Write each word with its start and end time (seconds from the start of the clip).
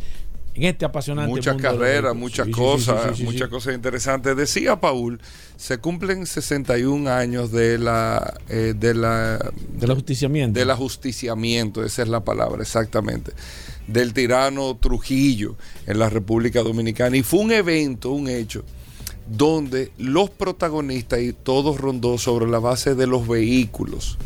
en 0.56 0.64
este 0.64 0.86
apasionante 0.86 1.30
muchas 1.30 1.58
carreras, 1.58 2.16
muchas 2.16 2.47
cosas, 2.50 3.19
muchas 3.22 3.50
cosas 3.50 3.74
interesantes. 3.74 4.36
Decía 4.38 4.80
Paul, 4.80 5.19
se 5.58 5.80
cumplen 5.80 6.25
61 6.25 7.09
años 7.09 7.52
de 7.52 7.78
la 7.80 8.40
eh, 8.50 8.74
de 8.78 8.94
la 8.94 9.52
del 9.74 9.92
ajusticiamiento. 9.92 10.59
Del 10.59 10.69
ajusticiamiento, 10.69 11.84
esa 11.84 12.03
es 12.03 12.08
la 12.08 12.24
palabra, 12.24 12.62
exactamente. 12.62 13.31
Del 13.88 14.13
tirano 14.13 14.78
Trujillo 14.78 15.56
en 15.88 16.00
la 16.00 16.09
República 16.09 16.62
Dominicana 16.62 17.18
y 17.18 17.24
fue 17.24 17.40
un 17.40 17.52
evento, 17.52 18.12
un 18.12 18.30
hecho 18.30 18.63
donde 19.28 19.92
los 19.97 20.30
protagonistas 20.30 21.22
y 21.22 21.34
todo 21.34 21.75
rondó 21.78 22.18
sobre 22.18 22.47
la 22.47 22.59
base 22.59 22.94
de 22.94 23.08
los 23.08 23.28
vehículos 23.28 24.18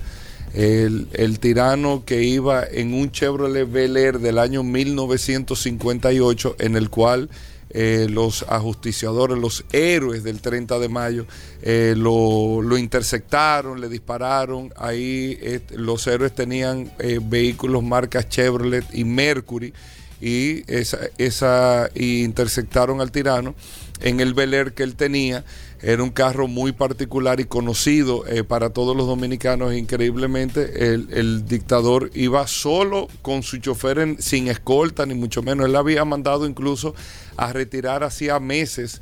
el, 0.53 1.39
tirano 1.39 2.03
que 2.05 2.23
iba 2.23 2.63
en 2.65 2.93
un 2.93 3.11
Chevrolet 3.11 3.69
Bel 3.69 3.97
Air 3.97 4.19
del 4.19 4.39
año 4.39 4.63
1958, 4.63 6.55
en 6.59 6.75
el 6.75 6.89
cual 6.89 7.29
eh, 7.69 8.07
los 8.09 8.43
ajusticiadores, 8.47 9.37
los 9.37 9.65
héroes 9.71 10.23
del 10.23 10.41
30 10.41 10.79
de 10.79 10.89
mayo, 10.89 11.25
eh, 11.61 11.95
lo, 11.97 12.61
lo, 12.61 12.77
interceptaron, 12.77 13.81
le 13.81 13.89
dispararon. 13.89 14.73
Ahí 14.77 15.37
los 15.71 16.07
héroes 16.07 16.33
tenían 16.33 16.91
eh, 16.99 17.19
vehículos 17.21 17.83
marcas 17.83 18.29
Chevrolet 18.29 18.85
y 18.93 19.03
Mercury 19.03 19.73
y, 20.21 20.63
esa, 20.71 20.99
esa, 21.17 21.89
y 21.93 22.23
interceptaron 22.23 23.01
al 23.01 23.11
tirano 23.11 23.53
en 24.01 24.19
el 24.19 24.33
Bel 24.33 24.53
Air 24.53 24.73
que 24.73 24.83
él 24.83 24.95
tenía 24.95 25.43
era 25.81 26.03
un 26.03 26.09
carro 26.09 26.47
muy 26.47 26.71
particular 26.71 27.39
y 27.39 27.45
conocido 27.45 28.25
eh, 28.27 28.43
para 28.43 28.71
todos 28.71 28.95
los 28.95 29.07
dominicanos. 29.07 29.73
Increíblemente, 29.73 30.93
el, 30.93 31.45
dictador 31.47 32.09
iba 32.13 32.47
solo 32.47 33.07
con 33.21 33.43
su 33.43 33.57
chofer 33.57 34.15
sin 34.19 34.47
escolta, 34.47 35.05
ni 35.05 35.13
mucho 35.13 35.41
menos. 35.41 35.67
Él 35.67 35.75
había 35.75 36.03
mandado 36.05 36.47
incluso 36.47 36.95
a 37.37 37.53
retirar 37.53 38.03
hacía 38.03 38.39
meses 38.39 39.01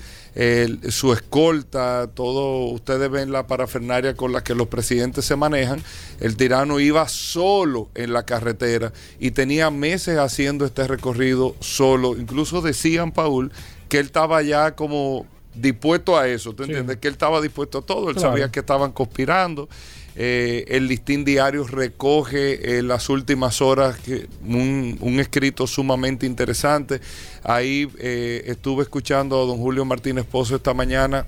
su 0.90 1.14
escolta, 1.14 2.10
todo, 2.14 2.66
ustedes 2.66 3.10
ven 3.10 3.32
la 3.32 3.48
parafernaria 3.48 4.16
con 4.16 4.34
la 4.34 4.44
que 4.44 4.54
los 4.54 4.68
presidentes 4.68 5.24
se 5.24 5.38
manejan, 5.38 5.82
el 6.20 6.36
tirano 6.36 6.82
iba 6.82 7.08
solo 7.08 7.90
en 7.96 8.12
la 8.12 8.26
carretera 8.26 8.92
y 9.18 9.32
tenía 9.32 9.72
meses 9.72 10.18
haciendo 10.18 10.66
este 10.66 10.88
recorrido 10.90 11.56
solo, 11.62 12.18
incluso 12.18 12.62
decían, 12.62 13.14
Paul, 13.14 13.54
que 13.88 14.00
él 14.00 14.08
estaba 14.08 14.42
ya 14.42 14.76
como 14.76 15.26
dispuesto 15.56 16.18
a 16.18 16.28
eso, 16.28 16.54
¿tú 16.54 16.64
entiendes? 16.64 16.98
Que 16.98 17.08
él 17.08 17.14
estaba 17.14 17.42
dispuesto 17.42 17.80
a 17.80 17.82
todo, 17.82 18.10
él 18.10 18.20
sabía 18.20 18.52
que 18.52 18.60
estaban 18.60 18.92
conspirando. 18.92 19.70
Eh, 20.18 20.64
el 20.70 20.88
listín 20.88 21.26
diario 21.26 21.68
recoge 21.68 22.78
en 22.78 22.88
las 22.88 23.10
últimas 23.10 23.62
horas 23.62 23.98
que, 24.00 24.28
un, 24.46 25.18
escrito 25.20 25.68
sumamente 25.68 26.26
interesante. 26.26 27.02
Ahí 27.44 27.90
eh, 28.00 28.44
estuve 28.48 28.84
escuchando 28.84 29.42
a 29.42 29.46
don 29.46 29.58
Julio 29.58 29.84
Martínez 29.84 30.26
Pozo 30.26 30.56
esta 30.56 30.74
mañana 30.74 31.26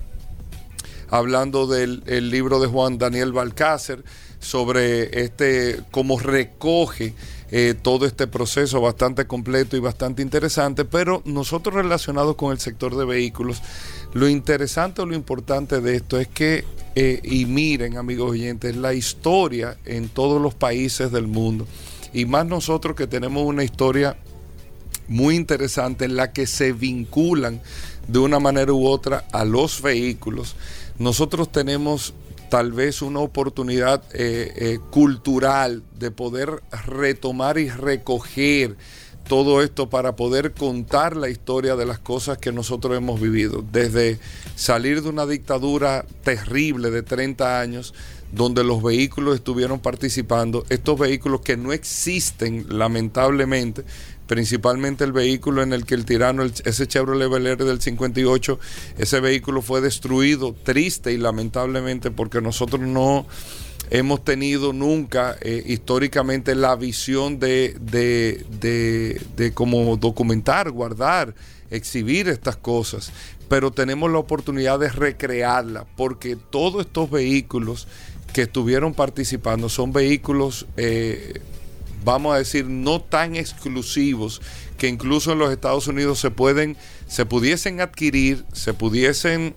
hablando 1.10 1.66
del 1.66 2.30
libro 2.30 2.60
de 2.60 2.66
Juan 2.66 2.98
Daniel 2.98 3.32
Balcácer 3.32 4.04
sobre 4.40 5.24
este 5.24 5.80
cómo 5.90 6.18
recoge 6.18 7.14
eh, 7.50 7.74
todo 7.80 8.04
este 8.04 8.26
proceso 8.26 8.78
bastante 8.82 9.26
completo 9.26 9.74
y 9.74 9.80
bastante 9.80 10.20
interesante, 10.20 10.84
pero 10.84 11.22
nosotros 11.24 11.74
relacionados 11.74 12.36
con 12.36 12.52
el 12.52 12.58
sector 12.58 12.94
de 12.94 13.06
vehículos, 13.06 13.62
lo 14.12 14.28
interesante 14.28 15.02
o 15.02 15.06
lo 15.06 15.14
importante 15.14 15.80
de 15.80 15.96
esto 15.96 16.18
es 16.18 16.28
que, 16.28 16.64
eh, 16.94 17.20
y 17.22 17.44
miren 17.44 17.96
amigos 17.96 18.30
oyentes, 18.30 18.76
la 18.76 18.94
historia 18.94 19.76
en 19.84 20.08
todos 20.08 20.40
los 20.40 20.54
países 20.54 21.12
del 21.12 21.26
mundo, 21.26 21.66
y 22.12 22.24
más 22.24 22.46
nosotros 22.46 22.96
que 22.96 23.06
tenemos 23.06 23.44
una 23.44 23.64
historia 23.64 24.16
muy 25.08 25.36
interesante 25.36 26.04
en 26.04 26.16
la 26.16 26.32
que 26.32 26.46
se 26.46 26.72
vinculan 26.72 27.60
de 28.06 28.18
una 28.18 28.40
manera 28.40 28.72
u 28.72 28.86
otra 28.86 29.24
a 29.32 29.44
los 29.44 29.82
vehículos, 29.82 30.56
nosotros 30.98 31.52
tenemos 31.52 32.14
tal 32.48 32.72
vez 32.72 33.02
una 33.02 33.20
oportunidad 33.20 34.02
eh, 34.14 34.52
eh, 34.56 34.78
cultural 34.90 35.82
de 35.98 36.10
poder 36.10 36.62
retomar 36.86 37.58
y 37.58 37.68
recoger 37.68 38.76
todo 39.28 39.62
esto 39.62 39.90
para 39.90 40.16
poder 40.16 40.52
contar 40.52 41.16
la 41.16 41.28
historia 41.28 41.76
de 41.76 41.86
las 41.86 41.98
cosas 41.98 42.38
que 42.38 42.50
nosotros 42.50 42.96
hemos 42.96 43.20
vivido, 43.20 43.64
desde 43.70 44.18
salir 44.56 45.02
de 45.02 45.10
una 45.10 45.26
dictadura 45.26 46.04
terrible 46.24 46.90
de 46.90 47.02
30 47.02 47.60
años, 47.60 47.94
donde 48.32 48.64
los 48.64 48.82
vehículos 48.82 49.36
estuvieron 49.36 49.80
participando, 49.80 50.64
estos 50.70 50.98
vehículos 50.98 51.42
que 51.42 51.56
no 51.56 51.72
existen 51.72 52.66
lamentablemente, 52.70 53.84
principalmente 54.26 55.04
el 55.04 55.12
vehículo 55.12 55.62
en 55.62 55.72
el 55.72 55.84
que 55.84 55.94
el 55.94 56.04
tirano, 56.04 56.42
ese 56.42 56.86
Chevrolet 56.86 57.30
Bel 57.30 57.46
Air 57.46 57.64
del 57.64 57.80
58, 57.80 58.58
ese 58.98 59.20
vehículo 59.20 59.62
fue 59.62 59.80
destruido 59.80 60.54
triste 60.54 61.12
y 61.12 61.18
lamentablemente 61.18 62.10
porque 62.10 62.40
nosotros 62.40 62.80
no 62.80 63.26
hemos 63.90 64.24
tenido 64.24 64.72
nunca 64.72 65.36
eh, 65.40 65.62
históricamente 65.66 66.54
la 66.54 66.76
visión 66.76 67.38
de, 67.38 67.76
de, 67.80 68.44
de, 68.60 69.20
de 69.36 69.52
cómo 69.52 69.96
documentar, 69.96 70.70
guardar, 70.70 71.34
exhibir 71.70 72.28
estas 72.28 72.56
cosas, 72.56 73.12
pero 73.48 73.70
tenemos 73.70 74.10
la 74.10 74.18
oportunidad 74.18 74.78
de 74.78 74.88
recrearla, 74.88 75.86
porque 75.96 76.36
todos 76.36 76.86
estos 76.86 77.10
vehículos 77.10 77.86
que 78.32 78.42
estuvieron 78.42 78.94
participando 78.94 79.68
son 79.68 79.92
vehículos, 79.92 80.66
eh, 80.76 81.40
vamos 82.04 82.34
a 82.34 82.38
decir, 82.38 82.66
no 82.66 83.00
tan 83.00 83.36
exclusivos 83.36 84.40
que 84.76 84.88
incluso 84.88 85.32
en 85.32 85.38
los 85.38 85.50
Estados 85.50 85.88
Unidos 85.88 86.20
se 86.20 86.30
pueden, 86.30 86.76
se 87.06 87.26
pudiesen 87.26 87.80
adquirir, 87.80 88.44
se 88.52 88.74
pudiesen 88.74 89.54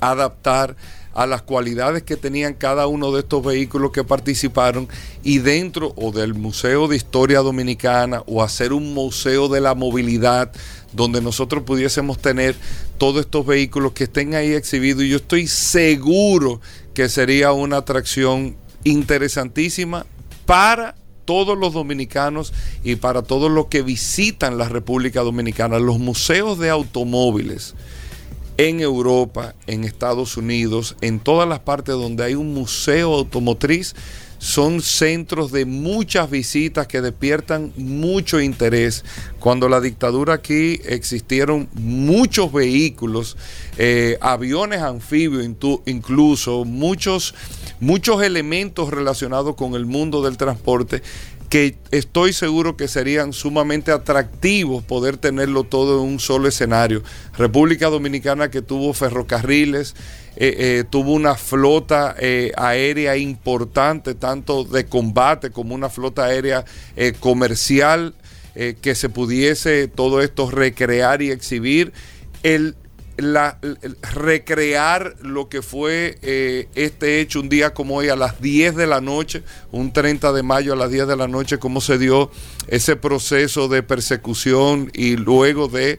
adaptar 0.00 0.76
a 1.14 1.26
las 1.26 1.42
cualidades 1.42 2.02
que 2.02 2.16
tenían 2.16 2.54
cada 2.54 2.86
uno 2.86 3.12
de 3.12 3.20
estos 3.20 3.44
vehículos 3.44 3.92
que 3.92 4.04
participaron 4.04 4.88
y 5.22 5.38
dentro 5.38 5.92
o 5.96 6.12
del 6.12 6.34
Museo 6.34 6.88
de 6.88 6.96
Historia 6.96 7.40
Dominicana 7.40 8.22
o 8.26 8.42
hacer 8.42 8.72
un 8.72 8.94
museo 8.94 9.48
de 9.48 9.60
la 9.60 9.74
movilidad 9.74 10.52
donde 10.92 11.20
nosotros 11.20 11.62
pudiésemos 11.64 12.18
tener 12.18 12.54
todos 12.98 13.20
estos 13.20 13.46
vehículos 13.46 13.92
que 13.92 14.04
estén 14.04 14.34
ahí 14.34 14.52
exhibidos. 14.52 15.04
Y 15.04 15.10
yo 15.10 15.16
estoy 15.16 15.46
seguro 15.46 16.60
que 16.94 17.08
sería 17.08 17.52
una 17.52 17.78
atracción 17.78 18.56
interesantísima 18.84 20.06
para 20.46 20.94
todos 21.24 21.56
los 21.56 21.72
dominicanos 21.72 22.52
y 22.82 22.96
para 22.96 23.22
todos 23.22 23.50
los 23.50 23.66
que 23.66 23.82
visitan 23.82 24.58
la 24.58 24.68
República 24.68 25.20
Dominicana, 25.20 25.78
los 25.78 25.98
museos 25.98 26.58
de 26.58 26.70
automóviles 26.70 27.74
en 28.56 28.80
Europa, 28.80 29.54
en 29.66 29.84
Estados 29.84 30.36
Unidos, 30.36 30.96
en 31.00 31.20
todas 31.20 31.48
las 31.48 31.60
partes 31.60 31.94
donde 31.94 32.24
hay 32.24 32.34
un 32.34 32.54
museo 32.54 33.14
automotriz, 33.14 33.94
son 34.42 34.82
centros 34.82 35.52
de 35.52 35.66
muchas 35.66 36.28
visitas 36.28 36.88
que 36.88 37.00
despiertan 37.00 37.72
mucho 37.76 38.40
interés. 38.40 39.04
Cuando 39.38 39.68
la 39.68 39.80
dictadura 39.80 40.34
aquí 40.34 40.80
existieron 40.84 41.68
muchos 41.74 42.52
vehículos, 42.52 43.36
eh, 43.78 44.18
aviones 44.20 44.82
anfibios 44.82 45.48
incluso, 45.86 46.64
muchos, 46.64 47.36
muchos 47.78 48.20
elementos 48.24 48.90
relacionados 48.90 49.54
con 49.54 49.76
el 49.76 49.86
mundo 49.86 50.22
del 50.22 50.36
transporte 50.36 51.02
que 51.52 51.76
estoy 51.90 52.32
seguro 52.32 52.78
que 52.78 52.88
serían 52.88 53.34
sumamente 53.34 53.92
atractivos 53.92 54.82
poder 54.82 55.18
tenerlo 55.18 55.64
todo 55.64 56.02
en 56.02 56.12
un 56.12 56.18
solo 56.18 56.48
escenario. 56.48 57.02
República 57.36 57.90
Dominicana 57.90 58.50
que 58.50 58.62
tuvo 58.62 58.94
ferrocarriles, 58.94 59.94
eh, 60.36 60.56
eh, 60.58 60.84
tuvo 60.88 61.12
una 61.12 61.34
flota 61.34 62.16
eh, 62.18 62.52
aérea 62.56 63.18
importante, 63.18 64.14
tanto 64.14 64.64
de 64.64 64.86
combate 64.86 65.50
como 65.50 65.74
una 65.74 65.90
flota 65.90 66.24
aérea 66.24 66.64
comercial, 67.20 68.14
que 68.54 68.94
se 68.94 69.10
pudiese 69.10 69.88
todo 69.88 70.22
esto 70.22 70.50
recrear 70.50 71.20
y 71.20 71.32
exhibir. 71.32 71.92
El, 72.42 72.76
la, 73.16 73.58
recrear 74.14 75.16
lo 75.20 75.48
que 75.48 75.62
fue 75.62 76.18
este 76.74 77.20
hecho 77.20 77.40
un 77.40 77.48
día 77.48 77.74
como 77.74 77.96
hoy 77.96 78.08
a 78.08 78.16
las 78.16 78.40
10 78.40 78.76
de 78.76 78.86
la 78.86 79.00
noche, 79.00 79.42
un 79.70 79.92
30 79.92 80.32
de 80.32 80.42
mayo 80.42 80.72
a 80.72 80.76
las 80.76 80.90
10 80.90 81.08
de 81.08 81.16
la 81.16 81.28
noche, 81.28 81.58
cómo 81.58 81.80
se 81.80 81.98
dio 81.98 82.30
ese 82.68 82.96
proceso 82.96 83.68
de 83.68 83.82
persecución 83.82 84.90
y 84.94 85.16
luego 85.16 85.68
de, 85.68 85.98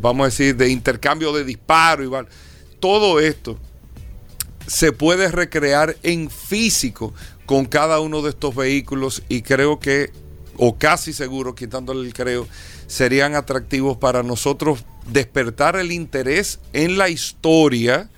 vamos 0.00 0.24
a 0.24 0.28
decir, 0.28 0.56
de 0.56 0.70
intercambio 0.70 1.32
de 1.32 1.44
disparos 1.44 2.06
y 2.06 2.10
todo 2.80 3.20
esto 3.20 3.58
se 4.66 4.92
puede 4.92 5.30
recrear 5.30 5.96
en 6.02 6.30
físico 6.30 7.14
con 7.46 7.64
cada 7.64 8.00
uno 8.00 8.22
de 8.22 8.30
estos 8.30 8.54
vehículos 8.54 9.22
y 9.28 9.42
creo 9.42 9.78
que, 9.78 10.10
o 10.58 10.76
casi 10.78 11.12
seguro, 11.12 11.54
quitándole 11.54 12.06
el 12.06 12.14
creo, 12.14 12.46
serían 12.86 13.34
atractivos 13.34 13.96
para 13.96 14.22
nosotros 14.22 14.84
despertar 15.10 15.76
el 15.76 15.92
interés 15.92 16.60
en 16.72 16.98
la 16.98 17.08
historia 17.08 18.10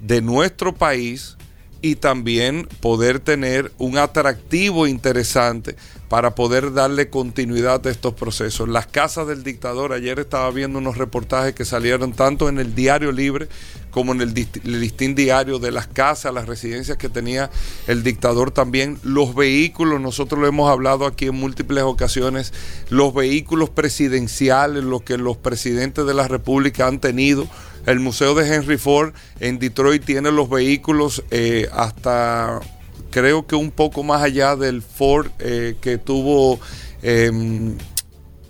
de 0.00 0.20
nuestro 0.20 0.74
país 0.74 1.36
y 1.84 1.96
también 1.96 2.66
poder 2.80 3.20
tener 3.20 3.70
un 3.76 3.98
atractivo 3.98 4.86
interesante 4.86 5.76
para 6.08 6.34
poder 6.34 6.72
darle 6.72 7.10
continuidad 7.10 7.86
a 7.86 7.90
estos 7.90 8.14
procesos. 8.14 8.68
Las 8.70 8.86
casas 8.86 9.26
del 9.26 9.42
dictador, 9.42 9.92
ayer 9.92 10.18
estaba 10.18 10.50
viendo 10.50 10.78
unos 10.78 10.96
reportajes 10.96 11.54
que 11.54 11.66
salieron 11.66 12.12
tanto 12.12 12.48
en 12.48 12.58
el 12.58 12.74
Diario 12.74 13.12
Libre 13.12 13.48
como 13.94 14.10
en 14.10 14.20
el, 14.22 14.34
listín 14.64 15.14
diario 15.14 15.60
de 15.60 15.70
las 15.70 15.86
casas, 15.86 16.34
las 16.34 16.48
residencias 16.48 16.98
que 16.98 17.08
tenía 17.08 17.48
el 17.86 18.02
dictador 18.02 18.50
también, 18.50 18.98
los 19.04 19.36
vehículos, 19.36 20.00
nosotros 20.00 20.40
lo 20.40 20.48
hemos 20.48 20.68
hablado 20.68 21.06
aquí 21.06 21.26
en 21.26 21.36
múltiples 21.36 21.84
ocasiones, 21.84 22.52
los 22.90 23.14
vehículos 23.14 23.70
presidenciales, 23.70 24.82
los 24.82 25.02
que 25.02 25.16
los 25.16 25.36
presidentes 25.36 26.04
de 26.06 26.12
la 26.12 26.26
República 26.26 26.88
han 26.88 26.98
tenido, 26.98 27.46
el 27.86 28.00
Museo 28.00 28.34
de 28.34 28.52
Henry 28.52 28.78
Ford 28.78 29.12
en 29.38 29.60
Detroit 29.60 30.04
tiene 30.04 30.32
los 30.32 30.50
vehículos 30.50 31.22
eh, 31.30 31.68
hasta 31.72 32.58
creo 33.10 33.46
que 33.46 33.54
un 33.54 33.70
poco 33.70 34.02
más 34.02 34.22
allá 34.22 34.56
del 34.56 34.82
Ford 34.82 35.28
eh, 35.38 35.76
que 35.80 35.98
tuvo 35.98 36.58
em, 37.00 37.76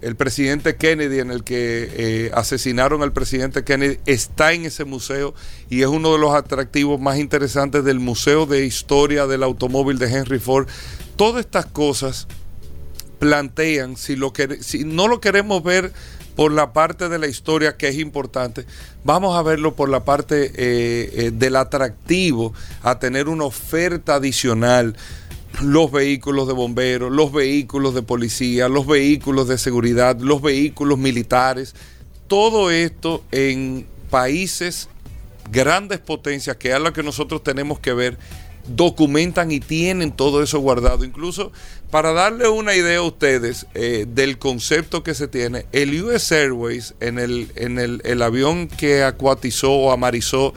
el 0.04 0.16
presidente 0.16 0.76
Kennedy, 0.76 1.18
en 1.18 1.30
el 1.30 1.44
que 1.44 1.90
eh, 1.96 2.30
asesinaron 2.34 3.02
al 3.02 3.12
presidente 3.12 3.64
Kennedy, 3.64 3.98
está 4.04 4.52
en 4.52 4.66
ese 4.66 4.84
museo 4.84 5.34
y 5.70 5.80
es 5.80 5.88
uno 5.88 6.12
de 6.12 6.18
los 6.18 6.34
atractivos 6.34 7.00
más 7.00 7.18
interesantes 7.18 7.84
del 7.84 8.00
Museo 8.00 8.44
de 8.44 8.66
Historia 8.66 9.26
del 9.26 9.42
Automóvil 9.42 9.98
de 9.98 10.12
Henry 10.12 10.38
Ford. 10.38 10.68
Todas 11.16 11.40
estas 11.44 11.66
cosas 11.66 12.26
plantean, 13.18 13.96
si, 13.96 14.16
lo 14.16 14.32
si 14.60 14.84
no 14.84 15.08
lo 15.08 15.20
queremos 15.20 15.62
ver 15.62 15.92
por 16.36 16.52
la 16.52 16.72
parte 16.72 17.08
de 17.08 17.18
la 17.18 17.26
historia 17.26 17.76
que 17.76 17.88
es 17.88 17.98
importante, 17.98 18.66
vamos 19.04 19.36
a 19.36 19.42
verlo 19.42 19.74
por 19.74 19.88
la 19.88 20.04
parte 20.04 20.46
eh, 20.46 20.52
eh, 20.56 21.30
del 21.32 21.56
atractivo 21.56 22.52
a 22.82 22.98
tener 22.98 23.28
una 23.28 23.44
oferta 23.44 24.16
adicional. 24.16 24.96
Los 25.62 25.92
vehículos 25.92 26.46
de 26.48 26.52
bomberos, 26.52 27.12
los 27.12 27.32
vehículos 27.32 27.94
de 27.94 28.02
policía, 28.02 28.68
los 28.68 28.86
vehículos 28.86 29.48
de 29.48 29.58
seguridad, 29.58 30.18
los 30.18 30.42
vehículos 30.42 30.98
militares, 30.98 31.74
todo 32.26 32.70
esto 32.70 33.22
en 33.30 33.86
países, 34.10 34.88
grandes 35.50 36.00
potencias, 36.00 36.56
que 36.56 36.72
es 36.72 36.80
lo 36.80 36.92
que 36.92 37.02
nosotros 37.02 37.42
tenemos 37.42 37.78
que 37.78 37.92
ver 37.92 38.18
documentan 38.66 39.50
y 39.52 39.60
tienen 39.60 40.12
todo 40.12 40.42
eso 40.42 40.58
guardado. 40.58 41.04
Incluso 41.04 41.52
para 41.90 42.12
darle 42.12 42.48
una 42.48 42.74
idea 42.74 42.98
a 42.98 43.02
ustedes 43.02 43.66
eh, 43.74 44.06
del 44.08 44.38
concepto 44.38 45.02
que 45.02 45.14
se 45.14 45.28
tiene, 45.28 45.66
el 45.72 46.02
US 46.02 46.32
Airways 46.32 46.94
en 47.00 47.18
el, 47.18 47.52
en 47.56 47.78
el, 47.78 48.22
avión 48.22 48.68
que 48.68 49.04
acuatizó 49.04 49.72
o 49.72 49.92
amarizó 49.92 50.54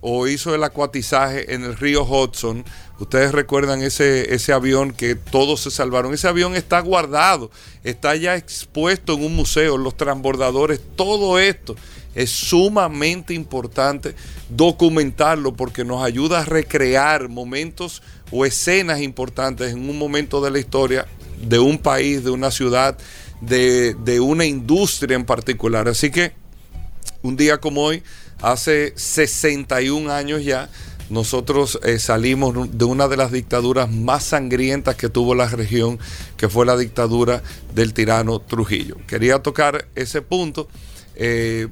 o 0.00 0.26
hizo 0.26 0.54
el 0.54 0.64
acuatizaje 0.64 1.54
en 1.54 1.64
el 1.64 1.76
río 1.76 2.04
Hudson, 2.04 2.64
ustedes 2.98 3.32
recuerdan 3.32 3.82
ese, 3.82 4.34
ese 4.34 4.52
avión 4.52 4.92
que 4.92 5.14
todos 5.14 5.60
se 5.60 5.70
salvaron, 5.70 6.14
ese 6.14 6.28
avión 6.28 6.54
está 6.54 6.80
guardado, 6.80 7.50
está 7.84 8.14
ya 8.16 8.36
expuesto 8.36 9.14
en 9.14 9.24
un 9.24 9.36
museo, 9.36 9.76
los 9.76 9.96
transbordadores, 9.96 10.80
todo 10.96 11.38
esto 11.38 11.74
es 12.14 12.30
sumamente 12.30 13.34
importante 13.34 14.14
documentarlo 14.48 15.54
porque 15.54 15.84
nos 15.84 16.02
ayuda 16.02 16.40
a 16.40 16.44
recrear 16.44 17.28
momentos 17.28 18.02
o 18.30 18.44
escenas 18.44 19.00
importantes 19.00 19.72
en 19.72 19.88
un 19.88 19.98
momento 19.98 20.40
de 20.40 20.50
la 20.50 20.58
historia 20.58 21.06
de 21.40 21.58
un 21.58 21.78
país, 21.78 22.24
de 22.24 22.30
una 22.30 22.50
ciudad, 22.50 22.98
de, 23.40 24.20
una 24.20 24.44
industria 24.44 25.14
en 25.14 25.24
particular. 25.24 25.88
Así 25.88 26.10
que 26.10 26.32
un 27.22 27.36
día 27.36 27.58
como 27.58 27.82
hoy, 27.82 28.02
hace 28.42 28.92
61 28.96 30.12
años 30.12 30.44
ya, 30.44 30.68
nosotros 31.10 31.78
eh, 31.84 31.98
salimos 31.98 32.54
de 32.76 32.84
una 32.84 33.08
de 33.08 33.16
las 33.16 33.32
dictaduras 33.32 33.90
más 33.90 34.24
sangrientas 34.24 34.96
que 34.96 35.08
tuvo 35.08 35.34
la 35.34 35.48
región, 35.48 35.98
que 36.36 36.48
fue 36.48 36.66
la 36.66 36.76
dictadura 36.76 37.42
del 37.74 37.94
tirano 37.94 38.40
Trujillo. 38.40 38.96
Quería 39.06 39.38
tocar 39.38 39.88
ese 39.94 40.20
punto 40.20 40.68
eh, 41.14 41.68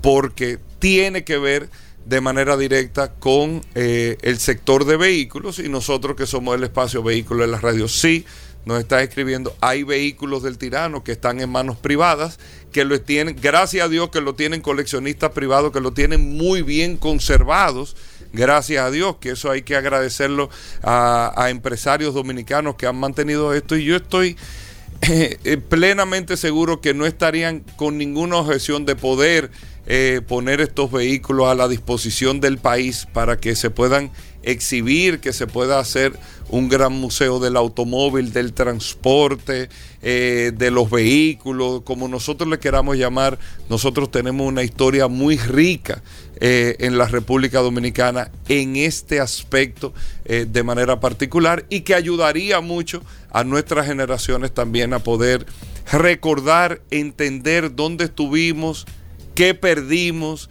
porque 0.00 0.58
tiene 0.78 1.24
que 1.24 1.38
ver 1.38 1.70
de 2.04 2.20
manera 2.20 2.56
directa 2.56 3.12
con 3.14 3.62
eh, 3.74 4.18
el 4.22 4.38
sector 4.38 4.84
de 4.84 4.96
vehículos 4.96 5.58
y 5.58 5.68
nosotros 5.68 6.16
que 6.16 6.26
somos 6.26 6.54
el 6.56 6.64
espacio 6.64 7.02
vehículo 7.02 7.42
de 7.42 7.48
la 7.50 7.60
radio. 7.60 7.88
Sí, 7.88 8.26
nos 8.66 8.80
está 8.80 9.02
escribiendo, 9.02 9.54
hay 9.60 9.82
vehículos 9.82 10.42
del 10.42 10.58
tirano 10.58 11.04
que 11.04 11.12
están 11.12 11.40
en 11.40 11.50
manos 11.50 11.76
privadas, 11.76 12.38
que 12.74 12.84
lo 12.84 13.00
tienen, 13.00 13.36
gracias 13.40 13.86
a 13.86 13.88
Dios 13.88 14.10
que 14.10 14.20
lo 14.20 14.34
tienen 14.34 14.60
coleccionistas 14.60 15.30
privados, 15.30 15.72
que 15.72 15.80
lo 15.80 15.92
tienen 15.92 16.36
muy 16.36 16.62
bien 16.62 16.96
conservados, 16.96 17.94
gracias 18.32 18.84
a 18.84 18.90
Dios, 18.90 19.14
que 19.20 19.30
eso 19.30 19.48
hay 19.48 19.62
que 19.62 19.76
agradecerlo 19.76 20.50
a, 20.82 21.46
empresarios 21.50 22.14
dominicanos 22.14 22.74
que 22.74 22.88
han 22.88 22.96
mantenido 22.96 23.54
esto. 23.54 23.76
Y 23.76 23.84
yo 23.84 23.94
estoy 23.94 24.36
eh, 25.02 25.56
plenamente 25.68 26.36
seguro 26.36 26.80
que 26.80 26.94
no 26.94 27.06
estarían 27.06 27.60
con 27.76 27.96
ninguna 27.96 28.38
objeción 28.38 28.86
de 28.86 28.96
poder 28.96 29.52
eh, 29.86 30.20
poner 30.26 30.60
estos 30.60 30.90
vehículos 30.90 31.46
a 31.46 31.54
la 31.54 31.68
disposición 31.68 32.40
del 32.40 32.58
país 32.58 33.06
para 33.12 33.36
que 33.36 33.54
se 33.54 33.70
puedan 33.70 34.10
exhibir, 34.44 35.20
que 35.20 35.32
se 35.32 35.46
pueda 35.46 35.78
hacer 35.78 36.12
un 36.48 36.68
gran 36.68 36.92
museo 36.92 37.40
del 37.40 37.56
automóvil, 37.56 38.32
del 38.32 38.52
transporte, 38.52 39.68
eh, 40.02 40.52
de 40.54 40.70
los 40.70 40.90
vehículos, 40.90 41.82
como 41.82 42.08
nosotros 42.08 42.48
le 42.48 42.58
queramos 42.58 42.96
llamar, 42.96 43.38
nosotros 43.68 44.10
tenemos 44.10 44.46
una 44.46 44.62
historia 44.62 45.08
muy 45.08 45.36
rica 45.36 46.02
eh, 46.40 46.76
en 46.80 46.98
la 46.98 47.06
República 47.06 47.60
Dominicana 47.60 48.30
en 48.48 48.76
este 48.76 49.20
aspecto 49.20 49.94
eh, 50.24 50.46
de 50.48 50.62
manera 50.62 51.00
particular 51.00 51.64
y 51.70 51.80
que 51.80 51.94
ayudaría 51.94 52.60
mucho 52.60 53.02
a 53.30 53.44
nuestras 53.44 53.86
generaciones 53.86 54.52
también 54.52 54.92
a 54.92 54.98
poder 54.98 55.46
recordar, 55.90 56.80
entender 56.90 57.74
dónde 57.74 58.04
estuvimos, 58.04 58.86
qué 59.34 59.54
perdimos, 59.54 60.50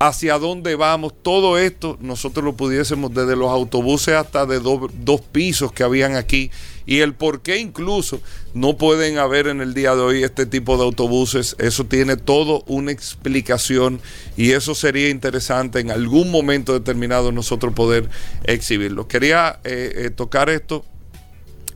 hacia 0.00 0.38
dónde 0.38 0.76
vamos, 0.76 1.12
todo 1.22 1.58
esto 1.58 1.98
nosotros 2.00 2.42
lo 2.42 2.56
pudiésemos 2.56 3.12
desde 3.12 3.36
los 3.36 3.50
autobuses 3.50 4.14
hasta 4.14 4.46
de 4.46 4.58
dos 4.58 5.20
pisos 5.20 5.72
que 5.72 5.82
habían 5.82 6.16
aquí 6.16 6.50
y 6.86 7.00
el 7.00 7.12
por 7.12 7.42
qué 7.42 7.58
incluso 7.58 8.18
no 8.54 8.78
pueden 8.78 9.18
haber 9.18 9.46
en 9.46 9.60
el 9.60 9.74
día 9.74 9.94
de 9.94 10.00
hoy 10.00 10.24
este 10.24 10.46
tipo 10.46 10.78
de 10.78 10.84
autobuses, 10.84 11.54
eso 11.58 11.84
tiene 11.84 12.16
todo 12.16 12.64
una 12.66 12.92
explicación 12.92 14.00
y 14.38 14.52
eso 14.52 14.74
sería 14.74 15.10
interesante 15.10 15.80
en 15.80 15.90
algún 15.90 16.30
momento 16.30 16.72
determinado 16.72 17.30
nosotros 17.30 17.74
poder 17.74 18.08
exhibirlo. 18.44 19.06
Quería 19.06 19.60
eh, 19.64 19.92
eh, 19.96 20.10
tocar 20.10 20.48
esto 20.48 20.82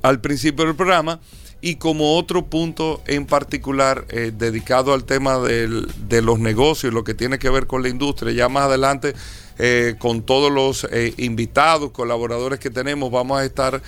al 0.00 0.23
principio 0.23 0.64
del 0.64 0.75
programa 0.75 1.21
y 1.64 1.76
como 1.76 2.18
otro 2.18 2.44
punto 2.44 3.00
en 3.06 3.25
particular 3.25 4.04
eh, 4.11 4.33
dedicado 4.37 4.92
al 4.92 5.04
tema 5.04 5.38
de 5.38 6.21
los 6.21 6.38
negocios, 6.38 6.92
lo 6.92 7.04
que 7.04 7.14
tiene 7.14 7.38
que 7.38 7.49
ver 7.49 7.66
con 7.66 7.83
la 7.83 7.88
industria, 7.88 8.33
ya 8.33 8.50
más 8.50 8.64
adelante 8.64 9.14
eh, 9.59 9.95
con 9.99 10.23
todos 10.23 10.51
los 10.51 10.87
eh, 10.91 11.15
invitados, 11.17 11.91
colaboradores 11.93 12.59
que 12.59 12.71
tenemos, 12.71 13.11
vamos 13.11 13.41
a 13.41 13.45
estar 13.45 13.83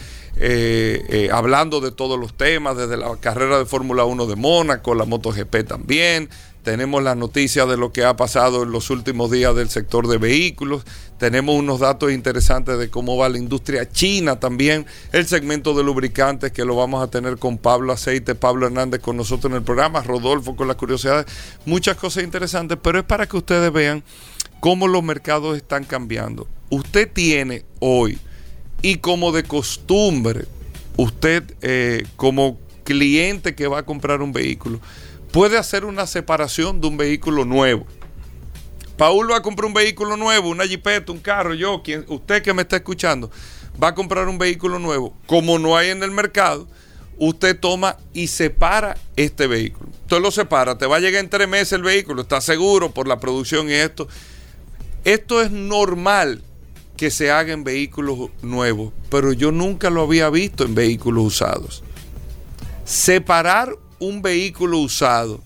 hablando 1.33 1.81
de 1.81 1.93
todos 1.93 2.21
los 2.21 2.37
temas, 2.37 2.77
desde 2.77 2.99
la 2.99 3.17
carrera 3.17 3.59
de 3.59 3.65
Fórmula 3.65 4.05
1 4.05 4.27
de 4.27 4.37
Mónaco, 4.37 4.95
la 4.95 5.07
MotoGP 5.07 5.67
también, 5.67 6.29
tenemos 6.67 7.01
las 7.01 7.17
noticias 7.17 7.69
de 7.69 7.77
lo 7.77 7.93
que 7.93 8.05
ha 8.05 8.17
pasado 8.17 8.65
en 8.65 8.73
los 8.73 8.91
últimos 8.91 9.31
días 9.31 9.55
del 9.55 9.71
sector 9.71 10.09
de 10.09 10.19
vehículos, 10.19 10.83
tenemos 11.17 11.55
unos 11.55 11.79
datos 11.79 12.11
interesantes 12.11 12.77
de 12.77 12.91
cómo 12.91 13.17
va 13.17 13.29
la 13.29 13.39
industria 13.39 13.89
china 13.89 14.41
también, 14.41 14.85
el 15.13 15.29
segmento 15.29 15.75
de 15.75 15.85
lubricantes 15.85 16.51
que 16.51 16.65
lo 16.65 16.75
vamos 16.75 17.05
a 17.05 17.07
tener 17.07 17.39
con 17.39 17.57
Pablo 17.57 17.93
Aceite, 17.93 18.35
Pablo 18.35 18.67
Hernández 18.67 19.01
con 19.01 19.17
nosotros 19.17 19.53
en 19.53 19.59
el 19.59 19.63
programa, 19.63 20.03
Rodolfo 20.03 20.57
con 20.57 20.67
las 20.67 20.77
curiosidades, 20.77 21.27
muchas 21.67 21.97
cosas 21.97 22.25
interesantes, 22.25 22.77
pero 22.83 22.99
es 22.99 23.05
para 23.05 23.27
que 23.27 23.37
ustedes 23.37 23.73
vean 23.73 24.03
cómo 24.61 24.89
los 24.89 25.03
mercados 25.03 25.57
están 25.57 25.85
cambiando. 25.85 26.47
Usted 26.71 27.11
tiene 27.13 27.65
hoy, 27.81 28.19
y 28.83 28.97
como 28.97 29.33
de 29.33 29.45
costumbre, 29.45 30.47
usted 30.97 31.45
eh, 31.63 32.05
como 32.17 32.59
cliente 32.85 33.55
que 33.55 33.67
va 33.67 33.81
a 33.81 33.83
comprar 33.85 34.23
un 34.23 34.33
vehículo, 34.33 34.81
puede 35.33 35.59
hacer 35.59 35.85
una 35.85 36.07
separación 36.07 36.81
de 36.81 36.87
un 36.87 36.97
vehículo 36.97 37.45
nuevo. 37.45 37.87
Paul 38.97 39.31
va 39.31 39.37
a 39.37 39.43
comprar 39.43 39.67
un 39.67 39.75
vehículo 39.75 40.17
nuevo, 40.17 40.49
una 40.49 40.67
jipeta, 40.67 41.13
un 41.13 41.19
carro, 41.19 41.53
yo, 41.53 41.83
quien, 41.83 42.05
usted 42.09 42.43
que 42.43 42.55
me 42.55 42.63
está 42.63 42.77
escuchando, 42.77 43.31
va 43.83 43.89
a 43.89 43.95
comprar 43.95 44.27
un 44.29 44.39
vehículo 44.39 44.79
nuevo. 44.79 45.15
Como 45.27 45.59
no 45.59 45.77
hay 45.77 45.91
en 45.91 46.03
el 46.03 46.11
mercado, 46.11 46.67
usted 47.19 47.59
toma 47.59 47.99
y 48.15 48.29
separa 48.29 48.97
este 49.17 49.47
vehículo. 49.47 49.91
Usted 50.03 50.21
lo 50.21 50.31
separa, 50.31 50.79
te 50.79 50.87
va 50.87 50.97
a 50.97 51.01
llegar 51.01 51.23
en 51.23 51.29
tres 51.29 51.49
meses 51.49 51.73
el 51.73 51.83
vehículo, 51.83 52.23
está 52.23 52.41
seguro 52.41 52.93
por 52.93 53.07
la 53.07 53.21
producción 53.21 53.69
y 53.69 53.75
esto. 53.75 54.09
Esto 55.07 55.41
es 55.41 55.53
normal 55.53 56.43
que 56.97 57.13
se 57.13 57.31
haga 57.31 57.53
en 57.53 57.63
vehículos 57.63 58.31
nuevos, 58.43 58.93
pero 59.09 59.33
yo 59.33 59.53
nunca 59.53 59.89
lo 59.89 60.03
había 60.03 60.29
visto 60.31 60.65
en 60.65 60.75
vehículos 60.75 61.27
usados. 61.27 61.85
Separar 62.85 63.77
un 64.01 64.21
vehículo 64.21 64.79
usado, 64.79 65.41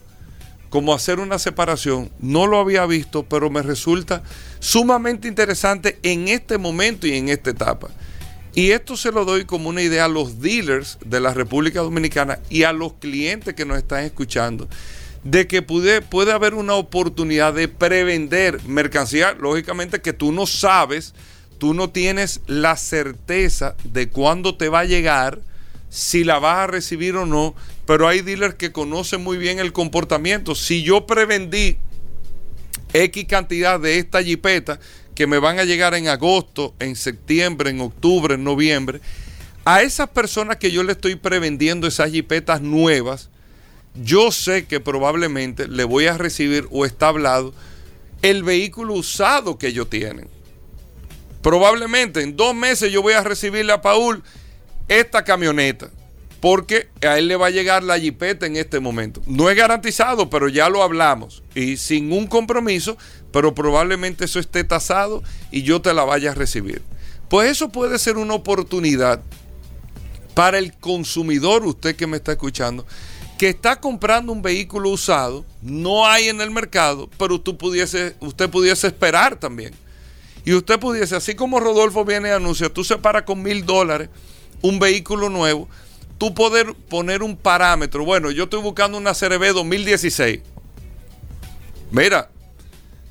como 0.71 0.95
hacer 0.95 1.21
una 1.21 1.39
separación, 1.39 2.11
no 2.21 2.47
lo 2.47 2.59
había 2.59 2.87
visto, 2.87 3.25
pero 3.25 3.51
me 3.51 3.61
resulta 3.61 4.23
sumamente 4.61 5.29
interesante 5.29 5.99
en 6.05 6.29
este 6.29 6.57
momento 6.57 7.07
y 7.07 7.19
en 7.19 7.29
esta 7.29 7.51
etapa. 7.51 7.91
Y 8.55 8.71
esto 8.71 8.97
se 8.97 9.13
lo 9.13 9.27
doy 9.27 9.45
como 9.45 9.69
una 9.69 9.83
idea 9.83 10.07
a 10.07 10.09
los 10.09 10.41
dealers 10.41 10.97
de 11.05 11.21
la 11.21 11.35
República 11.35 11.81
Dominicana 11.81 12.39
y 12.49 12.63
a 12.63 12.73
los 12.73 12.95
clientes 12.95 13.53
que 13.53 13.67
nos 13.67 13.77
están 13.77 14.05
escuchando, 14.05 14.71
de 15.25 15.47
que 15.47 15.63
puede, 15.63 16.01
puede 16.01 16.33
haber 16.33 16.55
una 16.55 16.75
oportunidad 16.75 17.53
de 17.55 17.69
prevender 17.69 18.63
mercancía, 18.65 19.37
lógicamente 19.39 20.01
que 20.01 20.13
tú 20.13 20.33
no 20.33 20.47
sabes, 20.47 21.15
tú 21.59 21.75
no 21.75 21.91
tienes 21.91 22.41
la 22.47 22.77
certeza 22.77 23.77
de 23.85 24.09
cuándo 24.09 24.57
te 24.57 24.69
va 24.69 24.81
a 24.81 24.85
llegar, 24.85 25.41
si 25.91 26.25
la 26.25 26.39
vas 26.39 26.59
a 26.59 26.67
recibir 26.69 27.17
o 27.17 27.27
no, 27.27 27.55
pero 27.85 28.07
hay 28.07 28.23
dealers 28.23 28.55
que 28.55 28.73
conocen 28.73 29.23
muy 29.23 29.37
bien 29.37 29.59
el 29.59 29.73
comportamiento. 29.73 30.55
Si 30.55 30.83
yo 30.83 31.07
prevendí 31.07 31.77
X 32.93 33.25
cantidad 33.27 33.81
de 33.81 33.99
esta 33.99 34.23
jipeta 34.23 34.79
que 35.15 35.27
me 35.27 35.39
van 35.39 35.59
a 35.59 35.65
llegar 35.65 35.95
en 35.95 36.09
agosto, 36.09 36.75
en 36.79 36.97
septiembre, 36.97 37.71
en 37.71 37.81
octubre, 37.81 38.35
en 38.35 38.45
noviembre, 38.45 39.01
a 39.65 39.83
esas 39.83 40.09
personas 40.09 40.57
que 40.57 40.71
yo 40.71 40.83
le 40.83 40.93
estoy 40.93 41.17
prevendiendo 41.17 41.87
esas 41.87 42.11
jipetas 42.11 42.63
nuevas, 42.63 43.30
yo 44.03 44.33
sé 44.33 44.67
que 44.67 44.81
probablemente 44.81 45.69
le 45.69 45.85
voy 45.85 46.07
a 46.07 46.19
recibir 46.19 46.67
o 46.71 46.85
está 46.85 47.09
hablado 47.09 47.53
el 48.23 48.43
vehículo 48.43 48.95
usado 48.95 49.59
que 49.59 49.69
ellos 49.69 49.89
tienen. 49.89 50.29
Probablemente 51.43 52.23
en 52.23 52.37
dos 52.37 52.55
meses 52.55 52.93
yo 52.93 53.03
voy 53.03 53.15
a 53.15 53.23
recibirle 53.23 53.73
a 53.73 53.81
Paul 53.81 54.23
esta 54.89 55.25
camioneta. 55.25 55.91
Porque 56.41 56.89
a 57.03 57.19
él 57.19 57.29
le 57.29 57.37
va 57.37 57.49
a 57.49 57.51
llegar 57.51 57.83
la 57.83 57.99
jipeta 57.99 58.47
en 58.47 58.57
este 58.57 58.81
momento. 58.81 59.21
No 59.27 59.51
es 59.51 59.57
garantizado, 59.57 60.31
pero 60.31 60.49
ya 60.49 60.71
lo 60.71 60.83
hablamos. 60.83 61.43
Y 61.55 61.77
sin 61.77 62.13
un 62.13 62.27
compromiso, 62.27 62.97
pero 63.31 63.55
probablemente 63.55 64.25
eso 64.25 64.39
esté 64.39 64.65
tasado 64.65 65.23
y 65.51 65.63
yo 65.63 65.83
te 65.83 65.93
la 65.93 66.05
vaya 66.05 66.31
a 66.31 66.35
recibir. 66.35 66.81
Pues 67.29 67.51
eso 67.51 67.69
puede 67.69 67.99
ser 67.99 68.17
una 68.17 68.33
oportunidad 68.33 69.23
para 70.35 70.57
el 70.57 70.73
consumidor, 70.73 71.67
usted 71.67 71.95
que 71.95 72.07
me 72.07 72.17
está 72.17 72.33
escuchando, 72.33 72.87
que 73.41 73.49
está 73.49 73.81
comprando 73.81 74.33
un 74.33 74.43
vehículo 74.43 74.91
usado, 74.91 75.47
no 75.63 76.07
hay 76.07 76.29
en 76.29 76.43
el 76.43 76.51
mercado, 76.51 77.09
pero 77.17 77.37
usted 77.37 77.55
pudiese, 77.55 78.15
usted 78.21 78.51
pudiese 78.51 78.87
esperar 78.87 79.41
también. 79.41 79.73
Y 80.45 80.53
usted 80.53 80.79
pudiese, 80.79 81.17
así 81.17 81.35
como 81.35 81.59
Rodolfo 81.59 82.05
viene 82.05 82.29
y 82.29 82.33
anuncia, 82.33 82.69
tú 82.69 82.85
separas 82.85 83.23
con 83.23 83.43
mil 83.43 83.65
dólares 83.65 84.11
un 84.61 84.79
vehículo 84.79 85.31
nuevo, 85.31 85.71
tú 86.19 86.35
poder 86.35 86.75
poner 86.91 87.23
un 87.23 87.35
parámetro. 87.35 88.05
Bueno, 88.05 88.31
yo 88.31 88.45
estoy 88.45 88.61
buscando 88.61 88.99
una 88.99 89.15
CRB 89.15 89.55
2016. 89.55 90.41
Mira, 91.91 92.31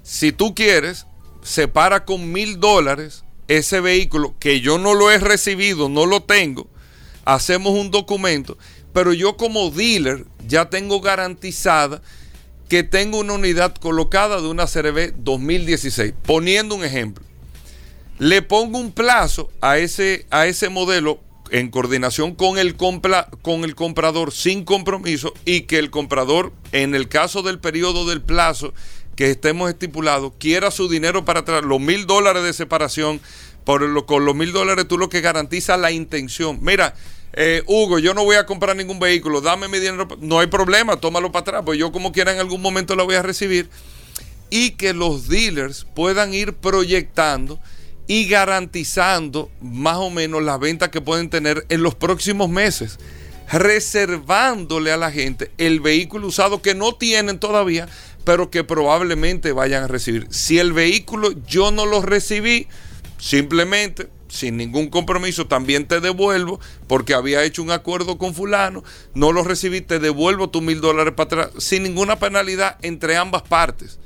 si 0.03 0.31
tú 0.31 0.53
quieres, 0.53 1.07
separa 1.41 2.05
con 2.05 2.31
mil 2.31 2.59
dólares 2.59 3.23
ese 3.47 3.79
vehículo 3.79 4.35
que 4.37 4.61
yo 4.61 4.77
no 4.77 4.93
lo 4.93 5.09
he 5.09 5.17
recibido, 5.17 5.89
no 5.89 6.05
lo 6.05 6.21
tengo. 6.21 6.67
Hacemos 7.25 7.73
un 7.73 7.89
documento, 7.89 8.59
pero 8.93 9.13
yo 9.13 9.37
como 9.37 9.69
dealer 9.69 10.25
ya 10.47 10.69
tengo 10.69 11.01
garantizada 11.01 12.01
que 12.69 12.83
tengo 12.83 13.19
una 13.19 13.33
unidad 13.33 13.75
colocada 13.75 14.41
de 14.41 14.47
una 14.47 14.67
CRB 14.67 15.13
2016. 15.17 16.13
Poniendo 16.25 16.75
un 16.75 16.83
ejemplo, 16.83 17.25
le 18.19 18.41
pongo 18.41 18.77
un 18.77 18.91
plazo 18.91 19.49
a 19.59 19.79
ese, 19.79 20.27
a 20.29 20.45
ese 20.45 20.69
modelo 20.69 21.19
en 21.51 21.69
coordinación 21.69 22.35
con 22.35 22.59
el, 22.59 22.75
compra, 22.75 23.27
con 23.41 23.63
el 23.63 23.73
comprador 23.73 24.31
sin 24.31 24.65
compromiso 24.65 25.33
y 25.45 25.61
que 25.61 25.79
el 25.79 25.89
comprador, 25.89 26.53
en 26.71 26.93
el 26.93 27.07
caso 27.07 27.41
del 27.41 27.59
periodo 27.59 28.07
del 28.07 28.21
plazo 28.21 28.73
que 29.15 29.31
estemos 29.31 29.69
estipulados, 29.69 30.33
quiera 30.39 30.69
su 30.69 30.87
dinero 30.87 31.25
para 31.25 31.41
atrás, 31.41 31.63
los 31.63 31.79
mil 31.79 32.05
dólares 32.05 32.43
de 32.43 32.53
separación, 32.53 33.19
por 33.65 33.81
lo, 33.81 34.05
con 34.05 34.25
los 34.25 34.35
mil 34.35 34.51
dólares 34.51 34.87
tú 34.87 34.97
lo 34.97 35.09
que 35.09 35.21
garantiza 35.21 35.75
la 35.75 35.91
intención. 35.91 36.59
Mira, 36.61 36.95
eh, 37.33 37.63
Hugo, 37.67 37.99
yo 37.99 38.13
no 38.13 38.23
voy 38.23 38.35
a 38.35 38.45
comprar 38.45 38.75
ningún 38.75 38.99
vehículo, 38.99 39.41
dame 39.41 39.67
mi 39.67 39.79
dinero, 39.79 40.07
no 40.19 40.39
hay 40.39 40.47
problema, 40.47 40.97
tómalo 40.97 41.31
para 41.31 41.41
atrás, 41.41 41.61
pues 41.65 41.77
yo 41.77 41.91
como 41.91 42.11
quiera 42.11 42.33
en 42.33 42.39
algún 42.39 42.61
momento 42.61 42.95
lo 42.95 43.05
voy 43.05 43.15
a 43.15 43.21
recibir. 43.21 43.69
Y 44.49 44.71
que 44.71 44.93
los 44.93 45.27
dealers 45.27 45.85
puedan 45.93 46.33
ir 46.33 46.53
proyectando 46.53 47.59
y 48.07 48.27
garantizando 48.27 49.51
más 49.61 49.97
o 49.97 50.09
menos 50.09 50.41
las 50.41 50.59
ventas 50.59 50.89
que 50.89 51.01
pueden 51.01 51.29
tener 51.29 51.67
en 51.69 51.83
los 51.83 51.93
próximos 51.93 52.49
meses, 52.49 52.97
reservándole 53.51 54.91
a 54.91 54.97
la 54.97 55.11
gente 55.11 55.51
el 55.59 55.79
vehículo 55.79 56.27
usado 56.27 56.63
que 56.63 56.73
no 56.73 56.95
tienen 56.95 57.39
todavía, 57.39 57.87
pero 58.23 58.49
que 58.49 58.63
probablemente 58.63 59.51
vayan 59.51 59.83
a 59.83 59.87
recibir. 59.87 60.25
Si 60.31 60.57
el 60.57 60.73
vehículo 60.73 61.33
yo 61.47 61.69
no 61.69 61.85
lo 61.85 62.01
recibí, 62.01 62.67
simplemente 63.19 64.07
sin 64.29 64.57
ningún 64.57 64.89
compromiso, 64.89 65.47
también 65.47 65.87
te 65.87 65.99
devuelvo, 65.99 66.59
porque 66.87 67.13
había 67.13 67.43
hecho 67.43 67.61
un 67.61 67.71
acuerdo 67.71 68.17
con 68.17 68.33
fulano, 68.33 68.83
no 69.13 69.31
lo 69.31 69.43
recibí, 69.43 69.81
te 69.81 69.99
devuelvo 69.99 70.49
tus 70.49 70.61
mil 70.61 70.79
dólares 70.79 71.13
para 71.15 71.25
atrás, 71.25 71.63
sin 71.63 71.83
ninguna 71.83 72.17
penalidad 72.19 72.77
entre 72.81 73.17
ambas 73.17 73.41
partes. 73.41 73.99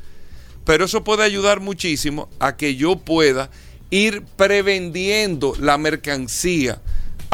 pero 0.66 0.86
eso 0.86 1.04
puede 1.04 1.24
ayudar 1.24 1.60
muchísimo 1.60 2.30
a 2.40 2.56
que 2.56 2.76
yo 2.76 2.96
pueda 2.96 3.50
ir 3.90 4.24
prevendiendo 4.38 5.54
la 5.60 5.78
mercancía 5.78 6.82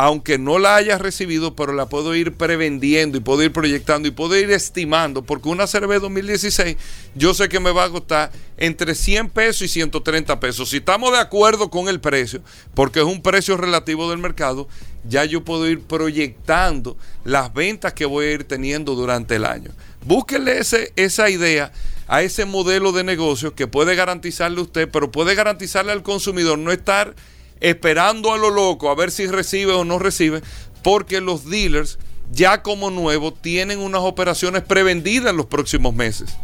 aunque 0.02 0.38
no 0.38 0.60
la 0.60 0.78
haya 0.78 0.98
recibido, 0.98 1.58
pero 1.58 1.74
la 1.74 1.88
puedo 1.88 2.16
ir 2.16 2.34
prevendiendo 2.34 3.18
y 3.18 3.22
puedo 3.22 3.44
ir 3.44 3.52
proyectando 3.52 4.08
y 4.08 4.12
puedo 4.12 4.38
ir 4.38 4.50
estimando, 4.50 5.24
porque 5.24 5.50
una 5.50 5.68
CRB 5.68 6.00
2016 6.00 6.78
yo 7.16 7.34
sé 7.34 7.50
que 7.50 7.60
me 7.60 7.72
va 7.72 7.84
a 7.84 7.90
costar 7.90 8.32
entre 8.56 8.96
100 8.96 9.30
pesos 9.30 9.64
y 9.64 9.68
130 9.68 10.40
pesos. 10.40 10.70
Si 10.70 10.78
estamos 10.78 11.12
de 11.12 11.18
acuerdo 11.18 11.70
con 11.70 11.90
el 11.90 12.00
precio, 12.00 12.42
porque 12.76 13.00
es 13.00 13.06
un 13.06 13.22
precio 13.22 13.58
relativo 13.58 14.10
del 14.10 14.20
mercado, 14.20 14.70
ya 15.04 15.26
yo 15.26 15.44
puedo 15.44 15.68
ir 15.68 15.82
proyectando 15.82 16.96
las 17.26 17.54
ventas 17.54 17.92
que 17.92 18.06
voy 18.06 18.28
a 18.28 18.32
ir 18.32 18.46
teniendo 18.46 18.96
durante 18.96 19.36
el 19.36 19.44
año. 19.44 19.72
Búsquenle 20.06 20.60
ese, 20.60 20.94
esa 20.96 21.30
idea 21.30 21.74
a 22.08 22.22
ese 22.22 22.46
modelo 22.46 22.94
de 22.94 23.04
negocio 23.04 23.54
que 23.54 23.68
puede 23.68 23.96
garantizarle 23.96 24.62
usted, 24.62 24.90
pero 24.90 25.12
puede 25.12 25.36
garantizarle 25.36 25.92
al 25.92 26.04
consumidor 26.04 26.58
no 26.58 26.72
estar 26.72 27.16
esperando 27.62 28.34
a 28.34 28.38
lo 28.38 28.50
loco 28.50 28.90
a 28.90 28.96
ver 28.96 29.12
si 29.12 29.28
recibe 29.28 29.74
o 29.74 29.86
no 29.86 30.00
recibe, 30.00 30.42
porque 30.84 31.22
los 31.22 31.50
dealers 31.50 32.00
ya 32.32 32.62
como 32.62 32.90
nuevo 32.90 33.34
tienen 33.34 33.80
unas 33.80 34.02
operaciones 34.02 34.64
prevendidas 34.64 35.32
en 35.32 35.38
los 35.38 35.48
próximos 35.48 35.94
meses. 35.94 36.36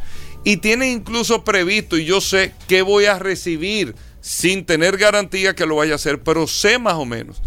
Y 0.44 0.58
tienen 0.58 0.92
incluso 0.92 1.44
previsto, 1.44 1.98
y 1.98 2.06
yo 2.06 2.22
sé 2.22 2.54
que 2.68 2.82
voy 2.82 3.06
a 3.06 3.18
recibir 3.18 3.96
sin 4.22 4.66
tener 4.66 4.98
garantía 4.98 5.56
que 5.56 5.66
lo 5.66 5.76
vaya 5.76 5.94
a 5.94 5.96
hacer, 5.96 6.22
pero 6.22 6.48
sé 6.48 6.80
más 6.80 6.96
o 6.96 7.06
menos. 7.06 7.42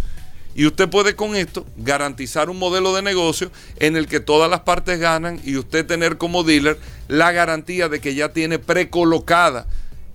Y 0.55 0.67
usted 0.67 0.89
puede 0.89 1.15
con 1.15 1.37
esto 1.37 1.65
garantizar 1.77 2.51
un 2.51 2.59
modelo 2.59 2.93
de 2.93 3.03
negocio 3.03 3.53
en 3.77 3.97
el 3.97 4.09
que 4.09 4.19
todas 4.19 4.51
las 4.51 4.61
partes 4.61 4.99
ganan 4.99 5.41
y 5.45 5.57
usted 5.57 5.87
tener 5.87 6.19
como 6.19 6.43
dealer 6.43 6.79
la 7.07 7.31
garantía 7.31 7.89
de 7.89 8.01
que 8.01 8.17
ya 8.17 8.33
tiene 8.33 8.59
precolocada 8.59 9.69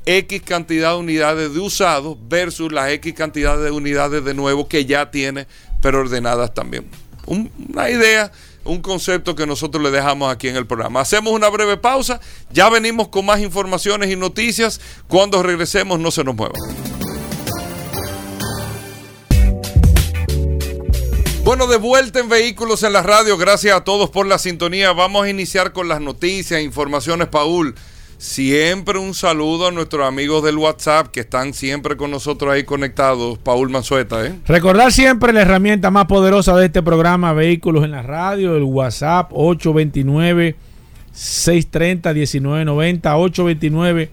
X 0.05 0.41
cantidad 0.41 0.91
de 0.91 0.97
unidades 0.97 1.53
de 1.53 1.59
usados 1.59 2.17
versus 2.27 2.71
las 2.71 2.91
X 2.91 3.13
cantidad 3.13 3.57
de 3.57 3.71
unidades 3.71 4.23
de 4.23 4.33
nuevo 4.33 4.67
que 4.67 4.85
ya 4.85 5.11
tiene, 5.11 5.47
pero 5.81 5.99
ordenadas 5.99 6.53
también. 6.53 6.89
una 7.25 7.89
idea, 7.89 8.31
un 8.65 8.81
concepto 8.81 9.35
que 9.35 9.45
nosotros 9.45 9.83
le 9.83 9.91
dejamos 9.91 10.31
aquí 10.31 10.47
en 10.47 10.55
el 10.55 10.67
programa. 10.67 11.01
Hacemos 11.01 11.33
una 11.33 11.49
breve 11.49 11.77
pausa, 11.77 12.19
ya 12.51 12.69
venimos 12.69 13.07
con 13.09 13.25
más 13.25 13.39
informaciones 13.39 14.11
y 14.11 14.15
noticias. 14.15 14.79
Cuando 15.07 15.41
regresemos, 15.43 15.99
no 15.99 16.11
se 16.11 16.23
nos 16.23 16.35
muevan. 16.35 16.59
Bueno, 21.43 21.67
de 21.67 21.75
vuelta 21.75 22.19
en 22.19 22.29
Vehículos 22.29 22.83
en 22.83 22.93
la 22.93 23.03
Radio. 23.03 23.37
Gracias 23.37 23.75
a 23.75 23.83
todos 23.83 24.09
por 24.09 24.25
la 24.25 24.37
sintonía. 24.37 24.93
Vamos 24.93 25.25
a 25.25 25.29
iniciar 25.29 25.73
con 25.73 25.89
las 25.89 25.99
noticias, 25.99 26.61
informaciones, 26.61 27.27
Paul. 27.27 27.75
Siempre 28.17 28.99
un 28.99 29.13
saludo 29.13 29.67
a 29.67 29.71
nuestros 29.71 30.07
amigos 30.07 30.43
del 30.43 30.57
WhatsApp 30.57 31.07
que 31.07 31.21
están 31.21 31.53
siempre 31.53 31.97
con 31.97 32.11
nosotros 32.11 32.53
ahí 32.53 32.63
conectados. 32.63 33.37
Paul 33.37 33.69
Manzueta, 33.69 34.25
¿eh? 34.25 34.33
Recordar 34.47 34.91
siempre 34.91 35.33
la 35.33 35.41
herramienta 35.41 35.91
más 35.91 36.05
poderosa 36.05 36.55
de 36.55 36.67
este 36.67 36.81
programa, 36.81 37.33
Vehículos 37.33 37.83
en 37.83 37.91
la 37.91 38.01
Radio, 38.01 38.55
el 38.55 38.63
WhatsApp 38.63 39.31
829 39.33 40.55
630 41.11 42.13
1990 42.13 43.17
829 43.17 44.09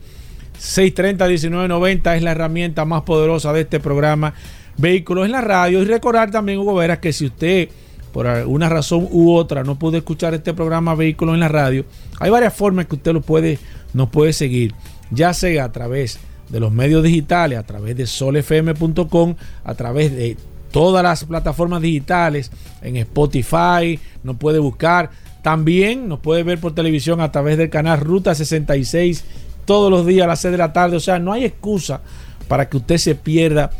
630 0.58 1.24
1990 1.26 2.16
es 2.16 2.22
la 2.22 2.32
herramienta 2.32 2.84
más 2.84 3.02
poderosa 3.02 3.52
de 3.52 3.62
este 3.62 3.80
programa 3.80 4.34
Vehículos 4.76 5.24
en 5.24 5.32
la 5.32 5.40
Radio 5.40 5.80
y 5.82 5.84
recordar 5.84 6.30
también 6.30 6.58
Hugo 6.58 6.74
Veras 6.74 6.98
que 6.98 7.12
si 7.12 7.26
usted 7.26 7.68
por 8.12 8.26
alguna 8.26 8.68
razón 8.68 9.08
u 9.10 9.32
otra 9.32 9.64
no 9.64 9.78
pudo 9.78 9.96
escuchar 9.96 10.34
este 10.34 10.54
programa 10.54 10.94
Vehículos 10.94 11.34
en 11.34 11.40
la 11.40 11.48
Radio, 11.48 11.84
hay 12.18 12.30
varias 12.30 12.54
formas 12.54 12.86
que 12.86 12.96
usted 12.96 13.12
lo 13.12 13.20
puede 13.20 13.58
nos 13.92 14.08
puede 14.10 14.32
seguir, 14.32 14.74
ya 15.10 15.34
sea 15.34 15.64
a 15.64 15.72
través 15.72 16.18
de 16.48 16.60
los 16.60 16.72
medios 16.72 17.02
digitales, 17.02 17.58
a 17.58 17.62
través 17.62 17.96
de 17.96 18.06
solfm.com, 18.06 19.34
a 19.64 19.74
través 19.74 20.14
de 20.14 20.36
todas 20.70 21.02
las 21.02 21.24
plataformas 21.24 21.82
digitales, 21.82 22.50
en 22.82 22.96
Spotify, 22.96 23.98
nos 24.22 24.36
puede 24.36 24.58
buscar. 24.58 25.10
También 25.42 26.08
nos 26.08 26.20
puede 26.20 26.42
ver 26.42 26.60
por 26.60 26.74
televisión 26.74 27.20
a 27.20 27.32
través 27.32 27.56
del 27.56 27.70
canal 27.70 28.00
Ruta 28.00 28.34
66 28.34 29.24
todos 29.64 29.90
los 29.90 30.06
días 30.06 30.24
a 30.24 30.28
las 30.28 30.40
6 30.40 30.52
de 30.52 30.58
la 30.58 30.72
tarde. 30.72 30.96
O 30.96 31.00
sea, 31.00 31.18
no 31.18 31.32
hay 31.32 31.44
excusa 31.44 32.00
para 32.46 32.68
que 32.68 32.76
usted 32.76 32.98
se 32.98 33.14
pierda 33.14 33.70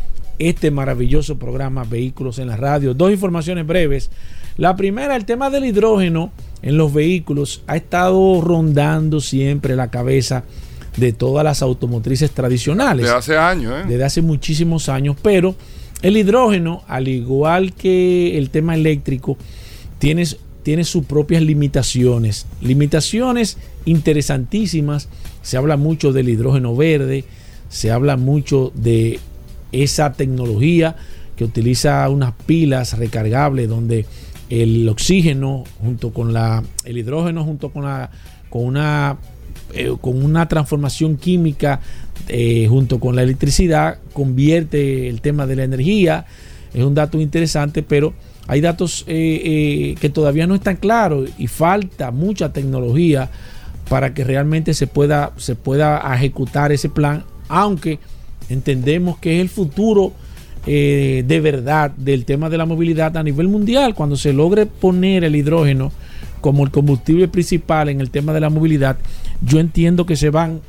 este 0.40 0.70
maravilloso 0.70 1.38
programa 1.38 1.84
Vehículos 1.84 2.38
en 2.38 2.48
la 2.48 2.56
Radio. 2.56 2.94
Dos 2.94 3.12
informaciones 3.12 3.66
breves. 3.66 4.10
La 4.56 4.74
primera, 4.74 5.14
el 5.14 5.26
tema 5.26 5.50
del 5.50 5.66
hidrógeno 5.66 6.32
en 6.62 6.76
los 6.76 6.92
vehículos 6.92 7.62
ha 7.66 7.76
estado 7.76 8.40
rondando 8.40 9.20
siempre 9.20 9.76
la 9.76 9.90
cabeza 9.90 10.44
de 10.96 11.12
todas 11.12 11.44
las 11.44 11.62
automotrices 11.62 12.30
tradicionales. 12.30 13.04
Desde 13.04 13.18
hace 13.18 13.36
años, 13.36 13.72
¿eh? 13.72 13.88
Desde 13.88 14.04
hace 14.04 14.22
muchísimos 14.22 14.88
años, 14.88 15.16
pero 15.22 15.54
el 16.02 16.16
hidrógeno, 16.16 16.82
al 16.88 17.08
igual 17.08 17.74
que 17.74 18.38
el 18.38 18.48
tema 18.48 18.74
eléctrico, 18.74 19.36
tiene, 19.98 20.26
tiene 20.62 20.84
sus 20.84 21.04
propias 21.04 21.42
limitaciones. 21.42 22.46
Limitaciones 22.62 23.58
interesantísimas. 23.84 25.08
Se 25.42 25.58
habla 25.58 25.76
mucho 25.76 26.12
del 26.12 26.30
hidrógeno 26.30 26.74
verde, 26.74 27.24
se 27.68 27.90
habla 27.90 28.16
mucho 28.16 28.72
de 28.74 29.20
esa 29.72 30.12
tecnología 30.12 30.96
que 31.36 31.44
utiliza 31.44 32.08
unas 32.08 32.32
pilas 32.46 32.98
recargables 32.98 33.68
donde 33.68 34.06
el 34.50 34.88
oxígeno 34.88 35.64
junto 35.80 36.12
con 36.12 36.32
la, 36.32 36.62
el 36.84 36.98
hidrógeno 36.98 37.44
junto 37.44 37.70
con, 37.70 37.84
la, 37.84 38.10
con, 38.50 38.64
una, 38.64 39.16
eh, 39.72 39.94
con 40.00 40.22
una 40.22 40.48
transformación 40.48 41.16
química 41.16 41.80
eh, 42.28 42.66
junto 42.68 43.00
con 43.00 43.16
la 43.16 43.22
electricidad 43.22 43.98
convierte 44.12 45.08
el 45.08 45.20
tema 45.20 45.46
de 45.46 45.56
la 45.56 45.64
energía. 45.64 46.26
Es 46.74 46.84
un 46.84 46.94
dato 46.94 47.20
interesante, 47.20 47.82
pero 47.82 48.12
hay 48.46 48.60
datos 48.60 49.04
eh, 49.06 49.94
que 50.00 50.10
todavía 50.10 50.46
no 50.46 50.54
están 50.54 50.76
claros 50.76 51.30
y 51.38 51.46
falta 51.46 52.10
mucha 52.10 52.52
tecnología 52.52 53.30
para 53.88 54.14
que 54.14 54.24
realmente 54.24 54.74
se 54.74 54.86
pueda, 54.86 55.32
se 55.36 55.54
pueda 55.54 56.02
ejecutar 56.14 56.70
ese 56.70 56.88
plan, 56.88 57.24
aunque 57.48 57.98
entendemos 58.50 59.18
que 59.18 59.36
es 59.36 59.40
el 59.40 59.48
futuro 59.48 60.12
eh, 60.66 61.24
de 61.26 61.40
verdad 61.40 61.90
del 61.92 62.26
tema 62.26 62.50
de 62.50 62.58
la 62.58 62.66
movilidad 62.66 63.16
a 63.16 63.22
nivel 63.22 63.48
mundial, 63.48 63.94
cuando 63.94 64.16
se 64.16 64.32
logre 64.32 64.66
poner 64.66 65.24
el 65.24 65.34
hidrógeno 65.34 65.90
como 66.42 66.64
el 66.64 66.70
combustible 66.70 67.28
principal 67.28 67.88
en 67.88 68.00
el 68.00 68.10
tema 68.10 68.32
de 68.32 68.40
la 68.40 68.50
movilidad, 68.50 68.98
yo 69.40 69.58
entiendo 69.58 70.04
que 70.04 70.16
se 70.16 70.30
van 70.30 70.60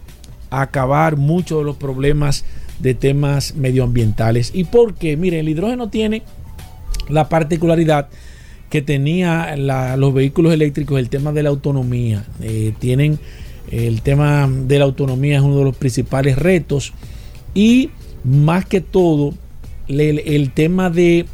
a 0.50 0.62
acabar 0.62 1.18
muchos 1.18 1.60
de 1.60 1.66
los 1.66 1.76
problemas 1.76 2.46
de 2.80 2.94
temas 2.94 3.56
medioambientales. 3.56 4.52
¿Y 4.54 4.66
porque 4.66 5.18
Mire, 5.18 5.40
el 5.40 5.50
hidrógeno 5.50 5.90
tiene 5.90 6.24
la 7.10 7.30
particularidad 7.30 8.10
que 8.70 8.82
tenía 8.82 9.56
los 9.98 10.14
vehículos 10.14 10.54
eléctricos, 10.54 11.00
el 11.00 11.10
tema 11.10 11.34
de 11.34 11.44
la 11.44 11.50
autonomía. 11.50 12.24
Eh, 12.42 12.74
tienen 12.80 13.20
el 13.70 14.02
tema 14.02 14.50
de 14.50 14.80
la 14.80 14.86
autonomía 14.86 15.38
es 15.38 15.44
uno 15.44 15.58
de 15.58 15.64
los 15.64 15.78
principales 15.78 16.38
retos 16.38 16.94
y 17.54 17.90
más 18.24 18.66
que 18.66 18.82
todo 18.82 19.34
el, 19.88 20.52
tema 20.54 20.90
de 20.90 21.20
eh, 21.20 21.26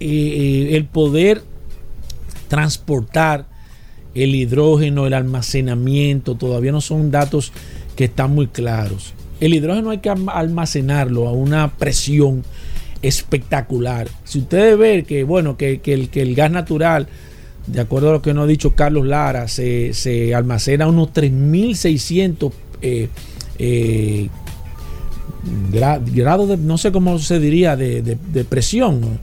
eh, 0.00 0.76
el 0.76 0.84
poder 0.84 1.42
transportar 2.48 3.46
el 4.14 4.34
hidrógeno, 4.34 5.06
el 5.06 5.14
almacenamiento, 5.14 6.34
todavía 6.34 6.72
no 6.72 6.80
son 6.80 7.10
datos 7.10 7.52
que 7.96 8.04
están 8.04 8.34
muy 8.34 8.46
claros. 8.48 9.14
El 9.40 9.54
hidrógeno 9.54 9.90
hay 9.90 9.98
que 9.98 10.10
almacenarlo 10.10 11.28
a 11.28 11.32
una 11.32 11.76
presión 11.76 12.44
espectacular. 13.02 14.08
Si 14.24 14.40
ustedes 14.40 14.76
ven 14.76 15.04
que, 15.04 15.22
bueno, 15.24 15.56
que, 15.56 15.80
el, 15.84 16.08
que 16.08 16.22
el 16.22 16.34
gas 16.34 16.50
natural, 16.50 17.06
de 17.66 17.80
acuerdo 17.80 18.10
a 18.10 18.12
lo 18.14 18.22
que 18.22 18.34
nos 18.34 18.44
ha 18.44 18.48
dicho 18.48 18.74
Carlos 18.74 19.06
Lara, 19.06 19.46
se, 19.46 20.34
almacena 20.34 20.86
a 20.86 20.88
unos 20.88 21.12
3.600 21.12 22.52
eh, 22.80 23.08
eh, 23.58 24.28
grado 25.70 26.46
de, 26.46 26.56
no 26.56 26.78
sé 26.78 26.92
cómo 26.92 27.18
se 27.18 27.38
diría, 27.38 27.76
de, 27.76 28.46
presión. 28.48 29.18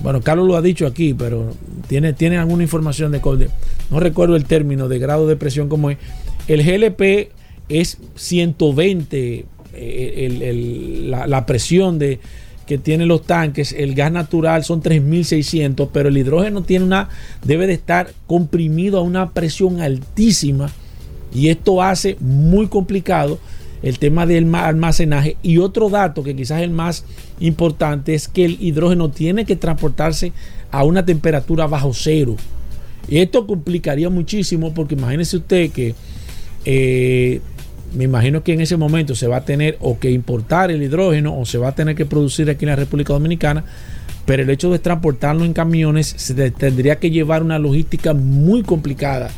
Bueno, 0.00 0.22
Carlos 0.22 0.46
lo 0.46 0.56
ha 0.56 0.62
dicho 0.62 0.86
aquí, 0.86 1.12
pero 1.12 1.52
tiene, 1.88 2.12
tiene 2.12 2.38
alguna 2.38 2.62
información 2.62 3.12
de, 3.12 3.20
código 3.20 3.52
no 3.90 4.00
recuerdo 4.00 4.36
el 4.36 4.44
término 4.44 4.88
de 4.88 4.98
grado 4.98 5.26
de 5.26 5.36
presión 5.36 5.68
como 5.68 5.90
es. 5.90 5.98
El 6.46 6.62
GLP 6.62 7.32
es 7.68 7.98
120, 8.14 9.44
eh, 9.74 11.04
la, 11.06 11.46
presión 11.46 11.98
de, 11.98 12.20
que 12.66 12.78
tienen 12.78 13.08
los 13.08 13.22
tanques, 13.22 13.72
el 13.72 13.94
gas 13.94 14.12
natural 14.12 14.64
son 14.64 14.80
3600, 14.80 15.88
pero 15.92 16.08
el 16.08 16.16
hidrógeno 16.16 16.62
tiene 16.62 16.84
una, 16.84 17.08
debe 17.44 17.66
de 17.66 17.74
estar 17.74 18.12
comprimido 18.26 18.98
a 18.98 19.02
una 19.02 19.30
presión 19.30 19.80
altísima 19.80 20.70
y 21.32 21.48
esto 21.48 21.82
hace 21.82 22.16
muy 22.20 22.66
complicado 22.66 23.38
el 23.82 23.98
tema 23.98 24.26
del 24.26 24.54
almacenaje. 24.54 25.36
Y 25.42 25.58
otro 25.58 25.88
dato 25.88 26.22
que 26.22 26.36
quizás 26.36 26.58
es 26.58 26.64
el 26.64 26.70
más 26.70 27.04
importante 27.38 28.14
es 28.14 28.28
que 28.28 28.44
el 28.44 28.58
hidrógeno 28.60 29.10
tiene 29.10 29.44
que 29.44 29.56
transportarse 29.56 30.32
a 30.70 30.84
una 30.84 31.04
temperatura 31.04 31.66
bajo 31.66 31.92
cero. 31.94 32.36
Y 33.08 33.18
esto 33.18 33.46
complicaría 33.46 34.10
muchísimo 34.10 34.72
porque 34.74 34.94
imagínese 34.94 35.38
usted 35.38 35.70
que 35.70 35.94
eh, 36.64 37.40
me 37.94 38.04
imagino 38.04 38.44
que 38.44 38.52
en 38.52 38.60
ese 38.60 38.76
momento 38.76 39.14
se 39.14 39.26
va 39.26 39.38
a 39.38 39.44
tener 39.44 39.76
o 39.80 39.98
que 39.98 40.10
importar 40.10 40.70
el 40.70 40.82
hidrógeno 40.82 41.38
o 41.38 41.44
se 41.44 41.58
va 41.58 41.68
a 41.68 41.74
tener 41.74 41.96
que 41.96 42.06
producir 42.06 42.48
aquí 42.50 42.64
en 42.64 42.70
la 42.70 42.76
República 42.76 43.12
Dominicana, 43.12 43.64
pero 44.26 44.42
el 44.42 44.50
hecho 44.50 44.70
de 44.70 44.78
transportarlo 44.78 45.44
en 45.44 45.52
camiones 45.52 46.14
se 46.16 46.34
tendría 46.52 46.96
que 46.96 47.10
llevar 47.10 47.42
una 47.42 47.58
logística 47.58 48.14
muy 48.14 48.62
complicada 48.62 49.30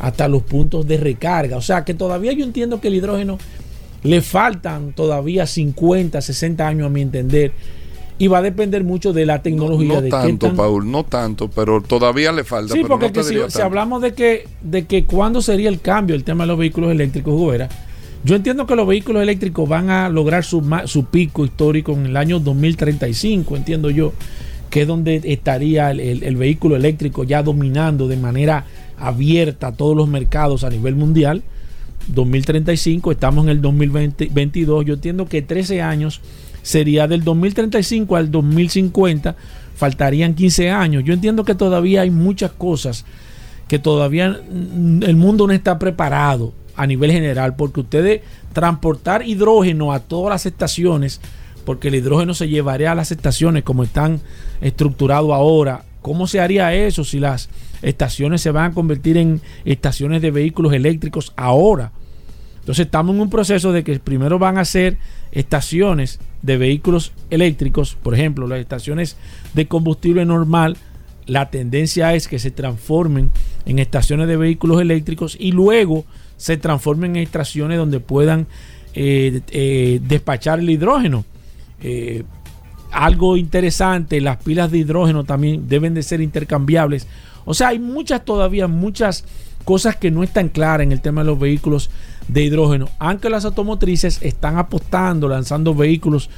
hasta 0.00 0.26
los 0.26 0.42
puntos 0.42 0.88
de 0.88 0.96
recarga. 0.96 1.56
O 1.56 1.62
sea 1.62 1.84
que 1.84 1.94
todavía 1.94 2.32
yo 2.32 2.44
entiendo 2.44 2.80
que 2.80 2.88
el 2.88 2.94
hidrógeno 2.94 3.38
le 4.02 4.20
faltan 4.22 4.92
todavía 4.92 5.46
50, 5.46 6.20
60 6.20 6.66
años 6.66 6.86
a 6.86 6.90
mi 6.90 7.02
entender. 7.02 7.52
Y 8.18 8.28
va 8.28 8.38
a 8.38 8.42
depender 8.42 8.84
mucho 8.84 9.14
de 9.14 9.24
la 9.24 9.40
tecnología. 9.40 9.94
No, 9.94 10.02
de 10.02 10.10
tanto, 10.10 10.54
Paul, 10.54 10.90
no 10.90 11.04
tanto, 11.04 11.48
pero 11.48 11.80
todavía 11.80 12.32
le 12.32 12.44
falta. 12.44 12.74
Sí, 12.74 12.82
porque 12.86 13.10
si, 13.22 13.62
hablamos 13.62 14.02
de 14.02 14.12
que, 14.12 14.46
de 14.60 14.84
que 14.84 15.06
cuándo 15.06 15.40
sería 15.40 15.70
el 15.70 15.80
cambio, 15.80 16.14
el 16.14 16.22
tema 16.22 16.44
de 16.44 16.48
los 16.48 16.58
vehículos 16.58 16.90
eléctricos, 16.90 17.34
yo 18.22 18.36
entiendo 18.36 18.66
que 18.66 18.76
los 18.76 18.86
vehículos 18.86 19.22
eléctricos 19.22 19.66
van 19.66 19.88
a 19.88 20.10
lograr 20.10 20.44
su, 20.44 20.62
su 20.84 21.06
pico 21.06 21.46
histórico 21.46 21.92
en 21.92 22.06
el 22.06 22.16
año 22.18 22.40
2035, 22.40 23.56
entiendo 23.56 23.88
yo, 23.88 24.12
que 24.68 24.82
es 24.82 24.86
donde 24.86 25.22
estaría 25.24 25.90
el, 25.90 26.22
el 26.22 26.36
vehículo 26.36 26.76
eléctrico 26.76 27.24
ya 27.24 27.42
dominando 27.42 28.06
de 28.06 28.18
manera 28.18 28.66
abierta 28.98 29.72
todos 29.72 29.96
los 29.96 30.08
mercados 30.08 30.62
a 30.62 30.68
nivel 30.68 30.94
mundial. 30.94 31.42
2035, 32.08 33.12
estamos 33.12 33.44
en 33.44 33.50
el 33.50 33.60
2022, 33.60 34.84
yo 34.84 34.94
entiendo 34.94 35.26
que 35.26 35.42
13 35.42 35.82
años 35.82 36.20
sería 36.62 37.06
del 37.06 37.24
2035 37.24 38.16
al 38.16 38.30
2050, 38.30 39.36
faltarían 39.74 40.34
15 40.34 40.70
años. 40.70 41.04
Yo 41.04 41.14
entiendo 41.14 41.44
que 41.44 41.54
todavía 41.54 42.02
hay 42.02 42.10
muchas 42.10 42.52
cosas 42.52 43.04
que 43.68 43.78
todavía 43.78 44.26
el 44.26 45.16
mundo 45.16 45.46
no 45.46 45.52
está 45.52 45.78
preparado 45.78 46.52
a 46.76 46.86
nivel 46.86 47.12
general, 47.12 47.56
porque 47.56 47.80
ustedes 47.80 48.22
transportar 48.52 49.26
hidrógeno 49.26 49.92
a 49.92 50.00
todas 50.00 50.30
las 50.30 50.46
estaciones, 50.46 51.20
porque 51.64 51.88
el 51.88 51.94
hidrógeno 51.94 52.34
se 52.34 52.48
llevaría 52.48 52.92
a 52.92 52.94
las 52.94 53.12
estaciones 53.12 53.62
como 53.62 53.84
están 53.84 54.20
estructurados 54.60 55.30
ahora. 55.30 55.84
¿Cómo 56.02 56.26
se 56.26 56.40
haría 56.40 56.74
eso 56.74 57.04
si 57.04 57.20
las 57.20 57.48
estaciones 57.82 58.40
se 58.40 58.50
van 58.50 58.70
a 58.70 58.74
convertir 58.74 59.16
en 59.16 59.40
estaciones 59.64 60.22
de 60.22 60.30
vehículos 60.30 60.72
eléctricos 60.72 61.32
ahora? 61.36 61.92
Entonces 62.60 62.86
estamos 62.86 63.14
en 63.14 63.22
un 63.22 63.30
proceso 63.30 63.72
de 63.72 63.82
que 63.82 63.98
primero 63.98 64.38
van 64.38 64.58
a 64.58 64.64
ser 64.64 64.98
estaciones 65.32 66.20
de 66.42 66.56
vehículos 66.56 67.12
eléctricos, 67.30 67.96
por 68.02 68.14
ejemplo, 68.14 68.46
las 68.46 68.60
estaciones 68.60 69.16
de 69.54 69.66
combustible 69.66 70.24
normal, 70.24 70.76
la 71.26 71.50
tendencia 71.50 72.14
es 72.14 72.28
que 72.28 72.38
se 72.38 72.50
transformen 72.50 73.30
en 73.66 73.78
estaciones 73.78 74.26
de 74.28 74.36
vehículos 74.36 74.80
eléctricos 74.80 75.36
y 75.38 75.52
luego 75.52 76.04
se 76.36 76.56
transformen 76.56 77.16
en 77.16 77.22
estaciones 77.22 77.78
donde 77.78 78.00
puedan 78.00 78.46
eh, 78.94 79.40
eh, 79.50 80.00
despachar 80.02 80.58
el 80.58 80.70
hidrógeno. 80.70 81.24
Eh, 81.80 82.24
algo 82.90 83.36
interesante, 83.36 84.20
las 84.20 84.38
pilas 84.38 84.70
de 84.70 84.78
hidrógeno 84.78 85.24
también 85.24 85.68
deben 85.68 85.94
de 85.94 86.02
ser 86.02 86.20
intercambiables. 86.20 87.06
O 87.44 87.54
sea, 87.54 87.68
hay 87.68 87.78
muchas 87.78 88.24
todavía, 88.24 88.68
muchas 88.68 89.24
cosas 89.64 89.96
que 89.96 90.10
no 90.10 90.22
están 90.22 90.48
claras 90.48 90.84
en 90.84 90.92
el 90.92 91.00
tema 91.00 91.22
de 91.22 91.28
los 91.28 91.38
vehículos 91.38 91.90
de 92.28 92.44
hidrógeno. 92.44 92.88
Aunque 92.98 93.30
las 93.30 93.44
automotrices 93.44 94.20
están 94.22 94.58
apostando, 94.58 95.28
lanzando 95.28 95.74
vehículos, 95.74 96.30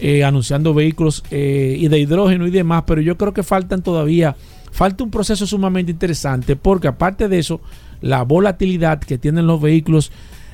eh, 0.00 0.24
anunciando 0.24 0.74
vehículos 0.74 1.24
eh, 1.30 1.76
y 1.78 1.88
de 1.88 1.98
hidrógeno 1.98 2.46
y 2.46 2.50
demás, 2.50 2.84
pero 2.86 3.00
yo 3.00 3.16
creo 3.16 3.32
que 3.32 3.42
faltan 3.42 3.82
todavía, 3.82 4.36
falta 4.70 5.04
un 5.04 5.10
proceso 5.10 5.46
sumamente 5.46 5.90
interesante 5.90 6.54
porque 6.54 6.88
aparte 6.88 7.28
de 7.28 7.38
eso, 7.38 7.60
la 8.00 8.22
volatilidad 8.22 9.00
que 9.00 9.18
tienen 9.18 9.46
los 9.46 9.60
vehículos 9.60 10.12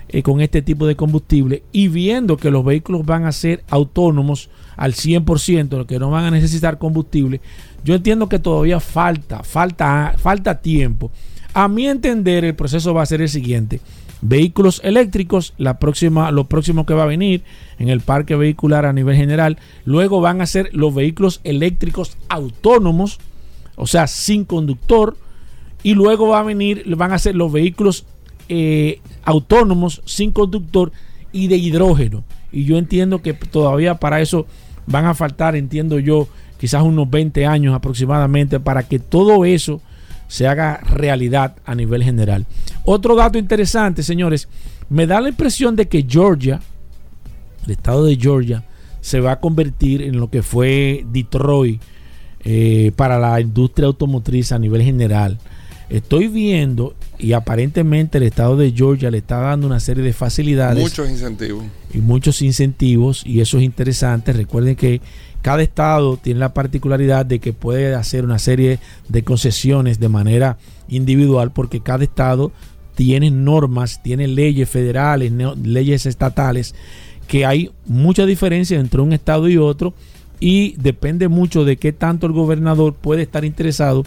eh, 0.08 0.22
con 0.22 0.40
este 0.40 0.62
tipo 0.62 0.86
de 0.86 0.96
combustible 0.96 1.62
y 1.72 1.88
viendo 1.88 2.36
que 2.36 2.50
los 2.50 2.64
vehículos 2.64 3.04
van 3.04 3.26
a 3.26 3.32
ser 3.32 3.64
autónomos 3.68 4.48
al 4.76 4.94
100%, 4.94 5.86
que 5.86 5.98
no 5.98 6.10
van 6.10 6.24
a 6.24 6.30
necesitar 6.30 6.78
combustible, 6.78 7.40
yo 7.84 7.94
entiendo 7.94 8.28
que 8.28 8.38
todavía 8.38 8.80
falta, 8.80 9.42
falta, 9.42 10.14
falta 10.16 10.60
tiempo. 10.60 11.10
A 11.52 11.68
mi 11.68 11.86
entender, 11.86 12.44
el 12.44 12.54
proceso 12.54 12.94
va 12.94 13.02
a 13.02 13.06
ser 13.06 13.20
el 13.20 13.28
siguiente 13.28 13.80
vehículos 14.26 14.80
eléctricos, 14.82 15.52
la 15.58 15.78
próxima, 15.78 16.30
lo 16.30 16.44
próximo 16.44 16.86
que 16.86 16.94
va 16.94 17.02
a 17.02 17.06
venir 17.06 17.42
en 17.78 17.90
el 17.90 18.00
parque 18.00 18.34
vehicular 18.34 18.86
a 18.86 18.92
nivel 18.92 19.16
general. 19.16 19.58
Luego 19.84 20.20
van 20.22 20.40
a 20.40 20.46
ser 20.46 20.70
los 20.72 20.94
vehículos 20.94 21.40
eléctricos 21.44 22.16
autónomos, 22.28 23.20
o 23.76 23.86
sea, 23.86 24.06
sin 24.06 24.44
conductor. 24.44 25.16
Y 25.82 25.94
luego 25.94 26.28
va 26.28 26.40
a 26.40 26.42
venir, 26.42 26.84
van 26.96 27.12
a 27.12 27.18
ser 27.18 27.36
los 27.36 27.52
vehículos 27.52 28.06
eh, 28.48 29.00
autónomos, 29.24 30.00
sin 30.06 30.32
conductor 30.32 30.90
y 31.30 31.48
de 31.48 31.56
hidrógeno. 31.58 32.24
Y 32.54 32.64
yo 32.64 32.78
entiendo 32.78 33.20
que 33.20 33.34
todavía 33.34 33.96
para 33.96 34.20
eso 34.20 34.46
van 34.86 35.06
a 35.06 35.14
faltar, 35.14 35.56
entiendo 35.56 35.98
yo, 35.98 36.28
quizás 36.58 36.82
unos 36.82 37.10
20 37.10 37.46
años 37.46 37.74
aproximadamente 37.74 38.60
para 38.60 38.84
que 38.84 38.98
todo 38.98 39.44
eso 39.44 39.80
se 40.28 40.46
haga 40.46 40.78
realidad 40.78 41.56
a 41.66 41.74
nivel 41.74 42.02
general. 42.02 42.46
Otro 42.84 43.16
dato 43.16 43.38
interesante, 43.38 44.02
señores, 44.02 44.48
me 44.88 45.06
da 45.06 45.20
la 45.20 45.30
impresión 45.30 45.76
de 45.76 45.88
que 45.88 46.06
Georgia, 46.08 46.60
el 47.66 47.72
estado 47.72 48.04
de 48.04 48.16
Georgia, 48.16 48.64
se 49.00 49.20
va 49.20 49.32
a 49.32 49.40
convertir 49.40 50.00
en 50.00 50.18
lo 50.18 50.30
que 50.30 50.42
fue 50.42 51.04
Detroit 51.12 51.80
eh, 52.44 52.92
para 52.96 53.18
la 53.18 53.40
industria 53.40 53.86
automotriz 53.86 54.52
a 54.52 54.58
nivel 54.58 54.82
general. 54.82 55.38
Estoy 55.90 56.28
viendo 56.28 56.94
y 57.24 57.32
aparentemente 57.32 58.18
el 58.18 58.24
estado 58.24 58.54
de 58.54 58.70
Georgia 58.70 59.10
le 59.10 59.18
está 59.18 59.38
dando 59.38 59.66
una 59.66 59.80
serie 59.80 60.04
de 60.04 60.12
facilidades. 60.12 60.82
Muchos 60.82 61.08
incentivos. 61.08 61.64
Y 61.94 61.98
muchos 61.98 62.42
incentivos 62.42 63.22
y 63.24 63.40
eso 63.40 63.56
es 63.56 63.64
interesante. 63.64 64.34
Recuerden 64.34 64.76
que 64.76 65.00
cada 65.40 65.62
estado 65.62 66.18
tiene 66.18 66.40
la 66.40 66.52
particularidad 66.52 67.24
de 67.24 67.38
que 67.38 67.54
puede 67.54 67.94
hacer 67.94 68.24
una 68.24 68.38
serie 68.38 68.78
de 69.08 69.24
concesiones 69.24 69.98
de 70.00 70.10
manera 70.10 70.58
individual 70.86 71.50
porque 71.50 71.80
cada 71.80 72.04
estado 72.04 72.52
tiene 72.94 73.30
normas, 73.30 74.02
tiene 74.02 74.28
leyes 74.28 74.68
federales, 74.68 75.32
leyes 75.62 76.04
estatales, 76.04 76.74
que 77.26 77.46
hay 77.46 77.70
mucha 77.86 78.26
diferencia 78.26 78.78
entre 78.78 79.00
un 79.00 79.14
estado 79.14 79.48
y 79.48 79.56
otro 79.56 79.94
y 80.40 80.76
depende 80.76 81.28
mucho 81.28 81.64
de 81.64 81.78
qué 81.78 81.92
tanto 81.92 82.26
el 82.26 82.34
gobernador 82.34 82.92
puede 82.94 83.22
estar 83.22 83.46
interesado, 83.46 84.04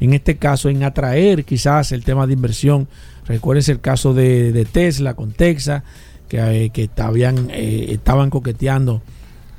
en 0.00 0.12
este 0.12 0.36
caso, 0.36 0.68
en 0.68 0.82
atraer 0.82 1.44
quizás 1.44 1.92
el 1.92 2.04
tema 2.04 2.26
de 2.26 2.34
inversión. 2.34 2.88
Recuerden 3.26 3.64
el 3.68 3.80
caso 3.80 4.12
de, 4.14 4.66
Tesla 4.70 5.14
con 5.14 5.32
Texas, 5.32 5.82
que, 6.28 6.38
eh, 6.38 6.70
que 6.70 6.84
eh, 6.84 7.86
estaban 7.90 8.30
coqueteando 8.30 9.02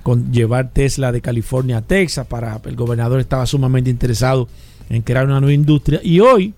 con 0.03 0.31
llevar 0.31 0.69
Tesla 0.71 1.11
de 1.11 1.21
California 1.21 1.77
a 1.77 1.81
Texas. 1.81 2.27
Para 2.27 2.61
el 2.65 2.75
gobernador 2.75 3.19
estaba 3.19 3.45
sumamente 3.45 3.89
interesado 3.89 4.47
en 4.89 5.01
crear 5.01 5.25
una 5.25 5.39
nueva 5.39 5.53
industria. 5.53 5.99
Y 6.03 6.19
hoy 6.19 6.53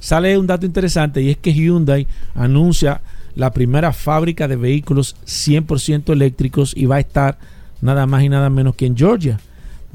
sale 0.00 0.36
un 0.38 0.46
dato 0.46 0.66
interesante 0.66 1.22
y 1.22 1.30
es 1.30 1.36
que 1.36 1.52
Hyundai 1.52 2.06
anuncia 2.34 3.00
la 3.34 3.52
primera 3.52 3.92
fábrica 3.92 4.48
de 4.48 4.56
vehículos 4.56 5.14
100% 5.26 6.12
eléctricos 6.12 6.72
y 6.76 6.86
va 6.86 6.96
a 6.96 7.00
estar 7.00 7.38
nada 7.80 8.06
más 8.06 8.22
y 8.22 8.28
nada 8.28 8.50
menos 8.50 8.74
que 8.74 8.86
en 8.86 8.96
Georgia, 8.96 9.38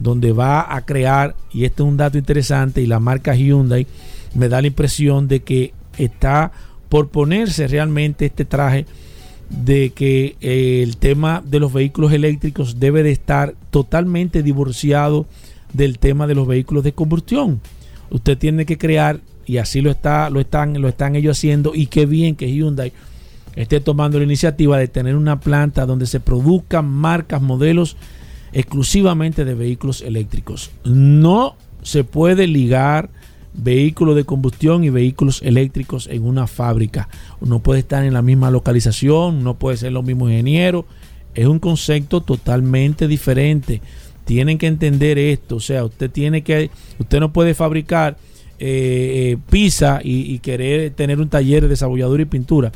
donde 0.01 0.31
va 0.31 0.75
a 0.75 0.85
crear, 0.85 1.35
y 1.53 1.65
este 1.65 1.83
es 1.83 1.87
un 1.87 1.97
dato 1.97 2.17
interesante, 2.17 2.81
y 2.81 2.87
la 2.87 2.99
marca 2.99 3.35
Hyundai 3.35 3.87
me 4.33 4.49
da 4.49 4.61
la 4.61 4.67
impresión 4.67 5.27
de 5.27 5.41
que 5.41 5.73
está 5.97 6.51
por 6.89 7.09
ponerse 7.09 7.67
realmente 7.67 8.25
este 8.25 8.45
traje 8.45 8.85
de 9.49 9.91
que 9.91 10.35
eh, 10.41 10.81
el 10.81 10.97
tema 10.97 11.43
de 11.45 11.59
los 11.59 11.73
vehículos 11.73 12.13
eléctricos 12.13 12.79
debe 12.79 13.03
de 13.03 13.11
estar 13.11 13.55
totalmente 13.69 14.43
divorciado 14.43 15.25
del 15.73 15.99
tema 15.99 16.27
de 16.27 16.35
los 16.35 16.47
vehículos 16.47 16.83
de 16.83 16.93
combustión. 16.93 17.61
Usted 18.09 18.37
tiene 18.37 18.65
que 18.65 18.77
crear 18.77 19.19
y 19.45 19.57
así 19.57 19.81
lo 19.81 19.91
está 19.91 20.29
lo 20.29 20.39
están 20.39 20.79
lo 20.81 20.87
están 20.87 21.15
ellos 21.15 21.37
haciendo 21.37 21.73
y 21.73 21.87
qué 21.87 22.05
bien 22.05 22.35
que 22.35 22.51
Hyundai 22.51 22.93
esté 23.55 23.79
tomando 23.79 24.17
la 24.17 24.23
iniciativa 24.23 24.77
de 24.77 24.87
tener 24.87 25.15
una 25.15 25.39
planta 25.39 25.85
donde 25.85 26.05
se 26.05 26.19
produzcan 26.19 26.87
marcas, 26.87 27.41
modelos 27.41 27.97
exclusivamente 28.53 29.45
de 29.45 29.55
vehículos 29.55 30.01
eléctricos. 30.01 30.71
No 30.83 31.55
se 31.81 32.03
puede 32.03 32.47
ligar 32.47 33.09
vehículos 33.53 34.15
de 34.15 34.23
combustión 34.23 34.83
y 34.83 34.89
vehículos 34.89 35.41
eléctricos 35.43 36.07
en 36.07 36.23
una 36.23 36.47
fábrica. 36.47 37.09
No 37.41 37.59
puede 37.59 37.79
estar 37.79 38.03
en 38.03 38.13
la 38.13 38.21
misma 38.21 38.51
localización, 38.51 39.43
no 39.43 39.55
puede 39.55 39.77
ser 39.77 39.91
los 39.91 40.03
mismos 40.03 40.31
ingenieros. 40.31 40.85
Es 41.33 41.47
un 41.47 41.59
concepto 41.59 42.21
totalmente 42.21 43.07
diferente. 43.07 43.81
Tienen 44.25 44.57
que 44.57 44.67
entender 44.67 45.17
esto. 45.17 45.57
O 45.57 45.59
sea, 45.59 45.83
usted 45.85 46.09
tiene 46.11 46.43
que, 46.43 46.69
usted 46.99 47.19
no 47.19 47.33
puede 47.33 47.53
fabricar 47.53 48.17
eh, 48.59 49.31
eh, 49.33 49.37
pizza 49.49 50.01
y, 50.03 50.37
querer 50.39 50.91
tener 50.91 51.19
un 51.19 51.29
taller 51.29 51.63
de 51.63 51.69
desarrolladura 51.69 52.21
y 52.21 52.25
pintura. 52.25 52.71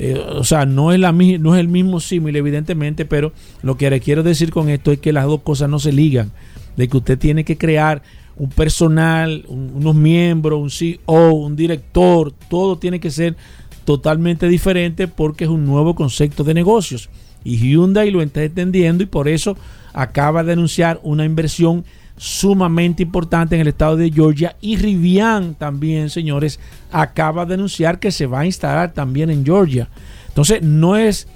Eh, 0.00 0.16
o 0.16 0.44
sea, 0.44 0.64
no 0.64 0.92
es, 0.92 1.00
la, 1.00 1.10
no 1.10 1.54
es 1.54 1.60
el 1.60 1.68
mismo 1.68 1.98
símil, 1.98 2.36
evidentemente, 2.36 3.04
pero 3.04 3.32
lo 3.62 3.76
que 3.76 3.90
le 3.90 4.00
quiero 4.00 4.22
decir 4.22 4.52
con 4.52 4.68
esto 4.68 4.92
es 4.92 5.00
que 5.00 5.12
las 5.12 5.26
dos 5.26 5.42
cosas 5.42 5.68
no 5.68 5.80
se 5.80 5.92
ligan. 5.92 6.30
De 6.76 6.88
que 6.88 6.96
usted 6.96 7.18
tiene 7.18 7.44
que 7.44 7.58
crear 7.58 8.02
un 8.36 8.50
personal, 8.50 9.44
unos 9.48 9.96
miembros, 9.96 10.60
un 10.60 10.70
CEO, 10.70 11.32
un 11.32 11.56
director, 11.56 12.32
todo 12.48 12.78
tiene 12.78 13.00
que 13.00 13.10
ser 13.10 13.36
totalmente 13.84 14.48
diferente 14.48 15.08
porque 15.08 15.44
es 15.44 15.50
un 15.50 15.66
nuevo 15.66 15.96
concepto 15.96 16.44
de 16.44 16.54
negocios. 16.54 17.10
Y 17.42 17.56
Hyundai 17.56 18.12
lo 18.12 18.22
está 18.22 18.44
entendiendo 18.44 19.02
y 19.02 19.06
por 19.06 19.26
eso 19.26 19.56
acaba 19.92 20.44
de 20.44 20.52
anunciar 20.52 21.00
una 21.02 21.24
inversión 21.24 21.84
sumamente 22.18 23.02
importante 23.02 23.54
en 23.54 23.62
el 23.62 23.68
estado 23.68 23.96
de 23.96 24.10
Georgia 24.10 24.56
y 24.60 24.76
Rivian 24.76 25.54
también, 25.54 26.10
señores, 26.10 26.60
acaba 26.92 27.46
de 27.46 27.54
anunciar 27.54 27.98
que 27.98 28.12
se 28.12 28.26
va 28.26 28.40
a 28.40 28.46
instalar 28.46 28.92
también 28.92 29.30
en 29.30 29.44
Georgia. 29.44 29.88
Entonces, 30.28 30.62
no 30.62 30.96
es 30.96 31.26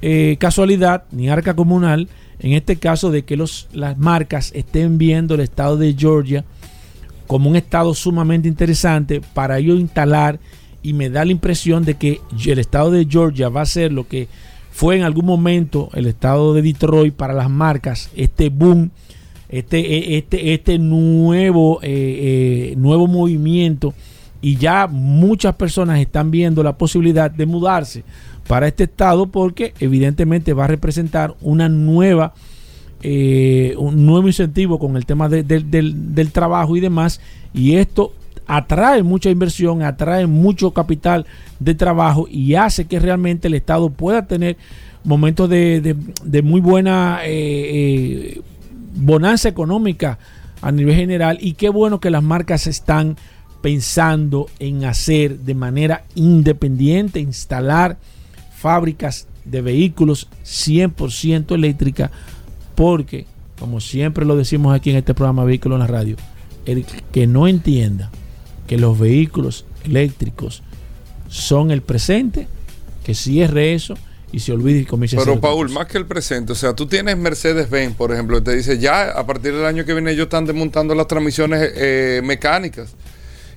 eh, 0.00 0.36
casualidad 0.38 1.04
ni 1.10 1.28
arca 1.28 1.54
comunal 1.54 2.08
en 2.40 2.52
este 2.52 2.76
caso 2.76 3.10
de 3.10 3.24
que 3.24 3.36
los, 3.36 3.68
las 3.72 3.98
marcas 3.98 4.52
estén 4.54 4.96
viendo 4.96 5.34
el 5.34 5.40
estado 5.40 5.76
de 5.76 5.94
Georgia 5.98 6.44
como 7.26 7.50
un 7.50 7.56
estado 7.56 7.94
sumamente 7.94 8.48
interesante 8.48 9.20
para 9.34 9.58
ellos 9.58 9.78
instalar 9.78 10.38
y 10.82 10.92
me 10.92 11.10
da 11.10 11.24
la 11.24 11.32
impresión 11.32 11.84
de 11.84 11.94
que 11.94 12.20
el 12.46 12.58
estado 12.58 12.90
de 12.90 13.06
Georgia 13.10 13.48
va 13.48 13.62
a 13.62 13.66
ser 13.66 13.92
lo 13.92 14.06
que 14.06 14.28
fue 14.70 14.96
en 14.96 15.02
algún 15.02 15.26
momento 15.26 15.90
el 15.94 16.06
estado 16.06 16.54
de 16.54 16.62
Detroit 16.62 17.14
para 17.14 17.34
las 17.34 17.50
marcas, 17.50 18.10
este 18.14 18.48
boom 18.48 18.90
este, 19.48 19.78
e, 19.78 20.18
este, 20.18 20.54
este 20.54 20.78
nuevo, 20.78 21.80
eh, 21.82 22.72
eh, 22.72 22.74
nuevo 22.76 23.06
movimiento 23.06 23.94
y 24.40 24.56
ya 24.56 24.86
muchas 24.86 25.54
personas 25.56 26.00
están 26.00 26.30
viendo 26.30 26.62
la 26.62 26.76
posibilidad 26.76 27.30
de 27.30 27.46
mudarse 27.46 28.04
para 28.46 28.68
este 28.68 28.84
estado 28.84 29.26
porque 29.26 29.74
evidentemente 29.80 30.52
va 30.52 30.64
a 30.64 30.68
representar 30.68 31.34
una 31.40 31.68
nueva 31.68 32.34
eh, 33.02 33.74
un 33.78 34.04
nuevo 34.06 34.26
incentivo 34.26 34.78
con 34.80 34.96
el 34.96 35.06
tema 35.06 35.28
del, 35.28 35.46
del, 35.46 36.32
trabajo 36.32 36.76
y 36.76 36.80
demás 36.80 37.20
y 37.54 37.76
esto 37.76 38.12
atrae 38.46 39.04
mucha 39.04 39.30
inversión, 39.30 39.82
atrae 39.82 40.26
mucho 40.26 40.72
capital 40.72 41.24
de 41.60 41.74
trabajo 41.76 42.26
y 42.28 42.54
hace 42.54 42.86
que 42.86 42.98
realmente 42.98 43.46
el 43.46 43.54
Estado 43.54 43.90
pueda 43.90 44.26
tener 44.26 44.56
momentos 45.04 45.48
de, 45.48 45.96
de 46.24 46.42
muy 46.42 46.60
buena 46.60 47.20
eh, 47.24 48.40
bonanza 48.98 49.48
económica 49.48 50.18
a 50.60 50.72
nivel 50.72 50.96
general 50.96 51.38
y 51.40 51.54
qué 51.54 51.68
bueno 51.68 52.00
que 52.00 52.10
las 52.10 52.22
marcas 52.22 52.66
están 52.66 53.16
pensando 53.62 54.48
en 54.58 54.84
hacer 54.84 55.40
de 55.40 55.54
manera 55.54 56.04
independiente, 56.14 57.20
instalar 57.20 57.98
fábricas 58.56 59.26
de 59.44 59.62
vehículos 59.62 60.28
100% 60.44 61.54
eléctricas, 61.54 62.10
porque, 62.74 63.26
como 63.58 63.80
siempre 63.80 64.24
lo 64.24 64.36
decimos 64.36 64.74
aquí 64.74 64.90
en 64.90 64.96
este 64.96 65.14
programa 65.14 65.44
Vehículos 65.44 65.76
en 65.76 65.80
la 65.80 65.86
Radio, 65.86 66.16
el 66.66 66.84
que 67.12 67.26
no 67.26 67.48
entienda 67.48 68.10
que 68.66 68.78
los 68.78 68.98
vehículos 68.98 69.64
eléctricos 69.84 70.62
son 71.28 71.70
el 71.70 71.82
presente, 71.82 72.46
que 73.04 73.14
cierre 73.14 73.74
eso 73.74 73.94
y 74.32 74.40
se 74.40 74.52
olvide 74.52 74.80
y 74.80 74.84
comience 74.84 75.16
Pero, 75.16 75.32
a 75.32 75.34
Pero 75.36 75.40
Paul, 75.40 75.70
más 75.70 75.86
que 75.86 75.98
el 75.98 76.06
presente, 76.06 76.52
o 76.52 76.54
sea, 76.54 76.74
tú 76.74 76.86
tienes 76.86 77.16
Mercedes-Benz, 77.16 77.96
por 77.96 78.12
ejemplo, 78.12 78.42
te 78.42 78.54
dice 78.54 78.78
ya 78.78 79.10
a 79.10 79.26
partir 79.26 79.54
del 79.54 79.64
año 79.64 79.84
que 79.84 79.94
viene 79.94 80.12
ellos 80.12 80.24
están 80.24 80.44
desmontando 80.44 80.94
las 80.94 81.06
transmisiones 81.06 81.72
eh, 81.74 82.20
mecánicas. 82.24 82.94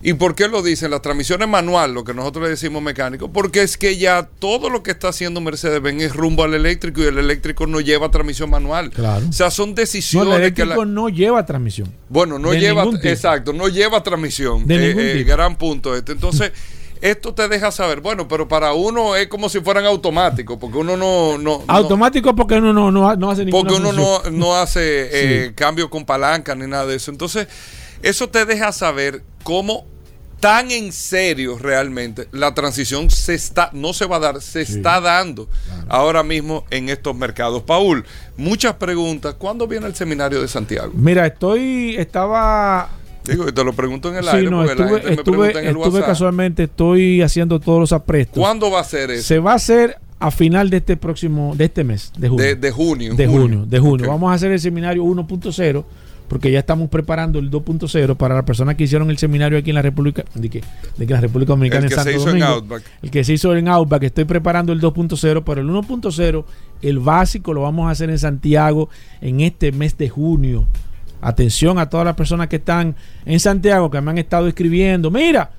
¿Y 0.04 0.14
por 0.14 0.34
qué 0.34 0.48
lo 0.48 0.64
dicen? 0.64 0.90
Las 0.90 1.04
transmisiones 1.04 1.48
manual, 1.48 1.94
lo 1.94 2.04
que 2.04 2.14
nosotros 2.14 2.46
le 2.46 2.50
decimos 2.50 2.82
mecánico, 2.82 3.32
porque 3.32 3.62
es 3.62 3.78
que 3.78 3.98
ya 3.98 4.28
todo 4.40 4.70
lo 4.70 4.82
que 4.82 4.92
está 4.92 5.10
haciendo 5.10 5.42
Mercedes-Benz 5.42 6.02
es 6.02 6.16
rumbo 6.16 6.44
al 6.44 6.56
eléctrico 6.56 7.02
y 7.02 7.06
el 7.06 7.20
eléctrico 7.20 7.68
no 7.68 7.82
lleva 7.82 8.10
transmisión 8.10 8.50
manual. 8.50 8.90
Claro. 8.90 9.28
O 9.30 9.34
sea, 9.34 9.52
son 9.52 9.76
decisiones. 9.76 10.30
No, 10.30 10.36
el 10.36 10.42
eléctrico 10.42 10.86
no 10.86 11.10
lleva 11.10 11.46
transmisión. 11.46 11.94
Bueno, 12.10 12.40
no 12.40 12.54
lleva, 12.54 12.84
exacto, 13.04 13.54
no 13.54 13.68
lleva 13.68 14.02
transmisión. 14.02 14.66
De 14.66 14.92
eh, 14.92 15.20
eh, 15.20 15.24
gran 15.24 15.58
punto 15.58 15.96
este. 15.96 16.14
Entonces. 16.14 16.52
esto 17.02 17.34
te 17.34 17.48
deja 17.48 17.72
saber, 17.72 18.00
bueno, 18.00 18.28
pero 18.28 18.48
para 18.48 18.74
uno 18.74 19.16
es 19.16 19.28
como 19.28 19.50
si 19.50 19.60
fueran 19.60 19.86
automáticos, 19.86 20.58
porque 20.60 20.78
uno 20.78 20.96
no... 20.96 21.38
no 21.40 21.64
Automático 21.68 22.36
porque 22.36 22.56
uno 22.56 22.72
no, 22.72 22.92
no, 22.92 23.16
no 23.16 23.32
hace 23.32 23.44
ninguna 23.44 23.70
Porque 23.70 23.82
uno 23.82 23.92
no, 23.92 24.30
no, 24.30 24.56
hace 24.56 25.10
eh, 25.46 25.54
cambio 25.56 25.90
con 25.90 26.06
palanca 26.06 26.54
ni 26.54 26.68
nada 26.68 26.86
de 26.86 26.96
eso. 26.96 27.10
Entonces, 27.10 27.48
eso 28.04 28.30
te 28.30 28.46
deja 28.46 28.72
saber 28.72 29.24
cómo 29.44 29.88
tan 30.40 30.72
en 30.72 30.92
serio 30.92 31.58
realmente 31.60 32.28
la 32.32 32.54
transición 32.54 33.10
se 33.10 33.36
está, 33.36 33.70
no 33.74 33.94
se 33.94 34.06
va 34.06 34.18
a 34.18 34.20
dar, 34.20 34.42
se 34.42 34.62
está 34.62 35.00
dando 35.00 35.48
ahora 35.88 36.24
mismo 36.24 36.66
en 36.72 36.90
estos 36.90 37.16
mercados. 37.16 37.64
Paul, 37.64 38.06
muchas 38.38 38.76
preguntas. 38.76 39.36
¿Cuándo 39.38 39.68
viene 39.68 39.88
el 39.88 39.96
seminario 39.96 40.42
de 40.42 40.48
Santiago? 40.48 40.92
Mira, 40.96 41.28
estoy, 41.28 41.96
estaba 41.96 42.90
Digo, 43.26 43.54
te 43.54 43.64
lo 43.64 43.74
pregunto 43.74 44.10
en 44.10 44.18
el 44.18 44.28
aire. 44.28 44.50
No, 44.50 44.64
estuve, 44.64 45.14
estuve, 45.14 46.02
casualmente, 46.02 46.64
estoy 46.64 47.22
haciendo 47.22 47.60
todos 47.60 47.80
los 47.80 47.92
aprestos. 47.92 48.40
¿Cuándo 48.42 48.72
va 48.72 48.82
a 48.82 48.84
ser 48.84 49.12
eso? 49.12 49.28
Se 49.28 49.40
va 49.40 49.54
a 49.54 49.56
hacer 49.56 49.98
a 50.20 50.32
final 50.32 50.70
de 50.70 50.78
este 50.78 50.98
próximo, 50.98 51.54
de 51.56 51.66
este 51.66 51.84
mes, 51.84 52.12
de 52.18 52.30
junio. 52.30 52.56
De, 52.56 52.72
junio. 52.72 53.16
De 53.16 53.28
junio, 53.28 53.66
de 53.66 53.80
junio. 53.80 54.08
Vamos 54.08 54.32
a 54.32 54.36
hacer 54.36 54.52
el 54.52 54.60
seminario 54.60 55.04
1.0 55.04 55.84
porque 56.32 56.50
ya 56.50 56.60
estamos 56.60 56.88
preparando 56.88 57.40
el 57.40 57.52
2.0 57.52 58.16
para 58.16 58.36
las 58.36 58.46
personas 58.46 58.76
que 58.76 58.86
hicieron 58.86 59.10
el 59.10 59.18
seminario 59.18 59.58
aquí 59.58 59.72
en 59.72 59.76
la 59.76 59.82
República, 59.82 60.24
de 60.34 60.50
que, 60.50 60.64
de 60.96 61.06
que 61.06 61.14
la 61.14 61.20
República 61.20 61.50
Dominicana 61.50 61.88
el 61.88 61.92
en 61.92 62.00
Santo 62.00 62.20
Domingo. 62.24 62.78
el 63.02 63.12
que 63.12 63.26
se 63.26 63.34
hizo 63.34 63.54
en 63.54 63.68
Outback, 63.68 64.04
estoy 64.04 64.24
preparando 64.24 64.72
el 64.72 64.80
2.0, 64.80 65.44
pero 65.46 65.60
el 65.60 65.68
1.0, 65.68 66.46
el 66.84 67.00
básico 67.00 67.54
lo 67.54 67.64
vamos 67.64 67.90
a 67.90 67.90
hacer 67.90 68.10
en 68.10 68.18
Santiago 68.18 68.90
en 69.20 69.42
este 69.42 69.74
mes 69.74 69.98
de 69.98 70.08
junio. 70.08 70.68
Atención 71.22 71.78
a 71.78 71.90
todas 71.90 72.06
las 72.06 72.16
personas 72.16 72.48
que 72.48 72.56
están 72.58 72.96
en 73.26 73.40
Santiago, 73.40 73.92
que 73.92 74.02
me 74.02 74.12
han 74.12 74.18
estado 74.18 74.48
escribiendo. 74.48 75.12
Mira, 75.12 75.52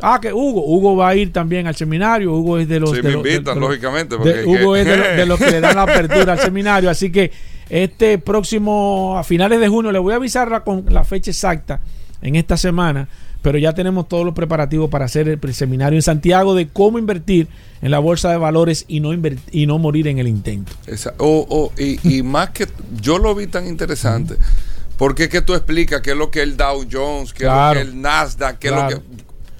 ah, 0.00 0.18
que 0.20 0.32
Hugo, 0.32 0.64
Hugo 0.66 0.96
va 0.96 1.08
a 1.08 1.16
ir 1.16 1.32
también 1.32 1.66
al 1.66 1.76
seminario. 1.76 2.32
Hugo 2.32 2.58
es 2.58 2.68
de 2.68 2.80
los. 2.80 2.90
Sí, 2.90 3.02
me 3.02 3.12
invitan, 3.12 3.58
lógicamente. 3.58 4.16
Hugo 4.16 4.76
es 4.76 4.86
de, 4.86 5.26
los 5.26 5.38
que 5.38 5.50
le 5.50 5.60
dan 5.60 5.76
la 5.76 5.82
apertura 5.84 6.32
al 6.32 6.40
seminario. 6.40 6.90
Así 6.90 7.12
que 7.12 7.30
este 7.70 8.18
próximo, 8.18 9.16
a 9.18 9.24
finales 9.24 9.60
de 9.60 9.68
junio, 9.68 9.92
le 9.92 9.98
voy 9.98 10.12
a 10.12 10.16
avisar 10.16 10.64
con 10.64 10.84
la 10.88 11.04
fecha 11.04 11.30
exacta 11.30 11.80
en 12.20 12.36
esta 12.36 12.56
semana. 12.56 13.08
Pero 13.42 13.58
ya 13.58 13.72
tenemos 13.72 14.06
todos 14.06 14.24
los 14.24 14.34
preparativos 14.34 14.88
para 14.88 15.06
hacer 15.06 15.28
el 15.28 15.54
seminario 15.54 15.98
en 15.98 16.02
Santiago 16.02 16.54
de 16.54 16.68
cómo 16.68 17.00
invertir 17.00 17.48
en 17.82 17.90
la 17.90 17.98
bolsa 17.98 18.30
de 18.30 18.36
valores 18.36 18.84
y 18.86 19.00
no, 19.00 19.12
y 19.50 19.66
no 19.66 19.78
morir 19.78 20.06
en 20.06 20.18
el 20.18 20.28
intento. 20.28 20.72
y, 21.76 21.98
y, 22.08 22.22
más 22.22 22.50
que 22.50 22.68
yo 23.00 23.18
lo 23.18 23.34
vi 23.34 23.48
tan 23.48 23.66
interesante. 23.66 24.36
Porque 25.02 25.24
es 25.24 25.30
que 25.30 25.42
tú 25.42 25.54
explicas 25.54 26.00
qué 26.00 26.12
es 26.12 26.16
lo 26.16 26.30
que 26.30 26.38
es 26.38 26.44
el 26.44 26.56
Dow 26.56 26.86
Jones, 26.88 27.32
qué 27.32 27.42
es 27.42 27.50
lo 27.50 27.72
que 27.72 27.80
es 27.80 27.88
el 27.88 28.00
Nasdaq, 28.00 28.58
qué 28.60 28.68
es 28.68 28.72
lo 28.72 28.86
que... 28.86 29.00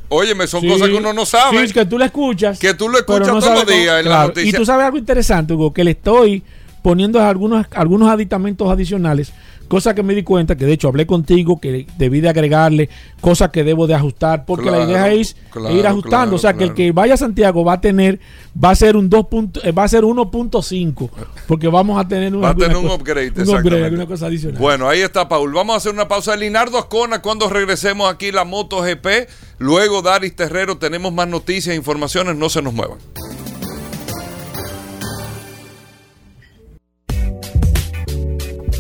Óyeme, 0.09 0.47
son 0.47 0.65
cosas 0.65 0.89
que 0.89 0.95
uno 0.95 1.13
no 1.13 1.27
sabe. 1.27 1.59
Sí, 1.59 1.65
es 1.65 1.73
que 1.73 1.85
tú 1.85 1.99
lo 1.99 2.05
escuchas. 2.05 2.61
Que 2.61 2.75
tú 2.75 2.89
lo 2.89 2.97
escuchas 2.97 3.27
todos 3.27 3.47
los 3.47 3.67
días 3.67 4.05
en 4.05 4.09
la 4.09 4.29
noticia. 4.29 4.49
Y 4.49 4.53
tú 4.53 4.65
sabes 4.65 4.87
algo 4.87 4.99
interesante, 4.99 5.53
Hugo, 5.55 5.73
que 5.73 5.83
le 5.83 5.91
estoy 5.91 6.45
poniendo 6.81 7.21
algunos, 7.21 7.67
algunos 7.73 8.09
aditamentos 8.09 8.71
adicionales 8.71 9.33
Cosa 9.73 9.95
que 9.95 10.03
me 10.03 10.15
di 10.15 10.23
cuenta, 10.23 10.55
que 10.55 10.67
de 10.67 10.75
hecho 10.75 10.89
hablé 10.89 11.07
contigo, 11.07 11.59
que 11.59 11.87
debí 11.97 12.21
de 12.21 12.29
agregarle 12.29 12.91
cosas 13.23 13.49
que 13.49 13.65
debo 13.65 13.87
de 13.87 13.95
ajustar, 13.95 14.45
porque 14.45 14.71
la 14.71 14.85
idea 14.85 15.11
es 15.11 15.35
ir 15.71 15.87
ajustando. 15.87 16.37
o 16.37 16.39
sea, 16.39 16.53
que 16.53 16.65
el 16.65 16.75
que 16.75 16.93
vaya 16.93 17.15
a 17.15 17.17
Santiago 17.17 17.65
va 17.65 17.73
a 17.73 17.81
tener, 17.81 18.21
va 18.63 18.69
a 18.69 18.75
ser 18.75 18.99
un 18.99 19.09
2. 19.09 19.27
Eh, 19.63 19.73
va 19.73 19.85
a 19.85 19.89
ser 19.89 20.05
1.5, 20.05 21.09
porque 21.49 21.69
vamos 21.69 21.99
a 21.99 22.07
tener 22.07 22.37
un, 22.37 22.43
va 22.43 22.51
a 22.51 22.55
tener 22.55 22.77
un 22.77 22.91
upgrade, 22.91 23.33
un 23.35 23.49
upgrade 23.49 24.07
cosa 24.07 24.27
adicional. 24.27 24.61
Bueno, 24.61 24.91
ahí 24.91 25.01
está 25.01 25.27
Paul. 25.27 25.51
Vamos 25.55 25.73
a 25.73 25.77
hacer 25.79 25.95
una 25.95 26.07
pausa. 26.07 26.37
Linardo 26.37 26.77
Ascona, 26.77 27.23
cuando 27.23 27.49
regresemos 27.49 28.13
aquí 28.13 28.31
la 28.31 28.45
Moto 28.45 28.83
GP, 28.83 29.27
luego 29.57 30.03
Daris 30.03 30.37
Terrero, 30.37 30.77
tenemos 30.77 31.15
más 31.15 31.29
noticias 31.29 31.73
e 31.73 31.77
informaciones, 31.77 32.37
no 32.37 32.51
se 32.51 32.61
nos 32.61 32.75
muevan. 32.75 32.99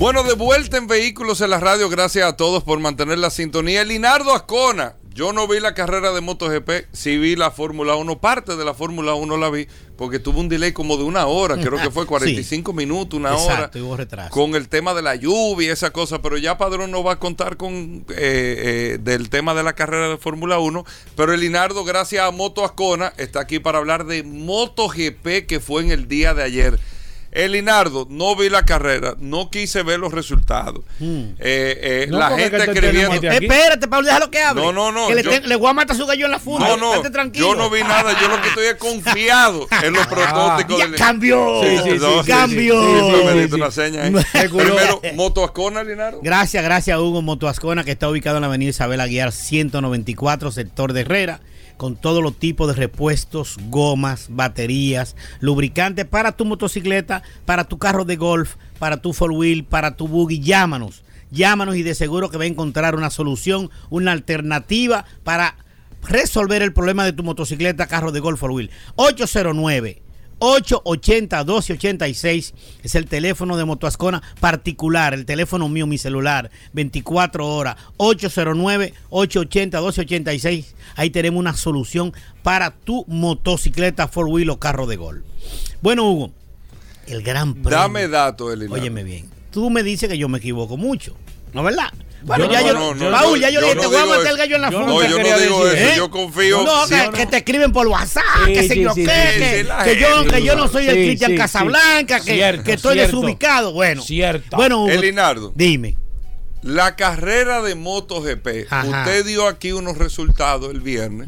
Bueno, 0.02 0.24
de 0.24 0.32
vuelta 0.34 0.78
en 0.78 0.88
Vehículos 0.88 1.42
en 1.42 1.50
la 1.50 1.60
Radio. 1.60 1.88
Gracias 1.88 2.26
a 2.26 2.36
todos 2.36 2.64
por 2.64 2.80
mantener 2.80 3.18
la 3.18 3.30
sintonía. 3.30 3.84
Linardo 3.84 4.34
Ascona. 4.34 4.96
Yo 5.14 5.32
no 5.32 5.46
vi 5.46 5.60
la 5.60 5.74
carrera 5.74 6.10
de 6.10 6.20
MotoGP, 6.20 6.88
sí 6.90 7.18
vi 7.18 7.36
la 7.36 7.52
Fórmula 7.52 7.94
1, 7.94 8.18
parte 8.18 8.56
de 8.56 8.64
la 8.64 8.74
Fórmula 8.74 9.14
1 9.14 9.36
la 9.36 9.48
vi, 9.48 9.68
porque 9.96 10.18
tuvo 10.18 10.40
un 10.40 10.48
delay 10.48 10.72
como 10.72 10.96
de 10.96 11.04
una 11.04 11.26
hora, 11.26 11.56
creo 11.56 11.78
que 11.80 11.90
fue 11.90 12.04
45 12.08 12.72
minutos, 12.72 13.20
una 13.20 13.34
Exacto, 13.34 13.88
hora, 13.88 13.98
retraso. 13.98 14.30
con 14.30 14.56
el 14.56 14.68
tema 14.68 14.92
de 14.94 15.02
la 15.02 15.14
lluvia 15.14 15.68
y 15.68 15.70
esa 15.70 15.90
cosa, 15.90 16.20
pero 16.22 16.38
ya 16.38 16.56
Padrón 16.58 16.90
no 16.90 17.04
va 17.04 17.12
a 17.12 17.18
contar 17.18 17.58
con 17.58 18.06
eh, 18.08 18.94
eh, 18.94 18.98
del 19.02 19.28
tema 19.28 19.54
de 19.54 19.62
la 19.62 19.74
carrera 19.74 20.08
de 20.08 20.16
Fórmula 20.16 20.58
1, 20.58 20.84
pero 21.14 21.34
el 21.34 21.40
Linardo, 21.40 21.84
gracias 21.84 22.26
a 22.26 22.30
Moto 22.30 22.64
Ascona, 22.64 23.12
está 23.18 23.40
aquí 23.40 23.58
para 23.60 23.78
hablar 23.78 24.06
de 24.06 24.22
MotoGP 24.24 25.46
que 25.46 25.60
fue 25.60 25.82
en 25.82 25.92
el 25.92 26.08
día 26.08 26.32
de 26.32 26.42
ayer. 26.42 26.80
Elinardo, 27.33 28.07
no 28.11 28.37
vi 28.37 28.51
la 28.51 28.62
carrera, 28.64 29.14
no 29.18 29.49
quise 29.49 29.83
ver 29.83 29.99
los 29.99 30.12
resultados. 30.12 30.85
Hmm. 30.99 31.33
Eh, 31.38 32.05
eh, 32.05 32.07
la 32.11 32.37
gente 32.37 32.59
escribiendo. 32.59 33.14
Espérate, 33.27 33.88
Pablo, 33.88 34.07
déjalo 34.07 34.31
que 34.31 34.38
hable. 34.42 34.62
No, 34.62 34.73
no, 34.73 34.92
no. 34.92 35.09
Que 35.09 35.14
le, 35.14 35.40
le, 35.40 35.57
voy 35.57 35.71
a 35.71 35.73
matar 35.73 35.97
su 35.97 36.05
gallo 36.07 36.27
en 36.27 36.31
la 36.31 36.38
funda. 36.38 36.68
No, 36.68 36.77
no. 36.77 37.11
Tranquilo. 37.11 37.49
Yo 37.49 37.55
no 37.55 37.71
vi 37.71 37.81
nada. 37.83 38.14
Yo 38.21 38.29
lo 38.29 38.40
que 38.42 38.49
estoy 38.49 38.66
es 38.66 38.75
confiado 38.75 39.66
en 39.83 39.95
los 39.95 40.07
protótipos. 40.07 40.79
Ya 40.79 40.92
cambió. 40.97 41.62
Sí, 41.62 41.79
sí, 41.79 41.99
sí, 41.99 42.31
cambió. 42.31 42.79
una 43.55 43.71
seña. 43.71 44.03
Primero, 44.33 45.01
Moto 45.14 45.42
Ascona, 45.45 45.81
Elinardo. 45.81 46.21
Gracias, 46.23 46.62
gracias, 46.62 46.99
Hugo. 46.99 47.23
Moto 47.23 47.49
Ascona, 47.49 47.83
que 47.83 47.92
está 47.92 48.11
ubicado 48.11 48.37
en 48.37 48.42
la 48.42 48.49
avenida 48.49 48.71
Isabel 48.71 49.01
Aguiar 49.01 49.33
194, 49.33 50.53
sector 50.53 50.92
de 50.92 51.01
Herrera 51.01 51.40
con 51.83 51.97
todos 51.97 52.23
los 52.23 52.38
tipos 52.38 52.68
de 52.68 52.75
repuestos, 52.75 53.57
gomas, 53.68 54.29
baterías, 54.31 55.16
lubricantes 55.40 56.05
para 56.05 56.31
tu 56.31 56.45
motocicleta, 56.45 57.25
para 57.45 57.64
tu 57.64 57.79
carro 57.79 58.05
de 58.05 58.14
golf, 58.14 58.55
para 58.79 58.99
tu 58.99 59.12
four 59.12 59.33
wheel, 59.33 59.64
para 59.64 59.97
tu 59.97 60.07
buggy. 60.07 60.38
Llámanos, 60.38 61.03
llámanos 61.33 61.75
y 61.75 61.83
de 61.83 61.97
seguro 61.97 62.31
que 62.31 62.38
va 62.38 62.45
a 62.45 62.47
encontrar 62.47 62.95
una 62.95 63.11
solución, 63.11 63.68
una 63.90 64.12
alternativa 64.12 65.07
para 65.25 65.57
resolver 66.05 66.62
el 66.62 66.73
problema 66.73 67.05
de 67.05 67.14
tu 67.14 67.25
motocicleta, 67.25 67.88
carro 67.88 68.12
de 68.12 68.21
golf 68.21 68.38
four 68.38 68.53
wheel. 68.53 68.71
809 68.95 70.03
880-1286 70.42 72.52
es 72.83 72.94
el 72.96 73.07
teléfono 73.07 73.57
de 73.57 73.64
Motoascona 73.64 74.20
particular, 74.40 75.14
el 75.14 75.24
teléfono 75.24 75.68
mío, 75.68 75.87
mi 75.87 75.98
celular, 75.98 76.50
24 76.72 77.46
horas, 77.46 77.76
809-880-1286. 77.98 80.64
Ahí 80.96 81.11
tenemos 81.11 81.38
una 81.38 81.55
solución 81.55 82.12
para 82.42 82.72
tu 82.72 83.05
motocicleta, 83.07 84.09
four 84.09 84.26
wheel 84.26 84.50
o 84.50 84.59
carro 84.59 84.88
de 84.88 84.96
gol. 84.96 85.24
Bueno, 85.81 86.11
Hugo, 86.11 86.33
el 87.07 87.22
gran 87.22 87.55
premio. 87.55 87.78
Dame 87.78 88.09
datos, 88.09 88.52
Elinardo. 88.52 88.83
Óyeme 88.83 89.05
bien, 89.05 89.31
tú 89.52 89.70
me 89.70 89.85
dices 89.85 90.09
que 90.09 90.18
yo 90.18 90.28
me 90.28 90.38
equivoco 90.38 90.76
mucho, 90.76 91.16
¿no 91.52 91.62
verdad? 91.62 91.92
Bueno, 92.24 92.44
Yo 92.46 92.52
ya 92.52 92.61
no, 92.61 92.66
yo, 92.66 92.74
no, 92.74 93.11
no, 93.11 93.11
Paul, 93.18 93.40
ya 93.40 93.48
yo, 93.50 93.54
yo 93.54 93.61
le 93.61 93.66
dije, 93.74 93.80
te 93.80 93.87
voy 93.87 93.96
a 93.96 94.04
eso. 94.20 94.26
el 94.30 94.37
gallo 94.37 94.56
en 94.56 94.62
la 94.62 94.70
funda. 94.72 94.87
No, 94.87 95.02
yo 95.02 95.18
no 95.18 95.38
digo 95.40 95.64
decir, 95.64 95.82
eso. 95.82 95.92
¿eh? 95.92 95.94
Yo 95.96 96.11
confío. 96.11 96.62
No, 96.64 97.12
que, 97.12 97.26
te 97.26 97.37
escriben 97.38 97.72
por 97.72 97.87
WhatsApp, 97.88 98.22
Sí, 98.46 98.52
que 98.52 98.68
sí, 98.68 98.80
yo 98.80 98.94
sí, 98.94 99.04
qué, 99.04 99.11
sí, 99.66 99.68
que, 99.85 100.00
yo, 100.00 100.16
gente, 100.18 100.35
que 100.37 100.42
yo 100.44 100.56
no 100.56 100.68
soy 100.68 100.87
el 100.87 100.94
Cristian 100.94 101.37
Casablanca, 101.37 102.20
que, 102.20 102.35
Cierto, 102.35 102.62
que 102.64 102.72
estoy 102.74 102.94
cierto. 102.94 103.16
desubicado. 103.16 103.72
Bueno, 103.72 104.02
Cierto. 104.02 104.56
bueno 104.56 104.82
Hugo, 104.85 104.90
Elinardo. 104.90 105.52
dime. 105.54 105.96
La 106.62 106.94
carrera 106.94 107.61
de 107.61 107.74
MotoGP, 107.74 108.66
Ajá. 108.70 108.87
usted 109.00 109.26
dio 109.26 109.48
aquí 109.48 109.72
unos 109.72 109.98
resultados 109.98 110.70
el 110.70 110.80
viernes 110.80 111.26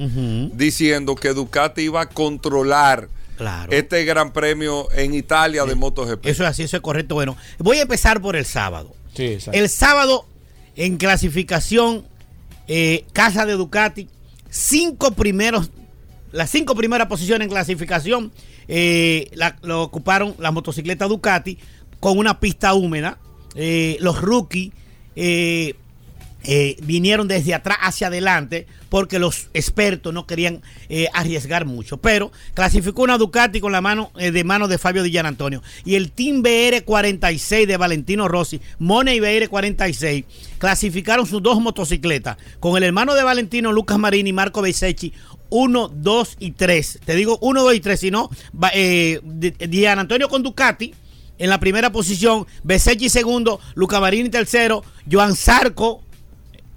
diciendo 0.56 1.16
que 1.16 1.30
Ducati 1.30 1.82
iba 1.82 2.02
a 2.02 2.08
controlar 2.08 3.08
Claro. 3.36 3.72
este 3.72 4.04
gran 4.04 4.32
premio 4.32 4.86
en 4.92 5.12
Italia 5.12 5.64
de 5.64 5.74
MotoGP. 5.74 6.24
Eso 6.26 6.44
es 6.44 6.50
así, 6.50 6.62
eso 6.62 6.76
es 6.76 6.82
correcto. 6.82 7.16
Bueno, 7.16 7.36
voy 7.58 7.78
a 7.78 7.82
empezar 7.82 8.20
por 8.20 8.36
el 8.36 8.44
sábado. 8.46 8.94
Sí, 9.16 9.24
exacto. 9.26 9.58
El 9.58 9.68
sábado, 9.68 10.24
en 10.76 10.96
clasificación, 10.96 12.04
eh, 12.68 13.04
Casa 13.12 13.46
de 13.46 13.52
Ducati, 13.54 14.08
cinco 14.50 15.12
primeros, 15.12 15.70
las 16.32 16.50
cinco 16.50 16.74
primeras 16.74 17.06
posiciones 17.08 17.46
en 17.46 17.50
clasificación 17.50 18.32
eh, 18.66 19.30
la- 19.34 19.56
lo 19.62 19.82
ocuparon 19.82 20.34
las 20.38 20.52
motocicletas 20.52 21.08
Ducati 21.08 21.58
con 22.00 22.18
una 22.18 22.40
pista 22.40 22.72
húmeda. 22.74 23.18
Eh, 23.54 23.96
los 24.00 24.20
rookies 24.20 24.72
eh, 26.44 26.76
vinieron 26.82 27.26
desde 27.28 27.54
atrás 27.54 27.78
hacia 27.80 28.06
adelante 28.08 28.66
porque 28.88 29.18
los 29.18 29.48
expertos 29.54 30.12
no 30.12 30.26
querían 30.26 30.62
eh, 30.88 31.08
arriesgar 31.14 31.64
mucho. 31.64 31.96
Pero 31.96 32.30
clasificó 32.54 33.02
una 33.02 33.18
Ducati 33.18 33.60
con 33.60 33.72
la 33.72 33.80
mano 33.80 34.10
eh, 34.18 34.30
de 34.30 34.44
mano 34.44 34.68
de 34.68 34.78
Fabio 34.78 35.02
Di 35.02 35.10
Gian 35.10 35.26
Antonio. 35.26 35.62
Y 35.84 35.94
el 35.96 36.12
Team 36.12 36.42
BR46 36.42 37.66
de 37.66 37.76
Valentino 37.76 38.28
Rossi, 38.28 38.60
Money 38.78 39.18
BR46, 39.20 40.24
clasificaron 40.58 41.26
sus 41.26 41.42
dos 41.42 41.60
motocicletas 41.60 42.36
con 42.60 42.76
el 42.76 42.84
hermano 42.84 43.14
de 43.14 43.22
Valentino, 43.22 43.72
Lucas 43.72 43.98
Marini 43.98 44.30
y 44.30 44.32
Marco 44.32 44.62
Beisecchi. 44.62 45.12
1, 45.50 45.88
2 45.94 46.36
y 46.40 46.50
3. 46.52 47.00
Te 47.04 47.14
digo 47.14 47.38
1, 47.40 47.62
2 47.62 47.74
y 47.74 47.80
3, 47.80 48.00
si 48.00 48.10
no, 48.10 48.28
va- 48.60 48.72
Di 48.72 49.18
Di 49.50 49.80
Gian 49.80 50.00
Antonio 50.00 50.28
con 50.28 50.42
Ducati 50.42 50.92
en 51.38 51.48
la 51.50 51.58
primera 51.60 51.90
posición, 51.92 52.46
Besecchi 52.64 53.08
segundo, 53.08 53.60
Luca 53.74 54.00
Marini 54.00 54.30
tercero, 54.30 54.82
Joan 55.10 55.34
Zarco 55.36 56.02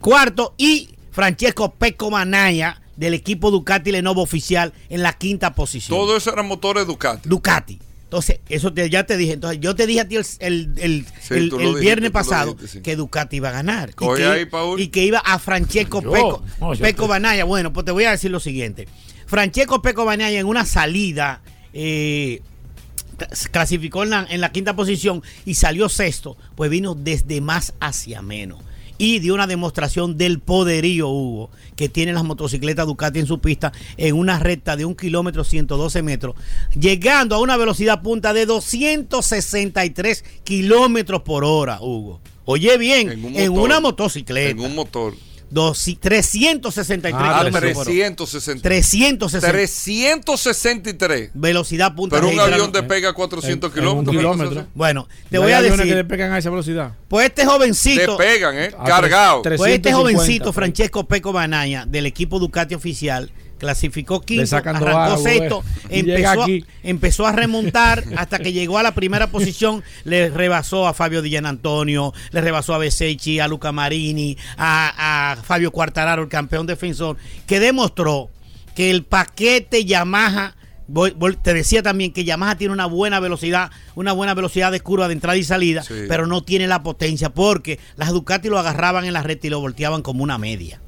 cuarto 0.07 0.53
y 0.57 0.89
Francesco 1.11 1.73
Pecco 1.73 2.09
Manaya 2.11 2.81
del 2.95 3.13
equipo 3.13 3.51
Ducati 3.51 3.91
Lenovo 3.91 4.21
oficial 4.21 4.73
en 4.89 5.03
la 5.03 5.13
quinta 5.13 5.53
posición. 5.53 5.97
Todo 5.99 6.15
eso 6.17 6.31
eran 6.31 6.47
motores 6.47 6.87
Ducati. 6.87 7.27
Ducati. 7.27 7.79
Entonces, 8.03 8.39
eso 8.47 8.73
te- 8.73 8.89
ya 8.89 9.05
te 9.05 9.17
dije. 9.17 9.33
Entonces, 9.33 9.59
yo 9.59 9.75
te 9.75 9.85
dije 9.85 9.99
a 9.99 10.07
ti 10.07 10.15
el, 10.15 10.25
el- 10.39 10.73
el- 10.77 11.05
Sí, 11.21 11.33
el- 11.33 11.49
dijiste, 11.49 11.79
viernes 11.81 12.11
pasado 12.11 12.53
dijiste, 12.53 12.77
sí. 12.77 12.81
que 12.81 12.95
Ducati 12.95 13.35
iba 13.35 13.49
a 13.49 13.51
ganar. 13.51 13.89
Y, 13.89 14.15
que, 14.15 14.25
ahí, 14.25 14.45
Paul. 14.45 14.79
y 14.79 14.87
que 14.87 15.03
iba 15.03 15.19
a 15.19 15.37
Francesco 15.39 16.01
Yo, 16.01 16.41
no, 16.61 16.73
te- 16.75 16.93
Banaya. 17.07 17.43
Bueno, 17.43 17.73
pues 17.73 17.85
te 17.85 17.91
voy 17.91 18.05
a 18.05 18.11
decir 18.11 18.31
lo 18.31 18.39
siguiente. 18.39 18.87
Francesco 19.25 19.81
Pecco 19.81 20.05
Banaya 20.05 20.39
en 20.39 20.45
una 20.47 20.65
salida 20.65 21.41
eh, 21.73 22.41
cl- 23.17 23.49
clasificó 23.51 24.03
en 24.03 24.11
la, 24.11 24.25
en 24.29 24.39
la 24.39 24.53
quinta 24.53 24.73
posición 24.73 25.21
y 25.45 25.55
salió 25.55 25.89
sexto, 25.89 26.37
pues 26.55 26.69
vino 26.71 26.95
desde 26.95 27.41
más 27.41 27.73
hacia 27.81 28.21
menos. 28.21 28.59
Y 28.97 29.19
dio 29.19 29.33
una 29.33 29.47
demostración 29.47 30.17
del 30.17 30.39
poderío, 30.39 31.07
Hugo, 31.09 31.49
que 31.75 31.89
tienen 31.89 32.15
las 32.15 32.23
motocicletas 32.23 32.87
Ducati 32.87 33.19
en 33.19 33.27
su 33.27 33.39
pista 33.39 33.71
en 33.97 34.15
una 34.15 34.39
recta 34.39 34.75
de 34.75 34.85
un 34.85 34.95
kilómetro 34.95 35.43
112 35.43 36.01
metros, 36.01 36.35
llegando 36.73 37.35
a 37.35 37.39
una 37.39 37.57
velocidad 37.57 38.01
punta 38.01 38.33
de 38.33 38.45
263 38.45 40.23
kilómetros 40.43 41.21
por 41.21 41.43
hora, 41.43 41.79
Hugo. 41.81 42.21
Oye 42.45 42.77
bien, 42.77 43.09
En 43.09 43.25
un 43.25 43.35
en, 43.35 43.51
una 43.51 43.81
motocicleta. 43.81 44.51
En 44.51 44.59
un 44.59 44.73
motor. 44.73 45.13
Dos- 45.49 45.83
363 46.01 47.13
Ah, 47.13 47.17
Ah, 47.17 47.39
kilómetros 47.39 47.71
por 47.73 47.81
hora. 47.81 47.85
360. 47.85 48.61
360 48.61 49.51
363. 49.51 51.31
velocidad 51.33 51.95
punta. 51.95 52.15
Pero 52.17 52.29
un 52.29 52.39
avión 52.39 52.71
despega 52.71 53.13
400 53.13 53.71
En- 53.71 53.79
en 53.83 53.87
un 53.87 54.05
kilómetros. 54.05 54.15
¿qué 54.15 54.23
cosa 54.23 54.43
kilómetro. 54.43 54.71
Bueno, 54.75 55.07
te 55.29 55.37
No 55.37 55.43
voy 55.43 55.51
a 55.53 55.57
aviones 55.59 55.77
decir. 55.79 55.91
que 55.93 55.95
despegan 55.97 56.33
a 56.33 56.37
esa 56.37 56.49
velocidad. 56.49 56.91
Pues 57.07 57.27
este 57.27 57.45
jovencito, 57.45 58.17
Despegan, 58.17 58.57
¿eh? 58.57 58.71
A 58.77 58.83
Cargado. 58.85 59.41
tres- 59.41 59.57
pues 59.57 59.71
este 59.71 59.83
350, 59.89 60.17
jovencito. 60.19 60.53
Francesco 60.53 61.07
Peco 61.07 61.31
Banaya, 61.31 61.85
del 61.85 62.05
equipo 62.05 62.39
Ducati 62.39 62.75
oficial, 62.75 63.31
clasificó 63.57 64.21
quinto, 64.21 64.55
arrancó 64.57 65.17
sexto, 65.17 65.63
empezó, 65.89 66.43
a- 66.43 66.47
empezó 66.83 67.27
a 67.27 67.31
remontar 67.31 68.03
hasta 68.17 68.39
que 68.39 68.53
llegó 68.53 68.77
a 68.77 68.83
la 68.83 68.93
primera 68.93 69.27
posición, 69.27 69.83
le 70.03 70.29
rebasó 70.29 70.87
a 70.87 70.93
Fabio 70.93 71.21
Di 71.21 71.35
Antonio, 71.37 72.13
le 72.31 72.41
rebasó 72.41 72.73
a 72.73 72.77
Besecchi, 72.77 73.39
a 73.39 73.47
Luca 73.47 73.71
Marini, 73.71 74.37
a, 74.57 75.31
a 75.33 75.35
Fabio 75.37 75.71
Quartararo, 75.71 76.23
el 76.23 76.29
campeón 76.29 76.67
defensor, 76.67 77.17
que 77.45 77.59
demostró 77.59 78.29
que 78.75 78.91
el 78.91 79.03
paquete 79.03 79.85
Yamaha 79.85 80.55
voy- 80.87 81.11
voy- 81.11 81.35
te 81.35 81.53
decía 81.53 81.81
también 81.83 82.13
que 82.13 82.23
Yamaha 82.23 82.55
tiene 82.57 82.73
una 82.73 82.85
buena 82.85 83.19
velocidad, 83.19 83.71
una 83.95 84.13
buena 84.13 84.33
velocidad 84.33 84.71
de 84.71 84.79
curva 84.79 85.07
de 85.07 85.13
entrada 85.15 85.35
y 85.37 85.43
salida, 85.43 85.83
Sí. 85.83 85.93
pero 86.07 86.27
no 86.27 86.41
tiene 86.43 86.67
la 86.67 86.83
potencia 86.83 87.29
porque 87.29 87.79
las 87.95 88.11
Ducati 88.11 88.47
lo 88.49 88.57
agarraban 88.59 89.03
en 89.05 89.13
la 89.13 89.23
recta 89.23 89.47
y 89.47 89.49
lo 89.49 89.59
volteaban 89.59 90.01
como 90.01 90.23
una 90.23 90.37
media. 90.37 90.79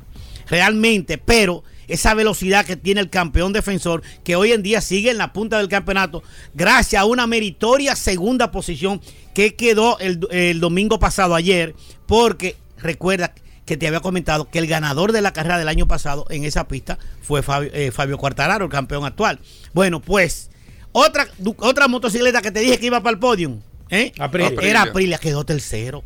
Realmente, 0.48 1.18
pero 1.18 1.64
esa 1.90 2.14
velocidad 2.14 2.66
que 2.66 2.78
tiene 2.78 3.02
el 3.02 3.10
campeón 3.10 3.52
defensor, 3.52 4.02
que 4.24 4.36
hoy 4.36 4.54
en 4.54 4.64
día 4.64 4.80
sigue 4.80 5.12
en 5.12 5.18
la 5.18 5.34
punta 5.34 5.58
del 5.58 5.68
campeonato, 5.68 6.24
gracias 6.54 7.02
a 7.02 7.06
una 7.06 7.28
meritoria 7.28 7.96
segunda 7.96 8.52
posición 8.52 9.02
que 9.34 9.56
quedó 9.56 10.00
el, 10.00 10.20
el 10.32 10.60
domingo 10.60 11.00
pasado, 11.00 11.36
ayer, 11.36 11.76
porque 12.06 12.56
recuerda 12.78 13.34
que 13.66 13.78
te 13.78 13.88
había 13.88 14.00
comentado 14.00 14.50
que 14.50 14.60
el 14.60 14.68
ganador 14.68 15.12
de 15.12 15.22
la 15.22 15.34
carrera 15.34 15.60
del 15.60 15.68
año 15.68 15.88
pasado 15.88 16.26
en 16.30 16.44
esa 16.44 16.68
pista 16.68 16.98
fue 17.22 17.44
Fabio, 17.44 17.70
eh, 17.74 17.92
Fabio 17.92 18.18
Quartararo, 18.18 18.66
el 18.66 18.72
campeón 18.72 19.06
actual. 19.06 19.40
Bueno, 19.74 20.00
pues, 20.00 20.50
otra, 20.92 21.28
otra 21.58 21.88
motocicleta 21.88 22.42
que 22.42 22.52
te 22.52 22.62
dije 22.62 22.80
que 22.80 22.88
iba 22.88 23.02
para 23.02 23.14
el 23.14 23.20
podium, 23.20 23.60
¿eh? 23.90 24.12
Aprilia. 24.18 24.48
era 24.48 24.56
Aprilia. 24.56 24.82
Aprilia, 24.82 25.18
quedó 25.20 25.44
tercero 25.44 26.04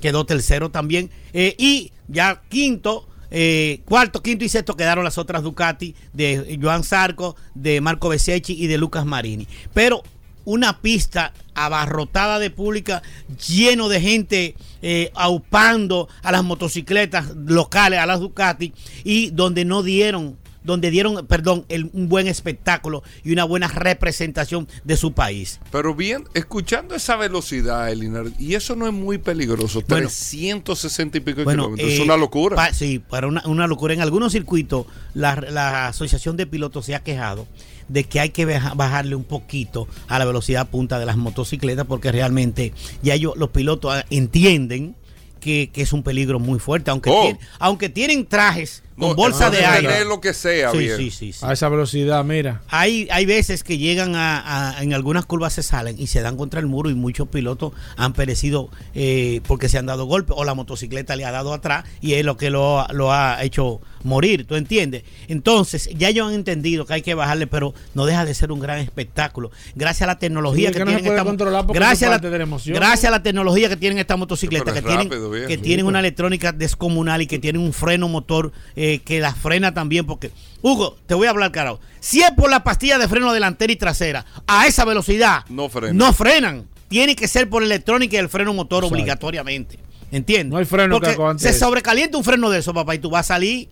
quedó 0.00 0.24
tercero 0.24 0.70
también. 0.70 1.10
Eh, 1.32 1.54
y 1.58 1.92
ya 2.08 2.42
quinto, 2.48 3.06
eh, 3.30 3.80
cuarto, 3.84 4.22
quinto 4.22 4.44
y 4.44 4.48
sexto 4.48 4.76
quedaron 4.76 5.04
las 5.04 5.18
otras 5.18 5.42
Ducati 5.42 5.94
de 6.12 6.58
Joan 6.60 6.84
Zarco, 6.84 7.36
de 7.54 7.80
Marco 7.80 8.08
Besecchi 8.08 8.54
y 8.54 8.66
de 8.66 8.78
Lucas 8.78 9.04
Marini. 9.06 9.46
Pero 9.72 10.02
una 10.44 10.80
pista 10.80 11.32
abarrotada 11.54 12.38
de 12.38 12.50
pública, 12.50 13.02
lleno 13.48 13.88
de 13.88 14.00
gente 14.00 14.54
eh, 14.82 15.10
aupando 15.14 16.08
a 16.22 16.32
las 16.32 16.42
motocicletas 16.42 17.34
locales, 17.36 17.98
a 18.00 18.06
las 18.06 18.20
Ducati, 18.20 18.72
y 19.04 19.30
donde 19.30 19.64
no 19.64 19.82
dieron 19.82 20.38
donde 20.62 20.90
dieron, 20.90 21.26
perdón, 21.26 21.64
el- 21.68 21.90
un 21.92 22.08
buen 22.08 22.26
espectáculo 22.28 23.02
y 23.24 23.32
una 23.32 23.44
buena 23.44 23.68
representación 23.68 24.68
de 24.84 24.96
su 24.96 25.12
país. 25.12 25.60
Pero 25.72 25.94
bien, 25.94 26.24
escuchando 26.34 26.94
esa 26.94 27.16
velocidad, 27.16 27.90
Elinar, 27.90 28.26
y 28.38 28.54
eso 28.54 28.76
no 28.76 28.86
es 28.86 28.92
muy 28.92 29.18
peligroso. 29.18 29.82
Bueno. 29.88 30.08
360 30.08 31.18
y 31.18 31.20
pico 31.20 31.44
Bueno, 31.44 31.64
kilómetros. 31.64 31.92
es 31.92 31.98
eh, 31.98 32.02
una 32.02 32.16
locura. 32.16 32.56
pa- 32.56 32.72
sí, 32.74 32.98
para 32.98 33.26
una, 33.26 33.42
una 33.46 33.66
locura. 33.66 33.94
En 33.94 34.00
algunos 34.00 34.32
circuitos, 34.32 34.86
la, 35.14 35.36
la 35.36 35.88
Asociación 35.88 36.36
de 36.36 36.46
Pilotos 36.46 36.86
se 36.86 36.94
ha 36.94 37.02
quejado 37.02 37.46
de 37.88 38.04
que 38.04 38.20
hay 38.20 38.30
que 38.30 38.44
baja- 38.44 38.74
bajarle 38.74 39.14
un 39.16 39.24
poquito 39.24 39.88
a 40.08 40.18
la 40.18 40.24
velocidad 40.24 40.68
punta 40.68 40.98
de 40.98 41.06
las 41.06 41.16
motocicletas 41.16 41.86
porque 41.86 42.12
realmente 42.12 42.72
ya 43.02 43.14
ellos, 43.14 43.34
los 43.36 43.50
pilotos 43.50 43.92
ah, 43.94 44.04
entienden 44.10 44.94
que, 45.40 45.70
que 45.72 45.82
es 45.82 45.92
un 45.92 46.02
peligro 46.02 46.38
muy 46.38 46.58
fuerte, 46.58 46.90
aunque, 46.90 47.10
Oh. 47.10 47.32
aunque 47.58 47.88
tienen 47.88 48.26
trajes 48.26 48.82
con 49.00 49.08
No, 49.10 49.14
bolsa 49.16 49.50
de 49.50 49.64
aire. 49.64 50.04
lo 50.04 50.20
que 50.20 50.32
sea, 50.34 50.70
Sí, 50.70 50.78
bien. 50.78 50.96
sí, 50.96 51.10
sí, 51.10 51.32
sí. 51.32 51.40
A 51.44 51.52
esa 51.52 51.68
velocidad, 51.68 52.22
mira. 52.24 52.62
Hay, 52.68 53.08
hay 53.10 53.26
veces 53.26 53.64
que 53.64 53.78
llegan 53.78 54.14
a, 54.14 54.76
a- 54.76 54.82
en 54.82 54.92
algunas 54.94 55.26
curvas 55.26 55.52
se 55.54 55.62
salen 55.64 55.96
y 55.98 56.06
se 56.06 56.20
dan 56.22 56.36
contra 56.36 56.60
el 56.60 56.66
muro 56.66 56.90
y 56.90 56.94
muchos 56.94 57.26
pilotos 57.28 57.72
han 57.96 58.12
perecido 58.12 58.70
eh, 58.94 59.40
porque 59.48 59.68
se 59.68 59.78
han 59.78 59.86
dado 59.86 60.04
golpes 60.04 60.34
o 60.38 60.44
la 60.44 60.54
motocicleta 60.54 61.16
le 61.16 61.24
ha 61.24 61.30
dado 61.32 61.52
atrás 61.52 61.84
y 62.00 62.14
es 62.14 62.24
lo 62.24 62.36
que 62.36 62.50
lo, 62.50 62.86
lo 62.92 63.12
ha 63.12 63.42
hecho 63.42 63.80
morir, 64.02 64.46
¿tú 64.46 64.56
entiendes? 64.56 65.04
Entonces, 65.28 65.88
ya 65.96 66.08
ellos 66.08 66.28
han 66.28 66.34
entendido 66.34 66.86
que 66.86 66.94
hay 66.94 67.02
que 67.02 67.14
bajarle, 67.14 67.46
pero 67.46 67.74
no 67.94 68.06
deja 68.06 68.24
de 68.24 68.34
ser 68.34 68.52
un 68.52 68.60
gran 68.60 68.78
espectáculo. 68.78 69.50
Gracias 69.74 70.02
a 70.02 70.06
la 70.06 70.18
tecnología 70.18 70.68
Sí, 70.68 70.72
que, 70.72 70.78
que 70.78 70.84
no 70.84 70.90
tienen 70.96 71.12
esta 71.12 71.62
gracias 71.72 72.02
eso 72.02 72.04
a 72.04 72.06
es 72.06 72.10
la, 72.10 72.10
parte 72.16 72.30
de 72.30 72.38
la 72.38 72.44
emoción. 72.44 72.74
gracias 72.76 73.04
a 73.04 73.10
la 73.10 73.22
tecnología 73.22 73.68
que 73.68 73.76
tienen 73.76 73.98
estas 73.98 74.18
motocicletas, 74.18 74.64
Pero 74.64 74.74
que 74.74 74.78
es 74.80 74.86
tienen, 74.86 75.08
que 75.08 75.70
Sí, 75.70 75.82
una 75.82 76.00
electrónica 76.00 76.52
descomunal 76.52 77.22
y 77.22 77.26
que 77.26 77.38
tienen 77.38 77.62
un 77.62 77.72
freno 77.72 78.08
motor 78.08 78.52
eh, 78.76 79.00
que 79.04 79.20
la 79.20 79.34
frena 79.34 79.72
también 79.74 80.06
porque 80.06 80.30
Hugo, 80.62 80.96
te 81.06 81.14
voy 81.14 81.26
a 81.26 81.30
hablar 81.30 81.50
carajo. 81.52 81.80
Si 82.00 82.20
es 82.22 82.30
por 82.32 82.50
la 82.50 82.62
pastilla 82.64 82.98
de 82.98 83.08
freno 83.08 83.32
delantera 83.32 83.72
y 83.72 83.76
trasera, 83.76 84.24
a 84.46 84.66
esa 84.66 84.84
velocidad 84.84 85.44
No 85.48 85.68
frenan. 85.68 85.96
no 85.96 86.12
frenan. 86.12 86.66
Tiene 86.88 87.14
que 87.14 87.28
ser 87.28 87.48
por 87.48 87.62
electrónica 87.62 88.16
y 88.16 88.18
el 88.20 88.28
freno 88.28 88.52
motor 88.52 88.84
Exacto. 88.84 88.94
obligatoriamente. 88.94 89.78
¿Entiendes? 90.12 90.50
No 90.52 90.58
hay 90.58 90.64
freno 90.64 90.96
que 90.96 91.06
Porque 91.06 91.12
aguante 91.14 91.42
se 91.52 91.56
sobrecalienta 91.58 92.18
un 92.18 92.24
freno 92.24 92.50
de 92.50 92.58
eso, 92.58 92.74
papá, 92.74 92.94
y 92.94 92.98
tú 92.98 93.10
vas 93.10 93.26
a 93.30 93.34
salir 93.34 93.68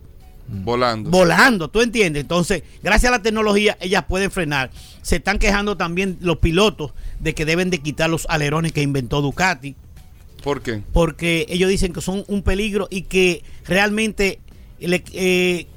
Volando. 0.51 1.09
volando, 1.11 1.67
¿tú 1.69 1.81
entiendes? 1.81 2.21
Entonces, 2.21 2.63
gracias 2.81 3.11
a 3.11 3.17
la 3.17 3.21
tecnología, 3.21 3.77
ellas 3.79 4.05
pueden 4.07 4.31
frenar. 4.31 4.71
Se 5.03 5.17
están 5.17 5.37
quejando 5.39 5.77
también 5.77 6.17
los 6.21 6.37
pilotos 6.37 6.91
de 7.19 7.35
que 7.35 7.45
deben 7.45 7.69
de 7.69 7.77
quitar 7.79 8.09
los 8.09 8.25
alerones 8.29 8.71
que 8.71 8.81
inventó 8.81 9.21
Ducati 9.21 9.75
¿Por 10.43 10.61
qué? 10.61 10.81
porque 10.93 11.45
ellos 11.49 11.69
dicen 11.69 11.93
que 11.93 12.01
son 12.01 12.23
un 12.27 12.41
peligro 12.43 12.87
y 12.89 13.03
que 13.03 13.43
realmente 13.65 14.39
le- 14.79 15.03
eh, 15.13 15.67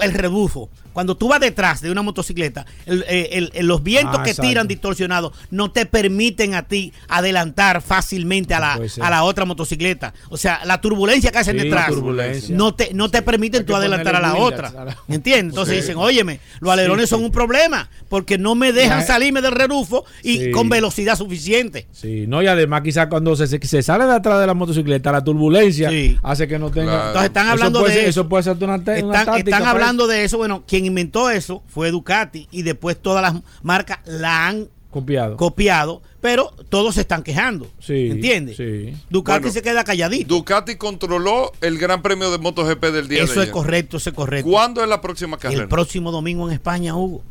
el 0.00 0.12
rebufo, 0.12 0.68
cuando 0.92 1.16
tú 1.16 1.28
vas 1.28 1.40
detrás 1.40 1.80
de 1.80 1.90
una 1.90 2.02
motocicleta, 2.02 2.66
el- 2.86 3.04
eh, 3.08 3.30
el- 3.32 3.50
el- 3.54 3.66
los 3.66 3.82
vientos 3.82 4.16
Ah, 4.20 4.22
que 4.22 4.30
exacto. 4.30 4.48
tiran 4.48 4.68
distorsionados 4.68 5.32
no 5.50 5.70
te 5.70 5.86
permiten 5.86 6.54
a 6.54 6.62
ti 6.68 6.92
adelantar 7.08 7.82
fácilmente 7.82 8.54
a 8.54 8.60
la, 8.60 8.80
a 9.00 9.10
la 9.10 9.24
otra 9.24 9.44
motocicleta. 9.44 10.12
O 10.28 10.36
sea, 10.36 10.60
la 10.64 10.80
turbulencia 10.80 11.30
que 11.30 11.38
hacen 11.38 11.56
Sí, 11.58 11.64
detrás 11.64 11.90
no 12.50 12.74
te, 12.74 12.92
no 12.94 13.10
te 13.10 13.22
permiten 13.22 13.64
tú 13.64 13.74
adelantar 13.76 14.16
a 14.16 14.20
la 14.20 14.36
otra. 14.36 14.68
Williams 14.68 14.74
a 14.76 14.84
la- 15.08 15.14
¿Entiendes? 15.14 15.52
Entonces 15.52 15.76
dicen, 15.76 15.96
óyeme, 15.96 16.40
los 16.60 16.72
alerones 16.72 17.08
son 17.08 17.22
un 17.24 17.30
problema 17.32 17.88
porque 18.08 18.38
no 18.38 18.54
me 18.54 18.72
dejan 18.72 19.06
salirme 19.06 19.40
del 19.42 19.52
rebufo 19.52 20.04
y 20.22 20.50
con 20.50 20.68
velocidad 20.68 21.16
suficiente. 21.16 21.86
Sí, 21.92 22.26
no, 22.26 22.42
y 22.42 22.46
además 22.46 22.82
quizás 22.82 23.06
cuando 23.08 23.34
se, 23.36 23.46
se 23.46 23.82
sale 23.82 24.04
de 24.04 24.12
atrás 24.14 24.40
de 24.40 24.46
la 24.46 24.54
motocicleta, 24.54 25.12
la 25.12 25.22
turbulencia 25.24 25.90
hace 26.22 26.48
que 26.48 26.58
no 26.58 26.70
tenga... 26.70 26.92
Claro. 26.92 27.06
Entonces 27.08 27.26
están 27.28 27.44
Eso 27.46 27.52
hablando 27.52 27.80
puede 27.80 27.92
de 27.94 28.00
ser- 28.00 28.08
eso. 28.08 28.20
Eso 28.22 28.28
puede 28.28 28.42
ser 28.44 28.56
una, 28.62 28.74
una 28.76 29.20
Están, 29.20 29.42
para 29.44 29.70
hablando 29.70 30.06
de 30.06 30.24
eso. 30.24 30.36
Bueno, 30.38 30.62
quien 30.66 30.81
inventó 30.84 31.30
eso 31.30 31.62
fue 31.68 31.90
Ducati 31.90 32.48
y 32.50 32.62
después 32.62 33.00
todas 33.00 33.22
las 33.22 33.42
marcas 33.62 33.98
la 34.06 34.48
han 34.48 34.56
eso. 34.62 34.70
Copiado. 34.90 35.36
copiado, 35.38 36.02
pero 36.20 36.52
todos 36.68 36.96
se 36.96 37.00
están 37.00 37.22
quejando. 37.22 37.66
Sí, 37.80 38.08
¿Entiendes? 38.10 38.58
sí. 38.58 38.94
Ducati 39.08 39.40
Bueno, 39.44 39.54
se 39.54 39.62
queda 39.62 39.84
calladito. 39.84 40.34
Ducati 40.34 40.76
controló 40.76 41.50
el 41.62 41.78
Gran 41.78 42.02
Premio 42.02 42.30
de 42.30 42.36
MotoGP 42.36 42.84
del 42.84 43.08
día 43.08 43.20
de 43.20 43.24
Eso 43.24 43.40
es 43.40 43.48
correcto, 43.48 43.96
eso 43.96 44.10
es 44.10 44.16
correcto. 44.16 44.50
¿Cuándo 44.50 44.82
es 44.82 44.88
la 44.90 45.00
próxima 45.00 45.38
carrera? 45.38 45.62
El 45.62 45.68
próximo 45.68 46.12
domingo 46.12 46.46
en 46.46 46.52
España, 46.52 46.94
Hugo. 46.94 47.22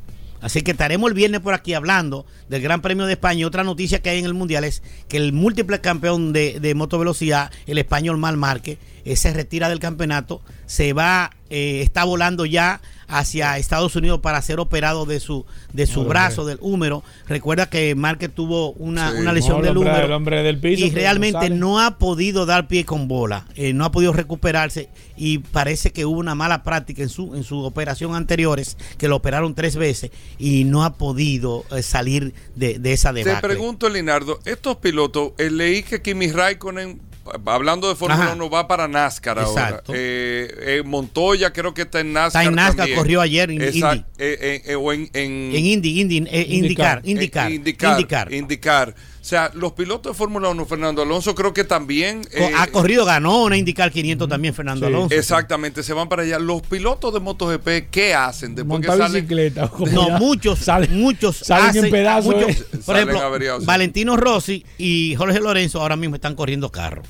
Así 0.41 0.63
que 0.63 0.71
estaremos 0.71 1.07
el 1.07 1.13
viernes 1.13 1.39
por 1.41 1.53
aquí 1.53 1.75
hablando 1.75 2.25
del 2.49 2.63
Gran 2.63 2.81
Premio 2.81 3.05
de 3.05 3.13
España. 3.13 3.41
Y 3.41 3.43
otra 3.43 3.63
noticia 3.63 4.01
que 4.01 4.09
hay 4.09 4.17
en 4.17 4.25
el 4.25 4.33
Mundial 4.33 4.63
es 4.63 4.81
que 5.07 5.17
el 5.17 5.31
múltiple 5.31 5.79
campeón 5.81 6.33
de, 6.33 6.59
de 6.59 6.73
motovelocidad, 6.73 7.51
el 7.67 7.77
español 7.77 8.17
Mal 8.17 8.37
Márquez, 8.37 8.79
eh, 9.05 9.15
se 9.15 9.33
retira 9.33 9.69
del 9.69 9.79
campeonato, 9.79 10.41
se 10.65 10.93
va, 10.93 11.31
eh, 11.49 11.81
está 11.83 12.03
volando 12.05 12.45
ya 12.45 12.81
hacia 13.12 13.57
Estados 13.57 13.95
Unidos 13.95 14.20
para 14.22 14.41
ser 14.41 14.59
operado 14.59 15.05
de 15.05 15.20
su 15.20 15.45
de 15.74 15.86
su 15.86 15.99
Hombre. 16.01 16.09
brazo, 16.09 16.45
del 16.45 16.57
húmero. 16.62 17.03
Recuerda 17.28 17.70
que 17.70 17.93
Márquez 17.95 18.32
tuvo 18.34 18.72
una, 18.74 19.12
Sí. 19.12 19.18
una 19.20 19.34
lesión 19.34 19.53
No, 19.53 19.57
el 19.59 19.64
del 19.66 19.78
hombre- 19.78 19.91
húmero 19.91 20.05
el 20.07 20.12
hombre 20.14 20.43
del 20.43 20.59
piso, 20.59 20.86
y 20.86 20.89
no 20.89 20.95
realmente 20.95 21.49
no 21.49 21.80
ha 21.80 21.97
podido 21.97 22.45
dar 22.45 22.68
pie 22.68 22.86
con 22.86 23.07
bola, 23.07 23.45
eh, 23.55 23.74
no 23.74 23.86
ha 23.86 23.91
podido 23.91 24.14
recuperarse 24.14 24.89
y 25.18 25.39
parece 25.39 25.91
que 25.91 26.05
hubo 26.05 26.20
una 26.20 26.36
mala 26.36 26.64
práctica 26.64 27.03
en 27.03 27.09
su 27.09 27.36
en 27.36 27.43
su 27.43 27.59
operación 27.64 28.16
anteriores, 28.16 28.78
que 28.97 29.07
lo 29.07 29.18
operaron 29.18 29.53
tres 29.55 29.76
veces 29.76 30.12
y 30.39 30.64
no 30.64 30.84
ha 30.84 30.93
podido 30.97 31.66
eh, 31.76 31.82
salir 31.84 32.34
de, 32.55 32.80
de 32.80 32.93
esa 32.93 33.14
Te 33.14 33.24
debacle. 33.24 33.49
pregunto, 33.49 33.89
Linardo, 33.89 34.39
estos 34.45 34.78
pilotos, 34.78 35.34
eh, 35.38 35.49
leí 35.51 35.84
que 35.84 36.01
Kimi 36.01 36.32
Raikkonen, 36.32 36.99
hablando 37.45 37.88
de 37.89 37.95
Fórmula 37.95 38.24
Ajá. 38.26 38.34
1, 38.36 38.49
va 38.49 38.67
para 38.67 38.88
NASCAR 38.88 39.39
ahora. 39.39 39.84
Eh, 39.93 40.53
eh, 40.80 40.84
Montoya 40.86 41.51
creo 41.53 41.74
que 41.74 41.84
está 41.84 41.99
en 41.99 42.13
NASCAR. 42.13 42.41
Está 42.43 42.49
en 42.49 42.55
NASCAR, 42.55 42.76
también. 42.78 42.97
corrió 42.97 43.22
ayer 43.22 43.51
en 43.51 43.61
Exact- 43.61 43.95
Indy. 43.97 44.05
eh, 44.17 44.38
eh, 44.41 44.61
eh, 44.65 44.76
o 44.76 44.91
en, 44.93 45.09
en- 45.13 45.51
En 45.55 45.65
Indy, 45.65 46.01
Indy, 46.01 46.17
eh, 46.19 46.28
eh, 46.32 46.45
indicar, 46.49 47.01
indicar. 47.03 47.51
indicar. 48.34 48.95
O 49.22 49.24
sea, 49.24 49.51
los 49.53 49.74
pilotos 49.74 50.13
de 50.13 50.17
Fórmula 50.17 50.49
1, 50.49 50.65
Fernando 50.65 51.03
Alonso, 51.03 51.36
creo 51.36 51.53
que 51.53 51.63
también. 51.63 52.24
Co- 52.24 52.30
eh, 52.39 52.51
ha 52.57 52.65
corrido, 52.67 53.05
ganó 53.05 53.43
una 53.43 53.55
indicar 53.55 53.91
500 53.91 54.28
también 54.28 54.51
Fernando 54.55 54.88
Sí. 54.88 54.91
Alonso. 54.91 55.15
Exactamente, 55.15 55.84
se 55.84 55.93
van 55.93 56.09
para 56.09 56.24
allá. 56.24 56.39
Los 56.39 56.63
pilotos 56.63 57.13
de 57.13 57.19
MotoGP, 57.19 57.89
¿qué 57.91 58.15
hacen 58.15 58.55
después 58.55 58.80
Montar 58.80 58.93
que 58.93 58.97
salen? 59.03 59.13
bicicleta. 59.13 59.69
No, 59.91 60.07
ya 60.07 60.17
muchos, 60.17 60.57
salen- 60.59 60.99
muchos 60.99 61.38
salen 61.38 61.69
hacen- 61.69 61.86
en 61.86 61.91
pedazos. 61.91 62.34
muchos- 62.34 62.49
eh. 62.49 62.65
por 62.72 62.84
Salen 62.84 63.01
ejemplo, 63.09 63.22
averiados. 63.28 63.63
Valentino 63.65 64.17
Rossi 64.17 64.65
y 64.80 65.13
Jorge 65.15 65.39
Lorenzo 65.39 65.82
ahora 65.82 65.95
mismo 65.97 66.15
están 66.15 66.34
corriendo 66.34 66.72
carro. 66.72 67.03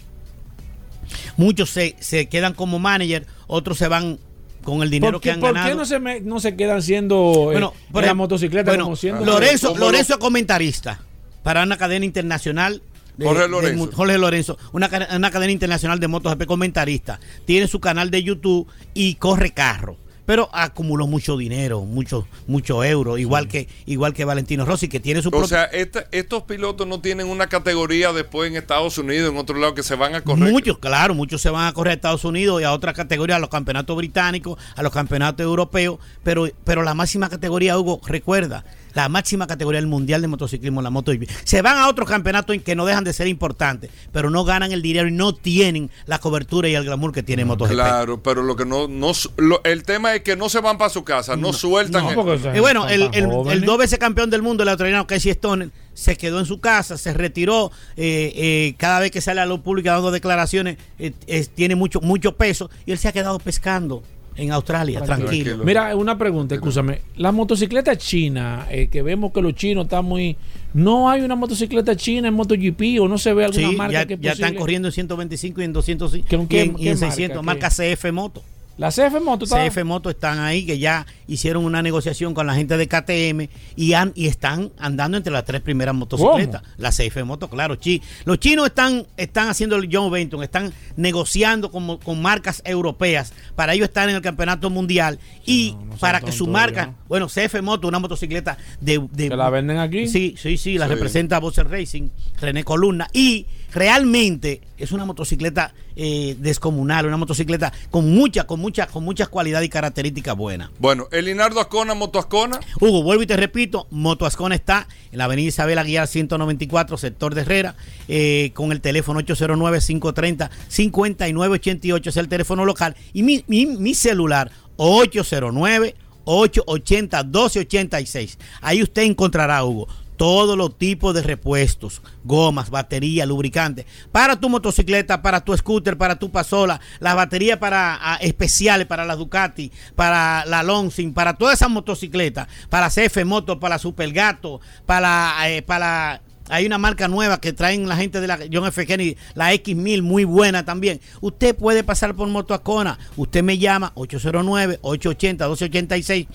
Muchos 1.37 1.69
se, 1.69 1.95
se 1.99 2.27
quedan 2.27 2.53
como 2.53 2.77
manager, 2.77 3.25
otros 3.47 3.77
se 3.77 3.87
van 3.87 4.19
con 4.63 4.83
el 4.83 4.89
dinero 4.89 5.13
¿Por 5.13 5.21
que 5.21 5.31
han 5.31 5.39
por 5.39 5.53
ganado. 5.53 5.69
qué 5.69 5.75
no 5.75 5.85
se, 5.85 5.99
me- 5.99 6.19
no 6.21 6.39
se 6.41 6.55
quedan 6.55 6.81
siendo 6.83 7.15
eh, 7.51 7.53
Bueno, 7.53 7.73
en 7.87 7.91
por 7.93 8.03
la 8.03 8.13
motocicleta 8.13 8.69
bueno, 8.71 8.83
como 8.83 8.95
siendo 8.95 9.23
Lorenzo, 9.25 9.75
Lorenzo 9.77 10.09
lo- 10.09 10.15
es 10.15 10.19
comentarista 10.19 10.99
para 11.43 11.63
una 11.63 11.77
cadena 11.77 12.05
internacional. 12.05 12.81
de- 13.17 13.25
Jorge 13.25 13.41
de 13.43 13.47
Lorenzo. 13.49 13.85
mu- 13.85 13.91
Jorge 13.91 14.17
Lorenzo, 14.17 14.57
una, 14.71 14.89
una 15.15 15.31
cadena 15.31 15.51
internacional 15.51 15.99
de 15.99 16.07
MotoGP 16.07 16.45
comentarista. 16.45 17.19
Tiene 17.45 17.67
su 17.67 17.79
canal 17.79 18.09
de 18.09 18.23
YouTube 18.23 18.67
y 18.93 19.15
corre 19.15 19.51
carro. 19.51 19.97
Pero 20.25 20.49
acumuló 20.53 21.07
mucho 21.07 21.35
dinero, 21.35 21.81
mucho, 21.81 22.25
mucho 22.47 22.83
euro, 22.85 23.17
igual 23.17 23.47
que, 23.49 23.67
igual 23.85 24.13
que 24.13 24.23
Valentino 24.23 24.63
Rossi, 24.65 24.87
que 24.87 24.99
tiene 25.01 25.21
su 25.21 25.27
O 25.27 25.31
propio 25.31 25.47
sea, 25.47 25.65
esta- 25.65 26.05
estos 26.11 26.43
pilotos 26.43 26.87
no 26.87 27.01
tienen 27.01 27.27
una 27.27 27.47
categoría 27.47 28.13
después 28.13 28.49
en 28.49 28.55
Estados 28.55 28.97
Unidos, 28.97 29.29
en 29.31 29.37
otro 29.37 29.57
lado, 29.57 29.73
que 29.73 29.83
se 29.83 29.95
van 29.95 30.15
a 30.15 30.21
correr. 30.21 30.49
Muchos, 30.51 30.77
claro, 30.77 31.15
muchos 31.15 31.41
se 31.41 31.49
van 31.49 31.65
a 31.67 31.73
correr 31.73 31.91
a 31.91 31.95
Estados 31.95 32.23
Unidos 32.23 32.61
y 32.61 32.63
a 32.63 32.71
otras 32.71 32.95
categorías, 32.95 33.37
a 33.37 33.39
los 33.39 33.49
campeonatos 33.49 33.97
británicos, 33.97 34.57
a 34.75 34.83
los 34.83 34.93
campeonatos 34.93 35.43
europeos, 35.43 35.99
pero, 36.23 36.47
pero 36.63 36.83
la 36.83 36.93
máxima 36.93 37.27
categoría, 37.27 37.77
Hugo, 37.77 37.99
recuerda, 38.05 38.63
la 38.93 39.09
máxima 39.09 39.47
categoría 39.47 39.79
del 39.79 39.87
Mundial 39.87 40.21
de 40.21 40.27
Motociclismo, 40.27 40.81
la 40.81 40.89
MotoGP. 40.89 41.29
Se 41.43 41.61
van 41.61 41.77
a 41.77 41.87
otros 41.89 42.07
campeonatos 42.09 42.55
en 42.55 42.61
que 42.61 42.75
no 42.75 42.85
dejan 42.85 43.03
de 43.03 43.13
ser 43.13 43.27
importantes, 43.27 43.89
pero 44.11 44.29
no 44.29 44.43
ganan 44.43 44.71
el 44.71 44.81
dinero 44.81 45.07
y 45.07 45.11
no 45.11 45.33
tienen 45.33 45.89
la 46.05 46.19
cobertura 46.19 46.67
y 46.69 46.75
el 46.75 46.83
glamour 46.85 47.11
que 47.11 47.23
tiene 47.23 47.45
MotoGP. 47.45 47.71
Claro, 47.73 48.21
pero 48.21 48.43
lo 48.43 48.55
que 48.55 48.65
no, 48.65 48.87
no 48.87 49.11
lo- 49.37 49.61
el 49.63 49.83
tema 49.83 50.13
es 50.15 50.21
que 50.21 50.35
no 50.35 50.49
se 50.49 50.59
van 50.59 50.77
para 50.77 50.89
su 50.89 51.03
casa, 51.03 51.35
no, 51.35 51.53
sueltan. 51.53 52.03
no, 52.15 52.33
el- 52.33 52.55
Y 52.55 52.59
bueno, 52.59 52.87
el, 52.87 53.09
el, 53.13 53.61
dos 53.65 53.77
veces 53.77 53.97
campeón 53.99 54.29
del 54.29 54.41
mundo, 54.41 54.63
el 54.63 54.69
australiano 54.69 55.07
Casey 55.07 55.31
Stoner, 55.31 55.69
se 55.93 56.15
quedó 56.17 56.39
en 56.39 56.45
su 56.45 56.59
casa, 56.59 56.97
se 56.97 57.13
retiró. 57.13 57.71
eh, 57.97 58.31
eh, 58.35 58.75
cada 58.77 58.99
vez 58.99 59.11
que 59.11 59.21
sale 59.21 59.41
a 59.41 59.45
la 59.45 59.49
luz 59.51 59.61
pública 59.61 59.91
dando 59.93 60.11
declaraciones, 60.11 60.77
eh, 60.99 61.11
tiene 61.53 61.75
mucho, 61.75 61.99
mucho 62.01 62.35
peso 62.35 62.69
y 62.85 62.91
él 62.91 62.97
se 62.97 63.07
ha 63.07 63.11
quedado 63.11 63.39
pescando 63.39 64.03
en 64.35 64.51
Australia, 64.51 65.01
Tranquilo. 65.01 65.57
Mira, 65.63 65.95
una 65.95 66.17
pregunta, 66.17 66.55
escúchame. 66.55 67.01
La 67.17 67.31
motocicleta 67.31 67.95
china, 67.97 68.65
eh, 68.71 68.87
que 68.87 69.01
vemos 69.01 69.31
que 69.33 69.41
los 69.41 69.53
chinos 69.55 69.85
están 69.85 70.05
muy. 70.05 70.37
¿No 70.73 71.09
hay 71.09 71.21
una 71.21 71.35
motocicleta 71.35 71.95
china 71.95 72.29
en 72.29 72.33
MotoGP 72.33 72.99
o 73.01 73.07
no 73.07 73.17
se 73.17 73.33
ve 73.33 73.45
alguna 73.45 73.69
Sí, 73.69 73.75
marca 73.75 73.93
ya, 73.93 74.05
que 74.05 74.13
es 74.15 74.19
ya 74.21 74.31
están 74.31 74.55
corriendo 74.55 74.87
en 74.87 74.91
125 74.93 75.61
y 75.61 75.63
en 75.65 75.73
205 75.73 76.27
¿Qué- 76.29 76.35
y 76.37 76.47
qué- 76.47 76.61
en, 76.63 76.71
y 76.71 76.83
qué 76.83 76.89
en 76.91 76.99
marca? 76.99 77.11
600. 77.15 77.39
¿Qué? 77.39 77.45
Marca 77.45 77.69
CF 77.69 78.11
Moto. 78.13 78.43
La 78.77 78.89
CF 78.89 79.21
Moto 79.23 79.45
está. 79.45 79.67
CF 79.69 79.83
Moto 79.83 80.09
están 80.09 80.39
ahí 80.39 80.65
que 80.65 80.79
ya 80.79 81.05
hicieron 81.27 81.65
una 81.65 81.81
negociación 81.83 82.33
con 82.33 82.47
la 82.47 82.55
gente 82.55 82.77
de 82.77 82.87
KTM 82.87 83.47
y, 83.75 83.93
han, 83.93 84.11
y 84.15 84.27
están 84.27 84.71
andando 84.79 85.17
entre 85.17 85.31
las 85.31 85.45
tres 85.45 85.61
primeras 85.61 85.93
motocicletas. 85.93 86.63
La 86.77 86.89
CF 86.89 87.23
Moto, 87.23 87.49
claro. 87.49 87.75
Chi, 87.75 88.01
los 88.25 88.39
chinos 88.39 88.65
están, 88.67 89.05
están 89.17 89.49
haciendo 89.49 89.75
el 89.75 89.87
John 89.91 90.11
Benton, 90.11 90.41
están 90.41 90.73
negociando 90.95 91.69
con, 91.71 91.97
con 91.97 92.21
marcas 92.21 92.61
europeas 92.65 93.33
para 93.55 93.73
ellos 93.73 93.89
estar 93.89 94.09
en 94.09 94.15
el 94.15 94.21
campeonato 94.21 94.69
mundial 94.69 95.19
y 95.45 95.75
no 95.85 95.95
para 95.97 96.19
que 96.21 96.31
su 96.31 96.47
marca, 96.47 96.93
bueno, 97.07 97.27
CF 97.27 97.61
Moto, 97.61 97.87
una 97.87 97.99
motocicleta 97.99 98.57
de... 98.79 99.05
de 99.11 99.29
¿Que 99.29 99.35
la 99.35 99.49
venden 99.49 99.77
aquí? 99.77 100.07
Sí, 100.07 100.35
sí, 100.37 100.57
sí, 100.57 100.77
la 100.77 100.87
Sí. 100.87 100.93
representa 100.95 101.39
Bosser 101.39 101.69
Racing, 101.69 102.09
René 102.39 102.63
Columna 102.63 103.07
y 103.13 103.45
realmente 103.73 104.61
es 104.77 104.91
una 104.91 105.05
motocicleta 105.05 105.73
eh, 105.95 106.35
descomunal, 106.39 107.05
una 107.05 107.17
motocicleta 107.17 107.71
con 107.89 108.11
mucha, 108.13 108.45
con 108.45 108.59
mucha, 108.61 108.87
con 108.87 109.03
muchas 109.03 109.27
cualidades 109.29 109.65
y 109.65 109.69
características 109.69 110.37
buenas. 110.37 110.69
Bueno, 110.79 111.07
el 111.11 111.25
Linardo 111.25 111.59
Ascona, 111.59 111.93
Moto 111.93 112.19
Ascona. 112.19 112.61
Hugo, 112.79 113.03
vuelvo 113.03 113.23
y 113.23 113.27
te 113.27 113.35
repito, 113.35 113.87
Moto 113.89 114.25
Ascona 114.25 114.55
está 114.55 114.87
en 115.11 115.17
la 115.17 115.25
avenida 115.25 115.49
Isabel 115.49 115.77
Aguiar 115.77 116.07
194, 116.07 116.97
sector 116.97 117.35
de 117.35 117.41
Herrera, 117.41 117.75
eh, 118.07 118.51
con 118.53 118.71
el 118.71 118.79
teléfono 118.79 119.19
809-530-5988, 119.21 122.07
es 122.07 122.17
el 122.17 122.29
teléfono 122.29 122.63
local, 122.63 122.95
y 123.13 123.23
mi, 123.23 123.43
mi, 123.47 123.65
mi 123.65 123.93
celular 123.93 124.51
809 124.77 125.95
880 126.25 127.23
1286. 127.23 128.37
Ahí 128.61 128.83
usted 128.83 129.03
encontrará, 129.03 129.63
Hugo, 129.63 129.87
todos 130.21 130.55
los 130.55 130.77
tipos 130.77 131.15
de 131.15 131.23
repuestos, 131.23 131.99
gomas, 132.23 132.69
batería, 132.69 133.25
lubricante, 133.25 133.87
para 134.11 134.39
tu 134.39 134.49
motocicleta, 134.49 135.23
para 135.23 135.43
tu 135.43 135.57
scooter, 135.57 135.97
para 135.97 136.19
tu 136.19 136.29
pasola, 136.29 136.79
las 136.99 137.15
baterías 137.15 137.57
para 137.57 137.97
ah, 137.99 138.17
especiales 138.21 138.85
para 138.85 139.03
la 139.03 139.15
Ducati, 139.15 139.71
para 139.95 140.45
la 140.45 140.61
Lonsing, 140.61 141.15
para 141.15 141.33
todas 141.33 141.55
esas 141.55 141.71
motocicletas, 141.71 142.47
para 142.69 142.91
CF 142.91 143.25
Moto, 143.25 143.59
para 143.59 143.73
la 143.73 143.79
Super 143.79 144.11
Gato, 144.13 144.61
para, 144.85 145.33
eh, 145.49 145.63
para 145.63 146.21
hay 146.51 146.65
una 146.65 146.77
marca 146.77 147.07
nueva 147.07 147.39
que 147.39 147.53
traen 147.53 147.87
la 147.87 147.95
gente 147.95 148.19
de 148.21 148.27
la 148.27 148.37
John 148.51 148.65
F. 148.67 148.85
Kennedy, 148.85 149.15
la 149.35 149.53
X1000, 149.53 150.01
muy 150.01 150.23
buena 150.25 150.65
también. 150.65 150.99
Usted 151.21 151.55
puede 151.55 151.83
pasar 151.83 152.15
por 152.15 152.27
Motoacona. 152.27 152.97
Usted 153.15 153.43
me 153.43 153.57
llama 153.57 153.93
809-880-1286. 153.95 156.27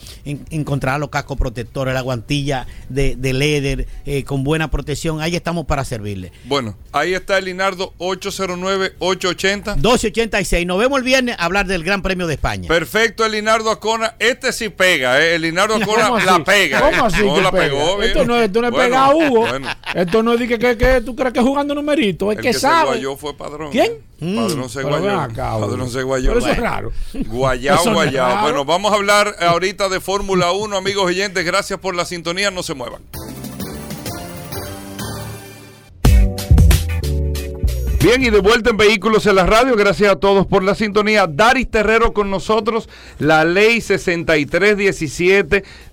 encontrará 0.51 0.99
los 0.99 1.11
cascos 1.11 1.37
protectores, 1.37 1.95
la 1.95 2.01
guantilla 2.01 2.67
de, 2.89 3.15
de 3.17 3.33
leather 3.33 3.87
eh, 4.07 4.25
con 4.25 4.43
buena 4.45 4.71
protección. 4.71 5.21
Ahí 5.21 5.35
estamos 5.37 5.67
para 5.67 5.85
servirle. 5.85 6.33
Bueno, 6.45 6.77
ahí 6.93 7.15
está 7.15 7.39
el 7.39 7.45
Linardo 7.47 7.93
809-880. 7.99 9.77
1286. 9.77 10.67
Nos 10.67 10.79
vemos 10.79 10.99
el 10.99 11.05
viernes 11.05 11.37
a 11.39 11.45
hablar 11.45 11.67
del 11.67 11.85
Gran 11.85 12.03
Premio 12.03 12.27
de 12.27 12.35
España. 12.35 12.67
Perfecto, 12.69 13.25
el 13.25 13.33
Linardo 13.33 13.71
Acona. 13.71 14.15
Este 14.19 14.53
sí 14.53 14.69
pega, 14.71 15.21
¿eh? 15.21 15.37
El 15.37 15.43
Linardo 15.43 15.75
Acona 15.77 16.11
la 16.25 16.43
pega. 16.45 16.81
¿Cómo 16.81 17.05
¿eh? 17.05 17.07
así? 17.07 17.23
No 17.25 17.41
la 17.41 17.51
pega? 17.51 17.65
pegó. 17.67 18.03
Esto 18.03 18.25
no, 18.25 18.41
esto 18.41 18.61
no 18.61 18.67
es 18.69 18.73
Bueno, 18.73 18.87
pegar 18.89 19.11
a 19.11 19.15
Hugo. 19.15 19.41
bueno. 19.47 19.69
Esto 19.95 20.06
no 20.23 20.33
es 20.33 20.39
de 20.41 20.49
que, 20.49 20.59
que, 20.59 20.77
que 20.77 21.01
tú 21.01 21.15
crees 21.17 21.33
que 21.33 21.41
es 21.41 21.45
jugando 21.45 21.75
numerito, 21.75 22.31
es 22.33 22.39
El 22.39 22.43
que, 22.45 22.53
se 22.53 22.61
sabe. 22.61 22.87
guayó 22.91 23.17
fue 23.17 23.35
padrón. 23.37 23.71
¿Quién? 23.71 23.93
Padrón 24.19 24.69
se 24.69 24.81
Mm, 24.81 24.83
pero 24.85 24.95
ven 24.97 25.03
guayó. 25.05 25.21
acá. 25.21 25.59
Padrón 25.59 25.91
se 25.91 26.03
guayó. 26.03 26.29
Pero 26.29 26.39
eso 26.41 26.49
es 26.51 26.59
raro. 26.59 26.93
Guayao, 27.27 27.81
Eso 27.81 27.93
guayao. 27.93 28.29
raro. 28.29 28.43
Bueno, 28.43 28.65
vamos 28.65 28.93
a 28.93 28.95
hablar 28.97 29.37
ahorita 29.41 29.89
de 29.89 30.01
Fórmula 30.01 30.53
1, 30.53 30.77
amigos 30.77 31.05
oyentes. 31.05 31.45
Gracias 31.45 31.79
por 31.81 31.95
la 31.95 32.05
sintonía. 32.05 32.51
No 32.51 32.63
se 32.63 32.75
muevan. 32.75 33.03
Bien, 38.03 38.23
y 38.23 38.31
de 38.31 38.39
vuelta 38.39 38.71
en 38.71 38.77
Vehículos 38.77 39.27
en 39.27 39.35
la 39.35 39.47
Radio, 39.47 39.75
gracias 39.75 40.13
a 40.13 40.17
todos 40.17 40.47
por 40.47 40.63
la 40.63 40.77
sintonía. 40.77 41.27
Daris 41.27 41.69
Terrero 41.69 42.13
con 42.13 42.31
nosotros, 42.31 42.89
la 43.19 43.45
ley 43.45 43.81
6317. 43.81 45.65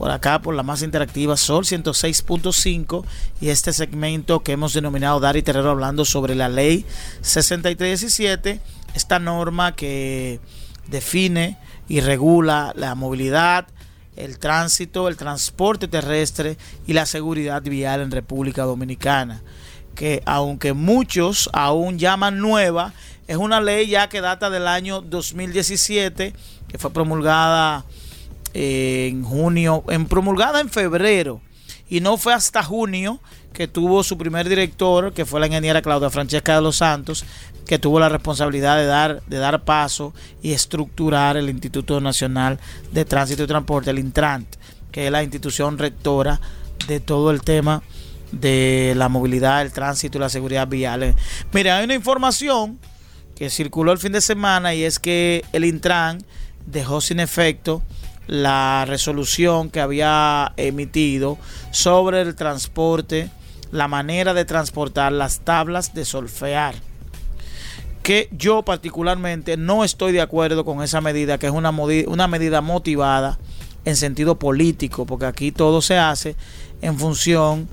Por 0.00 0.10
acá, 0.10 0.40
por 0.40 0.54
la 0.54 0.62
más 0.62 0.80
interactiva, 0.80 1.36
Sol 1.36 1.66
106.5. 1.66 3.04
Y 3.42 3.50
este 3.50 3.74
segmento 3.74 4.40
que 4.40 4.52
hemos 4.52 4.72
denominado 4.72 5.20
Dar 5.20 5.36
y 5.36 5.42
Terrero 5.42 5.68
hablando 5.68 6.06
sobre 6.06 6.34
la 6.34 6.48
ley 6.48 6.86
6317. 7.20 8.62
Esta 8.94 9.18
norma 9.18 9.76
que 9.76 10.40
define 10.86 11.58
y 11.86 12.00
regula 12.00 12.72
la 12.76 12.94
movilidad, 12.94 13.66
el 14.16 14.38
tránsito, 14.38 15.06
el 15.06 15.18
transporte 15.18 15.86
terrestre 15.86 16.56
y 16.86 16.94
la 16.94 17.04
seguridad 17.04 17.60
vial 17.60 18.00
en 18.00 18.10
República 18.10 18.62
Dominicana 18.62 19.42
que 19.94 20.22
aunque 20.24 20.72
muchos 20.72 21.50
aún 21.52 21.98
llaman 21.98 22.38
nueva, 22.38 22.94
es 23.26 23.36
una 23.36 23.60
ley 23.60 23.88
ya 23.88 24.08
que 24.08 24.22
data 24.22 24.48
del 24.48 24.66
año 24.66 25.02
2017, 25.02 26.32
que 26.68 26.78
fue 26.78 26.90
promulgada 26.90 27.84
en 28.54 29.22
junio, 29.22 29.84
en 29.88 30.06
promulgada 30.06 30.60
en 30.60 30.68
febrero, 30.68 31.40
y 31.88 32.00
no 32.00 32.16
fue 32.16 32.34
hasta 32.34 32.62
junio 32.62 33.20
que 33.52 33.68
tuvo 33.68 34.02
su 34.04 34.16
primer 34.16 34.48
director, 34.48 35.12
que 35.12 35.26
fue 35.26 35.40
la 35.40 35.46
ingeniera 35.46 35.82
Claudia 35.82 36.10
Francesca 36.10 36.54
de 36.54 36.62
los 36.62 36.76
Santos, 36.76 37.24
que 37.66 37.78
tuvo 37.78 38.00
la 38.00 38.08
responsabilidad 38.08 38.76
de 38.76 38.86
dar, 38.86 39.22
de 39.26 39.38
dar 39.38 39.64
paso 39.64 40.14
y 40.42 40.52
estructurar 40.52 41.36
el 41.36 41.50
Instituto 41.50 42.00
Nacional 42.00 42.58
de 42.92 43.04
Tránsito 43.04 43.42
y 43.44 43.46
Transporte, 43.46 43.90
el 43.90 43.98
Intrant, 43.98 44.46
que 44.90 45.06
es 45.06 45.12
la 45.12 45.22
institución 45.22 45.78
rectora 45.78 46.40
de 46.86 47.00
todo 47.00 47.30
el 47.30 47.42
tema 47.42 47.82
de 48.32 48.94
la 48.96 49.08
movilidad, 49.08 49.62
el 49.62 49.72
tránsito 49.72 50.18
y 50.18 50.20
la 50.20 50.28
seguridad 50.28 50.68
vial. 50.68 51.14
Mira, 51.52 51.78
hay 51.78 51.84
una 51.84 51.94
información 51.94 52.78
que 53.36 53.50
circuló 53.50 53.92
el 53.92 53.98
fin 53.98 54.12
de 54.12 54.20
semana 54.20 54.74
y 54.74 54.84
es 54.84 54.98
que 54.98 55.44
el 55.52 55.64
Intran 55.64 56.24
dejó 56.66 57.00
sin 57.00 57.20
efecto 57.20 57.82
la 58.30 58.84
resolución 58.86 59.70
que 59.70 59.80
había 59.80 60.52
emitido 60.56 61.36
sobre 61.72 62.20
el 62.20 62.36
transporte, 62.36 63.28
la 63.72 63.88
manera 63.88 64.34
de 64.34 64.44
transportar 64.44 65.10
las 65.10 65.40
tablas 65.40 65.94
de 65.94 66.04
solfear. 66.04 66.76
Que 68.04 68.28
yo 68.30 68.62
particularmente 68.62 69.56
no 69.56 69.82
estoy 69.82 70.12
de 70.12 70.20
acuerdo 70.20 70.64
con 70.64 70.80
esa 70.80 71.00
medida, 71.00 71.38
que 71.38 71.48
es 71.48 71.52
una, 71.52 71.72
medida 72.28 72.60
motivada 72.60 73.36
en 73.84 73.96
sentido 73.96 74.38
político, 74.38 75.06
porque 75.06 75.26
aquí 75.26 75.50
todo 75.50 75.82
se 75.82 75.98
hace 75.98 76.36
en 76.82 77.00
función 77.00 77.68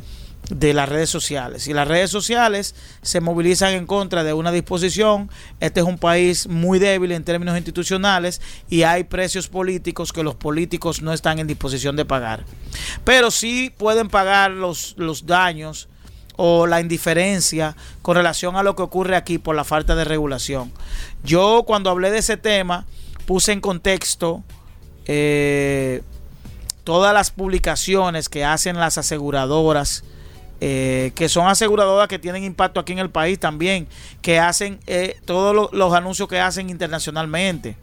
de 0.49 0.73
las 0.73 0.87
redes 0.87 1.09
sociales. 1.09 1.67
Y 1.67 1.73
las 1.73 1.87
redes 1.87 2.09
sociales 2.09 2.75
se 3.01 3.21
movilizan 3.21 3.73
en 3.73 3.85
contra 3.85 4.23
de 4.23 4.33
una 4.33 4.51
disposición. 4.51 5.29
Este 5.59 5.81
es 5.81 5.85
un 5.85 5.97
país 5.97 6.47
muy 6.47 6.79
débil 6.79 7.11
en 7.11 7.23
términos 7.23 7.57
institucionales 7.57 8.41
y 8.69 8.83
hay 8.83 9.03
precios 9.03 9.47
políticos 9.47 10.13
que 10.13 10.23
los 10.23 10.35
políticos 10.35 11.01
no 11.01 11.13
están 11.13 11.39
en 11.39 11.47
disposición 11.47 11.95
de 11.95 12.05
pagar. 12.05 12.45
Pero 13.03 13.31
sí 13.31 13.73
pueden 13.77 14.07
pagar 14.07 14.51
los, 14.51 14.95
los 14.97 15.25
daños 15.25 15.89
o 16.37 16.67
la 16.67 16.79
indiferencia 16.79 17.75
con 18.01 18.15
relación 18.15 18.55
a 18.55 18.63
lo 18.63 18.75
que 18.75 18.83
ocurre 18.83 19.15
aquí 19.15 19.39
por 19.39 19.55
la 19.55 19.63
falta 19.63 19.95
de 19.95 20.05
regulación. 20.05 20.71
Yo 21.23 21.63
cuando 21.65 21.89
hablé 21.89 22.11
de 22.11 22.19
ese 22.19 22.37
tema 22.37 22.85
puse 23.25 23.51
en 23.51 23.59
contexto 23.59 24.43
eh, 25.07 26.01
todas 26.83 27.13
las 27.13 27.31
publicaciones 27.31 28.29
que 28.29 28.45
hacen 28.45 28.79
las 28.79 28.97
aseguradoras, 28.97 30.03
eh, 30.61 31.11
que 31.15 31.29
son 31.29 31.47
aseguradoras 31.47 32.07
que 32.07 32.19
tienen 32.19 32.43
impacto 32.43 32.79
aquí 32.79 32.93
en 32.93 32.99
el 32.99 33.09
país 33.09 33.39
también, 33.39 33.87
que 34.21 34.39
hacen 34.39 34.79
eh, 34.87 35.19
todos 35.25 35.55
lo- 35.55 35.69
los 35.71 35.93
anuncios 35.93 36.27
que 36.27 36.39
hacen 36.39 36.69
internacionalmente. 36.69 37.75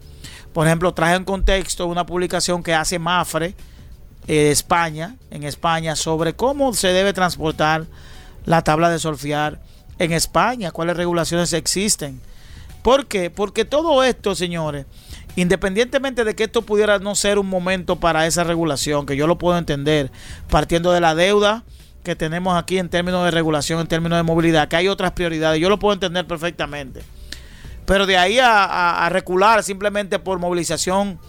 Por 0.53 0.67
ejemplo, 0.67 0.93
traje 0.93 1.15
en 1.15 1.25
contexto 1.25 1.85
una 1.87 2.05
publicación 2.05 2.63
que 2.63 2.73
hace 2.73 2.99
Mafre, 2.99 3.55
eh, 4.27 4.51
España, 4.51 5.15
en 5.31 5.43
España, 5.43 5.95
sobre 5.95 6.33
cómo 6.33 6.73
se 6.73 6.89
debe 6.89 7.13
transportar 7.13 7.85
la 8.45 8.63
tabla 8.63 8.89
de 8.89 8.99
solfiar 8.99 9.59
en 9.99 10.11
España, 10.11 10.71
cuáles 10.71 10.97
regulaciones 10.97 11.53
existen. 11.53 12.19
¿Por 12.81 13.07
qué? 13.07 13.29
Porque 13.29 13.65
todo 13.65 14.03
esto, 14.03 14.35
señores, 14.35 14.85
independientemente 15.35 16.23
de 16.23 16.35
que 16.35 16.43
esto 16.43 16.61
pudiera 16.61 16.99
no 16.99 17.15
ser 17.15 17.39
un 17.39 17.47
momento 17.47 17.95
para 17.97 18.27
esa 18.27 18.43
regulación, 18.43 19.05
que 19.05 19.15
yo 19.17 19.27
lo 19.27 19.37
puedo 19.37 19.57
entender, 19.57 20.11
partiendo 20.49 20.91
de 20.91 21.01
la 21.01 21.15
deuda 21.15 21.63
que 22.05 22.15
tenemos 22.15 22.57
aquí 22.57 22.77
en 22.77 22.87
términos 22.87 23.25
de 23.25 23.31
regulación, 23.31 23.81
en 23.81 23.87
términos 23.87 24.17
de 24.17 24.23
movilidad, 24.23 24.69
que 24.69 24.77
hay 24.77 24.87
otras 24.87 25.11
prioridades, 25.11 25.59
yo 25.59 25.67
lo 25.67 25.77
puedo 25.77 25.93
entender 25.93 26.25
perfectamente. 26.25 27.01
Pero 27.85 28.05
de 28.05 28.17
ahí 28.17 28.39
a, 28.39 29.05
a- 29.05 29.09
recular 29.09 29.61
simplemente 29.63 30.17
por 30.19 30.39
movilización 30.39 31.19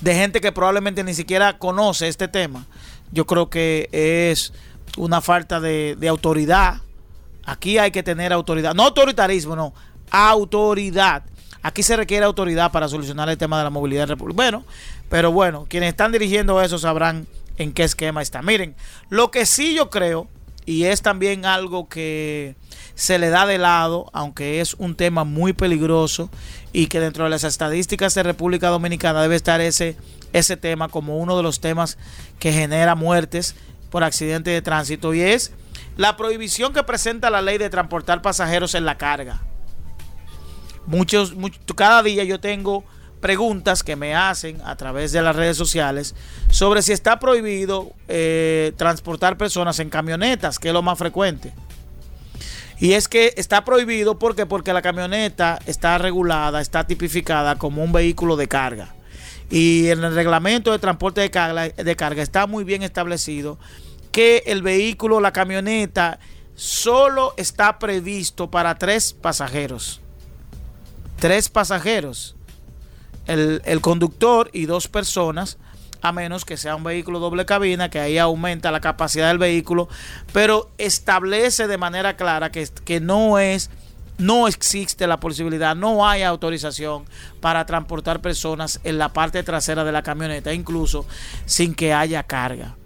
de 0.00 0.14
gente 0.14 0.40
que 0.40 0.52
probablemente 0.52 1.02
ni 1.02 1.14
siquiera 1.14 1.58
conoce 1.58 2.06
este 2.06 2.28
tema, 2.28 2.64
yo 3.10 3.26
creo 3.26 3.50
que 3.50 3.88
es 3.92 4.52
una 4.96 5.20
falta 5.20 5.58
de, 5.60 5.96
de 5.98 6.08
autoridad. 6.08 6.76
Aquí 7.44 7.78
hay 7.78 7.90
que 7.90 8.02
tener 8.02 8.32
autoridad, 8.32 8.74
no 8.74 8.84
autoritarismo, 8.84 9.56
no, 9.56 9.74
autoridad. 10.10 11.24
Aquí 11.62 11.82
se 11.82 11.94
requiere 11.96 12.24
autoridad 12.24 12.72
para 12.72 12.88
solucionar 12.88 13.28
el 13.28 13.36
tema 13.36 13.58
de 13.58 13.64
la 13.64 13.70
movilidad 13.70 14.04
en 14.04 14.08
República. 14.10 14.36
Bueno, 14.36 14.64
pero 15.10 15.30
bueno, 15.32 15.66
quienes 15.68 15.90
están 15.90 16.12
dirigiendo 16.12 16.62
eso 16.62 16.78
sabrán 16.78 17.26
en 17.60 17.72
qué 17.74 17.84
esquema 17.84 18.22
está. 18.22 18.40
Miren, 18.40 18.74
lo 19.10 19.30
que 19.30 19.44
sí 19.44 19.74
yo 19.74 19.90
creo, 19.90 20.28
y 20.64 20.84
es 20.84 21.02
también 21.02 21.44
algo 21.44 21.90
que 21.90 22.56
se 22.94 23.18
le 23.18 23.28
da 23.28 23.44
de 23.44 23.58
lado, 23.58 24.08
aunque 24.14 24.62
es 24.62 24.72
un 24.74 24.94
tema 24.94 25.24
muy 25.24 25.52
peligroso 25.52 26.30
y 26.72 26.86
que 26.86 27.00
dentro 27.00 27.24
de 27.24 27.30
las 27.30 27.44
estadísticas 27.44 28.14
de 28.14 28.22
República 28.22 28.68
Dominicana 28.68 29.20
debe 29.20 29.36
estar 29.36 29.60
ese, 29.60 29.94
ese 30.32 30.56
tema 30.56 30.88
como 30.88 31.18
uno 31.18 31.36
de 31.36 31.42
los 31.42 31.60
temas 31.60 31.98
que 32.38 32.50
genera 32.50 32.94
muertes 32.94 33.54
por 33.90 34.04
accidente 34.04 34.50
de 34.50 34.62
tránsito 34.62 35.12
y 35.12 35.20
es 35.20 35.52
la 35.98 36.16
prohibición 36.16 36.72
que 36.72 36.82
presenta 36.82 37.28
la 37.28 37.42
ley 37.42 37.58
de 37.58 37.68
transportar 37.68 38.22
pasajeros 38.22 38.74
en 38.74 38.86
la 38.86 38.96
carga. 38.96 39.42
Muchos, 40.86 41.34
cada 41.76 42.02
día 42.02 42.24
yo 42.24 42.40
tengo 42.40 42.84
preguntas 43.20 43.82
que 43.82 43.96
me 43.96 44.14
hacen 44.14 44.60
a 44.64 44.76
través 44.76 45.12
de 45.12 45.22
las 45.22 45.36
redes 45.36 45.56
sociales 45.56 46.14
sobre 46.50 46.82
si 46.82 46.92
está 46.92 47.18
prohibido 47.18 47.92
eh, 48.08 48.72
transportar 48.76 49.36
personas 49.36 49.78
en 49.78 49.90
camionetas, 49.90 50.58
que 50.58 50.68
es 50.68 50.74
lo 50.74 50.82
más 50.82 50.98
frecuente. 50.98 51.52
Y 52.78 52.94
es 52.94 53.08
que 53.08 53.34
está 53.36 53.62
prohibido 53.64 54.18
porque 54.18 54.46
porque 54.46 54.72
la 54.72 54.80
camioneta 54.80 55.58
está 55.66 55.98
regulada, 55.98 56.62
está 56.62 56.86
tipificada 56.86 57.56
como 57.56 57.84
un 57.84 57.92
vehículo 57.92 58.36
de 58.36 58.48
carga. 58.48 58.94
Y 59.50 59.88
en 59.88 60.02
el 60.02 60.14
reglamento 60.14 60.72
de 60.72 60.78
transporte 60.78 61.20
de 61.20 61.30
carga, 61.30 61.68
de 61.68 61.96
carga 61.96 62.22
está 62.22 62.46
muy 62.46 62.64
bien 62.64 62.82
establecido 62.82 63.58
que 64.12 64.44
el 64.46 64.62
vehículo, 64.62 65.20
la 65.20 65.32
camioneta, 65.32 66.18
solo 66.54 67.34
está 67.36 67.78
previsto 67.78 68.50
para 68.50 68.76
tres 68.76 69.12
pasajeros. 69.12 70.00
Tres 71.18 71.48
pasajeros. 71.48 72.36
El, 73.26 73.80
conductor 73.80 74.50
y 74.52 74.66
dos 74.66 74.88
personas 74.88 75.58
a 76.02 76.12
menos 76.12 76.44
que 76.44 76.56
sea 76.56 76.76
un 76.76 76.82
vehículo 76.82 77.18
doble 77.18 77.44
cabina, 77.44 77.90
que 77.90 78.00
ahí 78.00 78.16
aumenta 78.16 78.70
la 78.70 78.80
capacidad 78.80 79.28
del 79.28 79.38
vehículo, 79.38 79.88
pero 80.32 80.70
establece 80.78 81.66
de 81.66 81.76
manera 81.76 82.16
clara 82.16 82.50
que, 82.50 82.66
que 82.84 83.00
no 83.00 83.38
es 83.38 83.70
no 84.20 84.48
existe 84.48 85.06
la 85.06 85.18
posibilidad, 85.18 85.74
no 85.74 86.06
hay 86.06 86.22
autorización 86.22 87.04
para 87.40 87.64
transportar 87.66 88.20
personas 88.20 88.80
en 88.84 88.98
la 88.98 89.12
parte 89.12 89.42
trasera 89.42 89.82
de 89.82 89.92
la 89.92 90.02
camioneta, 90.02 90.52
incluso 90.52 91.06
sin 91.46 91.74
que 91.74 91.94
haya 91.94 92.22
carga. 92.22 92.76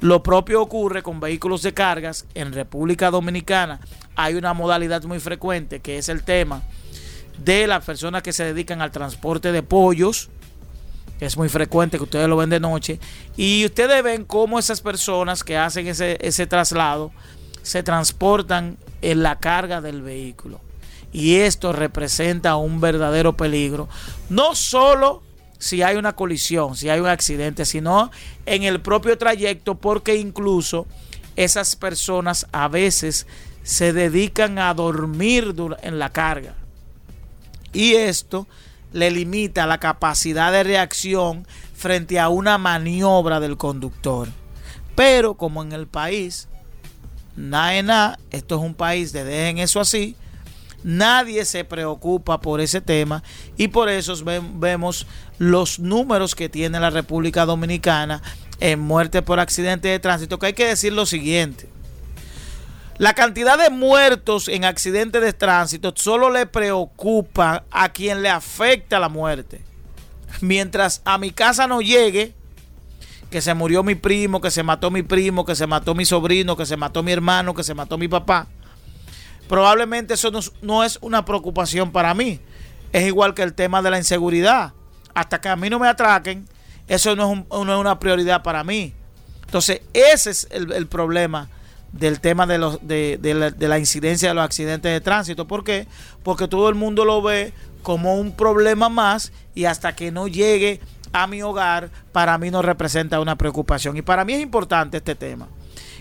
Lo 0.00 0.22
propio 0.22 0.60
ocurre 0.60 1.02
con 1.02 1.20
vehículos 1.20 1.62
de 1.62 1.72
cargas. 1.72 2.26
En 2.34 2.52
República 2.52 3.10
Dominicana 3.10 3.80
hay 4.16 4.34
una 4.34 4.52
modalidad 4.52 5.04
muy 5.04 5.20
frecuente 5.20 5.80
que 5.80 5.96
es 5.96 6.08
el 6.08 6.24
tema 6.24 6.62
de 7.44 7.66
las 7.66 7.84
personas 7.84 8.22
que 8.22 8.32
se 8.32 8.44
dedican 8.44 8.82
al 8.82 8.90
transporte 8.90 9.52
de 9.52 9.62
pollos, 9.62 10.30
es 11.20 11.36
muy 11.36 11.48
frecuente 11.48 11.96
que 11.96 12.04
ustedes 12.04 12.28
lo 12.28 12.36
ven 12.36 12.50
de 12.50 12.60
noche, 12.60 12.98
y 13.36 13.64
ustedes 13.64 14.02
ven 14.02 14.24
cómo 14.24 14.58
esas 14.58 14.80
personas 14.80 15.44
que 15.44 15.56
hacen 15.56 15.86
ese, 15.86 16.18
ese 16.20 16.46
traslado 16.46 17.12
se 17.62 17.82
transportan 17.82 18.76
en 19.02 19.22
la 19.22 19.38
carga 19.38 19.80
del 19.80 20.02
vehículo. 20.02 20.60
Y 21.12 21.36
esto 21.36 21.72
representa 21.72 22.56
un 22.56 22.80
verdadero 22.80 23.36
peligro, 23.36 23.88
no 24.30 24.54
solo 24.54 25.22
si 25.58 25.82
hay 25.82 25.96
una 25.96 26.14
colisión, 26.14 26.74
si 26.74 26.88
hay 26.88 26.98
un 26.98 27.06
accidente, 27.06 27.64
sino 27.64 28.10
en 28.46 28.64
el 28.64 28.80
propio 28.80 29.16
trayecto, 29.16 29.76
porque 29.76 30.16
incluso 30.16 30.86
esas 31.36 31.76
personas 31.76 32.48
a 32.50 32.66
veces 32.66 33.28
se 33.62 33.92
dedican 33.92 34.58
a 34.58 34.74
dormir 34.74 35.54
en 35.82 35.98
la 36.00 36.10
carga. 36.10 36.54
Y 37.72 37.94
esto 37.94 38.46
le 38.92 39.10
limita 39.10 39.66
la 39.66 39.78
capacidad 39.78 40.52
de 40.52 40.64
reacción 40.64 41.46
frente 41.74 42.20
a 42.20 42.28
una 42.28 42.58
maniobra 42.58 43.40
del 43.40 43.56
conductor. 43.56 44.28
Pero 44.94 45.34
como 45.34 45.62
en 45.62 45.72
el 45.72 45.86
país, 45.86 46.48
nada 47.36 47.82
nada, 47.82 48.18
esto 48.30 48.56
es 48.56 48.62
un 48.62 48.74
país 48.74 49.12
de 49.12 49.24
dejen 49.24 49.58
eso 49.58 49.80
así, 49.80 50.16
nadie 50.84 51.44
se 51.44 51.64
preocupa 51.64 52.40
por 52.40 52.60
ese 52.60 52.80
tema 52.80 53.22
y 53.56 53.68
por 53.68 53.88
eso 53.88 54.14
vemos 54.54 55.06
los 55.38 55.78
números 55.78 56.34
que 56.34 56.48
tiene 56.48 56.78
la 56.78 56.90
República 56.90 57.46
Dominicana 57.46 58.22
en 58.60 58.80
muerte 58.80 59.22
por 59.22 59.40
accidente 59.40 59.88
de 59.88 59.98
tránsito, 59.98 60.38
que 60.38 60.46
hay 60.46 60.52
que 60.52 60.66
decir 60.66 60.92
lo 60.92 61.06
siguiente. 61.06 61.68
La 63.02 63.14
cantidad 63.14 63.58
de 63.58 63.68
muertos 63.68 64.46
en 64.46 64.64
accidentes 64.64 65.20
de 65.20 65.32
tránsito 65.32 65.92
solo 65.96 66.30
le 66.30 66.46
preocupa 66.46 67.64
a 67.68 67.88
quien 67.88 68.22
le 68.22 68.28
afecta 68.28 69.00
la 69.00 69.08
muerte. 69.08 69.64
Mientras 70.40 71.02
a 71.04 71.18
mi 71.18 71.32
casa 71.32 71.66
no 71.66 71.80
llegue, 71.80 72.32
que 73.28 73.40
se 73.40 73.54
murió 73.54 73.82
mi 73.82 73.96
primo, 73.96 74.40
que 74.40 74.52
se 74.52 74.62
mató 74.62 74.92
mi 74.92 75.02
primo, 75.02 75.44
que 75.44 75.56
se 75.56 75.66
mató 75.66 75.96
mi 75.96 76.04
sobrino, 76.04 76.56
que 76.56 76.64
se 76.64 76.76
mató 76.76 77.02
mi 77.02 77.10
hermano, 77.10 77.54
que 77.54 77.64
se 77.64 77.74
mató 77.74 77.98
mi 77.98 78.06
papá, 78.06 78.46
probablemente 79.48 80.14
eso 80.14 80.30
no, 80.60 80.84
es 80.84 80.98
una 81.00 81.24
preocupación 81.24 81.90
para 81.90 82.14
mí. 82.14 82.38
Es 82.92 83.04
igual 83.04 83.34
que 83.34 83.42
el 83.42 83.52
tema 83.52 83.82
de 83.82 83.90
la 83.90 83.98
inseguridad. 83.98 84.74
Hasta 85.12 85.40
que 85.40 85.48
a 85.48 85.56
mí 85.56 85.68
no 85.68 85.80
me 85.80 85.88
atraquen, 85.88 86.48
eso 86.86 87.16
no 87.16 87.32
es, 87.32 87.78
una 87.80 87.98
prioridad 87.98 88.44
para 88.44 88.62
mí. 88.62 88.94
Entonces, 89.44 89.80
ese 89.92 90.30
es 90.30 90.46
el 90.52 90.86
problema 90.86 91.48
del 91.92 92.20
tema 92.20 92.46
de, 92.46 92.58
los, 92.58 92.78
de, 92.82 93.54
la, 93.58 93.78
incidencia 93.78 94.28
de 94.28 94.34
los 94.34 94.44
accidentes 94.44 94.90
de 94.92 95.00
tránsito. 95.00 95.46
¿Por 95.46 95.62
qué? 95.62 95.86
Porque 96.22 96.48
todo 96.48 96.68
el 96.68 96.74
mundo 96.74 97.04
lo 97.04 97.22
ve 97.22 97.52
como 97.82 98.16
un 98.16 98.32
problema 98.32 98.88
más 98.88 99.32
y 99.54 99.66
hasta 99.66 99.94
que 99.94 100.10
no 100.10 100.28
llegue 100.28 100.80
a 101.12 101.26
mi 101.26 101.42
hogar, 101.42 101.90
para 102.12 102.38
mí 102.38 102.50
no 102.50 102.62
representa 102.62 103.20
una 103.20 103.36
preocupación. 103.36 103.96
Y 103.96 104.02
para 104.02 104.24
mí 104.24 104.32
es 104.32 104.40
importante 104.40 104.96
este 104.96 105.14
tema. 105.14 105.48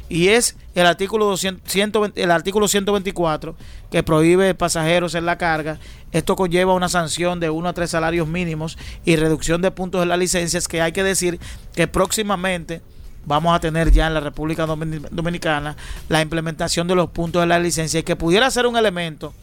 Y 0.08 0.28
es 0.28 0.58
el 0.76 0.86
artículo, 0.86 1.26
200, 1.26 2.12
el 2.16 2.32
artículo 2.32 2.68
124 2.68 3.56
que 3.90 4.04
prohíbe 4.04 4.54
pasajeros 4.54 5.16
en 5.16 5.26
la 5.26 5.38
carga. 5.38 5.80
Esto 6.12 6.36
conlleva 6.36 6.74
una 6.74 6.90
sanción 6.90 7.40
de 7.40 7.50
1 7.50 7.70
a 7.70 7.74
3 7.74 7.90
salarios 7.90 8.28
mínimos 8.28 8.78
y 9.06 9.16
reducción 9.16 9.62
de 9.62 9.72
puntos 9.72 10.02
de 10.02 10.08
las 10.08 10.20
licencias 10.20 10.68
que 10.68 10.82
hay 10.82 10.92
que 10.92 11.04
decir 11.04 11.40
que 11.74 11.88
próximamente 11.88 12.82
vamos 13.26 13.56
a 13.56 13.60
tener 13.60 13.92
ya 13.92 14.08
en 14.08 14.14
la 14.14 14.20
República 14.20 14.66
Dominicana 14.66 15.76
la 16.10 16.22
implementación 16.22 16.88
de 16.88 16.96
los 16.96 17.10
puntos 17.10 17.42
de 17.42 17.48
la 17.48 17.60
licencia 17.60 18.00
y 18.00 18.04
que 18.04 18.16
pudiera 18.16 18.50
ser 18.52 18.66
un 18.66 18.78
elemento 18.78 19.34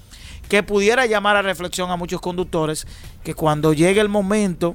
que 0.49 0.63
pudiera 0.63 1.07
llamar 1.07 1.37
a 1.37 1.43
reflexión 1.43 1.91
a 1.91 1.97
muchos 1.97 2.21
conductores 2.21 2.87
que 3.23 3.35
cuando 3.35 3.73
llegue 3.73 4.01
el 4.01 4.09
momento 4.09 4.75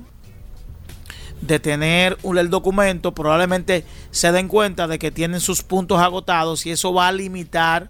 de 1.41 1.60
tener 1.60 2.18
el 2.24 2.49
documento 2.49 3.14
probablemente 3.14 3.84
se 4.12 4.32
den 4.32 4.47
cuenta 4.47 4.88
de 4.88 4.99
que 4.99 5.12
tienen 5.12 5.41
sus 5.41 5.62
puntos 5.62 5.99
agotados 5.99 6.66
y 6.66 6.72
eso 6.72 6.93
va 6.93 7.08
a 7.08 7.12
limitar 7.12 7.89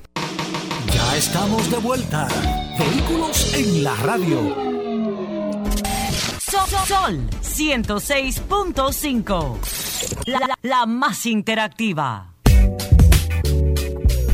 Estamos 1.16 1.70
de 1.70 1.78
vuelta. 1.78 2.28
Vehículos 2.78 3.54
en 3.54 3.82
la 3.82 3.96
radio. 3.96 4.54
Sol, 6.86 7.26
106.5. 7.40 9.56
la 10.60 10.84
más 10.84 11.24
interactiva. 11.24 12.36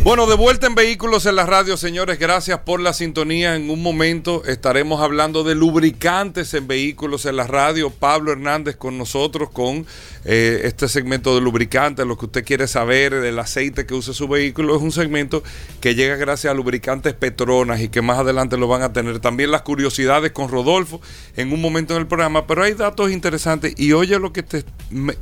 Bueno, 0.04 0.26
de 0.26 0.34
vuelta 0.34 0.66
en 0.66 0.74
Vehículos 0.74 1.26
en 1.26 1.36
la 1.36 1.46
Radio, 1.46 1.76
señores. 1.76 2.18
Gracias 2.18 2.58
por 2.58 2.80
la 2.80 2.92
sintonía. 2.92 3.54
En 3.54 3.70
un 3.70 3.80
momento 3.80 4.44
estaremos 4.44 5.00
hablando 5.00 5.44
de 5.44 5.54
lubricantes 5.54 6.52
en 6.54 6.66
Vehículos 6.66 7.24
en 7.24 7.36
la 7.36 7.46
Radio. 7.46 7.88
Pablo 7.88 8.32
Hernández 8.32 8.74
con 8.74 8.98
nosotros 8.98 9.50
con 9.50 9.86
eh, 10.24 10.62
este 10.64 10.88
segmento 10.88 11.36
de 11.36 11.40
lubricantes, 11.40 12.04
lo 12.04 12.18
que 12.18 12.26
usted 12.26 12.44
quiere 12.44 12.66
saber 12.66 13.20
del 13.20 13.38
aceite 13.38 13.86
que 13.86 13.94
usa 13.94 14.12
su 14.12 14.26
vehículo. 14.26 14.74
Es 14.74 14.82
un 14.82 14.90
segmento 14.90 15.44
que 15.80 15.94
llega 15.94 16.16
gracias 16.16 16.50
a 16.50 16.54
lubricantes 16.54 17.14
Petronas 17.14 17.80
y 17.80 17.88
que 17.88 18.02
más 18.02 18.18
adelante 18.18 18.56
lo 18.56 18.66
van 18.66 18.82
a 18.82 18.92
tener. 18.92 19.20
También 19.20 19.52
las 19.52 19.62
curiosidades 19.62 20.32
con 20.32 20.48
Rodolfo 20.48 21.00
en 21.36 21.52
un 21.52 21.60
momento 21.60 21.94
en 21.94 22.00
el 22.00 22.08
programa. 22.08 22.48
Pero 22.48 22.64
hay 22.64 22.72
datos 22.74 23.12
interesantes 23.12 23.74
y 23.76 23.92
oye 23.92 24.18
lo 24.18 24.32
que 24.32 24.42
te... 24.42 24.64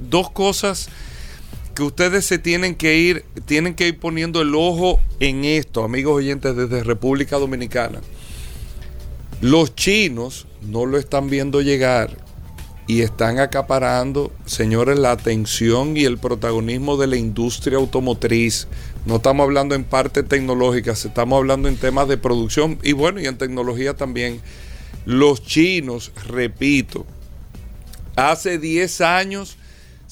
dos 0.01 0.31
cosas 0.31 0.89
que 1.81 1.85
ustedes 1.85 2.26
se 2.26 2.39
tienen 2.39 2.74
que 2.74 2.99
ir, 2.99 3.24
tienen 3.47 3.74
que 3.74 3.89
ir 3.89 3.99
poniendo 3.99 4.43
el 4.43 4.55
ojo 4.55 5.01
en 5.18 5.47
esto, 5.47 5.83
amigos 5.83 6.16
oyentes 6.16 6.55
desde 6.55 6.85
República 6.85 7.39
Dominicana. 7.39 8.03
Los 9.41 9.74
chinos 9.74 10.47
no 10.61 10.85
lo 10.85 10.99
están 10.99 11.31
viendo 11.31 11.62
llegar 11.62 12.18
y 12.87 13.01
están 13.01 13.39
acaparando, 13.39 14.31
señores, 14.45 14.99
la 14.99 15.12
atención 15.12 15.97
y 15.97 16.05
el 16.05 16.18
protagonismo 16.18 16.99
de 16.99 17.07
la 17.07 17.16
industria 17.16 17.78
automotriz. 17.78 18.68
No 19.07 19.16
estamos 19.16 19.45
hablando 19.45 19.74
en 19.74 19.85
parte 19.85 20.22
tecnológica, 20.22 20.93
estamos 20.93 21.39
hablando 21.39 21.66
en 21.66 21.78
temas 21.78 22.09
de 22.09 22.18
producción 22.18 22.78
y 22.83 22.93
bueno, 22.93 23.22
y 23.22 23.26
en 23.26 23.39
tecnología 23.39 23.95
también. 23.95 24.43
Los 25.07 25.43
chinos, 25.43 26.12
repito, 26.26 27.07
hace 28.16 28.59
10 28.59 29.01
años, 29.01 29.57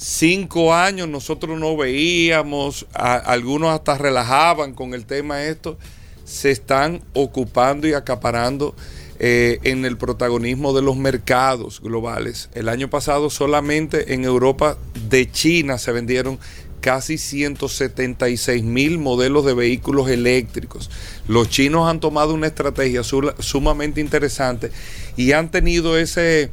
5 0.00 0.74
años, 0.74 1.08
nosotros 1.08 1.58
no 1.58 1.76
veíamos, 1.76 2.86
algunos 2.92 3.70
hasta 3.70 3.98
relajaban 3.98 4.72
con 4.74 4.94
el 4.94 5.04
tema 5.06 5.42
esto, 5.42 5.76
se 6.24 6.52
están 6.52 7.02
ocupando 7.14 7.88
y 7.88 7.94
acaparando 7.94 8.76
eh, 9.18 9.58
en 9.64 9.84
el 9.84 9.96
protagonismo 9.98 10.72
de 10.72 10.82
los 10.82 10.96
mercados 10.96 11.80
globales. 11.80 12.48
El 12.54 12.68
año 12.68 12.88
pasado 12.88 13.28
solamente 13.28 14.14
en 14.14 14.22
Europa 14.24 14.78
de 15.08 15.28
China 15.32 15.78
se 15.78 15.90
vendieron 15.90 16.38
casi 16.80 17.18
176 17.18 18.62
mil 18.62 18.98
modelos 18.98 19.44
de 19.44 19.54
vehículos 19.54 20.08
eléctricos. 20.10 20.90
Los 21.26 21.48
chinos 21.50 21.90
han 21.90 21.98
tomado 21.98 22.34
una 22.34 22.46
estrategia 22.46 23.02
su- 23.02 23.34
sumamente 23.40 24.00
interesante 24.00 24.70
y 25.16 25.32
han 25.32 25.50
tenido 25.50 25.98
ese, 25.98 26.50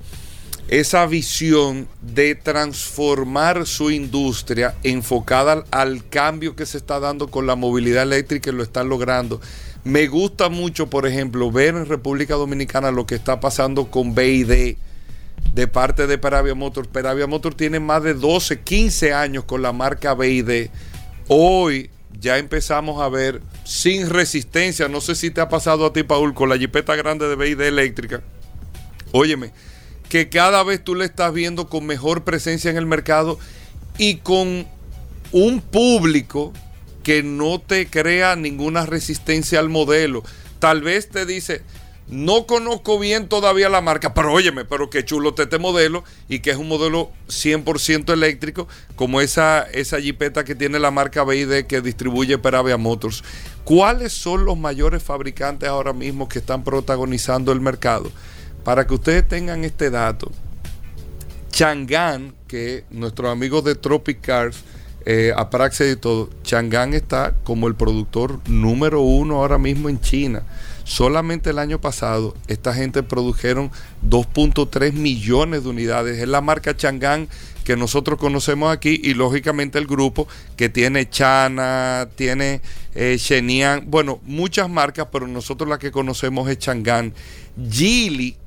esa 0.68 1.06
visión 1.06 1.88
de 2.02 2.34
transformar 2.34 3.68
su 3.68 3.92
industria 3.92 4.76
enfocada 4.84 5.64
al, 5.70 6.08
cambio 6.10 6.56
que 6.56 6.66
se 6.66 6.78
está 6.78 7.00
dando 7.00 7.28
con 7.28 7.46
la 7.46 7.56
movilidad 7.56 8.04
eléctrica 8.04 8.50
y 8.50 8.54
lo 8.54 8.64
están 8.64 8.90
logrando. 8.90 9.40
Me 9.84 10.08
gusta 10.08 10.50
mucho, 10.50 10.90
por 10.90 11.06
ejemplo, 11.06 11.52
ver 11.52 11.76
en 11.76 11.86
República 11.86 12.34
Dominicana 12.34 12.90
lo 12.90 13.06
que 13.06 13.14
está 13.14 13.40
pasando 13.40 13.92
con 13.92 14.16
BID 14.16 14.78
de 15.54 15.68
parte 15.68 16.08
de 16.08 16.18
Peravia 16.18 16.56
Motors. 16.56 16.88
Peravia 16.88 17.28
Motors 17.28 17.56
tiene 17.56 17.80
más 17.80 18.02
de 18.02 18.16
12, 18.16 18.62
15 18.62 19.14
años 19.14 19.44
con 19.44 19.62
la 19.62 19.72
marca 19.72 20.16
BID. 20.16 20.70
Hoy 21.28 21.92
ya 22.20 22.40
empezamos 22.40 23.02
a 23.02 23.10
ver 23.10 23.42
sin 23.64 24.10
resistencia, 24.10 24.88
no 24.88 25.00
sé 25.02 25.14
si 25.14 25.30
te 25.30 25.42
ha 25.42 25.50
pasado 25.50 25.86
a 25.86 25.94
ti, 25.94 26.02
Paul, 26.02 26.34
con 26.34 26.50
la 26.50 26.58
jipeta 26.58 26.96
grande 26.96 27.28
de 27.28 27.36
BID 27.36 27.62
eléctrica. 27.62 28.24
Óyeme, 29.12 29.52
que 30.10 30.30
cada 30.30 30.64
vez 30.64 30.84
tú 30.84 30.96
le 30.96 31.06
estás 31.06 31.34
viendo 31.34 31.68
con 31.68 31.86
mejor 31.86 32.24
presencia 32.24 32.70
en 32.70 32.78
el 32.78 32.86
mercado 32.86 33.40
y 33.98 34.18
con 34.18 34.68
un 35.32 35.62
público 35.62 36.54
que 37.04 37.24
no 37.24 37.60
te 37.60 37.88
crea 37.88 38.36
ninguna 38.36 38.86
resistencia 38.86 39.60
al 39.60 39.70
modelo. 39.70 40.24
Tal 40.60 40.82
vez 40.82 41.10
te 41.10 41.26
dice, 41.26 41.62
no 42.08 42.46
conozco 42.46 43.00
bien 43.00 43.28
todavía 43.30 43.68
la 43.68 43.82
marca, 43.82 44.14
pero 44.14 44.32
óyeme, 44.32 44.64
pero 44.64 44.90
qué 44.90 45.04
chulo 45.04 45.34
este 45.38 45.58
modelo 45.58 46.04
y 46.30 46.40
que 46.40 46.52
es 46.52 46.58
un 46.58 46.68
modelo 46.68 47.12
100% 47.28 48.14
eléctrico, 48.14 48.68
como 48.96 49.22
esa, 49.22 49.64
esa 49.64 50.00
jipeta 50.00 50.44
que 50.44 50.56
tiene 50.56 50.80
la 50.80 50.92
marca 50.92 51.24
BID 51.24 51.66
que 51.66 51.82
distribuye 51.82 52.38
Peravia 52.38 52.78
Motors. 52.78 53.24
¿Cuáles 53.64 54.14
son 54.14 54.46
los 54.46 54.58
mayores 54.58 55.02
fabricantes 55.02 55.68
ahora 55.68 55.94
mismo 55.94 56.30
que 56.30 56.40
están 56.40 56.64
protagonizando 56.64 57.52
el 57.52 57.60
mercado? 57.60 58.12
Para 58.66 58.88
que 58.88 58.96
ustedes 58.96 59.28
tengan 59.28 59.64
este 59.64 59.92
dato, 59.92 60.32
Chang'an, 61.52 62.34
que 62.48 62.84
nuestros 62.90 63.32
amigos 63.32 63.64
de 63.64 63.76
Tropic 63.76 64.22
Cars, 64.22 64.64
eh, 65.06 65.32
Apraxia 65.38 65.90
y 65.92 65.96
todo, 65.96 66.32
Chang'an 66.42 66.96
está 66.96 67.36
como 67.44 67.68
el 67.68 67.76
productor 67.76 68.40
número 68.50 69.02
uno 69.02 69.36
ahora 69.36 69.60
mismo 69.60 69.88
en 69.88 70.02
China. 70.02 70.42
Solamente 70.84 71.52
el 71.52 71.60
año 71.60 71.80
pasado, 71.80 72.36
esta 72.48 72.74
gente 72.74 73.04
produjeron 73.04 73.70
2.3 74.10 74.94
millones 74.94 75.64
de 75.64 75.70
unidades. 75.70 76.18
Es 76.18 76.28
la 76.28 76.42
marca 76.42 76.76
Chang'an 76.76 77.30
que 77.64 77.78
nosotros 77.78 78.18
conocemos 78.18 78.74
aquí 78.74 79.00
y 79.04 79.14
lógicamente 79.14 79.78
el 79.78 79.86
grupo 79.86 80.28
que 80.58 80.70
tiene 80.70 81.08
Chana, 81.08 82.08
tiene 82.16 82.62
eh, 82.96 83.84
bueno, 83.86 84.20
muchas 84.24 84.70
marcas, 84.70 85.08
pero 85.12 85.28
nosotros 85.28 85.70
la 85.70 85.78
que 85.78 85.92
conocemos 85.92 86.50
es 86.50 86.58
Chang'an. 86.58 87.14
Geely 87.70 88.38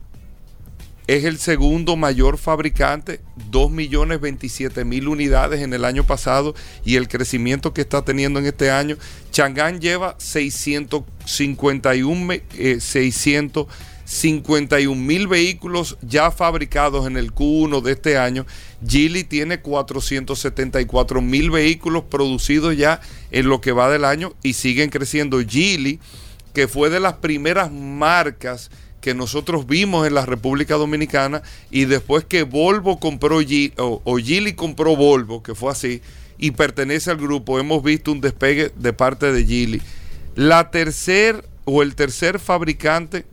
es 1.08 1.24
el 1.24 1.38
segundo 1.38 1.96
mayor 1.96 2.38
fabricante, 2.38 3.20
2.027.000 3.50 5.08
unidades 5.08 5.62
en 5.62 5.72
el 5.74 5.84
año 5.84 6.04
pasado 6.04 6.54
y 6.84 6.94
el 6.96 7.08
crecimiento 7.08 7.72
que 7.74 7.80
está 7.80 8.04
teniendo 8.04 8.38
en 8.38 8.46
este 8.46 8.70
año. 8.70 8.96
Chang'an 9.32 9.80
lleva 9.80 10.14
651 10.18 12.24
me- 12.26 12.42
eh, 12.58 12.78
651 12.80 14.94
mil 15.02 15.26
vehículos 15.28 15.96
ya 16.02 16.30
fabricados 16.30 17.06
en 17.06 17.16
el 17.16 17.32
Q1 17.34 17.80
de 17.82 17.92
este 17.92 18.18
año. 18.18 18.44
Geely 18.86 19.24
tiene 19.24 19.60
474 19.60 21.20
mil 21.22 21.50
vehículos 21.50 22.04
producidos 22.04 22.76
ya 22.76 23.00
en 23.30 23.48
lo 23.48 23.60
que 23.60 23.72
va 23.72 23.90
del 23.90 24.04
año 24.04 24.34
y 24.42 24.52
siguen 24.52 24.90
creciendo. 24.90 25.40
Geely, 25.40 26.00
que 26.52 26.68
fue 26.68 26.90
de 26.90 27.00
las 27.00 27.14
primeras 27.14 27.72
marcas 27.72 28.70
que 29.00 29.14
nosotros 29.14 29.66
vimos 29.66 30.06
en 30.06 30.14
la 30.14 30.26
República 30.26 30.74
Dominicana 30.74 31.42
y 31.70 31.84
después 31.84 32.24
que 32.24 32.42
Volvo 32.42 32.98
compró 32.98 33.38
o, 33.38 34.16
Geely 34.18 34.54
compró 34.54 34.96
Volvo, 34.96 35.42
que 35.42 35.54
fue 35.54 35.70
así, 35.70 36.02
y 36.38 36.52
pertenece 36.52 37.10
al 37.10 37.18
grupo, 37.18 37.58
hemos 37.58 37.82
visto 37.82 38.12
un 38.12 38.20
despegue 38.20 38.72
de 38.76 38.92
parte 38.92 39.32
de 39.32 39.44
Geely. 39.44 39.82
La 40.34 40.70
tercer 40.70 41.44
o 41.64 41.82
el 41.82 41.94
tercer 41.94 42.38
fabricante 42.38 43.24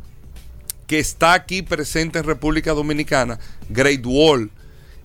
que 0.87 0.99
está 0.99 1.33
aquí 1.33 1.61
presente 1.61 2.19
en 2.19 2.25
República 2.25 2.73
Dominicana, 2.73 3.39
Great 3.69 4.05
Wall. 4.05 4.51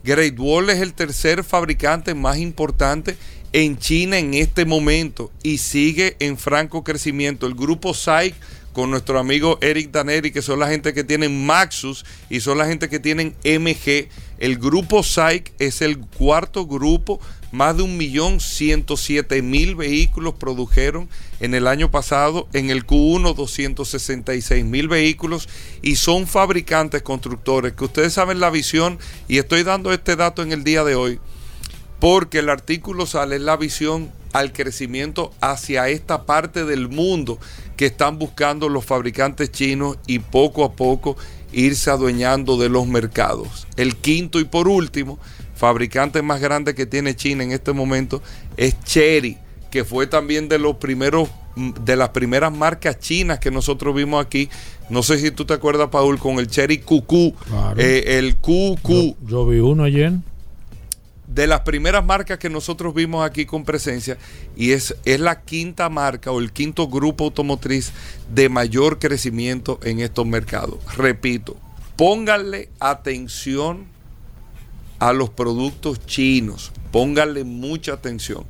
Great 0.03 0.39
Wall 0.39 0.71
es 0.71 0.81
el 0.81 0.95
tercer 0.95 1.45
fabricante 1.45 2.15
más 2.15 2.39
importante 2.39 3.17
en 3.53 3.79
China 3.79 4.19
en 4.19 4.35
este 4.35 4.65
momento 4.65 5.31
y 5.43 5.59
sigue 5.59 6.17
en 6.21 6.39
franco 6.39 6.85
crecimiento. 6.85 7.47
El 7.47 7.55
grupo 7.55 7.95
SAIC 7.95 8.35
con 8.73 8.91
nuestro 8.91 9.19
amigo 9.19 9.59
Eric 9.61 9.91
Daneri, 9.91 10.31
que 10.31 10.43
son 10.43 10.61
la 10.61 10.69
gente 10.69 10.95
que 10.95 11.05
tienen 11.05 11.45
Maxus 11.45 12.05
y 12.29 12.41
son 12.41 12.59
la 12.59 12.67
gente 12.67 12.89
que 12.89 13.01
tienen 13.01 13.35
MG. 13.45 14.09
El 14.39 14.59
grupo 14.59 15.03
SAIC 15.03 15.53
es 15.59 15.83
el 15.83 15.99
cuarto 15.99 16.67
grupo, 16.67 17.21
más 17.53 17.77
de 17.77 17.83
un 17.83 17.97
millón 17.97 18.41
ciento 18.41 18.97
siete 18.97 19.43
mil 19.43 19.75
vehículos 19.75 20.35
produjeron 20.35 21.09
en 21.41 21.55
el 21.55 21.67
año 21.67 21.91
pasado, 21.91 22.49
en 22.53 22.71
el 22.71 22.87
Q1 22.87 23.35
266 23.35 24.65
mil 24.65 24.89
vehículos. 24.89 25.49
Y 25.83 25.97
son 25.97 26.27
fabricantes, 26.27 27.03
constructores, 27.03 27.73
que 27.73 27.85
ustedes 27.85 28.13
saben 28.13 28.41
la 28.41 28.51
visión. 28.51 28.99
Y 29.29 29.39
estoy 29.39 29.63
dando 29.65 29.93
este 29.93 30.17
dato 30.17 30.43
en 30.43 30.53
el 30.53 30.65
día 30.65 30.85
de 30.85 30.95
hoy 30.95 31.21
porque 32.01 32.39
el 32.39 32.49
artículo 32.49 33.07
sale 33.07 33.37
en 33.37 33.45
la 33.45 33.57
visión 33.57 34.11
al 34.33 34.53
crecimiento 34.53 35.33
hacia 35.41 35.89
esta 35.89 36.25
parte 36.27 36.65
del 36.65 36.89
mundo 36.89 37.39
que 37.77 37.87
están 37.87 38.19
buscando 38.19 38.69
los 38.69 38.85
fabricantes 38.85 39.51
chinos 39.51 39.99
y 40.07 40.19
poco 40.19 40.65
a 40.65 40.73
poco 40.73 41.17
irse 41.53 41.91
adueñando 41.91 42.57
de 42.57 42.69
los 42.69 42.87
mercados. 42.87 43.67
El 43.77 43.97
quinto 43.97 44.39
y 44.39 44.45
por 44.45 44.69
último, 44.69 45.19
fabricante 45.55 46.23
más 46.23 46.41
grande 46.41 46.75
que 46.75 46.87
tiene 46.87 47.15
China 47.17 47.43
en 47.45 47.53
este 47.53 47.73
momento 47.73 48.23
es 48.57 48.79
Cherry, 48.85 49.37
que 49.71 49.85
fue 49.85 50.07
también 50.07 50.49
de 50.49 50.59
los 50.59 50.77
primeros 50.77 51.29
de 51.57 51.97
las 51.97 52.11
primeras 52.11 52.53
marcas 52.57 53.01
chinas 53.01 53.41
que 53.41 53.51
nosotros 53.51 53.95
vimos 53.95 54.25
aquí. 54.25 54.49
No 54.89 55.03
sé 55.03 55.19
si 55.19 55.33
tú 55.33 55.45
te 55.45 55.53
acuerdas, 55.53 55.89
Paul, 55.91 56.19
con 56.19 56.39
el 56.39 56.47
Cherry 56.47 56.79
QQ, 56.79 57.35
Claro. 57.49 57.81
eh, 57.81 58.19
el 58.19 58.37
QQ 58.37 58.89
Yo, 58.89 59.17
yo 59.27 59.47
vi 59.47 59.59
uno 59.59 59.83
ayer. 59.83 60.13
De 61.35 61.47
las 61.47 61.61
primeras 61.61 62.05
marcas 62.05 62.39
que 62.39 62.51
nosotros 62.51 62.93
vimos 62.93 63.25
aquí 63.25 63.47
con 63.47 63.65
presencia 63.65 64.19
y 64.57 64.73
es, 64.73 64.97
es 65.05 65.21
la 65.21 65.43
quinta 65.43 65.89
marca 65.89 66.33
o 66.33 66.41
el 66.41 66.53
quinto 66.53 66.89
grupo 66.89 67.25
automotriz 67.25 67.93
de 68.35 68.49
mayor 68.49 68.99
crecimiento 68.99 69.79
en 69.85 70.01
estos 70.01 70.27
mercados. 70.27 70.79
Repito, 70.97 71.57
pónganle 71.97 72.69
atención 72.81 73.87
a 74.99 75.13
los 75.13 75.31
productos 75.31 76.05
chinos, 76.05 76.73
pónganle 76.91 77.45
mucha 77.45 77.93
atención, 77.93 78.45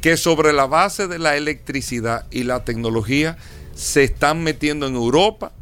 que 0.00 0.16
sobre 0.16 0.52
la 0.52 0.66
base 0.66 1.08
de 1.08 1.18
la 1.18 1.36
electricidad 1.36 2.26
y 2.30 2.44
la 2.44 2.64
tecnología 2.64 3.36
se 3.74 4.04
están 4.04 4.42
metiendo 4.42 4.86
en 4.86 4.94
Europa, 4.94 5.52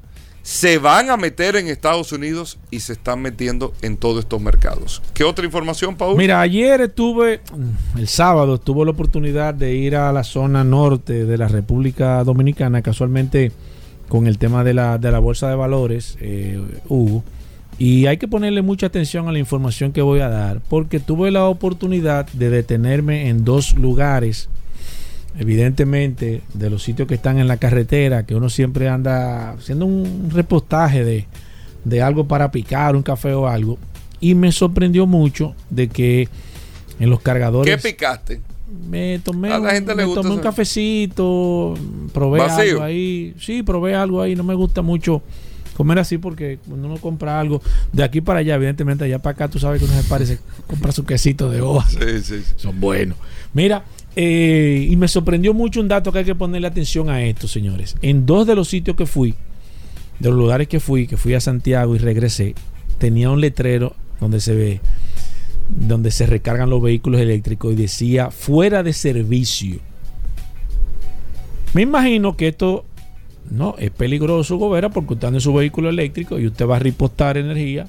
se 0.48 0.78
van 0.78 1.10
a 1.10 1.18
meter 1.18 1.56
en 1.56 1.68
Estados 1.68 2.10
Unidos 2.10 2.58
y 2.70 2.80
se 2.80 2.94
están 2.94 3.20
metiendo 3.20 3.74
en 3.82 3.98
todos 3.98 4.20
estos 4.20 4.40
mercados. 4.40 5.02
¿Qué 5.12 5.22
otra 5.22 5.44
información, 5.44 5.94
Paul? 5.94 6.16
Mira, 6.16 6.40
ayer 6.40 6.80
estuve, 6.80 7.42
el 7.98 8.08
sábado, 8.08 8.56
tuve 8.56 8.86
la 8.86 8.92
oportunidad 8.92 9.52
de 9.52 9.74
ir 9.74 9.94
a 9.94 10.10
la 10.10 10.24
zona 10.24 10.64
norte 10.64 11.26
de 11.26 11.36
la 11.36 11.48
República 11.48 12.24
Dominicana, 12.24 12.80
casualmente 12.80 13.52
con 14.08 14.26
el 14.26 14.38
tema 14.38 14.64
de 14.64 14.72
la, 14.72 14.96
de 14.96 15.12
la 15.12 15.18
bolsa 15.18 15.50
de 15.50 15.54
valores, 15.54 16.16
eh, 16.18 16.58
Hugo. 16.88 17.24
Y 17.78 18.06
hay 18.06 18.16
que 18.16 18.26
ponerle 18.26 18.62
mucha 18.62 18.86
atención 18.86 19.28
a 19.28 19.32
la 19.32 19.38
información 19.38 19.92
que 19.92 20.00
voy 20.00 20.20
a 20.20 20.30
dar, 20.30 20.62
porque 20.66 20.98
tuve 20.98 21.30
la 21.30 21.44
oportunidad 21.44 22.26
de 22.32 22.48
detenerme 22.48 23.28
en 23.28 23.44
dos 23.44 23.74
lugares, 23.74 24.48
evidentemente, 25.38 26.42
de 26.54 26.70
los 26.70 26.82
sitios 26.82 27.08
que 27.08 27.14
están 27.14 27.38
en 27.38 27.48
la 27.48 27.56
carretera, 27.56 28.26
que 28.26 28.34
uno 28.34 28.50
siempre 28.50 28.88
anda 28.88 29.52
haciendo 29.52 29.86
un 29.86 30.30
repostaje 30.30 31.04
de, 31.04 31.26
de 31.84 32.02
algo 32.02 32.26
para 32.26 32.50
picar, 32.50 32.96
un 32.96 33.02
café 33.02 33.32
o 33.32 33.48
algo. 33.48 33.78
Y 34.20 34.34
me 34.34 34.52
sorprendió 34.52 35.06
mucho 35.06 35.54
de 35.70 35.88
que 35.88 36.28
en 36.98 37.10
los 37.10 37.20
cargadores 37.20 37.76
¿Qué 37.76 37.90
picaste? 37.90 38.40
me 38.88 39.18
tomé, 39.20 39.52
A 39.52 39.58
la 39.58 39.68
un, 39.68 39.70
gente 39.70 39.90
le 39.92 39.96
me 39.96 40.04
gusta 40.04 40.22
tomé 40.22 40.34
un 40.34 40.40
cafecito, 40.40 41.74
probé 42.12 42.40
¿Vacío? 42.40 42.72
algo 42.72 42.82
ahí. 42.82 43.34
Sí, 43.40 43.62
probé 43.62 43.94
algo 43.94 44.20
ahí. 44.20 44.34
No 44.34 44.44
me 44.44 44.54
gusta 44.54 44.82
mucho 44.82 45.22
Comer 45.78 46.00
así 46.00 46.18
porque 46.18 46.58
cuando 46.66 46.88
uno 46.88 46.96
compra 46.96 47.38
algo 47.38 47.62
de 47.92 48.02
aquí 48.02 48.20
para 48.20 48.40
allá, 48.40 48.56
evidentemente 48.56 49.04
allá 49.04 49.20
para 49.20 49.34
acá, 49.34 49.48
tú 49.48 49.60
sabes 49.60 49.78
que 49.80 49.84
uno 49.84 49.94
se 49.94 50.08
parece, 50.08 50.40
compra 50.66 50.90
su 50.90 51.04
quesito 51.04 51.48
de 51.48 51.60
hoja. 51.60 51.88
Sí, 51.88 52.20
sí, 52.20 52.42
sí. 52.42 52.52
Son 52.56 52.80
buenos. 52.80 53.16
Mira, 53.54 53.84
eh, 54.20 54.88
y 54.90 54.96
me 54.96 55.06
sorprendió 55.06 55.54
mucho 55.54 55.80
un 55.80 55.86
dato 55.86 56.10
que 56.10 56.18
hay 56.18 56.24
que 56.24 56.34
ponerle 56.34 56.66
atención 56.66 57.08
a 57.08 57.22
esto, 57.22 57.46
señores. 57.46 57.94
En 58.02 58.26
dos 58.26 58.48
de 58.48 58.56
los 58.56 58.66
sitios 58.66 58.96
que 58.96 59.06
fui, 59.06 59.36
de 60.18 60.28
los 60.28 60.36
lugares 60.36 60.66
que 60.66 60.80
fui, 60.80 61.06
que 61.06 61.16
fui 61.16 61.34
a 61.34 61.40
Santiago 61.40 61.94
y 61.94 61.98
regresé, 61.98 62.56
tenía 62.98 63.30
un 63.30 63.40
letrero 63.40 63.94
donde 64.18 64.40
se 64.40 64.56
ve, 64.56 64.80
donde 65.68 66.10
se 66.10 66.26
recargan 66.26 66.68
los 66.68 66.82
vehículos 66.82 67.20
eléctricos 67.20 67.72
y 67.72 67.76
decía 67.76 68.32
fuera 68.32 68.82
de 68.82 68.92
servicio. 68.92 69.78
Me 71.72 71.82
imagino 71.82 72.36
que 72.36 72.48
esto 72.48 72.86
no 73.48 73.76
es 73.78 73.92
peligroso, 73.92 74.56
Gobera, 74.56 74.90
porque 74.90 75.14
usted 75.14 75.28
anda 75.28 75.36
en 75.36 75.42
su 75.42 75.54
vehículo 75.54 75.90
eléctrico 75.90 76.40
y 76.40 76.48
usted 76.48 76.66
va 76.66 76.74
a 76.74 76.80
repostar 76.80 77.36
energía. 77.36 77.86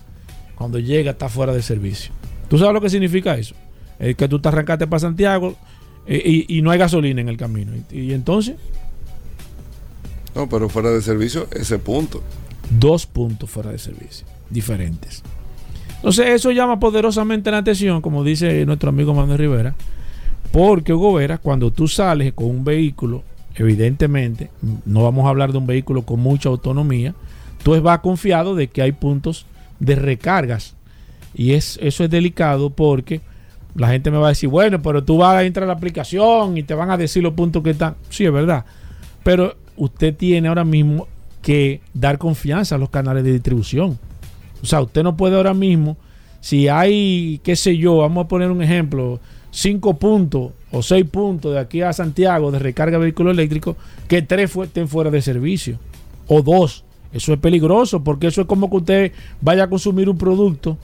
Cuando 0.53 0.77
llega, 0.77 1.09
está 1.09 1.27
fuera 1.27 1.53
de 1.53 1.63
servicio. 1.63 2.11
¿Tú 2.49 2.59
sabes 2.59 2.75
lo 2.75 2.81
que 2.81 2.91
significa 2.91 3.35
eso? 3.35 3.55
Es 3.97 4.15
que 4.15 4.27
tú 4.27 4.37
te 4.37 4.47
arrancaste 4.47 4.85
para 4.85 4.99
Santiago 4.99 5.57
y, 6.07 6.57
y 6.57 6.61
no 6.61 6.71
hay 6.71 6.79
gasolina 6.79 7.21
en 7.21 7.29
el 7.29 7.37
camino. 7.37 7.73
Y, 7.91 7.99
y 7.99 8.13
entonces, 8.13 8.55
No, 10.35 10.47
pero 10.47 10.69
fuera 10.69 10.91
de 10.91 11.01
servicio, 11.01 11.47
ese 11.51 11.79
punto. 11.79 12.23
dos 12.69 13.05
puntos 13.05 13.49
fuera 13.49 13.71
de 13.71 13.79
servicio, 13.79 14.25
diferentes. 14.49 15.23
Entonces, 15.97 16.27
eso 16.29 16.51
llama 16.51 16.79
poderosamente 16.79 17.51
la 17.51 17.57
atención, 17.59 18.01
como 18.01 18.23
dice 18.23 18.65
nuestro 18.65 18.89
amigo 18.89 19.13
Manuel 19.13 19.37
Rivera, 19.39 19.75
porque 20.51 20.93
Hugo 20.93 21.13
Vera, 21.13 21.37
cuando 21.39 21.71
tú 21.71 21.87
sales 21.87 22.33
con 22.33 22.47
un 22.47 22.63
vehículo, 22.63 23.23
evidentemente, 23.55 24.51
no 24.85 25.03
vamos 25.03 25.25
a 25.25 25.29
hablar 25.29 25.51
de 25.51 25.57
un 25.57 25.67
vehículo 25.67 26.03
con 26.03 26.19
mucha 26.21 26.49
autonomía, 26.49 27.15
tú 27.63 27.79
vas 27.81 27.99
confiado 27.99 28.55
de 28.55 28.67
que 28.69 28.81
hay 28.81 28.93
puntos 28.93 29.45
de 29.79 29.95
recargas. 29.95 30.75
Y 31.33 31.53
es, 31.53 31.77
eso 31.81 32.03
es 32.03 32.09
delicado 32.09 32.69
porque 32.69 33.21
la 33.75 33.89
gente 33.89 34.11
me 34.11 34.17
va 34.17 34.27
a 34.27 34.29
decir, 34.29 34.49
bueno, 34.49 34.81
pero 34.81 35.03
tú 35.03 35.17
vas 35.17 35.35
a 35.35 35.43
entrar 35.43 35.63
a 35.63 35.67
la 35.67 35.73
aplicación 35.73 36.57
y 36.57 36.63
te 36.63 36.73
van 36.73 36.91
a 36.91 36.97
decir 36.97 37.23
los 37.23 37.33
puntos 37.33 37.63
que 37.63 37.71
están. 37.71 37.95
Sí, 38.09 38.25
es 38.25 38.33
verdad. 38.33 38.65
Pero 39.23 39.55
usted 39.77 40.15
tiene 40.15 40.47
ahora 40.47 40.65
mismo 40.65 41.07
que 41.41 41.81
dar 41.93 42.17
confianza 42.17 42.75
a 42.75 42.77
los 42.77 42.89
canales 42.89 43.23
de 43.23 43.33
distribución. 43.33 43.97
O 44.61 44.65
sea, 44.65 44.81
usted 44.81 45.03
no 45.03 45.15
puede 45.15 45.35
ahora 45.35 45.53
mismo, 45.53 45.97
si 46.41 46.67
hay, 46.67 47.39
qué 47.43 47.55
sé 47.55 47.77
yo, 47.77 47.97
vamos 47.97 48.25
a 48.25 48.27
poner 48.27 48.51
un 48.51 48.61
ejemplo, 48.61 49.19
cinco 49.51 49.95
puntos 49.95 50.51
o 50.71 50.81
seis 50.81 51.05
puntos 51.05 51.53
de 51.53 51.59
aquí 51.59 51.81
a 51.81 51.93
Santiago 51.93 52.51
de 52.51 52.59
recarga 52.59 52.97
de 52.97 53.05
vehículos 53.05 53.33
eléctricos, 53.33 53.77
que 54.07 54.21
tres 54.21 54.55
estén 54.55 54.87
fuera 54.87 55.09
de 55.09 55.21
servicio. 55.21 55.79
O 56.27 56.41
dos. 56.41 56.83
Eso 57.11 57.33
es 57.33 57.39
peligroso 57.39 58.03
porque 58.03 58.27
eso 58.27 58.41
es 58.41 58.47
como 58.47 58.69
que 58.69 58.77
usted 58.77 59.11
vaya 59.41 59.63
a 59.63 59.69
consumir 59.69 60.09
un 60.09 60.17
producto 60.17 60.77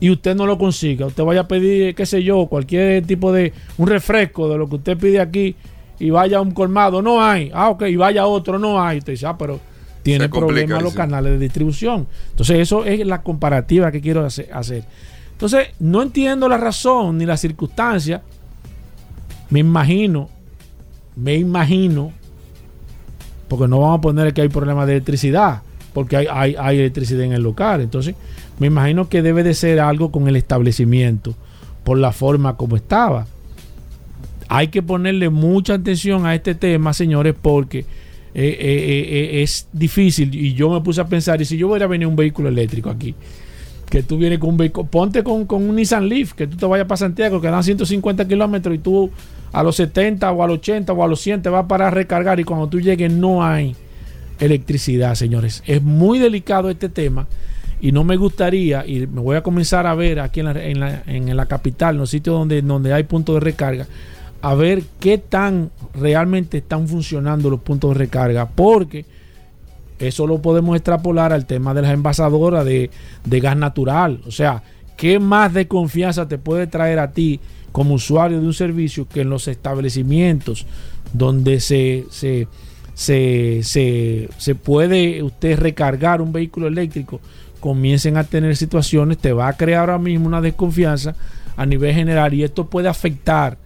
y 0.00 0.10
usted 0.10 0.34
no 0.34 0.46
lo 0.46 0.58
consiga. 0.58 1.06
Usted 1.06 1.22
vaya 1.24 1.42
a 1.42 1.48
pedir, 1.48 1.94
qué 1.94 2.04
sé 2.06 2.22
yo, 2.22 2.46
cualquier 2.46 3.06
tipo 3.06 3.32
de 3.32 3.52
un 3.78 3.86
refresco 3.86 4.48
de 4.48 4.58
lo 4.58 4.68
que 4.68 4.76
usted 4.76 4.98
pide 4.98 5.20
aquí 5.20 5.54
y 5.98 6.10
vaya 6.10 6.38
a 6.38 6.40
un 6.40 6.50
colmado, 6.50 7.00
no 7.02 7.22
hay. 7.22 7.50
Ah, 7.54 7.68
ok, 7.70 7.82
y 7.82 7.96
vaya 7.96 8.22
a 8.22 8.26
otro, 8.26 8.58
no 8.58 8.82
hay. 8.82 8.98
Usted 8.98 9.12
dice, 9.12 9.26
ah, 9.26 9.38
pero 9.38 9.60
tiene 10.02 10.28
problemas 10.40 10.82
los 10.82 10.92
canales 10.94 11.32
de 11.32 11.38
distribución. 11.38 12.06
Entonces, 12.30 12.58
eso 12.58 12.84
es 12.84 13.06
la 13.06 13.22
comparativa 13.22 13.90
que 13.92 14.00
quiero 14.00 14.24
hace- 14.24 14.48
hacer. 14.52 14.84
Entonces, 15.32 15.68
no 15.78 16.02
entiendo 16.02 16.48
la 16.48 16.58
razón 16.58 17.16
ni 17.18 17.24
la 17.26 17.36
circunstancia. 17.36 18.22
Me 19.50 19.60
imagino, 19.60 20.28
me 21.16 21.36
imagino, 21.36 22.12
porque 23.48 23.68
no 23.68 23.80
vamos 23.80 23.98
a 23.98 24.00
poner 24.00 24.34
que 24.34 24.42
hay 24.42 24.48
problemas 24.48 24.86
de 24.86 24.94
electricidad, 24.94 25.62
porque 25.94 26.16
hay, 26.16 26.26
hay, 26.30 26.56
hay 26.58 26.78
electricidad 26.80 27.22
en 27.22 27.32
el 27.32 27.42
local. 27.42 27.80
Entonces, 27.80 28.14
me 28.58 28.66
imagino 28.66 29.08
que 29.08 29.22
debe 29.22 29.42
de 29.42 29.54
ser 29.54 29.80
algo 29.80 30.10
con 30.12 30.28
el 30.28 30.36
establecimiento, 30.36 31.34
por 31.84 31.96
la 31.96 32.12
forma 32.12 32.56
como 32.56 32.76
estaba. 32.76 33.26
Hay 34.48 34.68
que 34.68 34.82
ponerle 34.82 35.30
mucha 35.30 35.74
atención 35.74 36.26
a 36.26 36.34
este 36.34 36.54
tema, 36.54 36.92
señores, 36.92 37.34
porque 37.40 37.78
eh, 37.78 37.84
eh, 38.34 39.08
eh, 39.38 39.42
es 39.42 39.68
difícil. 39.72 40.34
Y 40.34 40.52
yo 40.52 40.68
me 40.68 40.80
puse 40.80 41.00
a 41.00 41.06
pensar, 41.06 41.40
y 41.40 41.44
si 41.44 41.56
yo 41.56 41.68
hubiera 41.68 41.86
venido 41.86 42.10
un 42.10 42.16
vehículo 42.16 42.48
eléctrico 42.48 42.90
aquí, 42.90 43.14
que 43.88 44.02
tú 44.02 44.18
vienes 44.18 44.38
con 44.38 44.50
un 44.50 44.56
vehículo, 44.56 44.86
ponte 44.88 45.22
con, 45.22 45.46
con 45.46 45.68
un 45.68 45.76
Nissan 45.76 46.08
Leaf, 46.08 46.32
que 46.32 46.46
tú 46.46 46.56
te 46.56 46.66
vayas 46.66 46.86
para 46.86 46.96
Santiago, 46.96 47.40
que 47.40 47.48
dan 47.48 47.62
150 47.62 48.26
kilómetros 48.26 48.74
y 48.74 48.78
tú 48.78 49.10
a 49.52 49.62
los 49.62 49.76
70 49.76 50.30
o 50.32 50.42
a 50.42 50.48
los 50.48 50.58
80 50.58 50.92
o 50.92 51.04
a 51.04 51.06
los 51.06 51.20
100 51.20 51.42
te 51.42 51.48
vas 51.48 51.66
para 51.66 51.88
recargar 51.90 52.40
y 52.40 52.44
cuando 52.44 52.66
tú 52.66 52.80
llegues 52.80 53.12
no 53.12 53.44
hay 53.44 53.76
electricidad, 54.38 55.14
señores. 55.14 55.62
Es 55.66 55.82
muy 55.82 56.18
delicado 56.18 56.70
este 56.70 56.88
tema 56.88 57.26
y 57.80 57.92
no 57.92 58.04
me 58.04 58.16
gustaría, 58.16 58.86
y 58.86 59.06
me 59.06 59.20
voy 59.20 59.36
a 59.36 59.42
comenzar 59.42 59.86
a 59.86 59.94
ver 59.94 60.20
aquí 60.20 60.40
en 60.40 60.46
la, 60.46 60.64
en 60.64 60.80
la, 60.80 61.02
en 61.06 61.36
la 61.36 61.46
capital, 61.46 61.94
en 61.94 62.00
los 62.00 62.10
sitios 62.10 62.38
donde, 62.38 62.62
donde 62.62 62.92
hay 62.92 63.02
puntos 63.02 63.34
de 63.36 63.40
recarga, 63.40 63.86
a 64.40 64.54
ver 64.54 64.82
qué 65.00 65.18
tan 65.18 65.70
realmente 65.94 66.58
están 66.58 66.88
funcionando 66.88 67.50
los 67.50 67.60
puntos 67.60 67.90
de 67.90 67.98
recarga, 67.98 68.48
porque 68.48 69.04
eso 69.98 70.26
lo 70.26 70.40
podemos 70.40 70.76
extrapolar 70.76 71.32
al 71.32 71.46
tema 71.46 71.74
de 71.74 71.82
las 71.82 71.92
envasadoras 71.92 72.64
de, 72.64 72.90
de 73.24 73.40
gas 73.40 73.56
natural. 73.56 74.20
O 74.26 74.30
sea, 74.30 74.62
¿qué 74.96 75.18
más 75.18 75.52
de 75.52 75.68
confianza 75.68 76.28
te 76.28 76.38
puede 76.38 76.66
traer 76.66 76.98
a 76.98 77.12
ti 77.12 77.40
como 77.72 77.94
usuario 77.94 78.40
de 78.40 78.46
un 78.46 78.54
servicio 78.54 79.08
que 79.08 79.22
en 79.22 79.30
los 79.30 79.48
establecimientos 79.48 80.66
donde 81.12 81.58
se, 81.60 82.04
se, 82.10 82.46
se, 82.94 83.60
se, 83.62 84.28
se 84.38 84.54
puede 84.54 85.22
usted 85.22 85.58
recargar 85.58 86.22
un 86.22 86.32
vehículo 86.32 86.68
eléctrico 86.68 87.20
comiencen 87.64 88.18
a 88.18 88.24
tener 88.24 88.54
situaciones, 88.56 89.16
te 89.16 89.32
va 89.32 89.48
a 89.48 89.54
crear 89.54 89.88
ahora 89.88 89.98
mismo 89.98 90.26
una 90.26 90.42
desconfianza 90.42 91.16
a 91.56 91.64
nivel 91.64 91.94
general 91.94 92.34
y 92.34 92.42
esto 92.42 92.66
puede 92.66 92.88
afectar 92.88 93.56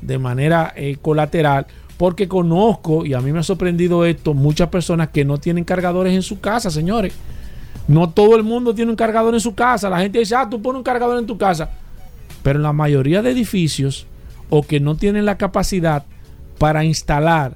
de 0.00 0.16
manera 0.16 0.72
eh, 0.74 0.96
colateral 1.02 1.66
porque 1.98 2.28
conozco, 2.28 3.04
y 3.04 3.12
a 3.12 3.20
mí 3.20 3.30
me 3.30 3.40
ha 3.40 3.42
sorprendido 3.42 4.06
esto, 4.06 4.32
muchas 4.32 4.70
personas 4.70 5.10
que 5.10 5.26
no 5.26 5.36
tienen 5.36 5.64
cargadores 5.64 6.14
en 6.14 6.22
su 6.22 6.40
casa, 6.40 6.70
señores. 6.70 7.12
No 7.86 8.08
todo 8.08 8.36
el 8.36 8.42
mundo 8.42 8.74
tiene 8.74 8.90
un 8.90 8.96
cargador 8.96 9.34
en 9.34 9.40
su 9.40 9.54
casa. 9.54 9.90
La 9.90 10.00
gente 10.00 10.18
dice, 10.18 10.34
ah, 10.34 10.48
tú 10.48 10.62
pones 10.62 10.78
un 10.78 10.84
cargador 10.84 11.18
en 11.18 11.26
tu 11.26 11.36
casa. 11.36 11.70
Pero 12.42 12.58
en 12.58 12.62
la 12.62 12.72
mayoría 12.72 13.20
de 13.20 13.30
edificios, 13.30 14.06
o 14.48 14.62
que 14.62 14.80
no 14.80 14.96
tienen 14.96 15.26
la 15.26 15.36
capacidad 15.36 16.04
para 16.58 16.84
instalar 16.84 17.54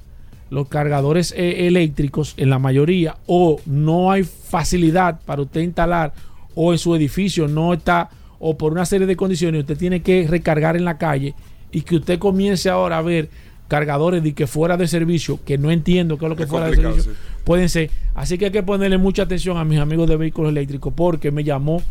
los 0.49 0.67
cargadores 0.67 1.33
eh, 1.35 1.67
eléctricos, 1.67 2.33
en 2.37 2.49
la 2.49 2.59
mayoría, 2.59 3.17
o 3.25 3.59
no 3.65 4.11
hay 4.11 4.23
facilidad 4.23 5.19
para 5.25 5.41
usted 5.41 5.61
instalar, 5.61 6.13
o 6.55 6.73
en 6.73 6.79
su 6.79 6.95
edificio 6.95 7.47
no 7.47 7.73
está, 7.73 8.09
o 8.39 8.57
por 8.57 8.71
una 8.71 8.85
serie 8.85 9.07
de 9.07 9.15
condiciones, 9.15 9.61
usted 9.61 9.77
tiene 9.77 10.01
que 10.01 10.27
recargar 10.27 10.75
en 10.75 10.85
la 10.85 10.97
calle, 10.97 11.33
y 11.71 11.81
que 11.81 11.97
usted 11.97 12.19
comience 12.19 12.69
ahora 12.69 12.97
a 12.97 13.01
ver 13.01 13.29
cargadores 13.67 14.23
de 14.23 14.33
que 14.33 14.47
fuera 14.47 14.77
de 14.77 14.87
servicio, 14.87 15.39
que 15.43 15.57
no 15.57 15.71
entiendo 15.71 16.17
qué 16.17 16.25
es 16.25 16.29
lo 16.29 16.35
que 16.35 16.43
Es 16.43 16.49
fuera 16.49 16.67
de 16.67 16.75
servicio, 16.75 17.11
sí. 17.11 17.17
pueden 17.43 17.69
ser. 17.69 17.91
Así 18.15 18.37
que 18.37 18.45
hay 18.45 18.51
que 18.51 18.63
ponerle 18.63 18.97
mucha 18.97 19.23
atención 19.23 19.57
a 19.57 19.65
mis 19.65 19.79
amigos 19.79 20.07
de 20.07 20.15
vehículos 20.15 20.51
eléctricos 20.51 20.93
porque 20.95 21.31
me 21.31 21.43
llamó 21.43 21.81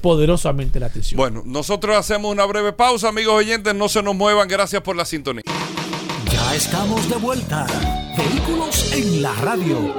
poderosamente 0.00 0.80
la 0.80 0.86
atención. 0.86 1.18
Bueno, 1.18 1.42
nosotros 1.44 1.96
hacemos 1.96 2.32
una 2.32 2.46
breve 2.46 2.72
pausa, 2.72 3.08
amigos 3.08 3.34
oyentes, 3.34 3.74
no 3.74 3.88
se 3.88 4.02
nos 4.02 4.14
muevan, 4.14 4.48
gracias 4.48 4.82
por 4.82 4.96
la 4.96 5.04
sintonía. 5.04 5.42
Estamos 6.54 7.08
de 7.08 7.14
vuelta. 7.14 7.64
Vehículos 8.16 8.92
en 8.92 9.22
la 9.22 9.32
radio. 9.36 9.94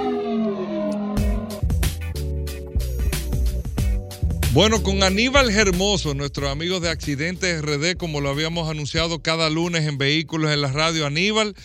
Bueno, 4.52 4.84
con 4.84 5.02
Aníbal 5.02 5.50
Hermoso, 5.50 6.14
nuestro 6.14 6.50
amigo 6.50 6.82
de 6.82 6.90
Accidentes 6.90 7.62
RD, 7.62 7.96
como 7.96 8.20
lo 8.20 8.30
habíamos 8.30 8.70
anunciado 8.70 9.24
cada 9.24 9.50
lunes 9.50 9.88
en 9.88 9.98
Vehículos 9.98 10.52
en 10.52 10.60
la 10.60 10.74
Radio. 10.74 11.06
Aníbal, 11.06 11.56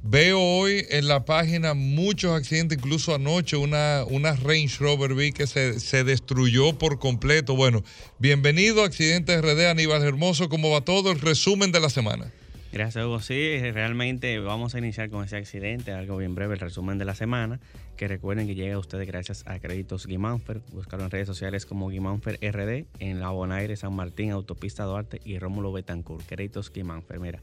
veo 0.00 0.40
hoy 0.40 0.86
en 0.90 1.08
la 1.08 1.24
página 1.24 1.74
muchos 1.74 2.32
accidentes, 2.32 2.78
incluso 2.78 3.16
anoche 3.16 3.56
una, 3.56 4.04
una 4.08 4.36
Range 4.36 4.76
Rover 4.78 5.14
vi 5.14 5.32
que 5.32 5.48
se, 5.48 5.80
se 5.80 6.04
destruyó 6.04 6.78
por 6.78 7.00
completo. 7.00 7.56
Bueno, 7.56 7.82
bienvenido 8.20 8.84
a 8.84 8.86
Accidentes 8.86 9.42
RD, 9.42 9.66
Aníbal 9.66 10.04
Hermoso. 10.04 10.48
¿Cómo 10.48 10.70
va 10.70 10.82
todo? 10.82 11.10
El 11.10 11.20
resumen 11.20 11.72
de 11.72 11.80
la 11.80 11.90
semana. 11.90 12.32
Gracias, 12.76 13.06
Hugo. 13.06 13.20
Sí, 13.20 13.58
realmente 13.72 14.38
vamos 14.38 14.74
a 14.74 14.78
iniciar 14.78 15.08
con 15.08 15.24
ese 15.24 15.38
accidente, 15.38 15.92
algo 15.92 16.18
bien 16.18 16.34
breve, 16.34 16.52
el 16.52 16.60
resumen 16.60 16.98
de 16.98 17.06
la 17.06 17.14
semana. 17.14 17.58
Que 17.96 18.06
recuerden 18.06 18.46
que 18.46 18.54
llega 18.54 18.74
a 18.74 18.78
ustedes 18.78 19.06
gracias 19.06 19.44
a 19.46 19.58
Créditos 19.58 20.06
Guimánfer. 20.06 20.60
Búscalo 20.74 21.04
en 21.04 21.10
redes 21.10 21.26
sociales 21.26 21.64
como 21.64 21.88
Guimánfer 21.88 22.34
RD, 22.34 22.84
en 22.98 23.18
La 23.18 23.30
Bonaire, 23.30 23.74
San 23.78 23.94
Martín, 23.94 24.30
Autopista 24.30 24.84
Duarte 24.84 25.22
y 25.24 25.38
Rómulo 25.38 25.72
Betancourt. 25.72 26.26
Créditos 26.26 26.70
Guimánfer. 26.70 27.18
Mira, 27.18 27.40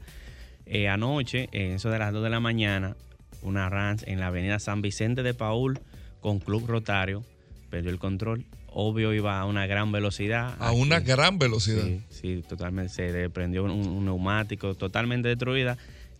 eh, 0.66 0.86
anoche, 0.86 1.48
en 1.50 1.72
eso 1.72 1.90
de 1.90 1.98
las 1.98 2.12
2 2.12 2.22
de 2.22 2.30
la 2.30 2.38
mañana, 2.38 2.96
una 3.42 3.68
Rans 3.68 4.04
en 4.06 4.20
la 4.20 4.28
avenida 4.28 4.60
San 4.60 4.82
Vicente 4.82 5.24
de 5.24 5.34
Paul 5.34 5.80
con 6.20 6.38
Club 6.38 6.64
Rotario 6.68 7.24
perdió 7.70 7.90
el 7.90 7.98
control. 7.98 8.44
Obvio, 8.76 9.12
iba 9.14 9.38
a 9.38 9.44
una 9.46 9.66
gran 9.68 9.92
velocidad. 9.92 10.56
A 10.58 10.72
una 10.72 10.98
gran 11.00 11.38
velocidad. 11.38 11.84
Sí, 11.84 12.00
sí, 12.10 12.44
totalmente. 12.48 12.92
Se 12.92 13.12
le 13.12 13.30
prendió 13.30 13.62
un, 13.64 13.70
un 13.70 14.04
neumático 14.04 14.74
totalmente 14.74 15.28
destruida. 15.28 15.78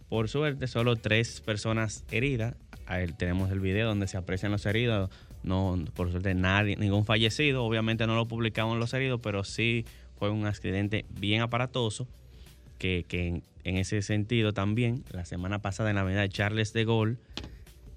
Por 0.09 0.29
suerte, 0.29 0.69
solo 0.69 0.95
tres 0.97 1.41
personas 1.41 2.05
heridas. 2.13 2.55
Ahí 2.87 3.09
tenemos 3.19 3.51
el 3.51 3.59
video 3.61 3.89
donde 3.89 4.07
se 4.07 4.17
aprecian 4.17 4.53
los 4.53 4.65
heridos, 4.67 5.11
No, 5.43 5.83
por 5.95 6.11
suerte, 6.11 6.35
nadie, 6.35 6.77
ningún 6.77 7.05
fallecido. 7.05 7.65
Obviamente 7.65 8.07
no 8.07 8.15
lo 8.15 8.27
publicamos 8.27 8.79
los 8.79 8.95
heridos, 8.95 9.21
pero 9.23 9.43
sí 9.43 9.85
fue 10.19 10.31
un 10.31 10.47
accidente 10.47 11.05
bien 11.11 11.41
aparatoso. 11.43 12.07
Que, 12.79 13.05
que 13.09 13.27
en, 13.29 13.43
en 13.65 13.77
ese 13.79 14.01
sentido 14.03 14.53
también, 14.53 15.05
la 15.11 15.25
semana 15.25 15.61
pasada 15.61 15.91
en 15.91 15.97
la 15.97 16.03
avenida 16.03 16.29
Charles 16.29 16.73
de 16.73 16.85
Gaulle, 16.85 17.17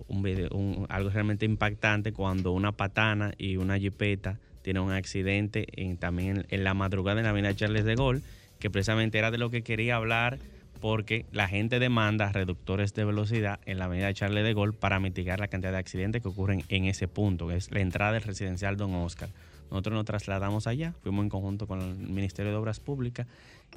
un 0.08 0.24
video- 0.24 0.50
un- 0.52 0.86
algo 0.90 1.10
realmente 1.10 1.46
impactante 1.46 2.12
cuando 2.14 2.52
una 2.54 2.72
patana 2.72 3.34
y 3.38 3.58
una 3.58 3.78
jipeta 3.78 4.40
tienen 4.68 4.84
un 4.84 4.92
accidente 4.92 5.66
en, 5.82 5.96
también 5.96 6.40
en, 6.40 6.46
en 6.50 6.64
la 6.66 6.74
madrugada 6.74 7.22
en 7.22 7.24
la 7.24 7.30
avenida 7.30 7.56
Charles 7.56 7.86
de 7.86 7.96
Gaulle, 7.96 8.22
que 8.60 8.70
precisamente 8.70 9.18
era 9.18 9.32
de 9.32 9.38
lo 9.38 9.50
que 9.50 9.62
quería 9.62 9.96
hablar 9.96 10.40
porque 10.82 11.26
la 11.32 11.48
gente 11.48 11.80
demanda 11.80 12.34
reductores 12.34 12.94
de 12.94 13.06
velocidad 13.06 13.62
en 13.66 13.80
la 13.80 13.86
avenida 13.86 14.14
Charles 14.14 14.44
de 14.44 14.54
Gaulle 14.54 14.74
para 14.74 15.00
mitigar 15.00 15.40
la 15.40 15.48
cantidad 15.48 15.72
de 15.72 15.78
accidentes 15.78 16.22
que 16.22 16.28
ocurren 16.28 16.66
en 16.68 16.84
ese 16.84 17.08
punto, 17.08 17.48
que 17.48 17.56
es 17.56 17.72
la 17.72 17.80
entrada 17.80 18.12
del 18.12 18.24
residencial 18.24 18.76
Don 18.76 18.94
Oscar. 18.96 19.30
Nosotros 19.72 19.96
nos 19.96 20.04
trasladamos 20.04 20.68
allá, 20.68 20.94
fuimos 21.02 21.24
en 21.24 21.30
conjunto 21.30 21.66
con 21.66 21.82
el 21.82 21.96
Ministerio 21.96 22.52
de 22.52 22.58
Obras 22.58 22.82
Públicas 22.82 23.26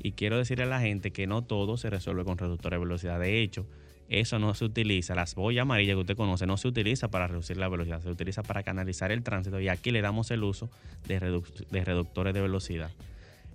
y 0.02 0.10
quiero 0.10 0.38
decirle 0.38 0.64
a 0.64 0.66
la 0.66 0.80
gente 0.80 1.12
que 1.12 1.28
no 1.28 1.42
todo 1.42 1.76
se 1.76 1.88
resuelve 1.88 2.24
con 2.24 2.36
reductores 2.36 2.80
de 2.80 2.84
velocidad. 2.84 3.20
De 3.20 3.40
hecho, 3.40 3.64
eso 4.10 4.40
no 4.40 4.54
se 4.54 4.64
utiliza, 4.64 5.14
las 5.14 5.36
boyas 5.36 5.62
amarillas 5.62 5.94
que 5.94 6.00
usted 6.00 6.16
conoce, 6.16 6.44
no 6.44 6.56
se 6.56 6.66
utiliza 6.66 7.08
para 7.08 7.28
reducir 7.28 7.56
la 7.56 7.68
velocidad, 7.68 8.02
se 8.02 8.10
utiliza 8.10 8.42
para 8.42 8.64
canalizar 8.64 9.12
el 9.12 9.22
tránsito 9.22 9.60
y 9.60 9.68
aquí 9.68 9.92
le 9.92 10.02
damos 10.02 10.32
el 10.32 10.42
uso 10.42 10.68
de, 11.06 11.20
de 11.70 11.84
reductores 11.84 12.34
de 12.34 12.40
velocidad. 12.40 12.90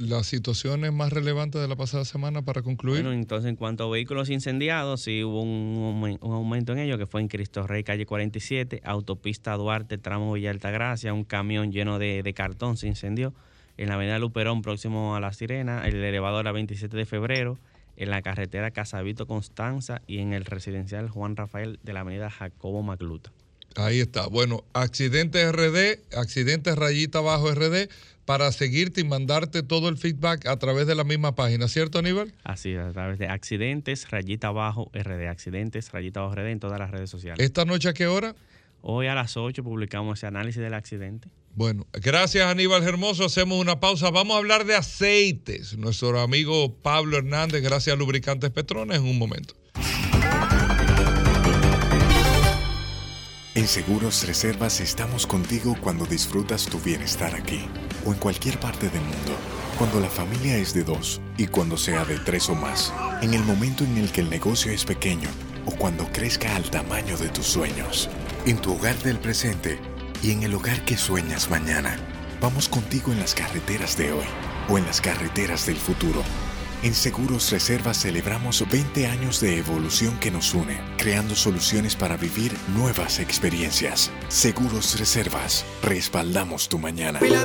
Las 0.00 0.26
situaciones 0.28 0.94
más 0.94 1.12
relevantes 1.12 1.60
de 1.60 1.68
la 1.68 1.76
pasada 1.76 2.06
semana 2.06 2.40
para 2.40 2.62
concluir. 2.62 3.02
Bueno, 3.02 3.12
entonces 3.12 3.50
en 3.50 3.56
cuanto 3.56 3.84
a 3.84 3.90
vehículos 3.90 4.30
incendiados, 4.30 5.02
sí 5.02 5.22
hubo 5.22 5.42
un, 5.42 6.18
un 6.18 6.32
aumento 6.32 6.72
en 6.72 6.78
ello, 6.78 6.96
que 6.96 7.04
fue 7.04 7.20
en 7.20 7.28
Cristo 7.28 7.66
Rey, 7.66 7.84
calle 7.84 8.06
47, 8.06 8.80
autopista 8.82 9.54
Duarte, 9.56 9.98
tramo 9.98 10.32
Villa 10.32 10.52
Altagracia, 10.52 11.12
un 11.12 11.24
camión 11.24 11.70
lleno 11.70 11.98
de, 11.98 12.22
de 12.22 12.32
cartón 12.32 12.78
se 12.78 12.86
incendió. 12.86 13.34
En 13.76 13.90
la 13.90 13.96
avenida 13.96 14.18
Luperón, 14.18 14.62
próximo 14.62 15.16
a 15.16 15.20
La 15.20 15.34
Sirena, 15.34 15.86
el 15.86 15.96
elevador 15.96 16.48
a 16.48 16.52
27 16.52 16.96
de 16.96 17.04
febrero, 17.04 17.58
en 17.98 18.08
la 18.08 18.22
carretera 18.22 18.70
Casavito 18.70 19.26
Constanza 19.26 20.00
y 20.06 20.20
en 20.20 20.32
el 20.32 20.46
residencial 20.46 21.10
Juan 21.10 21.36
Rafael 21.36 21.78
de 21.82 21.92
la 21.92 22.00
avenida 22.00 22.30
Jacobo 22.30 22.82
Magluta. 22.82 23.30
Ahí 23.76 24.00
está. 24.00 24.26
Bueno, 24.26 24.64
accidentes 24.72 25.52
RD, 25.52 26.00
accidentes 26.16 26.76
rayita 26.76 27.20
bajo 27.20 27.52
RD, 27.54 27.88
para 28.24 28.52
seguirte 28.52 29.00
y 29.00 29.04
mandarte 29.04 29.62
todo 29.62 29.88
el 29.88 29.96
feedback 29.96 30.46
a 30.46 30.56
través 30.58 30.86
de 30.86 30.94
la 30.94 31.04
misma 31.04 31.34
página, 31.34 31.68
¿cierto, 31.68 31.98
Aníbal? 31.98 32.32
Así, 32.44 32.74
a 32.76 32.92
través 32.92 33.18
de 33.18 33.26
accidentes, 33.26 34.10
rayita 34.10 34.48
abajo 34.48 34.90
RD, 34.94 35.28
accidentes, 35.28 35.90
rayita 35.92 36.20
abajo 36.20 36.36
RD 36.36 36.46
en 36.48 36.60
todas 36.60 36.78
las 36.78 36.90
redes 36.90 37.10
sociales. 37.10 37.44
¿Esta 37.44 37.64
noche 37.64 37.88
a 37.88 37.92
qué 37.92 38.06
hora? 38.06 38.34
Hoy 38.82 39.08
a 39.08 39.14
las 39.14 39.36
8 39.36 39.62
publicamos 39.62 40.18
ese 40.18 40.26
análisis 40.26 40.62
del 40.62 40.74
accidente. 40.74 41.28
Bueno, 41.54 41.86
gracias 41.92 42.46
Aníbal 42.46 42.82
Hermoso. 42.84 43.24
Hacemos 43.24 43.60
una 43.60 43.80
pausa. 43.80 44.10
Vamos 44.10 44.36
a 44.36 44.38
hablar 44.38 44.64
de 44.64 44.76
aceites. 44.76 45.76
Nuestro 45.76 46.18
amigo 46.20 46.76
Pablo 46.76 47.18
Hernández, 47.18 47.62
gracias 47.62 47.94
a 47.94 47.98
Lubricantes 47.98 48.50
Petrones, 48.50 48.98
en 48.98 49.04
un 49.04 49.18
momento. 49.18 49.54
En 53.54 53.66
Seguros 53.66 54.26
Reservas 54.26 54.80
estamos 54.80 55.26
contigo 55.26 55.76
cuando 55.80 56.06
disfrutas 56.06 56.66
tu 56.66 56.78
bienestar 56.78 57.34
aquí 57.34 57.68
o 58.04 58.12
en 58.12 58.18
cualquier 58.18 58.58
parte 58.58 58.88
del 58.88 59.02
mundo. 59.02 59.36
Cuando 59.78 60.00
la 60.00 60.08
familia 60.08 60.56
es 60.56 60.74
de 60.74 60.84
dos 60.84 61.20
y 61.36 61.46
cuando 61.46 61.76
sea 61.76 62.04
de 62.04 62.18
tres 62.18 62.48
o 62.48 62.54
más. 62.54 62.92
En 63.22 63.34
el 63.34 63.42
momento 63.44 63.84
en 63.84 63.96
el 63.98 64.12
que 64.12 64.20
el 64.20 64.30
negocio 64.30 64.72
es 64.72 64.84
pequeño 64.84 65.28
o 65.66 65.70
cuando 65.72 66.06
crezca 66.12 66.56
al 66.56 66.70
tamaño 66.70 67.16
de 67.16 67.28
tus 67.28 67.46
sueños. 67.46 68.08
En 68.46 68.58
tu 68.58 68.74
hogar 68.74 68.96
del 68.98 69.18
presente 69.18 69.78
y 70.22 70.32
en 70.32 70.42
el 70.42 70.54
hogar 70.54 70.84
que 70.84 70.96
sueñas 70.96 71.50
mañana. 71.50 71.96
Vamos 72.40 72.68
contigo 72.68 73.12
en 73.12 73.20
las 73.20 73.34
carreteras 73.34 73.96
de 73.96 74.12
hoy 74.12 74.26
o 74.68 74.78
en 74.78 74.86
las 74.86 75.00
carreteras 75.00 75.66
del 75.66 75.76
futuro. 75.76 76.22
En 76.82 76.94
Seguros 76.94 77.50
Reservas 77.50 77.98
celebramos 77.98 78.64
20 78.66 79.06
años 79.06 79.38
de 79.40 79.58
evolución 79.58 80.18
que 80.18 80.30
nos 80.30 80.54
une, 80.54 80.80
creando 80.96 81.36
soluciones 81.36 81.94
para 81.94 82.16
vivir 82.16 82.56
nuevas 82.74 83.18
experiencias. 83.18 84.10
Seguros 84.28 84.98
Reservas, 84.98 85.66
respaldamos 85.82 86.70
tu 86.70 86.78
mañana. 86.78 87.18
Pila 87.18 87.44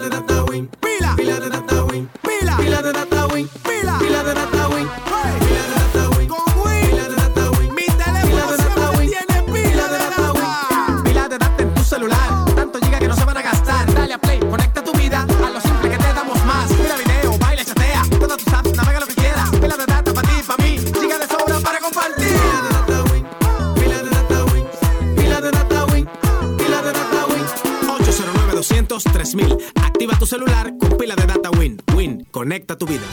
3000 29.04 29.58
Activa 29.76 30.18
tu 30.18 30.26
celular 30.26 30.74
con 30.78 30.98
pila 30.98 31.16
de 31.16 31.26
data 31.26 31.50
Win. 31.52 31.82
Win, 31.96 32.26
conecta 32.32 32.78
tu 32.78 32.86
vida. 32.86 33.06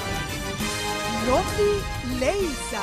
Rocky 1.28 2.18
Leisa. 2.18 2.82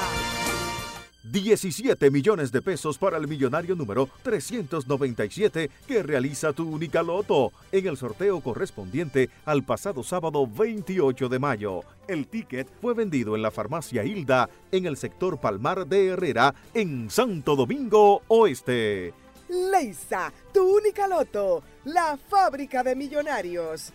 17 1.23 2.09
millones 2.09 2.51
de 2.51 2.61
pesos 2.61 2.97
para 2.97 3.17
el 3.17 3.27
millonario 3.27 3.75
número 3.75 4.09
397 4.23 5.69
que 5.87 6.01
realiza 6.01 6.53
tu 6.53 6.67
única 6.67 7.03
loto 7.03 7.51
en 7.71 7.87
el 7.87 7.97
sorteo 7.97 8.41
correspondiente 8.41 9.29
al 9.45 9.63
pasado 9.63 10.01
sábado 10.03 10.47
28 10.47 11.29
de 11.29 11.39
mayo. 11.39 11.81
El 12.07 12.25
ticket 12.25 12.67
fue 12.81 12.95
vendido 12.95 13.35
en 13.35 13.43
la 13.43 13.51
farmacia 13.51 14.03
Hilda 14.03 14.49
en 14.71 14.87
el 14.87 14.97
sector 14.97 15.39
Palmar 15.39 15.85
de 15.85 16.07
Herrera 16.07 16.55
en 16.73 17.11
Santo 17.11 17.55
Domingo 17.55 18.23
Oeste. 18.27 19.13
Leisa, 19.49 20.31
tu 20.53 20.77
única 20.77 21.07
loto. 21.07 21.63
La 21.85 22.17
fábrica 22.29 22.83
de 22.83 22.95
millonarios. 22.95 23.91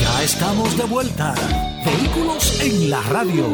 Ya 0.00 0.22
estamos 0.22 0.76
de 0.76 0.84
vuelta. 0.84 1.34
Vehículos 1.84 2.60
en 2.60 2.90
la 2.90 3.00
radio. 3.02 3.46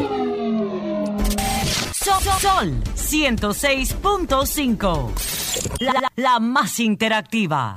Sol, 1.93 2.21
Sol 2.39 2.73
106.5. 2.95 5.11
La, 5.79 5.93
la- 5.93 6.11
la 6.15 6.39
más 6.39 6.79
interactiva. 6.79 7.73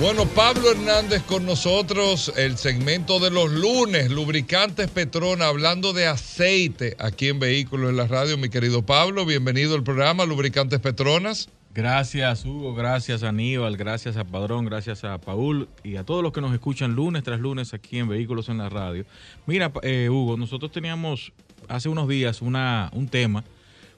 Bueno, 0.00 0.26
Pablo 0.26 0.70
Hernández 0.70 1.24
con 1.24 1.44
nosotros, 1.44 2.32
el 2.36 2.56
segmento 2.56 3.18
de 3.18 3.30
los 3.30 3.50
lunes, 3.50 4.12
lubricantes 4.12 4.88
Petrona, 4.88 5.48
hablando 5.48 5.92
de 5.92 6.06
aceite 6.06 6.96
aquí 7.00 7.26
en 7.26 7.40
Vehículos 7.40 7.90
en 7.90 7.96
la 7.96 8.06
Radio. 8.06 8.38
Mi 8.38 8.48
querido 8.48 8.86
Pablo, 8.86 9.26
bienvenido 9.26 9.74
al 9.74 9.82
programa 9.82 10.24
Lubricantes 10.24 10.78
Petronas. 10.78 11.48
Gracias 11.74 12.44
Hugo, 12.44 12.76
gracias 12.76 13.24
Aníbal, 13.24 13.76
gracias 13.76 14.16
a 14.16 14.24
Padrón, 14.24 14.66
gracias 14.66 15.02
a 15.02 15.18
Paul 15.18 15.68
y 15.82 15.96
a 15.96 16.04
todos 16.04 16.22
los 16.22 16.32
que 16.32 16.40
nos 16.40 16.52
escuchan 16.54 16.94
lunes 16.94 17.24
tras 17.24 17.40
lunes 17.40 17.74
aquí 17.74 17.98
en 17.98 18.08
Vehículos 18.08 18.48
en 18.48 18.58
la 18.58 18.68
Radio. 18.68 19.04
Mira, 19.46 19.72
eh, 19.82 20.08
Hugo, 20.08 20.36
nosotros 20.36 20.70
teníamos 20.70 21.32
hace 21.66 21.88
unos 21.88 22.06
días 22.06 22.40
una, 22.40 22.88
un 22.92 23.08
tema 23.08 23.42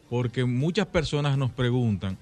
porque 0.09 0.47
muchas 0.47 0.87
personas 0.87 1.37
nos 1.37 1.51
preguntan 1.51 2.17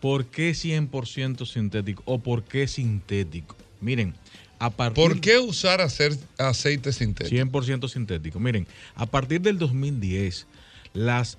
por 0.00 0.26
qué 0.26 0.52
100% 0.52 1.46
sintético 1.46 2.02
o 2.06 2.18
por 2.18 2.44
qué 2.44 2.68
sintético. 2.68 3.56
Miren, 3.80 4.14
a 4.58 4.70
partir... 4.70 5.02
¿Por 5.02 5.20
qué 5.20 5.38
usar 5.38 5.80
hacer 5.80 6.16
aceite 6.38 6.92
sintético? 6.92 7.36
100% 7.36 7.88
sintético. 7.88 8.40
Miren, 8.40 8.66
a 8.94 9.06
partir 9.06 9.40
del 9.40 9.58
2010, 9.58 10.46
las, 10.94 11.38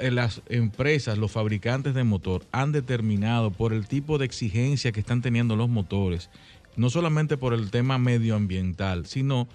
eh, 0.00 0.10
las 0.10 0.42
empresas, 0.48 1.18
los 1.18 1.30
fabricantes 1.30 1.94
de 1.94 2.04
motor 2.04 2.44
han 2.52 2.72
determinado 2.72 3.50
por 3.50 3.72
el 3.72 3.86
tipo 3.86 4.18
de 4.18 4.26
exigencia 4.26 4.92
que 4.92 5.00
están 5.00 5.22
teniendo 5.22 5.56
los 5.56 5.68
motores, 5.68 6.30
no 6.76 6.90
solamente 6.90 7.36
por 7.36 7.54
el 7.54 7.70
tema 7.70 7.98
medioambiental, 7.98 9.06
sino 9.06 9.48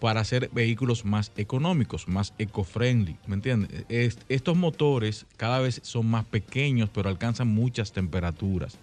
para 0.00 0.20
hacer 0.20 0.50
vehículos 0.52 1.04
más 1.04 1.32
económicos, 1.36 2.08
más 2.08 2.34
eco-friendly, 2.38 3.16
¿me 3.26 3.34
entiendes? 3.34 3.84
Es- 3.88 4.18
estos 4.28 4.56
motores 4.56 5.26
cada 5.36 5.58
vez 5.60 5.80
son 5.82 6.06
más 6.06 6.24
pequeños, 6.24 6.90
pero 6.92 7.08
alcanzan 7.08 7.48
muchas 7.48 7.92
temperaturas. 7.92 8.78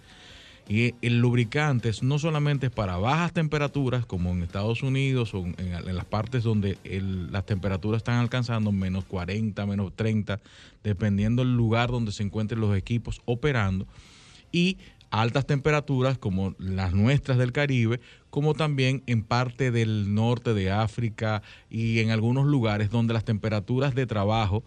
Y 0.68 0.94
el 1.00 1.20
lubricante 1.20 1.92
no 2.02 2.18
solamente 2.18 2.70
para 2.70 2.96
bajas 2.96 3.32
temperaturas, 3.32 4.04
como 4.04 4.32
en 4.32 4.42
Estados 4.42 4.82
Unidos 4.82 5.32
o 5.32 5.44
en, 5.44 5.94
las 5.94 6.04
partes 6.06 6.42
donde 6.42 6.76
las 7.30 7.46
temperaturas 7.46 7.98
están 8.00 8.16
alcanzando 8.16 8.72
menos 8.72 9.04
40, 9.04 9.64
menos 9.64 9.94
30, 9.94 10.40
dependiendo 10.82 11.44
del 11.44 11.56
lugar 11.56 11.90
donde 11.92 12.10
se 12.10 12.24
encuentren 12.24 12.60
los 12.60 12.76
equipos 12.76 13.22
operando, 13.26 13.86
y 14.50 14.76
altas 15.10 15.46
temperaturas 15.46 16.18
como 16.18 16.56
las 16.58 16.92
nuestras 16.92 17.38
del 17.38 17.52
Caribe, 17.52 18.00
como 18.36 18.52
también 18.52 19.02
en 19.06 19.22
parte 19.22 19.70
del 19.70 20.12
norte 20.12 20.52
de 20.52 20.70
África 20.70 21.40
y 21.70 22.00
en 22.00 22.10
algunos 22.10 22.44
lugares 22.44 22.90
donde 22.90 23.14
las 23.14 23.24
temperaturas 23.24 23.94
de 23.94 24.04
trabajo 24.04 24.62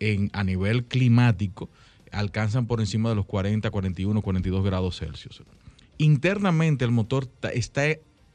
en, 0.00 0.30
a 0.32 0.42
nivel 0.42 0.86
climático 0.86 1.70
alcanzan 2.10 2.66
por 2.66 2.80
encima 2.80 3.10
de 3.10 3.14
los 3.14 3.24
40, 3.24 3.70
41, 3.70 4.20
42 4.20 4.64
grados 4.64 4.98
Celsius. 4.98 5.44
Internamente 5.96 6.84
el 6.84 6.90
motor 6.90 7.28
está 7.52 7.84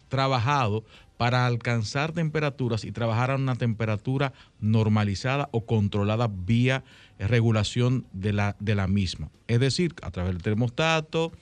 trabajado 0.07 0.85
para 1.17 1.45
alcanzar 1.45 2.13
temperaturas 2.13 2.85
y 2.85 2.93
trabajar 2.93 3.31
a 3.31 3.35
una 3.35 3.57
temperatura 3.57 4.31
normalizada 4.61 5.49
o 5.51 5.65
controlada 5.65 6.29
vía 6.31 6.85
regulación 7.17 8.05
de 8.13 8.31
la, 8.31 8.55
de 8.61 8.75
la 8.75 8.87
misma. 8.87 9.29
Es 9.49 9.59
decir, 9.59 9.93
a 10.01 10.11
través 10.11 10.31
del 10.31 10.41
termostato, 10.41 11.33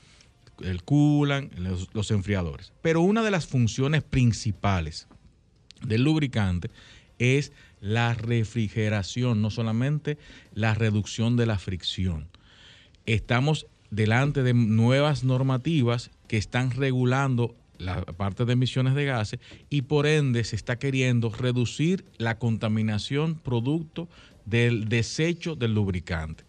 el 0.62 0.84
coolant, 0.84 1.54
los, 1.58 1.90
los 1.94 2.12
enfriadores. 2.12 2.74
Pero 2.82 3.02
una 3.02 3.24
de 3.24 3.32
las 3.32 3.48
funciones 3.48 4.04
principales 4.04 5.08
del 5.86 6.04
lubricante 6.04 6.70
es 7.20 7.52
la 7.80 8.14
refrigeración, 8.14 9.42
no 9.42 9.50
solamente 9.52 10.18
la 10.54 10.74
reducción 10.74 11.36
de 11.36 11.46
la 11.46 11.58
fricción. 11.58 12.28
Estamos 13.06 13.68
delante 13.90 14.44
de 14.44 14.54
nuevas 14.54 15.24
normativas 15.24 16.12
que 16.28 16.38
están 16.38 16.72
regulando 16.72 17.56
la 17.78 18.02
parte 18.04 18.46
de 18.46 18.54
emisiones 18.54 18.96
de 18.96 19.06
gases 19.06 19.40
y 19.70 19.84
por 19.84 20.08
ende 20.08 20.44
se 20.44 20.56
está 20.56 20.80
queriendo 20.80 21.30
reducir 21.30 22.06
la 22.18 22.40
contaminación 22.40 23.36
producto 23.36 24.10
del 24.46 24.90
desecho 24.90 25.56
del 25.56 25.74
lubricante. 25.74 26.44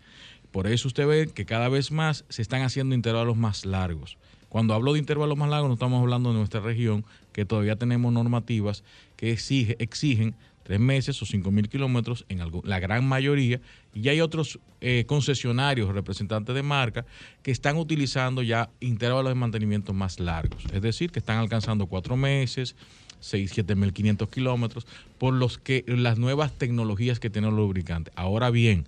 Por 0.52 0.66
eso 0.66 0.88
usted 0.88 1.06
ve 1.06 1.28
que 1.34 1.44
cada 1.46 1.68
vez 1.68 1.90
más 1.90 2.24
se 2.28 2.42
están 2.42 2.62
haciendo 2.62 2.94
intervalos 2.94 3.36
más 3.36 3.64
largos. 3.66 4.16
Cuando 4.48 4.72
hablo 4.74 4.94
de 4.94 4.98
intervalos 4.98 5.36
más 5.36 5.50
largos, 5.50 5.68
no 5.68 5.74
estamos 5.74 6.00
hablando 6.00 6.30
de 6.32 6.38
nuestra 6.38 6.60
región, 6.60 7.04
que 7.32 7.44
todavía 7.44 7.76
tenemos 7.76 8.12
normativas 8.12 8.82
que 9.16 9.30
exige- 9.32 9.76
exigen 9.78 10.34
tres 10.62 10.80
meses 10.80 11.20
o 11.22 11.26
cinco 11.26 11.50
mil 11.50 11.68
kilómetros 11.68 12.24
en 12.28 12.40
algo- 12.40 12.62
la 12.64 12.78
gran 12.78 13.06
mayoría. 13.06 13.60
Y 13.94 14.08
hay 14.08 14.20
otros 14.20 14.58
eh, 14.80 15.04
concesionarios, 15.06 15.92
representantes 15.92 16.54
de 16.54 16.62
marca, 16.62 17.04
que 17.42 17.50
están 17.50 17.76
utilizando 17.76 18.42
ya 18.42 18.70
intervalos 18.80 19.30
de 19.30 19.34
mantenimiento 19.34 19.92
más 19.92 20.20
largos. 20.20 20.64
Es 20.72 20.80
decir, 20.82 21.10
que 21.10 21.18
están 21.18 21.38
alcanzando 21.38 21.86
cuatro 21.86 22.16
meses, 22.16 22.76
6, 23.20 23.50
7.500 23.56 24.28
kilómetros, 24.30 24.86
por 25.18 25.34
los 25.34 25.58
que 25.58 25.84
las 25.88 26.18
nuevas 26.18 26.56
tecnologías 26.56 27.18
que 27.18 27.28
tienen 27.28 27.50
los 27.50 27.58
lubricantes. 27.58 28.12
Ahora 28.16 28.50
bien, 28.50 28.86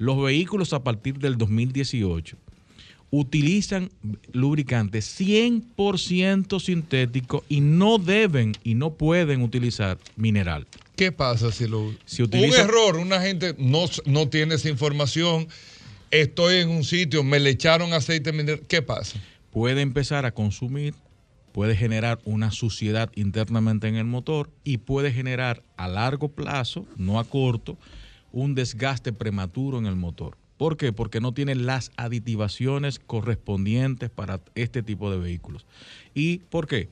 los 0.00 0.20
vehículos 0.22 0.72
a 0.72 0.82
partir 0.82 1.18
del 1.18 1.36
2018 1.36 2.36
utilizan 3.10 3.90
lubricantes 4.32 5.20
100% 5.20 6.60
sintéticos 6.60 7.42
y 7.48 7.60
no 7.60 7.98
deben 7.98 8.52
y 8.64 8.74
no 8.74 8.94
pueden 8.94 9.42
utilizar 9.42 9.98
mineral. 10.16 10.66
¿Qué 10.96 11.12
pasa 11.12 11.50
si 11.52 11.66
lo 11.66 11.92
Si 12.06 12.22
Un 12.22 12.28
utilizan- 12.28 12.66
error, 12.68 12.96
una 12.96 13.20
gente 13.20 13.54
no, 13.58 13.84
no 14.06 14.28
tiene 14.28 14.54
esa 14.54 14.68
información. 14.70 15.48
Estoy 16.10 16.56
en 16.56 16.70
un 16.70 16.84
sitio, 16.84 17.22
me 17.22 17.38
le 17.40 17.50
echaron 17.50 17.92
aceite 17.92 18.32
mineral. 18.32 18.62
¿Qué 18.66 18.82
pasa? 18.82 19.20
puede 19.50 19.80
empezar 19.82 20.24
a 20.26 20.32
consumir, 20.32 20.94
puede 21.50 21.74
generar 21.76 22.20
una 22.24 22.52
suciedad 22.52 23.10
internamente 23.16 23.88
en 23.88 23.96
el 23.96 24.04
motor 24.04 24.48
y 24.62 24.78
puede 24.78 25.10
generar 25.12 25.64
a 25.76 25.88
largo 25.88 26.28
plazo, 26.28 26.86
no 26.96 27.18
a 27.18 27.24
corto, 27.24 27.76
un 28.32 28.54
desgaste 28.54 29.12
prematuro 29.12 29.78
en 29.78 29.86
el 29.86 29.96
motor. 29.96 30.36
¿Por 30.56 30.76
qué? 30.76 30.92
Porque 30.92 31.20
no 31.20 31.32
tiene 31.32 31.54
las 31.54 31.90
aditivaciones 31.96 32.98
correspondientes 32.98 34.10
para 34.10 34.40
este 34.54 34.82
tipo 34.82 35.10
de 35.10 35.18
vehículos. 35.18 35.64
¿Y 36.14 36.38
por 36.38 36.66
qué? 36.66 36.90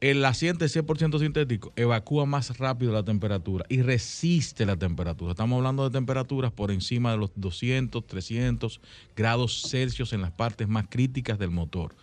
El 0.00 0.24
asiento 0.24 0.64
100% 0.64 1.18
sintético 1.18 1.72
evacúa 1.74 2.24
más 2.24 2.56
rápido 2.58 2.92
la 2.92 3.02
temperatura 3.02 3.64
y 3.68 3.82
resiste 3.82 4.64
la 4.64 4.76
temperatura. 4.76 5.32
Estamos 5.32 5.56
hablando 5.56 5.82
de 5.82 5.90
temperaturas 5.90 6.52
por 6.52 6.70
encima 6.70 7.10
de 7.10 7.18
los 7.18 7.32
200, 7.34 8.06
300 8.06 8.80
grados 9.16 9.62
Celsius 9.68 10.12
en 10.12 10.20
las 10.20 10.30
partes 10.30 10.68
más 10.68 10.86
críticas 10.88 11.40
del 11.40 11.50
motor. 11.50 11.96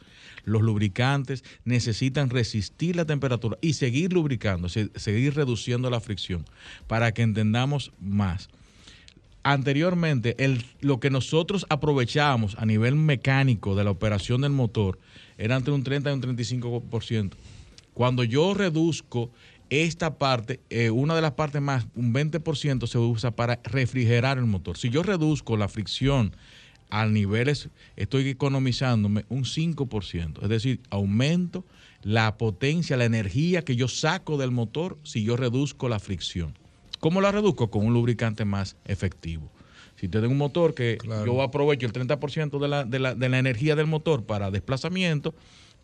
Los 0.44 0.62
lubricantes 0.62 1.46
necesitan 1.64 2.30
resistir 2.30 2.98
la 2.98 3.06
temperatura 3.06 3.58
y 3.62 3.74
seguir 3.74 4.12
lubricando, 4.12 4.68
se- 4.68 4.92
seguir 4.96 5.34
reduciendo 5.34 5.90
la 5.90 6.02
fricción 6.02 6.44
para 6.88 7.14
que 7.14 7.22
entendamos 7.22 7.94
más 8.02 8.50
anteriormente, 9.46 10.36
el, 10.44 10.66
lo 10.82 11.00
que 11.00 11.12
nosotros 11.12 11.68
aprovechábamos 11.70 12.56
a 12.58 12.66
nivel 12.66 12.96
mecánico 12.96 13.76
de 13.76 13.84
la 13.84 13.92
operación 13.92 14.42
del 14.42 14.52
motor 14.52 14.98
era 15.38 15.56
entre 15.56 15.72
un 15.72 15.84
30 15.84 16.10
y 16.10 16.14
un 16.14 16.22
35%. 16.22 17.32
Cuando 17.94 18.24
yo 18.24 18.56
reduzco 18.56 19.30
esta 19.70 20.18
parte, 20.18 20.62
eh, 20.72 20.90
una 20.90 21.16
de 21.16 21.22
las 21.22 21.34
partes 21.34 21.62
más, 21.62 21.86
un 21.96 22.12
20% 22.12 22.88
se 22.88 22.98
usa 22.98 23.36
para 23.36 23.60
refrigerar 23.64 24.40
el 24.40 24.46
motor. 24.46 24.78
Si 24.78 24.90
yo 24.90 25.04
reduzco 25.04 25.58
la 25.58 25.68
fricción 25.68 26.36
a 26.90 27.06
niveles, 27.06 27.70
estoy 27.96 28.28
economizándome 28.30 29.26
un 29.30 29.44
5%. 29.44 30.42
Es 30.42 30.50
decir, 30.50 30.82
aumento 30.90 31.66
la 32.02 32.38
potencia, 32.38 32.98
la 32.98 33.06
energía 33.06 33.64
que 33.64 33.76
yo 33.76 33.88
saco 33.88 34.38
del 34.38 34.50
motor 34.50 34.98
si 35.04 35.24
yo 35.24 35.38
reduzco 35.38 35.88
la 35.88 36.00
fricción. 36.00 36.56
¿Cómo 37.06 37.22
la 37.22 37.32
reduzco? 37.32 37.70
Con 37.70 37.86
un 37.86 37.94
lubricante 37.94 38.46
más 38.46 38.78
efectivo. 38.84 39.52
Si 39.96 40.08
usted 40.08 40.22
tiene 40.22 40.34
un 40.34 40.40
motor 40.40 40.74
que 40.74 40.98
yo 41.24 41.44
aprovecho 41.44 41.86
el 41.86 41.94
30% 41.94 42.58
de 42.58 42.68
la, 42.68 42.84
de, 42.84 42.98
la, 42.98 43.14
de 43.14 43.30
la 43.30 43.38
energía 43.38 43.76
del 43.76 43.86
motor 43.86 44.24
para 44.24 44.50
desplazamiento, 44.50 45.36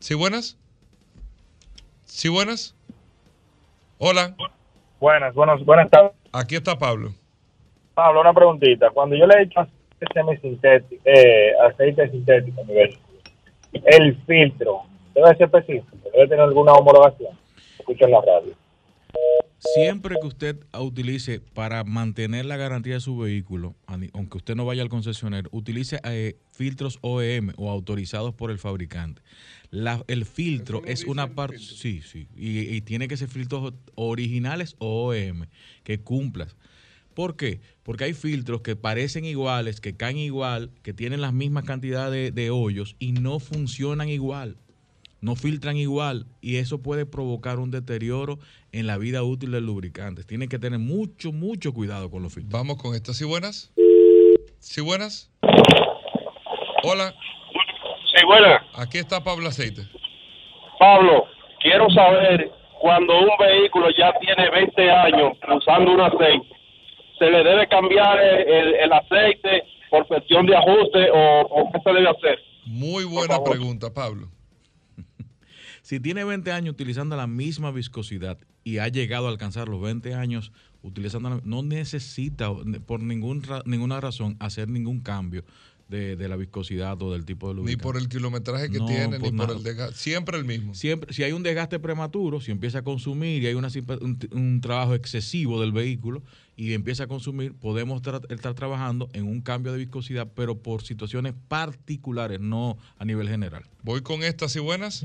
¿Sí 0.00 0.14
buenas? 0.14 0.56
¿Sí 2.04 2.28
buenas? 2.28 2.74
Hola. 3.98 4.36
Buenas, 5.02 5.34
buenas, 5.34 5.64
buenas 5.64 5.90
tardes. 5.90 6.12
Aquí 6.32 6.54
está 6.54 6.78
Pablo. 6.78 7.10
Pablo, 7.92 8.20
una 8.20 8.32
preguntita. 8.32 8.88
Cuando 8.90 9.16
yo 9.16 9.26
le 9.26 9.34
he 9.34 9.42
hecho 9.42 9.58
aceite 9.58 10.06
semisintético, 10.14 11.02
eh, 11.04 11.50
aceite 11.68 12.08
sintético 12.08 12.64
vehículo, 12.64 13.18
el 13.72 14.16
filtro 14.24 14.82
debe 15.12 15.34
ser 15.34 15.46
específico, 15.46 16.08
debe 16.12 16.28
tener 16.28 16.44
alguna 16.44 16.74
homologación. 16.74 17.36
Escucho 17.80 18.04
en 18.04 18.10
la 18.12 18.20
radio. 18.20 18.54
Siempre 19.64 20.18
que 20.18 20.26
usted 20.26 20.58
utilice 20.76 21.38
para 21.40 21.84
mantener 21.84 22.46
la 22.46 22.56
garantía 22.56 22.94
de 22.94 23.00
su 23.00 23.16
vehículo, 23.16 23.76
aunque 24.12 24.38
usted 24.38 24.56
no 24.56 24.64
vaya 24.64 24.82
al 24.82 24.88
concesionario, 24.88 25.48
utilice 25.52 26.00
eh, 26.02 26.36
filtros 26.50 26.98
OEM 27.02 27.52
o 27.56 27.70
autorizados 27.70 28.34
por 28.34 28.50
el 28.50 28.58
fabricante. 28.58 29.22
La- 29.70 30.04
el 30.08 30.24
filtro 30.26 30.82
es 30.84 31.04
una 31.04 31.34
parte, 31.36 31.58
sí, 31.60 32.02
sí, 32.02 32.26
y, 32.36 32.58
y 32.74 32.80
tiene 32.80 33.06
que 33.06 33.16
ser 33.16 33.28
filtros 33.28 33.72
originales 33.94 34.74
o 34.80 35.06
OEM 35.06 35.46
que 35.84 36.00
cumplas. 36.00 36.56
¿Por 37.14 37.36
qué? 37.36 37.60
Porque 37.84 38.04
hay 38.04 38.14
filtros 38.14 38.62
que 38.62 38.74
parecen 38.74 39.24
iguales, 39.24 39.80
que 39.80 39.94
caen 39.96 40.16
igual, 40.16 40.72
que 40.82 40.92
tienen 40.92 41.20
las 41.20 41.34
mismas 41.34 41.64
cantidades 41.64 42.34
de, 42.34 42.42
de 42.42 42.50
hoyos 42.50 42.96
y 42.98 43.12
no 43.12 43.38
funcionan 43.38 44.08
igual 44.08 44.56
no 45.22 45.36
filtran 45.36 45.76
igual 45.76 46.26
y 46.40 46.56
eso 46.56 46.82
puede 46.82 47.06
provocar 47.06 47.60
un 47.60 47.70
deterioro 47.70 48.38
en 48.72 48.86
la 48.86 48.98
vida 48.98 49.22
útil 49.22 49.52
del 49.52 49.64
lubricante. 49.64 50.24
Tienen 50.24 50.48
que 50.48 50.58
tener 50.58 50.80
mucho, 50.80 51.32
mucho 51.32 51.72
cuidado 51.72 52.10
con 52.10 52.22
los 52.22 52.34
filtros. 52.34 52.52
Vamos 52.52 52.76
con 52.82 52.94
estas. 52.94 53.16
¿Sí 53.16 53.24
buenas? 53.24 53.72
¿Sí 54.58 54.80
buenas? 54.80 55.30
Hola. 56.82 57.14
Sí, 58.12 58.26
buenas. 58.26 58.62
Aquí 58.74 58.98
está 58.98 59.22
Pablo 59.22 59.48
Aceite. 59.48 59.82
Pablo, 60.78 61.24
quiero 61.60 61.88
saber 61.90 62.50
cuando 62.80 63.20
un 63.20 63.30
vehículo 63.38 63.88
ya 63.96 64.12
tiene 64.18 64.50
20 64.50 64.90
años 64.90 65.32
usando 65.56 65.92
un 65.92 66.00
aceite, 66.00 66.48
¿se 67.16 67.30
le 67.30 67.44
debe 67.44 67.68
cambiar 67.68 68.18
el, 68.20 68.74
el 68.74 68.92
aceite 68.92 69.62
por 69.88 70.04
cuestión 70.08 70.46
de 70.46 70.56
ajuste 70.56 71.10
o, 71.12 71.42
o 71.42 71.72
qué 71.72 71.78
se 71.84 71.92
debe 71.92 72.08
hacer? 72.08 72.40
Muy 72.66 73.04
buena 73.04 73.42
pregunta, 73.44 73.94
Pablo. 73.94 74.26
Si 75.82 76.00
tiene 76.00 76.24
20 76.24 76.50
años 76.52 76.72
utilizando 76.72 77.16
la 77.16 77.26
misma 77.26 77.70
viscosidad 77.72 78.38
y 78.64 78.78
ha 78.78 78.88
llegado 78.88 79.26
a 79.26 79.30
alcanzar 79.30 79.68
los 79.68 79.82
20 79.82 80.14
años 80.14 80.52
utilizando 80.82 81.28
la- 81.30 81.40
no 81.44 81.62
necesita 81.62 82.50
por 82.86 83.00
ningún 83.02 83.42
ninguna 83.66 84.00
razón 84.00 84.36
hacer 84.40 84.68
ningún 84.68 85.00
cambio 85.00 85.44
de, 85.88 86.16
de 86.16 86.28
la 86.28 86.36
viscosidad 86.36 87.00
o 87.02 87.12
del 87.12 87.24
tipo 87.26 87.48
de 87.48 87.54
Ni 87.54 87.58
lubricante. 87.60 87.82
por 87.82 87.96
el 87.98 88.08
kilometraje 88.08 88.70
que 88.70 88.78
No, 88.78 88.86
tiene, 88.86 89.18
ni 89.18 89.30
por 89.32 89.50
el 89.50 89.62
desgaste. 89.62 89.96
Siempre 89.98 90.38
el 90.38 90.44
mismo. 90.44 90.74
Siempre, 90.74 91.12
si 91.12 91.22
hay 91.22 91.32
un 91.32 91.42
desgaste 91.42 91.78
prematuro, 91.80 92.40
si 92.40 92.50
empieza 92.50 92.78
a 92.78 92.82
consumir 92.82 93.42
y 93.42 93.46
hay 93.48 93.54
una, 93.54 93.68
un 94.30 94.60
trabajo 94.62 94.94
excesivo 94.94 95.60
del 95.60 95.72
vehículo 95.72 96.22
y 96.56 96.74
empieza 96.74 97.04
a 97.04 97.06
consumir, 97.06 97.54
podemos 97.58 98.02
tra- 98.02 98.30
estar 98.30 98.54
trabajando 98.54 99.08
en 99.14 99.26
un 99.26 99.40
cambio 99.40 99.72
de 99.72 99.78
viscosidad, 99.78 100.28
pero 100.34 100.58
por 100.62 100.82
situaciones 100.82 101.34
particulares, 101.48 102.40
no 102.40 102.76
a 102.98 103.04
nivel 103.04 103.28
general. 103.28 103.62
Voy 103.82 104.02
con 104.02 104.22
estas 104.22 104.54
y 104.56 104.60
buenas. 104.60 105.04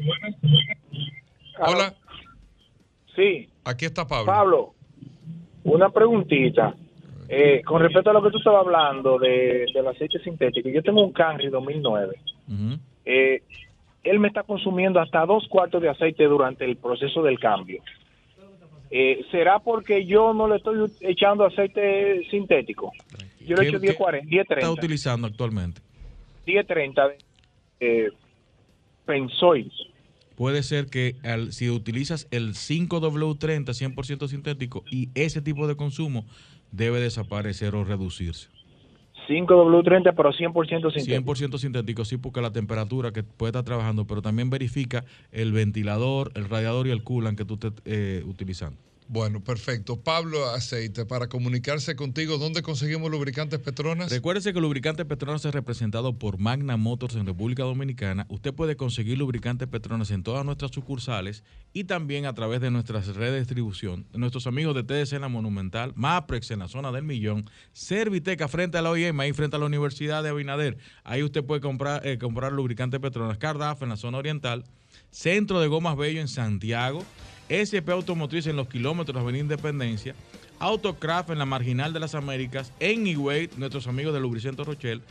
Hola. 1.60 1.96
Sí, 3.16 3.50
Aquí 3.64 3.86
está 3.86 4.06
Pablo. 4.08 4.26
Pablo, 4.26 4.74
una 5.64 5.90
preguntita. 5.90 6.76
Eh, 7.30 7.62
con 7.66 7.82
respecto 7.82 8.10
a 8.10 8.14
lo 8.14 8.24
que 8.24 8.30
tú 8.32 8.38
estabas 8.38 8.62
hablando 8.66 9.20
de, 9.20 9.66
del 9.74 9.88
aceite 9.88 10.20
sintético, 10.20 10.70
yo 10.70 10.82
tengo 10.82 11.04
un 11.04 11.12
Camry 11.12 11.50
2009. 11.50 12.16
Eh, 13.06 13.42
él 14.04 14.20
me 14.20 14.30
está 14.30 14.44
consumiendo 14.44 15.02
hasta 15.02 15.26
dos 15.26 15.46
cuartos 15.50 15.82
de 15.82 15.90
aceite 15.90 16.24
durante 16.26 16.64
el 16.64 16.78
proceso 16.78 17.22
del 17.24 17.38
cambio. 17.40 17.82
Eh, 18.90 19.26
¿Será 19.32 19.60
porque 19.60 20.06
yo 20.06 20.34
no 20.34 20.48
le 20.48 20.58
estoy 20.58 20.92
echando 21.02 21.46
aceite 21.46 22.26
sintético? 22.30 22.94
Yo 23.46 23.56
le 23.58 23.64
¿Qué- 23.64 23.68
echo 23.70 23.80
qué 23.80 23.88
1040, 23.88 24.18
está 24.26 24.30
1030. 24.30 24.72
utilizando 24.72 25.28
actualmente? 25.28 25.82
1030 26.46 27.10
eh, 27.80 28.10
Pensoil. 29.06 29.72
Puede 30.36 30.62
ser 30.64 30.86
que 30.88 31.16
al- 31.24 31.52
si 31.52 31.70
utilizas 31.70 32.28
el 32.32 32.54
5W30 32.54 33.74
100% 33.74 34.28
sintético 34.28 34.84
y 34.92 35.10
ese 35.16 35.42
tipo 35.42 35.68
de 35.68 35.76
consumo 35.76 36.26
debe 36.72 37.00
desaparecer 37.00 37.74
o 37.76 37.84
reducirse. 37.84 38.50
5W30, 39.28 40.14
pero 40.16 40.32
100% 40.32 40.92
sintético. 40.92 41.34
100% 41.34 41.58
sintético, 41.58 42.06
sí, 42.06 42.18
porque 42.18 42.42
la 42.42 42.52
temperatura 42.52 43.12
que 43.12 43.24
puede 43.24 43.52
estar 43.52 43.64
trabajando, 43.64 44.06
pero 44.06 44.22
también 44.22 44.50
verifica 44.50 45.04
el 45.32 45.52
ventilador, 45.52 46.32
el 46.36 46.50
radiador 46.50 46.88
y 46.88 46.92
el 46.92 47.04
coolant 47.04 47.38
que 47.38 47.46
tú 47.46 47.56
estés 47.56 47.74
eh, 47.86 48.24
utilizando. 48.26 48.87
Bueno, 49.10 49.42
perfecto. 49.42 50.02
Pablo 50.02 50.50
Aceite, 50.50 51.06
para 51.06 51.28
comunicarse 51.28 51.96
contigo, 51.96 52.38
¿dónde 52.38 52.62
conseguimos 52.62 53.10
lubricantes 53.10 53.58
Petronas? 53.60 54.12
Recuérdese 54.12 54.52
que 54.52 54.60
el 54.60 54.64
lubricante 54.64 55.06
Petronas 55.06 55.46
es 55.46 55.54
representado 55.54 56.20
por 56.20 56.40
Magna 56.40 56.76
Motors 56.76 57.16
en 57.16 57.26
República 57.26 57.64
Dominicana. 57.64 58.26
Usted 58.28 58.54
puede 58.54 58.76
conseguir 58.76 59.18
lubricante 59.18 59.66
Petronas 59.66 60.12
en 60.12 60.24
todas 60.24 60.44
nuestras 60.44 60.72
sucursales 60.72 61.46
y 61.72 61.86
también 61.86 62.26
a 62.26 62.34
través 62.34 62.60
de 62.60 62.70
nuestras 62.70 63.08
redes 63.16 63.32
de 63.32 63.40
distribución. 63.40 64.06
Nuestros 64.14 64.46
amigos 64.46 64.76
de 64.76 64.84
TDC 64.84 65.14
en 65.14 65.22
la 65.22 65.30
Monumental, 65.30 65.94
Maprex 65.96 66.52
en 66.52 66.60
la 66.60 66.68
zona 66.68 66.92
del 66.92 67.04
Millón, 67.04 67.50
Serviteca 67.72 68.50
frente 68.50 68.78
a 68.78 68.82
la 68.82 68.92
OIM, 68.92 69.18
ahí 69.22 69.32
frente 69.32 69.56
a 69.56 69.60
la 69.60 69.68
Universidad 69.68 70.22
de 70.22 70.30
Abinader. 70.30 70.78
Ahí 71.06 71.24
usted 71.24 71.46
puede 71.46 71.62
comprar, 71.62 72.06
eh, 72.06 72.18
comprar 72.18 72.52
lubricante 72.52 73.00
Petronas. 73.00 73.38
Cardaf 73.38 73.82
en 73.84 73.90
la 73.90 73.96
zona 73.96 74.18
oriental, 74.18 74.66
Centro 75.12 75.62
de 75.62 75.68
Gomas 75.68 75.96
Bello 75.96 76.20
en 76.20 76.28
Santiago, 76.28 77.06
SP 77.50 77.92
Automotriz 77.92 78.48
en 78.48 78.56
los 78.56 78.68
kilómetros 78.68 79.16
de 79.16 79.22
Avenida 79.22 79.44
Independencia, 79.44 80.16
Autocraft 80.60 81.30
en 81.30 81.40
la 81.40 81.46
Marginal 81.46 81.94
de 81.94 82.00
las 82.00 82.16
Américas, 82.16 82.74
en 82.80 83.04
nuestros 83.58 83.88
amigos 83.88 84.14
de 84.14 84.20
Lubricento 84.20 84.64
Rochelle, 84.64 85.02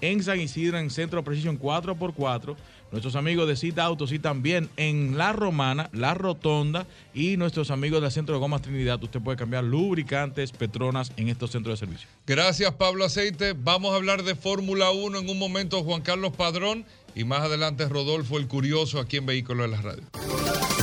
en 0.00 0.22
San 0.22 0.40
Isidro, 0.40 0.78
en 0.78 0.90
Centro 0.90 1.24
Precision 1.24 1.58
4x4, 1.58 2.56
nuestros 2.92 3.16
amigos 3.16 3.48
de 3.48 3.56
Cita 3.56 3.84
Autos 3.84 4.12
y 4.12 4.18
también 4.18 4.68
en 4.76 5.16
La 5.16 5.32
Romana, 5.32 5.88
La 5.92 6.14
Rotonda 6.14 6.86
y 7.14 7.36
nuestros 7.36 7.70
amigos 7.70 8.02
del 8.02 8.10
Centro 8.10 8.34
de 8.34 8.40
Gomas 8.40 8.62
Trinidad. 8.62 9.02
Usted 9.02 9.20
puede 9.20 9.36
cambiar 9.36 9.64
lubricantes, 9.64 10.52
Petronas 10.52 11.12
en 11.16 11.28
estos 11.28 11.50
centros 11.50 11.78
de 11.78 11.86
servicio. 11.86 12.08
Gracias, 12.26 12.72
Pablo 12.74 13.04
Aceite. 13.04 13.54
Vamos 13.56 13.92
a 13.92 13.96
hablar 13.96 14.22
de 14.22 14.34
Fórmula 14.34 14.90
1 14.90 15.18
en 15.18 15.28
un 15.28 15.38
momento, 15.38 15.82
Juan 15.82 16.02
Carlos 16.02 16.32
Padrón. 16.36 16.84
Y 17.14 17.24
más 17.24 17.40
adelante, 17.40 17.88
Rodolfo 17.88 18.36
el 18.36 18.46
Curioso, 18.46 19.00
aquí 19.00 19.16
en 19.16 19.26
Vehículos 19.26 19.70
de 19.70 19.76
la 19.76 19.82
Radio. 19.82 20.75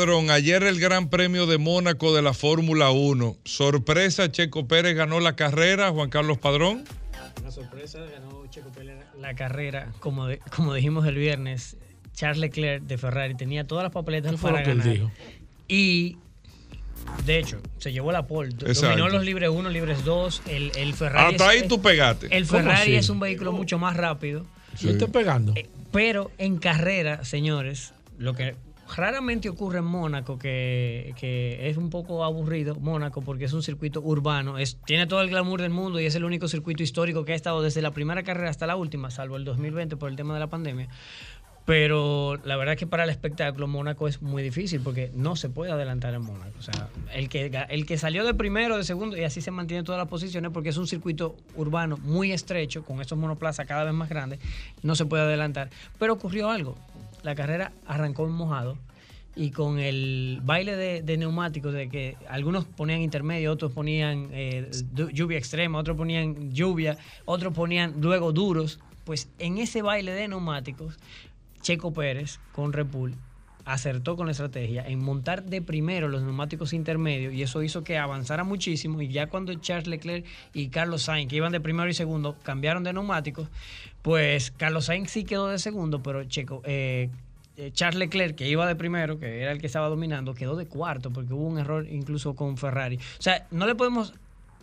Padrón, 0.00 0.30
ayer 0.30 0.62
el 0.62 0.80
Gran 0.80 1.10
Premio 1.10 1.44
de 1.46 1.58
Mónaco 1.58 2.14
de 2.16 2.22
la 2.22 2.32
Fórmula 2.32 2.90
1. 2.90 3.36
Sorpresa, 3.44 4.32
Checo 4.32 4.66
Pérez 4.66 4.96
ganó 4.96 5.20
la 5.20 5.36
carrera, 5.36 5.90
Juan 5.90 6.08
Carlos 6.08 6.38
Padrón. 6.38 6.84
Una 7.42 7.50
sorpresa, 7.50 7.98
ganó 8.10 8.46
Checo 8.48 8.70
Pérez 8.72 8.96
la 9.18 9.34
carrera, 9.34 9.92
como, 10.00 10.26
de- 10.26 10.38
como 10.56 10.72
dijimos 10.72 11.06
el 11.06 11.16
viernes, 11.16 11.76
Charles 12.14 12.38
Leclerc 12.38 12.82
de 12.84 12.96
Ferrari 12.96 13.34
tenía 13.36 13.66
todas 13.66 13.82
las 13.82 13.92
papeletas 13.92 14.30
¿Qué 14.32 14.38
fue 14.38 14.50
para 14.52 14.60
lo 14.62 14.64
que 14.64 14.70
él 14.72 14.78
ganar. 14.78 14.94
dijo? 14.94 15.10
Y 15.68 16.16
de 17.26 17.38
hecho, 17.38 17.60
se 17.76 17.92
llevó 17.92 18.10
la 18.10 18.26
pole, 18.26 18.52
Exacto. 18.52 18.88
dominó 18.96 19.08
los 19.10 19.22
libres 19.22 19.50
1, 19.50 19.68
libres 19.68 20.02
2, 20.02 20.42
el, 20.46 20.72
el 20.76 20.94
Ferrari 20.94 21.32
Hasta 21.34 21.52
es- 21.54 21.62
ahí 21.62 21.68
tú 21.68 21.82
pegaste. 21.82 22.34
El 22.34 22.46
¿Cómo 22.48 22.60
Ferrari 22.62 22.94
es 22.94 23.10
un 23.10 23.20
vehículo 23.20 23.52
mucho 23.52 23.78
más 23.78 23.98
rápido. 23.98 24.46
Yo 24.80 24.88
estoy 24.92 25.08
pegando. 25.08 25.52
Pero 25.92 26.30
en 26.38 26.56
carrera, 26.56 27.22
señores, 27.26 27.92
lo 28.16 28.32
que 28.32 28.54
raramente 28.96 29.48
ocurre 29.48 29.78
en 29.78 29.84
Mónaco, 29.84 30.38
que, 30.38 31.14
es 31.60 31.76
un 31.76 31.90
poco 31.90 32.24
aburrido 32.24 32.74
Mónaco 32.76 33.22
porque 33.22 33.44
es 33.44 33.52
un 33.52 33.62
circuito 33.62 34.00
urbano, 34.00 34.56
tiene 34.86 35.06
todo 35.06 35.20
el 35.22 35.30
glamour 35.30 35.60
del 35.62 35.70
mundo 35.70 36.00
y 36.00 36.06
es 36.06 36.14
el 36.14 36.24
único 36.24 36.48
circuito 36.48 36.82
histórico 36.82 37.24
que 37.24 37.32
ha 37.32 37.36
estado 37.36 37.62
desde 37.62 37.82
la 37.82 37.90
primera 37.92 38.22
carrera 38.22 38.50
hasta 38.50 38.66
la 38.66 38.76
última, 38.76 39.10
salvo 39.10 39.36
el 39.36 39.44
2020 39.44 39.96
por 39.96 40.10
el 40.10 40.16
tema 40.16 40.34
de 40.34 40.40
la 40.40 40.46
pandemia. 40.48 40.88
Pero 41.66 42.36
la 42.42 42.56
verdad 42.56 42.72
es 42.72 42.78
que 42.80 42.86
para 42.86 43.04
el 43.04 43.10
espectáculo 43.10 43.68
Mónaco 43.68 44.08
es 44.08 44.22
muy 44.22 44.42
difícil 44.42 44.80
porque 44.80 45.12
no 45.14 45.36
se 45.36 45.50
puede 45.50 45.70
adelantar 45.70 46.14
en 46.14 46.22
Mónaco. 46.22 46.58
O 46.58 46.62
sea, 46.62 46.88
el 47.14 47.28
que, 47.28 47.48
ga- 47.52 47.66
el 47.68 47.86
que 47.86 47.96
salió 47.96 48.24
de 48.24 48.34
primero, 48.34 48.76
de 48.76 48.82
segundo 48.82 49.16
y 49.16 49.22
así 49.22 49.40
se 49.40 49.52
mantiene 49.52 49.84
todas 49.84 49.98
las 50.00 50.08
posiciones 50.08 50.50
porque 50.52 50.70
es 50.70 50.76
un 50.78 50.88
circuito 50.88 51.36
urbano 51.54 51.96
muy 51.98 52.32
estrecho 52.32 52.82
con 52.82 53.00
estos 53.00 53.18
monoplazas 53.18 53.66
cada 53.66 53.84
vez 53.84 53.92
más 53.94 54.08
grandes, 54.08 54.40
no 54.82 54.96
se 54.96 55.04
puede 55.06 55.22
adelantar. 55.22 55.70
Pero 55.98 56.14
ocurrió 56.14 56.50
algo. 56.50 56.76
La 57.22 57.34
carrera 57.34 57.72
arrancó 57.86 58.26
mojado 58.26 58.78
y 59.36 59.50
con 59.50 59.78
el 59.78 60.40
baile 60.42 60.76
de, 60.76 61.16
neumáticos, 61.16 61.72
de 61.72 61.88
que 61.88 62.16
algunos 62.28 62.64
ponían 62.64 63.00
intermedio, 63.00 63.52
otros 63.52 63.72
ponían 63.72 64.28
eh, 64.32 64.70
lluvia 65.12 65.38
extrema, 65.38 65.78
otros 65.78 65.96
ponían 65.96 66.52
lluvia, 66.52 66.98
otros 67.24 67.54
ponían 67.54 67.94
luego 68.00 68.32
duros, 68.32 68.80
pues 69.04 69.28
en 69.38 69.58
ese 69.58 69.82
baile 69.82 70.12
de 70.12 70.28
neumáticos, 70.28 70.98
Checo 71.62 71.92
Pérez 71.92 72.40
con 72.52 72.72
Red 72.72 72.86
Bull 72.86 73.14
acertó 73.64 74.16
con 74.16 74.26
la 74.26 74.32
estrategia 74.32 74.86
en 74.86 75.02
montar 75.02 75.44
de 75.44 75.62
primero 75.62 76.08
los 76.08 76.22
neumáticos 76.22 76.72
intermedios 76.72 77.34
y 77.34 77.42
eso 77.42 77.62
hizo 77.62 77.84
que 77.84 77.98
avanzara 77.98 78.42
muchísimo 78.42 79.00
y 79.00 79.08
ya 79.08 79.28
cuando 79.28 79.54
Charles 79.54 79.86
Leclerc 79.86 80.26
y 80.54 80.68
Carlos 80.68 81.02
Sainz, 81.02 81.28
que 81.28 81.36
iban 81.36 81.52
de 81.52 81.60
primero 81.60 81.88
y 81.88 81.94
segundo, 81.94 82.36
cambiaron 82.42 82.82
de 82.82 82.92
neumáticos, 82.92 83.48
pues 84.02 84.50
Carlos 84.56 84.86
Sainz 84.86 85.10
sí 85.10 85.24
quedó 85.24 85.48
de 85.48 85.58
segundo, 85.58 86.02
pero 86.02 86.24
Checo, 86.24 86.62
eh, 86.64 87.10
eh, 87.56 87.70
Charles 87.72 87.98
Leclerc, 87.98 88.36
que 88.36 88.48
iba 88.48 88.66
de 88.66 88.74
primero, 88.76 89.18
que 89.18 89.42
era 89.42 89.52
el 89.52 89.60
que 89.60 89.66
estaba 89.66 89.88
dominando, 89.88 90.34
quedó 90.34 90.56
de 90.56 90.66
cuarto 90.66 91.10
porque 91.10 91.34
hubo 91.34 91.46
un 91.46 91.58
error 91.58 91.86
incluso 91.90 92.34
con 92.34 92.56
Ferrari. 92.56 92.96
O 92.96 93.22
sea, 93.22 93.46
no 93.50 93.66
le 93.66 93.74
podemos 93.74 94.14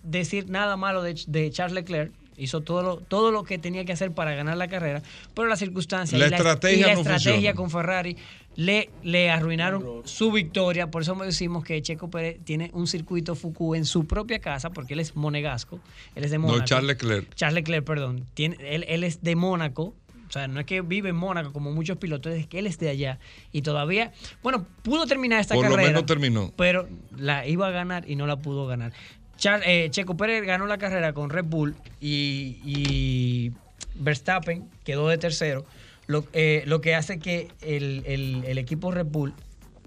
decir 0.03 0.49
nada 0.49 0.77
malo 0.77 1.03
de, 1.03 1.15
de 1.27 1.51
Charles 1.51 1.75
Leclerc. 1.75 2.11
Hizo 2.39 2.61
todo 2.61 2.83
lo, 2.83 2.97
todo 2.97 3.31
lo 3.31 3.43
que 3.43 3.57
tenía 3.57 3.83
que 3.83 3.93
hacer 3.93 4.11
para 4.11 4.35
ganar 4.35 4.57
la 4.57 4.67
carrera, 4.67 5.01
pero 5.33 5.47
las 5.47 5.57
circunstancias 5.57 6.19
La 6.19 6.27
y 6.27 6.29
la, 6.29 6.37
estrategia 6.37 6.77
y 6.77 6.81
la 6.81 6.93
no 6.93 7.01
estrategia 7.01 7.31
funciona. 7.33 7.55
con 7.55 7.69
Ferrari 7.71 8.17
le, 8.57 8.89
le 9.03 9.29
arruinaron 9.29 10.01
su 10.03 10.31
victoria. 10.33 10.91
Por 10.91 11.03
eso 11.03 11.15
decimos 11.15 11.63
que 11.63 11.81
Checo 11.81 12.09
Pérez 12.09 12.39
tiene 12.43 12.69
un 12.73 12.87
circuito 12.87 13.35
Fuku 13.35 13.75
en 13.75 13.85
su 13.85 14.05
propia 14.05 14.39
casa, 14.39 14.71
porque 14.71 14.95
él 14.95 14.99
es 14.99 15.15
monegasco, 15.15 15.79
él 16.15 16.25
es 16.25 16.31
de 16.31 16.39
Mónaco. 16.39 16.59
No, 16.59 16.65
Charles 16.65 16.87
Leclerc. 16.87 17.33
Charles 17.35 17.55
Leclerc, 17.55 17.85
perdón. 17.85 18.25
Tiene, 18.33 18.57
él, 18.59 18.83
él 18.89 19.05
es 19.05 19.23
de 19.23 19.35
Mónaco. 19.37 19.93
O 20.27 20.31
sea, 20.31 20.49
no 20.49 20.59
es 20.59 20.65
que 20.65 20.81
vive 20.81 21.07
en 21.07 21.15
Mónaco 21.15 21.53
como 21.53 21.71
muchos 21.71 21.97
pilotos, 21.99 22.33
es 22.33 22.47
que 22.47 22.59
él 22.59 22.67
es 22.67 22.77
de 22.79 22.89
allá. 22.89 23.17
Y 23.53 23.61
todavía, 23.61 24.11
bueno, 24.43 24.65
pudo 24.83 25.05
terminar 25.07 25.39
esta 25.39 25.55
Por 25.55 25.63
lo 25.63 25.69
carrera. 25.71 25.87
menos 25.89 26.05
terminó. 26.05 26.51
Pero 26.57 26.89
la 27.15 27.47
iba 27.47 27.67
a 27.67 27.71
ganar 27.71 28.09
y 28.09 28.17
no 28.17 28.27
la 28.27 28.35
pudo 28.35 28.67
ganar. 28.67 28.91
Char- 29.37 29.61
eh, 29.65 29.87
Checo 29.89 30.17
Pérez 30.17 30.43
ganó 30.45 30.65
la 30.67 30.77
carrera 30.79 31.13
con 31.13 31.29
Red 31.29 31.45
Bull 31.45 31.75
y, 32.01 32.57
y 32.65 33.51
Verstappen 33.95 34.67
quedó 34.83 35.07
de 35.07 35.17
tercero. 35.17 35.65
Lo, 36.07 36.25
eh, 36.33 36.63
lo 36.65 36.81
que 36.81 36.95
hace 36.95 37.19
que 37.19 37.49
el, 37.61 38.03
el- 38.05 38.43
el 38.45 38.57
equipo 38.57 38.91
Red 38.91 39.05
Bull 39.07 39.33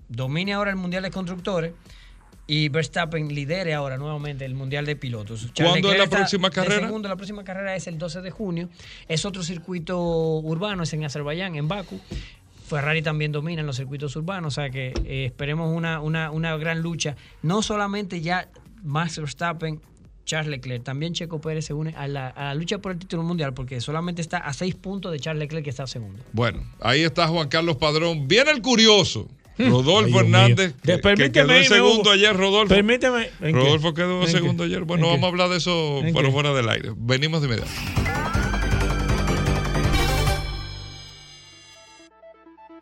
domine 0.08 0.52
ahora 0.52 0.70
el 0.70 0.76
Mundial 0.76 1.02
de 1.02 1.10
Constructores 1.10 1.72
y 2.46 2.68
Verstappen 2.68 3.28
lidere 3.32 3.74
ahora 3.74 3.96
nuevamente 3.96 4.44
el 4.44 4.54
Mundial 4.54 4.84
de 4.84 4.96
Pilotos. 4.96 5.52
Charles 5.54 5.72
¿Cuándo 5.74 5.92
es 5.92 5.98
la 5.98 6.06
próxima 6.08 6.50
carrera? 6.50 6.80
segundo. 6.86 7.08
la 7.08 7.16
próxima 7.16 7.44
carrera 7.44 7.76
es 7.76 7.86
el 7.86 7.96
12 7.96 8.20
de 8.22 8.30
junio. 8.30 8.68
Es 9.08 9.24
otro 9.24 9.42
circuito 9.42 9.98
urbano, 10.40 10.82
es 10.82 10.92
en 10.92 11.04
Azerbaiyán, 11.04 11.54
en 11.54 11.68
Baku. 11.68 12.00
Ferrari 12.66 13.02
también 13.02 13.32
domina 13.32 13.60
en 13.60 13.66
los 13.66 13.76
circuitos 13.76 14.14
urbanos, 14.16 14.54
o 14.56 14.60
sea 14.60 14.70
que 14.70 14.92
eh, 15.04 15.24
esperemos 15.26 15.74
una, 15.76 16.00
una, 16.00 16.30
una 16.30 16.56
gran 16.56 16.80
lucha. 16.82 17.16
No 17.42 17.62
solamente 17.62 18.20
ya 18.20 18.48
Max 18.82 19.18
Verstappen, 19.18 19.80
Charles 20.30 20.48
Leclerc, 20.50 20.84
también 20.84 21.12
Checo 21.12 21.40
Pérez 21.40 21.64
se 21.64 21.72
une 21.74 21.92
a 21.96 22.06
la, 22.06 22.28
a 22.28 22.44
la 22.44 22.54
lucha 22.54 22.78
por 22.78 22.92
el 22.92 22.98
título 22.98 23.24
mundial 23.24 23.52
porque 23.52 23.80
solamente 23.80 24.22
está 24.22 24.38
a 24.38 24.52
seis 24.52 24.76
puntos 24.76 25.10
de 25.10 25.18
Charles 25.18 25.40
Leclerc 25.40 25.64
que 25.64 25.70
está 25.70 25.86
segundo. 25.88 26.22
Bueno, 26.32 26.62
ahí 26.80 27.02
está 27.02 27.26
Juan 27.26 27.48
Carlos 27.48 27.76
Padrón. 27.76 28.28
Viene 28.28 28.52
el 28.52 28.62
curioso. 28.62 29.28
Ay, 29.58 29.68
Rodolfo 29.68 30.06
Dios 30.08 30.22
Hernández, 30.22 30.74
que, 30.82 31.00
que 31.16 31.32
quedó 31.32 31.52
en 31.52 31.64
segundo 31.64 32.00
Hugo. 32.02 32.10
ayer, 32.12 32.34
Rodolfo. 32.36 32.74
Permíteme. 32.74 33.28
Rodolfo 33.40 33.92
quedó 33.92 34.20
¿En 34.20 34.26
qué? 34.26 34.32
segundo 34.32 34.64
ayer. 34.64 34.84
Bueno, 34.84 35.06
¿En 35.06 35.10
vamos 35.10 35.20
qué? 35.20 35.26
a 35.26 35.28
hablar 35.28 35.48
de 35.50 35.56
eso 35.58 35.98
¿En 36.02 36.14
pero 36.14 36.30
fuera 36.32 36.54
del 36.54 36.68
aire. 36.68 36.92
Venimos 36.96 37.42
de 37.42 37.48
inmediato. 37.48 38.29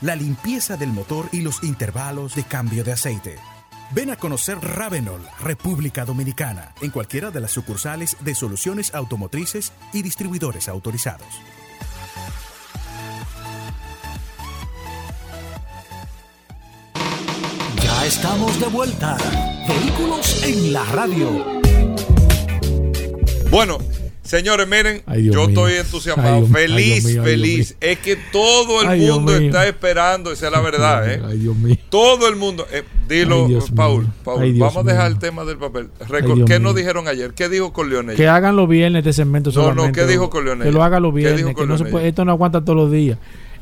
la 0.00 0.16
limpieza 0.16 0.76
del 0.76 0.90
motor 0.90 1.28
y 1.32 1.40
los 1.40 1.62
intervalos 1.62 2.34
de 2.34 2.44
cambio 2.44 2.84
de 2.84 2.92
aceite. 2.92 3.36
Ven 3.94 4.10
a 4.10 4.16
conocer 4.16 4.58
Ravenol, 4.58 5.20
República 5.40 6.04
Dominicana, 6.04 6.72
en 6.80 6.90
cualquiera 6.90 7.30
de 7.30 7.40
las 7.40 7.50
sucursales 7.50 8.16
de 8.20 8.34
soluciones 8.34 8.94
automotrices 8.94 9.72
y 9.92 10.02
distribuidores 10.02 10.68
autorizados. 10.68 11.28
Ya 17.82 18.06
estamos 18.06 18.58
de 18.60 18.66
vuelta. 18.66 19.16
Vehículos 19.68 20.42
en 20.42 20.72
la 20.72 20.84
radio. 20.86 21.62
Bueno, 23.50 23.78
señores, 24.22 24.66
miren, 24.68 25.02
Ay, 25.06 25.24
yo 25.24 25.32
mío. 25.32 25.48
estoy 25.48 25.72
entusiasmado, 25.74 26.34
Ay, 26.36 26.40
Dios- 26.42 26.50
ay, 26.56 26.62
feliz, 26.68 27.04
mío, 27.04 27.22
feliz. 27.24 27.76
Es 27.80 27.98
que 27.98 28.16
todo 28.32 28.82
el 28.82 29.00
mundo 29.00 29.36
está 29.36 29.66
esperando, 29.66 30.32
esa 30.32 30.46
es 30.46 30.52
la 30.52 30.60
verdad, 30.60 31.10
¿eh? 31.10 31.20
Dios 31.36 31.56
mío. 31.56 31.76
Todo 31.90 32.28
el 32.28 32.36
mundo. 32.36 32.66
eh, 32.72 32.82
dilo, 33.08 33.48
Paul. 33.74 34.06
Paul, 34.24 34.52
vamos 34.58 34.76
a 34.76 34.82
dejar 34.84 35.10
el 35.10 35.18
tema 35.18 35.44
del 35.44 35.58
papel. 35.58 35.88
Ay, 36.00 36.06
Reco- 36.08 36.34
Dios 36.36 36.48
¿Qué 36.48 36.58
nos 36.60 36.74
dijeron 36.74 37.08
ayer? 37.08 37.32
¿Qué 37.34 37.48
dijo 37.48 37.72
Corleone? 37.72 38.14
Que 38.14 38.28
hagan 38.28 38.56
los 38.56 38.68
viernes 38.68 39.00
este 39.00 39.12
segmento 39.12 39.50
No, 39.50 39.56
no, 39.60 39.68
solamente. 39.70 40.00
¿qué 40.00 40.06
dijo. 40.06 40.30
Corleone? 40.30 40.64
Que 40.64 40.72
lo 40.72 40.82
hagan 40.82 41.02
los 41.02 41.12
¿Qué 41.12 41.18
viernes. 41.18 41.54
Que 41.56 41.66
no 41.66 41.76
se 41.78 41.84
puede, 41.84 42.08
esto 42.08 42.24
no 42.24 42.32
aguanta 42.32 42.60
todos 42.64 42.76
los 42.76 42.90
días. 42.92 43.18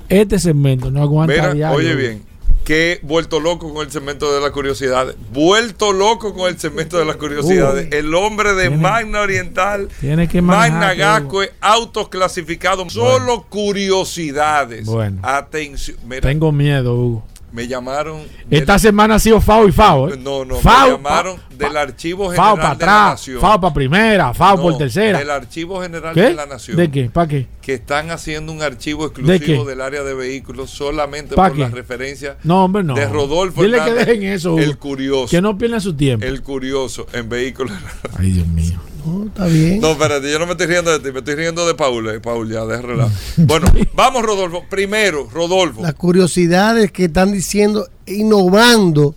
Este 0.09 0.39
segmento 0.39 0.91
no 0.91 1.03
aguanta 1.03 1.33
Mira, 1.35 1.55
diario. 1.55 1.77
oye 1.77 1.95
bien, 1.95 2.23
que 2.65 3.01
vuelto 3.03 3.41
loco 3.41 3.73
con 3.73 3.85
el 3.85 3.91
segmento 3.93 4.33
de 4.35 4.41
las 4.41 4.51
curiosidades. 4.51 5.17
Vuelto 5.33 5.93
loco 5.93 6.35
con 6.35 6.49
el 6.49 6.59
segmento 6.59 6.99
de 6.99 7.05
las 7.05 7.17
curiosidades. 7.17 7.89
Uy. 7.91 7.97
el 7.99 8.15
hombre 8.15 8.55
de 8.55 8.69
Tiene- 8.69 8.77
Magna 8.83 9.21
Oriental, 9.21 9.89
Tiene 10.01 10.29
que 10.29 10.41
Magna 10.43 10.95
Gascue, 10.95 11.53
autos 11.61 12.09
clasificados. 12.09 12.93
Solo 12.93 13.47
curiosidades. 13.49 14.87
Bueno. 14.87 15.19
Atención. 15.23 15.97
Mira, 16.07 16.21
Tengo 16.21 16.53
miedo, 16.53 16.95
Hugo. 16.95 17.25
Me 17.53 17.67
llamaron. 17.67 18.23
Esta 18.51 18.79
semana 18.79 19.17
ha 19.17 19.19
sido 19.19 19.41
FAO 19.41 19.69
y 19.69 19.73
FAO. 19.73 20.09
¿eh? 20.13 20.17
No, 20.23 20.45
no, 20.45 20.57
FAO, 20.57 20.87
me 20.87 20.93
llamaron 20.97 21.37
pa- 21.37 21.43
del 21.57 21.77
Archivo 21.77 22.25
FAO 22.33 22.33
General 22.33 22.57
para 22.57 22.63
de 22.63 22.65
la 22.65 22.71
atrás, 23.03 23.11
Nación. 23.21 23.41
FAO 23.41 23.61
para 23.61 23.75
primera, 23.75 24.35
FAO 24.35 24.57
No, 24.57 24.63
por 24.63 24.79
tercera. 24.79 25.19
Del 25.19 25.31
Archivo 25.31 25.81
General 25.83 26.15
¿Qué? 26.15 26.23
de 26.23 26.35
la 26.35 26.47
Nación. 26.47 26.77
¿De 26.77 26.91
qué? 26.91 27.11
¿Para 27.11 27.29
qué? 27.29 27.47
Que 27.61 27.75
están 27.75 28.11
haciendo 28.11 28.53
un 28.53 28.63
archivo 28.63 29.03
¿De 29.09 29.37
exclusivo 29.37 29.65
qué? 29.65 29.71
del 29.71 29.81
área 29.81 30.03
de 30.03 30.15
vehículos 30.15 30.71
solamente 30.71 31.35
¿Pa 31.37 31.49
por 31.49 31.57
qué? 31.57 31.63
la 31.63 31.69
referencia 31.69 32.37
No, 32.45 32.65
hombre, 32.65 32.83
no. 32.83 32.95
de 32.95 33.07
Rodolfo 33.07 33.63
Dile 33.63 33.77
que 33.79 33.83
Hernández, 33.91 34.07
dejen 34.07 34.23
eso, 34.25 34.59
el 34.59 34.79
curioso. 34.79 35.29
Que 35.31 35.41
no 35.43 35.57
pierdan 35.59 35.81
su 35.81 35.95
tiempo. 35.95 36.25
El 36.25 36.43
curioso 36.43 37.07
en 37.13 37.29
vehículos. 37.29 37.73
Ay, 38.19 38.33
Dios 38.33 38.47
mío. 38.49 38.79
No, 39.05 39.27
está 39.27 39.47
bien. 39.47 39.81
No, 39.81 39.91
espérate, 39.93 40.31
yo 40.31 40.39
no 40.39 40.47
me 40.47 40.53
estoy 40.53 40.67
riendo 40.67 40.91
de 40.91 40.99
ti, 41.01 41.13
me 41.13 41.19
estoy 41.21 41.35
riendo 41.35 41.67
de 41.67 41.75
Paul. 41.75 42.09
eh, 42.09 42.21
Paul, 42.21 42.51
ya, 42.51 42.65
de 42.65 42.81
relajo. 42.81 43.11
Bueno, 43.37 43.71
vamos, 43.95 44.23
Rodolfo. 44.23 44.65
Primero, 44.69 45.29
Rodolfo. 45.33 45.83
Las 45.83 45.95
curiosidades 45.95 46.93
que 46.93 47.07
están 47.07 47.33
diciendo, 47.33 47.89
innovando 48.07 49.15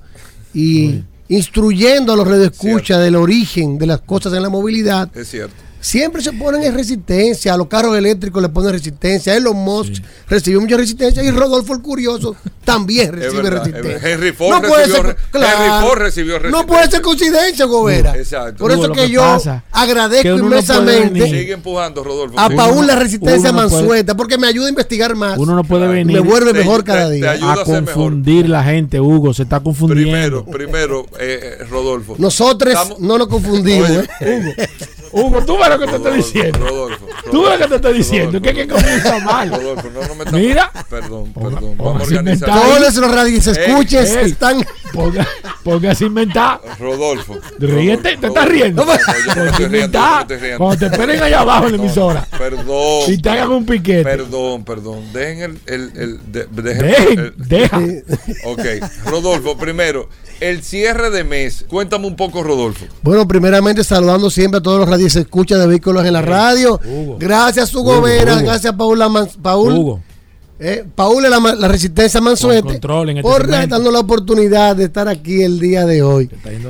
y 0.53 1.01
instruyendo 1.30 2.14
a 2.14 2.15
los 2.15 2.27
radioescuchas 2.27 2.99
del 3.01 3.15
origen 3.15 3.77
de 3.77 3.88
las 3.88 4.01
cosas 4.01 4.34
en 4.34 4.43
la 4.43 4.49
movilidad. 4.49 5.10
Es 5.15 5.30
cierto. 5.30 5.55
Siempre 5.84 6.22
se 6.22 6.31
ponen 6.34 6.64
en 6.64 6.73
resistencia. 6.73 7.53
A 7.53 7.57
los 7.57 7.68
carros 7.68 7.95
eléctricos 7.97 8.41
le 8.41 8.49
ponen 8.49 8.72
resistencia. 8.72 9.35
Elon 9.35 9.55
Musk 9.57 10.01
recibió 10.27 10.60
mucha 10.61 10.77
resistencia 10.77 11.22
y 11.23 11.30
Rodolfo 11.30 11.73
el 11.73 11.81
Curioso 11.81 12.35
también 12.64 13.11
recibe 13.14 13.41
verdad, 13.43 13.65
resistencia. 13.65 14.10
Henry 14.10 14.31
Ford 14.31 14.64
recibió 14.64 15.03
re- 15.03 15.15
Henry 15.34 15.81
Ford 15.81 15.97
recibió 15.99 16.39
No 16.39 16.65
puede 16.65 16.89
ser 16.89 17.01
coincidencia, 17.01 17.65
Gobera. 17.65 18.15
Exacto. 18.15 18.60
Por 18.60 18.72
eso 18.72 18.91
que, 18.93 19.01
que 19.01 19.10
yo 19.10 19.22
pasa 19.22 19.64
agradezco 19.72 20.23
que 20.23 20.30
no 20.30 20.35
puede 20.38 20.47
inmensamente 20.47 21.10
venir. 21.19 21.23
Sigue 21.39 21.53
empujando, 21.53 22.03
Rodolfo. 22.03 22.39
a. 22.39 22.49
Paul 22.49 22.88
la 22.88 22.95
resistencia 22.95 23.51
no 23.51 23.57
puede- 23.68 23.72
mansueta 23.77 24.15
porque 24.15 24.38
me 24.38 24.47
ayuda 24.47 24.68
a 24.68 24.69
investigar 24.69 25.15
más. 25.15 25.38
Uno 25.38 25.53
no 25.55 25.64
puede 25.65 25.88
venir. 25.88 26.14
Me 26.15 26.19
vuelve 26.22 26.53
mejor 26.53 26.84
cada 26.84 27.10
día. 27.10 27.34
a 27.34 27.64
confundir 27.64 28.47
la 28.47 28.64
gente, 28.64 28.99
Hugo. 29.01 29.34
Se 29.34 29.43
está 29.43 29.60
confundiendo. 29.60 30.43
Primero, 30.45 30.45
primero, 30.45 31.05
eh, 31.19 31.57
eh, 31.60 31.64
Rodolfo. 31.69 32.15
Nosotros 32.18 32.73
Estamos- 32.73 32.99
no 32.99 33.18
nos 33.18 33.27
confundimos. 33.27 33.89
Oye, 33.89 34.05
¿eh? 34.22 34.69
Hugo, 35.14 35.41
tú 35.45 35.57
ves 35.57 35.69
lo 35.69 35.80
que 35.80 35.85
te 35.88 35.95
estoy 35.95 36.18
diciendo. 36.18 36.60
Rodolfo. 36.60 37.06
Tú 37.31 37.44
ves 37.44 37.52
lo 37.52 37.57
que 37.60 37.68
te 37.69 37.76
estoy 37.76 37.94
diciendo. 37.94 38.41
Que 38.41 38.53
que 38.53 38.68
comienza 38.68 39.19
mal. 39.19 39.49
Rodolfo, 39.52 39.90
no, 39.94 40.02
no 40.07 40.15
me 40.15 40.31
Mira. 40.31 40.72
Perdón, 40.90 41.31
perdón. 41.34 41.76
Vamos 41.77 42.02
a 42.02 42.06
organizar. 42.06 42.49
Todos 42.49 42.95
los 42.98 43.11
radioescuches 43.15 44.10
Eh, 44.11 44.19
eh, 44.22 44.26
están. 44.26 44.65
Ponga, 44.91 45.27
póngase 45.64 46.03
a 46.03 46.07
inventar. 46.07 46.61
Rodolfo. 46.80 47.35
Ríete, 47.60 48.18
te 48.18 48.27
estás 48.27 48.48
riendo. 48.48 48.85
No, 48.85 48.94
no, 48.94 49.57
yo 49.57 49.65
inventar. 49.65 50.27
riendo. 50.27 50.57
Cuando 50.57 50.77
te 50.77 50.85
esperen 50.85 51.22
allá 51.23 51.40
abajo 51.41 51.65
en 51.65 51.72
la 51.72 51.77
emisora. 51.77 52.27
Perdón. 52.38 53.03
Y 53.07 53.18
te 53.18 53.30
hagan 53.30 53.52
un 53.52 53.65
piquete. 53.65 54.03
Perdón, 54.03 54.64
perdón. 54.64 55.11
Dejen 55.14 55.60
el. 55.65 55.91
el, 55.95 56.02
el 56.02 56.31
de- 56.31 56.48
dejen 56.52 56.80
Dejen, 56.88 57.19
el- 57.19 57.34
deja. 57.38 57.81
Ok, 58.45 58.60
Rodolfo, 59.06 59.57
primero, 59.57 60.10
el 60.40 60.64
cierre 60.64 61.10
de 61.10 61.23
mes. 61.23 61.65
Cuéntame 61.68 62.06
un 62.07 62.15
poco, 62.15 62.44
Rodolfo. 62.44 62.85
Bueno, 63.02 63.27
primeramente 63.27 63.84
saludando 63.84 64.30
siempre 64.30 64.60
a 64.60 64.61
todos 64.61 64.80
los 64.80 64.90
radioescuchas 65.07 65.59
de 65.59 65.67
vehículos 65.67 66.05
en 66.05 66.13
la 66.13 66.21
radio. 66.21 66.80
Gracias, 67.19 67.73
Hugo, 67.73 67.93
Hugo, 67.93 68.01
Vera. 68.03 68.35
Hugo. 68.35 68.45
Gracias, 68.45 68.73
Paula 68.75 69.09
Man- 69.09 69.27
Paul. 69.41 69.99
Eh, 70.59 70.85
Paul, 70.95 71.23
la, 71.23 71.39
la 71.39 71.67
resistencia 71.67 72.19
en 72.19 72.27
este 72.27 72.80
por 73.21 73.47
darnos 73.47 73.91
la 73.91 73.99
oportunidad 73.99 74.75
de 74.75 74.85
estar 74.85 75.07
aquí 75.07 75.41
el 75.41 75.59
día 75.59 75.85
de 75.85 76.03
hoy. 76.03 76.30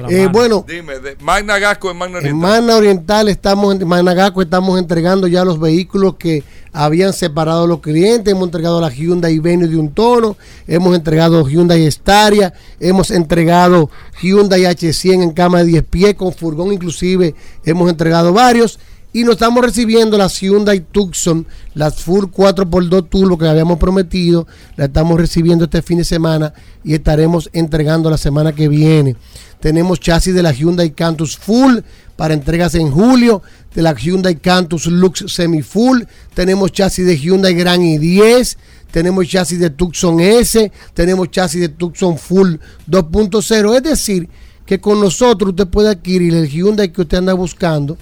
Eh, 0.10 0.30
bueno, 0.32 0.66
Dime, 0.68 1.00
de 1.00 1.18
Magna 1.20 1.60
Gasco 1.60 1.92
en 1.92 1.98
Magna 1.98 2.20
en 2.20 2.26
Oriental. 2.26 2.50
Magna 2.50 2.76
Oriental 2.78 3.28
estamos, 3.28 3.76
en 3.76 3.88
Managaco 3.88 4.42
estamos 4.42 4.80
entregando 4.80 5.28
ya 5.28 5.44
los 5.44 5.60
vehículos 5.60 6.16
que 6.16 6.44
habían 6.72 7.12
separado 7.12 7.68
los 7.68 7.82
clientes. 7.82 8.32
Hemos 8.32 8.46
entregado 8.46 8.80
la 8.80 8.90
Hyundai 8.90 9.38
Venue 9.40 9.68
de 9.68 9.78
un 9.78 9.94
tono, 9.94 10.38
hemos 10.66 10.96
entregado 10.96 11.46
Hyundai 11.46 11.86
Staria, 11.92 12.54
hemos 12.80 13.12
entregado 13.12 13.90
Hyundai 14.22 14.62
H100 14.64 15.24
en 15.24 15.32
cama 15.34 15.60
de 15.60 15.66
10 15.66 15.84
pies 15.84 16.14
con 16.16 16.34
furgón 16.34 16.72
inclusive, 16.72 17.36
hemos 17.66 17.90
entregado 17.90 18.32
varios. 18.32 18.80
Y 19.16 19.24
nos 19.24 19.34
estamos 19.34 19.64
recibiendo 19.64 20.18
las 20.18 20.42
Hyundai 20.42 20.80
Tucson, 20.80 21.46
las 21.76 22.02
Full 22.02 22.26
4x2 22.26 23.10
Turbo 23.10 23.38
que 23.38 23.48
habíamos 23.48 23.78
prometido. 23.78 24.48
La 24.76 24.86
estamos 24.86 25.20
recibiendo 25.20 25.66
este 25.66 25.84
fin 25.84 26.00
de 26.00 26.04
semana 26.04 26.52
y 26.84 26.96
estaremos 26.96 27.48
entregando 27.54 28.10
la 28.10 28.18
semana 28.18 28.54
que 28.54 28.68
viene. 28.68 29.16
Tenemos 29.60 30.00
chasis 30.00 30.34
de 30.34 30.42
la 30.42 30.52
Hyundai 30.52 30.90
Cantus 30.90 31.38
Full 31.38 31.82
para 32.16 32.34
entregas 32.34 32.74
en 32.74 32.90
julio, 32.90 33.44
de 33.76 33.84
la 33.84 33.94
Hyundai 33.94 34.38
Cantus 34.38 34.88
Lux 34.88 35.26
Semi 35.28 35.62
Full. 35.62 36.02
Tenemos 36.34 36.72
chasis 36.72 37.06
de 37.06 37.16
Hyundai 37.16 37.54
Grand 37.54 37.84
i10. 37.84 38.58
Tenemos 38.90 39.28
chasis 39.28 39.60
de 39.60 39.70
Tucson 39.70 40.20
S. 40.22 40.72
Tenemos 40.96 41.30
chasis 41.30 41.62
de 41.62 41.70
Tucson 41.70 42.18
Full 42.18 42.56
2.0. 42.90 43.76
Es 43.76 43.84
decir, 43.84 44.28
que 44.66 44.80
con 44.80 45.00
nosotros 45.00 45.52
usted 45.52 45.68
puede 45.68 45.90
adquirir 45.90 46.34
el 46.34 46.50
Hyundai 46.50 46.92
que 46.92 47.02
usted 47.02 47.20
anda 47.20 47.34
buscando 47.34 47.96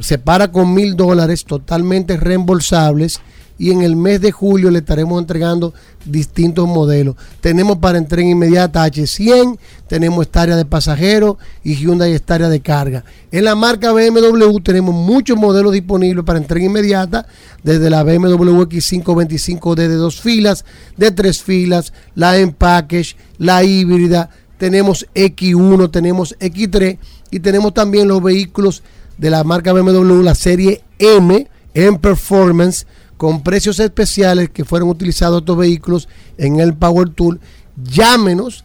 se 0.00 0.18
para 0.18 0.50
con 0.50 0.74
mil 0.74 0.96
dólares 0.96 1.44
totalmente 1.44 2.16
reembolsables 2.16 3.20
y 3.56 3.70
en 3.70 3.82
el 3.82 3.94
mes 3.94 4.20
de 4.20 4.32
julio 4.32 4.70
le 4.70 4.80
estaremos 4.80 5.20
entregando 5.20 5.74
distintos 6.04 6.66
modelos. 6.66 7.14
Tenemos 7.40 7.78
para 7.78 7.98
entrega 7.98 8.28
inmediata 8.28 8.84
H100, 8.84 9.58
tenemos 9.86 10.26
esta 10.26 10.42
área 10.42 10.56
de 10.56 10.64
pasajeros 10.64 11.36
y 11.62 11.76
Hyundai 11.76 12.12
esta 12.12 12.34
área 12.34 12.48
de 12.48 12.60
carga. 12.60 13.04
En 13.30 13.44
la 13.44 13.54
marca 13.54 13.92
BMW 13.92 14.58
tenemos 14.60 14.94
muchos 14.94 15.36
modelos 15.36 15.72
disponibles 15.72 16.24
para 16.24 16.38
entrega 16.38 16.66
inmediata, 16.66 17.26
desde 17.62 17.90
la 17.90 18.02
BMW 18.02 18.62
X525D 18.62 19.76
de 19.76 19.94
dos 19.94 20.20
filas, 20.20 20.64
de 20.96 21.10
tres 21.12 21.42
filas, 21.42 21.92
la 22.14 22.36
M-Package, 22.36 23.16
la 23.38 23.62
híbrida, 23.62 24.30
tenemos 24.58 25.06
X1, 25.14 25.90
tenemos 25.90 26.36
X3 26.38 26.98
y 27.30 27.40
tenemos 27.40 27.74
también 27.74 28.08
los 28.08 28.22
vehículos 28.22 28.82
de 29.18 29.30
la 29.30 29.44
marca 29.44 29.72
BMW, 29.72 30.22
la 30.22 30.34
serie 30.34 30.82
M 30.98 31.48
en 31.74 31.98
performance, 31.98 32.86
con 33.16 33.42
precios 33.42 33.78
especiales 33.80 34.50
que 34.50 34.64
fueron 34.64 34.88
utilizados 34.88 35.40
estos 35.40 35.56
vehículos 35.56 36.08
en 36.36 36.58
el 36.60 36.74
Power 36.74 37.08
Tool. 37.10 37.40
Llámenos 37.76 38.64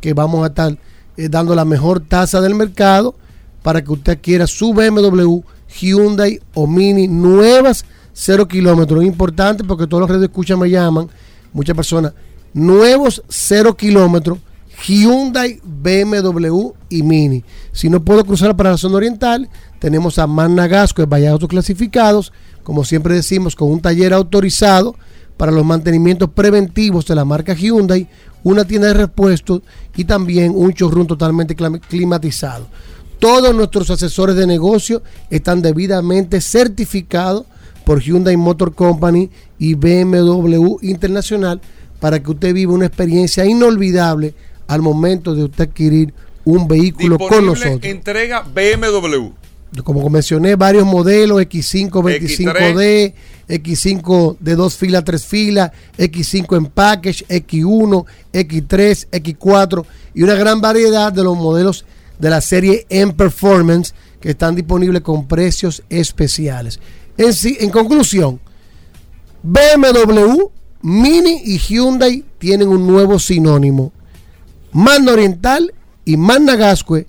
que 0.00 0.14
vamos 0.14 0.42
a 0.42 0.48
estar 0.48 0.76
eh, 1.20 1.28
dando 1.28 1.54
la 1.54 1.66
mejor 1.66 2.00
tasa 2.00 2.40
del 2.40 2.54
mercado 2.54 3.14
para 3.62 3.84
que 3.84 3.92
usted 3.92 4.18
quiera 4.22 4.46
su 4.46 4.72
BMW, 4.72 5.40
Hyundai 5.78 6.40
o 6.54 6.66
Mini 6.66 7.08
nuevas, 7.08 7.84
cero 8.14 8.48
kilómetros. 8.48 9.04
Importante 9.04 9.62
porque 9.62 9.86
todos 9.86 10.00
los 10.00 10.10
redes 10.10 10.24
escuchan 10.24 10.58
me 10.58 10.70
llaman, 10.70 11.08
muchas 11.52 11.76
personas, 11.76 12.14
nuevos 12.54 13.22
cero 13.28 13.76
kilómetros, 13.76 14.38
Hyundai, 14.86 15.60
BMW 15.62 16.70
y 16.88 17.02
Mini. 17.02 17.44
Si 17.72 17.90
no 17.90 18.02
puedo 18.02 18.24
cruzar 18.24 18.56
para 18.56 18.70
la 18.70 18.78
zona 18.78 18.96
oriental, 18.96 19.48
tenemos 19.78 20.18
a 20.18 20.26
Managasco, 20.26 21.06
Valle 21.06 21.28
Autos 21.28 21.50
Clasificados, 21.50 22.32
como 22.62 22.84
siempre 22.84 23.14
decimos, 23.14 23.54
con 23.54 23.70
un 23.70 23.80
taller 23.80 24.14
autorizado 24.14 24.96
para 25.36 25.52
los 25.52 25.64
mantenimientos 25.64 26.30
preventivos 26.30 27.06
de 27.06 27.14
la 27.14 27.24
marca 27.24 27.54
Hyundai, 27.54 28.08
una 28.42 28.64
tienda 28.64 28.88
de 28.88 28.94
repuestos 28.94 29.62
y 29.96 30.04
también 30.04 30.52
un 30.54 30.70
showroom 30.72 31.06
totalmente 31.06 31.56
clim- 31.56 31.80
climatizado. 31.80 32.66
Todos 33.18 33.54
nuestros 33.54 33.90
asesores 33.90 34.34
de 34.36 34.46
negocio 34.46 35.02
están 35.28 35.60
debidamente 35.62 36.40
certificados 36.40 37.44
por 37.84 38.00
Hyundai 38.00 38.36
Motor 38.36 38.74
Company 38.74 39.28
y 39.58 39.74
BMW 39.74 40.78
Internacional 40.82 41.60
para 42.00 42.22
que 42.22 42.30
usted 42.30 42.54
viva 42.54 42.72
una 42.72 42.86
experiencia 42.86 43.44
inolvidable 43.44 44.34
al 44.68 44.80
momento 44.80 45.34
de 45.34 45.44
usted 45.44 45.64
adquirir 45.68 46.14
un 46.44 46.66
vehículo 46.66 47.18
con 47.18 47.28
Disponible 47.28 47.46
nosotros. 47.66 47.84
entrega 47.92 48.40
BMW. 48.42 49.32
Como 49.84 50.08
mencioné, 50.10 50.56
varios 50.56 50.84
modelos, 50.84 51.40
X5, 51.42 51.90
25D, 51.90 53.14
X5 53.48 54.36
de 54.40 54.56
dos 54.56 54.76
filas, 54.76 55.04
tres 55.04 55.24
filas, 55.24 55.70
X5 55.96 56.56
en 56.56 56.66
package, 56.66 57.24
X1, 57.28 58.04
X3, 58.32 59.08
X4 59.10 59.84
y 60.14 60.22
una 60.22 60.34
gran 60.34 60.60
variedad 60.60 61.12
de 61.12 61.22
los 61.22 61.36
modelos 61.36 61.84
de 62.18 62.30
la 62.30 62.40
serie 62.40 62.86
M 62.88 63.12
Performance 63.12 63.94
que 64.20 64.30
están 64.30 64.54
disponibles 64.54 65.02
con 65.02 65.26
precios 65.26 65.82
especiales. 65.88 66.80
En, 67.16 67.32
en 67.60 67.70
conclusión, 67.70 68.40
BMW, 69.42 70.50
Mini 70.82 71.42
y 71.44 71.58
Hyundai 71.58 72.24
tienen 72.38 72.68
un 72.68 72.86
nuevo 72.86 73.18
sinónimo. 73.18 73.92
Magna 74.72 75.12
Oriental 75.12 75.72
y 76.04 76.16
Magna 76.16 76.56
Gascue 76.56 77.06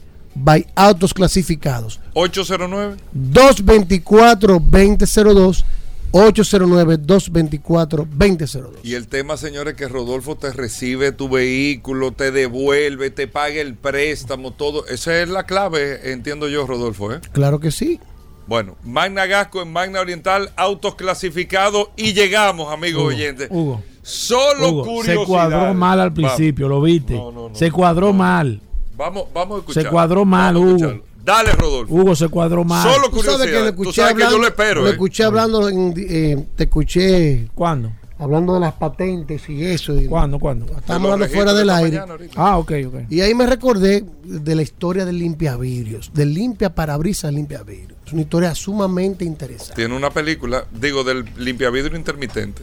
Autos 0.76 1.14
Clasificados. 1.14 2.00
809. 2.14 2.98
224-2002 3.16 5.64
809-224-2002. 6.12 8.68
Y 8.84 8.96
el 8.96 9.08
tema, 9.08 9.38
señores, 9.38 9.76
que 9.76 9.88
Rodolfo 9.88 10.36
te 10.36 10.52
recibe 10.52 11.14
tu 11.14 11.30
vehículo, 11.30 12.12
te 12.12 12.32
devuelve, 12.32 13.12
te 13.12 13.28
paga 13.28 13.62
el 13.62 13.76
préstamo, 13.76 14.52
todo. 14.52 14.86
Esa 14.88 15.22
es 15.22 15.30
la 15.30 15.46
clave, 15.46 16.12
entiendo 16.12 16.50
yo, 16.50 16.68
Rodolfo. 16.68 17.14
¿eh? 17.14 17.22
Claro 17.32 17.62
que 17.62 17.72
sí. 17.72 18.02
Bueno, 18.48 18.76
Magna 18.84 19.28
Gasco 19.28 19.62
en 19.62 19.72
Magna 19.72 20.02
Oriental, 20.02 20.52
autos 20.58 20.96
clasificados 20.96 21.88
y 21.96 22.12
llegamos, 22.14 22.74
amigos 22.74 23.04
Hugo, 23.04 23.10
oyentes. 23.10 23.48
Hugo. 23.50 23.82
Solo 24.02 24.70
Hugo, 24.70 24.84
curiosidad. 24.84 25.22
se 25.22 25.26
cuadró 25.26 25.74
mal 25.76 26.02
al 26.02 26.12
principio, 26.12 26.68
lo 26.68 26.82
viste. 26.82 27.18
se 27.54 27.72
cuadró 27.72 28.12
mal. 28.12 28.60
Vamos, 29.02 29.26
vamos 29.34 29.56
a 29.56 29.60
escuchar. 29.62 29.84
Se 29.84 29.90
cuadró 29.90 30.26
mal, 30.26 30.56
Hugo. 30.58 31.02
Dale, 31.26 31.52
Rodolfo. 31.54 31.94
Hugo 31.94 32.16
se 32.16 32.28
cuadró 32.30 32.64
mal. 32.64 32.84
Solo 32.84 33.10
Tú 33.10 33.22
sabes 33.24 33.48
que 33.48 33.54
curiosidad. 33.54 33.68
Escuché 33.68 34.02
sabes 34.02 34.14
que 34.14 34.20
yo 34.22 34.26
hablando, 34.28 34.38
lo 34.44 34.48
espero. 34.48 34.82
lo 34.82 34.88
¿eh? 34.88 34.92
escuché 34.92 35.24
hablando, 35.24 35.70
en- 35.70 35.94
eh, 35.98 36.46
te 36.56 36.64
escuché 36.64 37.48
¿Cuándo? 37.56 37.92
hablando 38.20 38.54
de 38.54 38.60
las 38.60 38.74
patentes 38.74 39.50
y 39.50 39.64
eso. 39.66 40.00
y- 40.00 40.06
¿Cuándo? 40.06 40.40
¿Cuándo? 40.40 40.66
Estamos 40.78 41.12
hablando 41.12 41.34
fuera 41.34 41.54
del 41.54 41.70
aire. 41.72 42.02
Ah, 42.36 42.58
ok, 42.60 42.72
ok. 42.88 42.96
Y 43.10 43.22
ahí 43.22 43.34
me 43.34 43.46
recordé 43.48 44.04
de 44.24 44.56
la 44.56 44.62
historia 44.62 45.06
del 45.06 45.18
limpia 45.18 45.56
vidrios, 45.58 46.12
del 46.14 46.34
limpia 46.34 46.74
parabrisas 46.76 47.34
limpia 47.34 47.64
vidrios. 47.64 47.98
Es 48.06 48.14
una 48.14 48.22
historia 48.24 48.54
sumamente 48.56 49.26
interesante. 49.26 49.74
Tiene 49.76 49.96
una 49.96 50.10
película, 50.12 50.66
digo, 50.72 51.04
del 51.04 51.26
limpiavidrio 51.38 51.98
intermitente. 51.98 52.62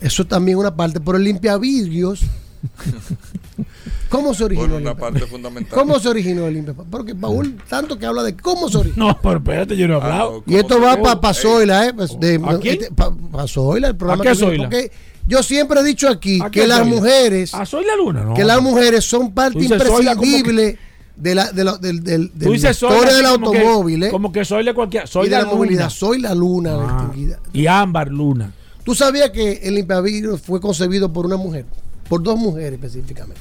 Eso 0.00 0.24
también 0.26 0.56
es 0.58 0.60
una 0.60 0.74
parte, 0.76 1.00
pero 1.00 1.16
el 1.18 1.24
limpia 1.24 1.56
vidrios. 1.58 2.20
¿Cómo 4.08 4.34
se 4.34 4.44
originó? 4.44 4.68
Por 4.68 4.76
el 4.76 4.82
una 4.82 4.96
parte 4.96 5.20
fundamental. 5.26 5.78
¿Cómo 5.78 5.98
se 5.98 6.08
originó 6.08 6.46
el 6.46 6.54
limpia? 6.54 6.74
Porque 6.74 7.14
Paul 7.14 7.56
tanto 7.68 7.98
que 7.98 8.06
habla 8.06 8.22
de 8.22 8.36
cómo 8.36 8.68
se 8.68 8.78
originó. 8.78 9.08
No, 9.08 9.18
pero 9.20 9.38
espérate, 9.38 9.76
yo 9.76 9.88
no 9.88 9.94
he 9.94 9.96
Ah, 10.00 10.04
hablado. 10.04 10.44
Y 10.46 10.54
esto 10.56 10.80
va 10.80 11.00
para 11.02 11.20
pa 11.20 11.34
Zoila, 11.34 11.86
¿eh? 11.88 11.92
Pues 11.94 12.18
de, 12.20 12.40
¿A 12.44 12.58
quién? 12.58 12.74
este, 12.82 12.94
pa, 12.94 13.12
pa 13.32 13.46
Zoila, 13.48 13.88
el 13.88 13.96
programa 13.96 14.22
¿A 14.22 14.26
qué 14.26 14.34
Zoila? 14.34 14.64
Porque 14.64 14.92
yo 15.26 15.42
siempre 15.42 15.80
he 15.80 15.84
dicho 15.84 16.08
aquí 16.08 16.38
¿A 16.42 16.50
qué 16.50 16.60
que 16.60 16.66
las 16.68 16.80
Zoila? 16.80 16.96
mujeres, 16.96 17.54
¿A 17.54 17.66
Soy 17.66 17.84
la 17.84 17.96
Luna? 17.96 18.24
No. 18.24 18.34
que 18.34 18.44
las 18.44 18.60
mujeres 18.62 19.04
son 19.04 19.32
parte 19.32 19.58
Zoila 19.66 19.76
imprescindible 20.12 20.78
de 21.16 21.34
la, 21.34 21.50
de 21.52 21.64
la, 21.64 21.76
del- 21.78 22.02
del- 22.02 22.30
de 22.34 22.44
Tú 22.46 22.52
la 22.54 22.70
historia 22.70 22.74
Zoila 22.98 23.12
del 23.12 23.22
que- 23.22 23.28
automóvil, 23.28 24.02
¿eh? 24.04 24.10
Como 24.10 24.30
que 24.32 24.44
soy 24.44 24.64
de 24.64 24.74
cualquier. 24.74 25.06
Soy 25.08 25.26
y 25.26 25.30
de 25.30 25.36
la, 25.36 25.42
Luna. 25.42 25.54
movilidad. 25.54 25.90
Soy 25.90 26.20
la 26.20 26.34
luna 26.34 26.74
Ah, 26.74 27.04
distinguida. 27.06 27.38
Y 27.52 27.66
Ámbar 27.66 28.08
Luna. 28.08 28.52
¿Tú 28.84 28.94
sabías 28.94 29.30
que 29.30 29.60
el 29.62 29.76
limpiavidrios 29.76 30.40
fue 30.42 30.60
concebido 30.60 31.12
por 31.12 31.24
una 31.26 31.36
mujer? 31.36 31.64
Por 32.08 32.22
dos 32.22 32.36
mujeres 32.38 32.74
específicamente. 32.74 33.40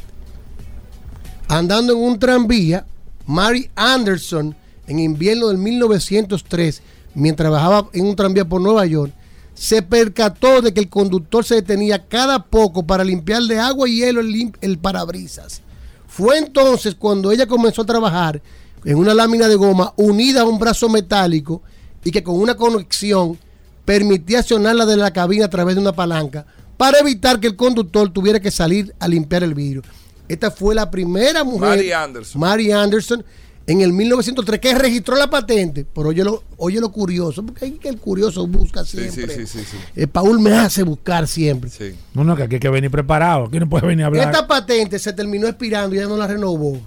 Andando 1.48 1.94
en 1.94 2.00
un 2.00 2.20
tranvía, 2.20 2.86
Mary 3.26 3.70
Anderson, 3.76 4.56
en 4.88 5.00
invierno 5.00 5.50
del 5.50 5.58
1903, 5.58 6.82
mientras 7.16 7.46
trabajaba 7.46 7.90
en 7.94 8.06
un 8.06 8.16
tranvía 8.16 8.46
por 8.46 8.62
Nueva 8.62 8.86
York, 8.86 9.14
se 9.54 9.82
percató 9.82 10.62
de 10.62 10.74
que 10.74 10.80
el 10.80 10.90
conductor 10.90 11.46
se 11.46 11.56
detenía 11.56 12.08
cada 12.08 12.44
poco 12.44 12.84
para 12.84 13.04
limpiar 13.04 13.44
de 13.44 13.60
agua 13.60 13.88
y 13.88 13.98
hielo 13.98 14.22
el, 14.22 14.52
el 14.62 14.78
parabrisas. 14.80 15.62
Fue 16.08 16.38
entonces 16.38 16.96
cuando 16.96 17.32
ella 17.32 17.48
comenzó 17.48 17.84
a 17.84 17.86
trabajar 17.86 18.42
en 18.84 18.98
una 18.98 19.14
lámina 19.14 19.48
de 19.48 19.56
goma 19.56 19.94
unida 19.96 20.42
a 20.42 20.46
un 20.46 20.60
brazo 20.60 20.90
metálico 20.90 21.62
y 22.04 22.12
que 22.12 22.24
con 22.24 22.36
una 22.36 22.56
conexión 22.56 23.38
permitía 23.86 24.40
accionarla 24.40 24.86
de 24.86 24.98
la 24.98 25.12
cabina 25.12 25.46
a 25.46 25.50
través 25.50 25.76
de 25.76 25.82
una 25.82 25.94
palanca 25.94 26.46
para 26.78 27.00
evitar 27.00 27.40
que 27.40 27.48
el 27.48 27.56
conductor 27.56 28.12
tuviera 28.12 28.40
que 28.40 28.52
salir 28.52 28.94
a 29.00 29.08
limpiar 29.08 29.44
el 29.44 29.54
vidrio. 29.54 29.84
Esta 30.28 30.52
fue 30.52 30.74
la 30.74 30.90
primera 30.90 31.44
mujer, 31.44 31.70
Mary 31.70 31.92
Anderson. 31.92 32.42
Mary 32.42 32.72
Anderson, 32.72 33.24
en 33.68 33.82
el 33.82 33.94
1903, 33.94 34.60
que 34.60 34.74
registró 34.76 35.16
la 35.16 35.30
patente. 35.30 35.86
Pero 35.94 36.10
oye 36.10 36.24
lo, 36.24 36.44
oye 36.58 36.80
lo 36.80 36.92
curioso, 36.92 37.46
porque 37.46 37.66
hay 37.66 37.72
que 37.74 37.90
el 37.90 37.98
curioso 37.98 38.48
busca 38.48 38.86
siempre. 38.86 39.28
sí, 39.28 39.46
sí, 39.46 39.60
sí, 39.60 39.66
sí. 39.70 39.78
Eh, 39.96 40.08
Paul 40.08 40.40
me 40.40 40.54
hace 40.54 40.84
buscar 40.84 41.28
siempre. 41.28 41.70
Sí. 41.70 41.94
No, 42.14 42.24
no, 42.24 42.36
que 42.36 42.44
aquí 42.44 42.56
hay 42.56 42.60
que 42.62 42.70
venir 42.70 42.90
preparado. 42.90 43.46
Aquí 43.46 43.60
no 43.60 43.70
puede 43.70 43.88
venir 43.88 44.06
a 44.06 44.08
hablar. 44.08 44.28
Esta 44.28 44.48
patente 44.48 44.98
se 44.98 45.14
terminó 45.14 45.48
expirando 45.48 45.96
y 45.96 46.00
ella 46.00 46.08
no 46.08 46.18
la 46.18 46.28
renovó. 46.28 46.80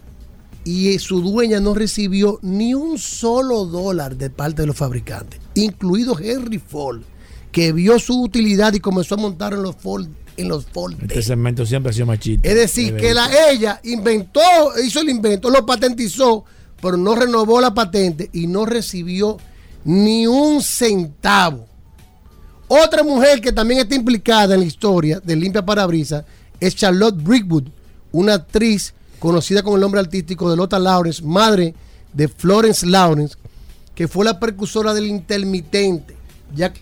Y 0.65 0.95
eh, 0.95 0.99
su 0.99 1.21
dueña 1.21 1.61
no 1.61 1.75
recibió 1.75 2.41
ni 2.43 2.75
un 2.75 2.99
solo 2.99 3.67
dólar 3.67 4.17
de 4.17 4.31
parte 4.31 4.63
de 4.63 4.67
los 4.67 4.77
fabricantes, 4.77 5.39
incluido 5.55 6.19
Henry 6.19 6.59
Ford, 6.59 7.03
que 7.53 7.73
vio 7.73 8.01
su 8.01 8.21
utilidad 8.21 8.73
y 8.73 8.81
comenzó 8.81 9.15
a 9.15 9.19
montar 9.19 9.53
en 9.53 9.63
los 9.63 9.77
Ford. 9.77 10.09
En 10.37 10.49
los 10.49 10.67
Ford 10.67 10.95
Este 11.01 11.23
segmento 11.23 11.65
siempre 11.65 11.91
ha 11.91 11.93
sido 11.93 12.07
machista. 12.07 12.49
es 12.49 12.55
decir, 12.55 12.95
De 12.95 13.01
que 13.01 13.15
la, 13.15 13.29
ella 13.51 13.81
inventó, 13.85 14.41
hizo 14.85 15.01
el 15.01 15.09
invento, 15.09 15.51
lo 15.51 15.65
patentizó, 15.65 16.45
pero 16.81 16.97
no 16.97 17.15
renovó 17.15 17.61
la 17.61 17.73
patente 17.73 18.29
y 18.33 18.47
no 18.47 18.67
recibió 18.67 19.39
ni 19.85 20.27
un 20.27 20.63
centavo. 20.63 21.67
Otra 22.69 23.03
mujer 23.05 23.41
que 23.41 23.53
también 23.53 23.81
está 23.81 23.95
implicada 23.95 24.55
en 24.55 24.61
la 24.61 24.67
historia 24.67 25.21
de 25.21 25.37
Limpia 25.37 25.65
Parabrisas 25.65 26.25
es 26.59 26.75
Charlotte 26.75 27.17
Brickwood, 27.17 27.69
una 28.13 28.35
actriz 28.35 28.93
conocida 29.19 29.63
con 29.63 29.75
el 29.75 29.81
nombre 29.81 30.01
artístico 30.01 30.51
de 30.51 30.57
Lotta 30.57 30.79
Lawrence, 30.79 31.23
madre 31.23 31.75
de 32.13 32.29
Florence 32.29 32.85
Lawrence, 32.85 33.37
que 33.95 34.09
fue 34.09 34.25
la 34.25 34.41
precursora 34.41 34.93
del 34.95 35.07
intermitente. 35.07 36.17
Ya, 36.55 36.73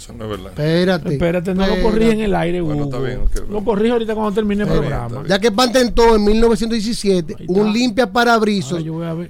Eso 0.00 0.14
no 0.14 0.24
es 0.24 0.30
verdad. 0.30 0.46
espérate. 0.48 1.12
Espérate, 1.12 1.54
no 1.54 1.66
lo 1.66 1.82
corrí 1.82 2.08
en 2.10 2.20
el 2.20 2.34
aire, 2.34 2.60
Bueno, 2.62 2.86
Hugo. 2.86 2.96
está 2.96 3.06
bien, 3.06 3.20
ok, 3.22 3.50
Lo 3.50 3.62
corrí 3.62 3.90
ahorita 3.90 4.14
cuando 4.14 4.32
termine 4.32 4.62
el 4.62 4.68
Está 4.68 4.80
programa. 4.80 5.24
Ya 5.28 5.38
que 5.38 5.52
patentó 5.52 6.16
en 6.16 6.24
1917 6.24 7.36
un 7.48 7.72
limpia 7.72 8.10
parabrisas 8.10 8.82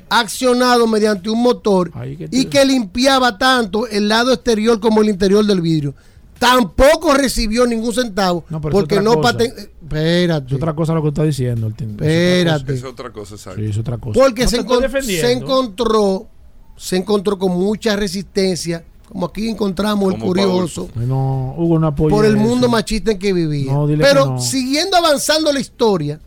accionado 0.09 0.87
mediante 0.87 1.29
un 1.29 1.43
motor 1.43 1.91
Ahí 1.95 2.17
que 2.17 2.29
te- 2.29 2.37
y 2.37 2.45
que 2.45 2.65
limpiaba 2.65 3.37
tanto 3.37 3.87
el 3.89 4.09
lado 4.09 4.33
exterior 4.33 4.79
como 4.81 5.03
el 5.03 5.09
interior 5.09 5.45
del 5.45 5.61
vidrio. 5.61 5.95
Tampoco 6.39 7.13
recibió 7.15 7.67
ningún 7.67 7.93
centavo 7.93 8.45
No, 8.49 8.61
pero 8.61 8.71
es 8.71 8.81
porque 8.81 8.99
otra 8.99 9.03
no 9.05 9.21
patentó. 9.21 9.61
Espérate. 9.61 10.47
Es 10.47 10.53
otra 10.55 10.75
cosa 10.75 10.95
lo 10.95 11.03
que 11.03 11.09
está 11.09 11.25
diciendo. 11.25 11.67
Espérate. 11.69 12.75
Es 12.75 12.85
otra 12.85 13.11
cosa, 13.11 13.35
exacto. 13.35 13.61
Sí, 13.61 13.67
es 13.69 13.77
otra 13.77 13.99
cosa. 13.99 14.19
Porque 14.19 14.45
No 14.45 14.49
se, 14.49 15.03
se 15.03 15.33
encontró 15.33 16.29
se 16.77 16.97
encontró 16.97 17.39
con 17.39 17.53
mucha 17.53 17.95
resistencia, 17.95 18.85
como 19.11 19.27
aquí 19.27 19.49
encontramos 19.49 20.15
el 20.15 20.21
curioso, 20.21 20.89
No, 20.95 21.55
Hugo 21.59 21.79
no 21.79 21.89
apoya 21.89 22.15
por 22.15 22.25
el 22.25 22.37
eso. 22.37 22.43
mundo 22.45 22.69
machista 22.69 23.11
en 23.13 23.19
que 23.19 23.33
vivía. 23.33 23.73
No, 23.73 23.87
Pero 23.87 24.37
que 24.37 24.43
siguiendo 24.43 24.97
avanzando 24.97 25.53
la 25.53 25.61
historia, 25.61 26.21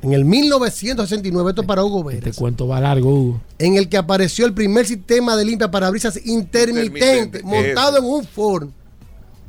en 0.00 0.12
el 0.12 0.24
1969, 0.24 1.50
esto 1.50 1.62
es 1.62 1.66
para 1.66 1.84
Hugo 1.84 2.04
Veras, 2.04 2.24
Este 2.28 2.38
cuento 2.40 2.68
va 2.68 2.80
largo, 2.80 3.10
Hugo. 3.12 3.40
en 3.58 3.74
el 3.76 3.88
que 3.88 3.96
apareció 3.96 4.46
el 4.46 4.54
primer 4.54 4.86
sistema 4.86 5.34
de 5.34 5.44
limpia 5.44 5.70
parabrisas 5.70 6.24
intermitente, 6.24 7.38
Intermitente, 7.38 7.42
montado 7.42 7.98
en 7.98 8.04
un 8.04 8.24
Ford. 8.24 8.68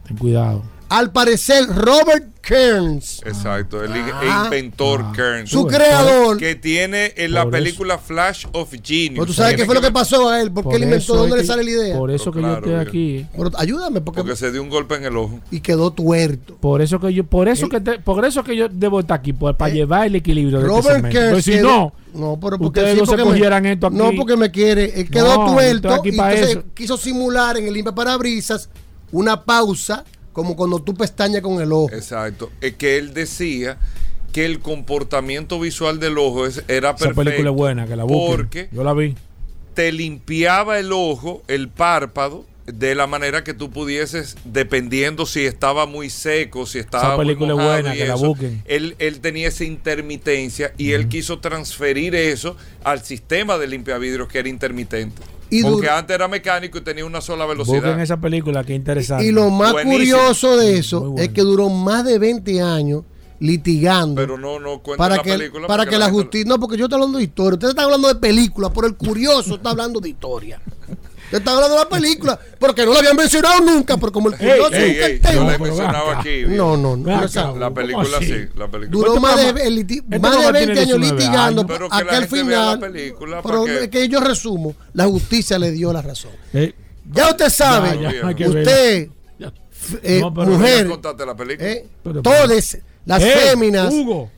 Ten 0.07 0.17
cuidado. 0.17 0.63
Al 0.89 1.11
parecer, 1.11 1.67
Robert 1.67 2.25
Kearns, 2.41 3.21
Exacto, 3.23 3.83
el 3.83 3.91
Ah. 3.93 4.43
inventor 4.45 5.11
Kearns. 5.15 5.49
su 5.51 5.67
creador, 5.67 6.37
Que 6.37 6.55
tiene 6.55 7.13
en 7.15 7.33
la 7.33 7.47
película 7.47 7.99
Flash 7.99 8.45
of 8.53 8.73
Genius. 8.83 9.17
pues 9.17 9.27
tú 9.27 9.33
sabes 9.33 9.55
qué 9.55 9.65
fue 9.65 9.75
lo 9.75 9.81
que 9.81 9.91
pasó 9.91 10.29
a 10.29 10.41
él, 10.41 10.51
porque 10.51 10.63
Por 10.69 10.75
él 10.77 10.83
inventó 10.83 11.15
dónde 11.15 11.37
le 11.37 11.43
sale 11.45 11.63
la 11.63 11.69
idea. 11.69 11.95
Por 11.95 12.09
eso 12.09 12.31
Pero 12.31 12.33
que 12.33 12.39
claro, 12.39 12.65
yo 12.65 12.71
estoy 12.81 12.87
aquí. 12.87 13.25
Pero 13.37 13.51
ayúdame, 13.57 14.01
porque, 14.01 14.21
Porque 14.21 14.35
se 14.35 14.51
dio 14.51 14.63
un 14.63 14.69
golpe 14.69 14.95
en 14.95 15.05
el 15.05 15.15
ojo. 15.15 15.39
y 15.51 15.59
quedó 15.59 15.91
tuerto. 15.91 16.57
Por 16.59 16.81
eso 16.81 16.99
que 16.99 17.13
yo, 17.13 17.23
por 17.23 17.47
eso 17.47 17.69
que 17.69 17.79
te- 17.81 17.99
por 17.99 18.25
eso 18.25 18.43
que 18.43 18.55
yo 18.55 18.67
debo 18.67 18.99
estar 19.01 19.19
aquí, 19.19 19.31
por- 19.31 19.55
para 19.55 19.71
Eh, 19.71 19.75
llevar 19.75 20.07
el 20.07 20.15
equilibrio 20.15 20.57
de 20.59 20.65
este 20.65 20.75
Robert 20.75 20.95
segmento. 20.95 21.13
Kearns. 21.19 21.29
Porque 21.31 21.43
si 21.43 21.51
quedó- 21.51 21.67
no, 21.67 21.93
no, 22.15 22.39
pero 22.39 22.57
porque 22.57 22.65
ustedes 22.65 22.93
sí, 22.95 22.99
no 23.01 23.05
se 23.05 23.17
me- 23.17 23.23
cogieran 23.25 23.65
esto 23.67 23.87
aquí. 23.87 23.95
No, 23.95 24.11
porque 24.17 24.35
me 24.35 24.49
quiere. 24.49 24.99
Él 25.01 25.09
quedó 25.09 25.45
No, 25.45 25.53
tuerto 25.53 26.01
y 26.03 26.11
pa' 26.13 26.31
entonces 26.33 26.57
eso. 26.57 26.63
quiso 26.73 26.97
simular 26.97 27.57
en 27.57 27.67
el 27.67 27.73
limpia 27.75 27.93
parabrisas 27.93 28.69
una 29.11 29.43
pausa, 29.43 30.03
como 30.33 30.55
cuando 30.55 30.79
tú 30.81 30.93
pestañas 30.93 31.41
con 31.41 31.61
el 31.61 31.71
ojo. 31.71 31.89
Exacto. 31.93 32.51
Es 32.61 32.75
que 32.75 32.97
él 32.97 33.13
decía 33.13 33.77
que 34.31 34.45
el 34.45 34.59
comportamiento 34.59 35.59
visual 35.59 35.99
del 35.99 36.17
ojo 36.17 36.45
es- 36.45 36.63
era 36.67 36.89
esa 36.91 36.97
perfecto. 36.97 37.23
película 37.23 37.49
es 37.49 37.55
buena, 37.55 37.87
que 37.87 37.95
la 37.95 38.03
busquen. 38.03 38.35
Porque 38.37 38.69
Yo 38.71 38.83
la 38.83 38.93
vi. 38.93 39.15
te 39.73 39.91
limpiaba 39.91 40.77
el 40.79 40.91
ojo, 40.93 41.41
el 41.47 41.67
párpado, 41.69 42.45
de 42.67 42.93
la 42.93 43.07
manera 43.07 43.43
que 43.43 43.55
tú 43.55 43.71
pudieses, 43.71 44.35
dependiendo 44.45 45.25
si 45.25 45.43
estaba 45.43 45.87
muy 45.87 46.11
seco, 46.11 46.67
si 46.67 46.77
estaba 46.77 47.15
muy 47.15 47.25
película 47.25 47.47
es 47.53 47.55
mojado 47.55 47.71
buena, 47.73 47.95
y 47.95 47.97
que 47.97 48.05
la 48.05 48.13
eso, 48.13 48.27
busquen. 48.27 48.61
Él, 48.65 48.95
él 48.99 49.19
tenía 49.21 49.47
esa 49.47 49.63
intermitencia 49.63 50.71
y 50.77 50.91
él 50.91 51.07
quiso 51.07 51.39
transferir 51.39 52.13
eso 52.13 52.55
al 52.83 53.01
sistema 53.03 53.57
de 53.57 53.65
limpiavidrios 53.65 54.27
que 54.27 54.37
era 54.37 54.49
intermitente. 54.49 55.19
Y 55.51 55.63
Porque 55.63 55.89
antes 55.89 56.13
era 56.13 56.27
mecánico 56.27 56.77
y 56.77 56.81
tenía 56.81 57.05
una 57.05 57.21
sola 57.21 57.45
Busquen 57.45 57.65
velocidad. 57.73 58.01
esa 58.01 58.17
película, 58.17 58.63
que 58.63 58.75
interesante. 58.75 59.25
Y 59.25 59.31
lo 59.31 59.49
más 59.49 59.71
Buenísimo. 59.73 60.17
curioso 60.17 60.57
de 60.57 60.69
Muy 60.71 60.79
eso 60.79 61.01
bueno. 61.01 61.21
es 61.21 61.29
que 61.29 61.41
duró 61.41 61.69
más 61.69 62.05
de 62.05 62.19
20 62.19 62.61
años 62.61 63.03
litigando 63.39 64.15
Pero 64.21 64.37
no, 64.37 64.59
no 64.59 64.79
cuenta 64.79 64.97
para 65.03 65.15
la 65.17 65.23
que, 65.23 65.31
película. 65.31 65.67
para 65.67 65.85
que 65.85 65.97
la 65.97 66.05
gente- 66.05 66.21
justicia... 66.21 66.45
No, 66.49 66.59
porque 66.59 66.77
yo 66.77 66.85
estoy 66.85 66.97
hablando 66.97 67.17
de 67.17 67.23
historia. 67.23 67.53
Usted 67.55 67.69
está 67.69 67.83
hablando 67.83 68.07
de 68.09 68.15
película, 68.15 68.71
pero 68.71 68.85
el 68.87 68.95
curioso 68.95 69.55
está 69.55 69.69
hablando 69.71 69.99
de 69.99 70.09
historia. 70.09 70.61
Usted 71.29 71.37
está 71.37 71.51
hablando 71.51 71.75
de 71.77 71.83
la 71.83 71.89
película, 71.89 72.39
porque 72.57 72.85
no 72.85 72.93
la 72.93 72.99
habían 72.99 73.15
mencionado 73.15 73.61
nunca, 73.61 73.97
pero 73.97 74.11
como 74.11 74.29
el 74.29 74.37
curioso 74.37 74.73
Ey, 74.73 74.93
nunca 75.13 75.29
ey, 75.29 75.35
yo 75.35 75.43
la 75.43 75.53
he 75.55 75.59
mencionado 75.59 76.09
acá. 76.09 76.19
aquí. 76.21 76.43
No, 76.47 76.75
no, 76.75 76.97
no. 76.97 77.05
No 77.05 77.15
acá. 77.17 77.41
La 77.47 77.51
¿Cómo 77.51 77.73
película 77.75 78.17
sí, 78.19 78.33
la 78.55 78.67
película. 78.67 78.89
Duró 78.89 79.07
Este 79.13 79.19
más 79.19 79.35
de, 79.35 79.41
programa- 79.53 79.61
el 79.67 79.77
este 79.79 80.01
más 80.01 80.09
de 80.09 80.19
programa 80.19 80.51
20 80.51 80.73
tiene 80.73 80.81
años 80.81 80.97
19 81.01 81.21
litigando. 81.21 81.67
Pero 81.67 81.89
que 81.89 81.95
hasta 81.95 82.11
la 82.11 82.17
el 82.17 82.27
final. 82.27 82.79
película, 82.79 83.41
pero 83.43 83.61
¿para 83.63 83.73
qué? 83.77 83.83
es 83.83 83.89
que 83.89 84.07
yo 84.09 84.19
resumo, 84.21 84.75
la 84.93 85.05
justicia 85.05 85.59
le 85.59 85.71
dio 85.71 85.93
la 85.93 86.01
razón. 86.01 86.31
Eh, 86.53 86.73
Ya 87.11 87.29
usted 87.29 87.49
sabe, 87.49 87.99
Ya, 88.01 88.11
ya, 88.11 88.33
que 88.33 88.47
usted, 88.49 89.09
eh, 90.03 90.19
No, 90.19 90.31
mujer, 90.31 90.87
la 90.87 91.35
película. 91.35 91.69
eh, 91.69 91.87
todas 92.23 92.77
las 93.05 93.21
Eh, 93.23 93.31
féminas, 93.49 93.93
Hugo. 93.93 94.29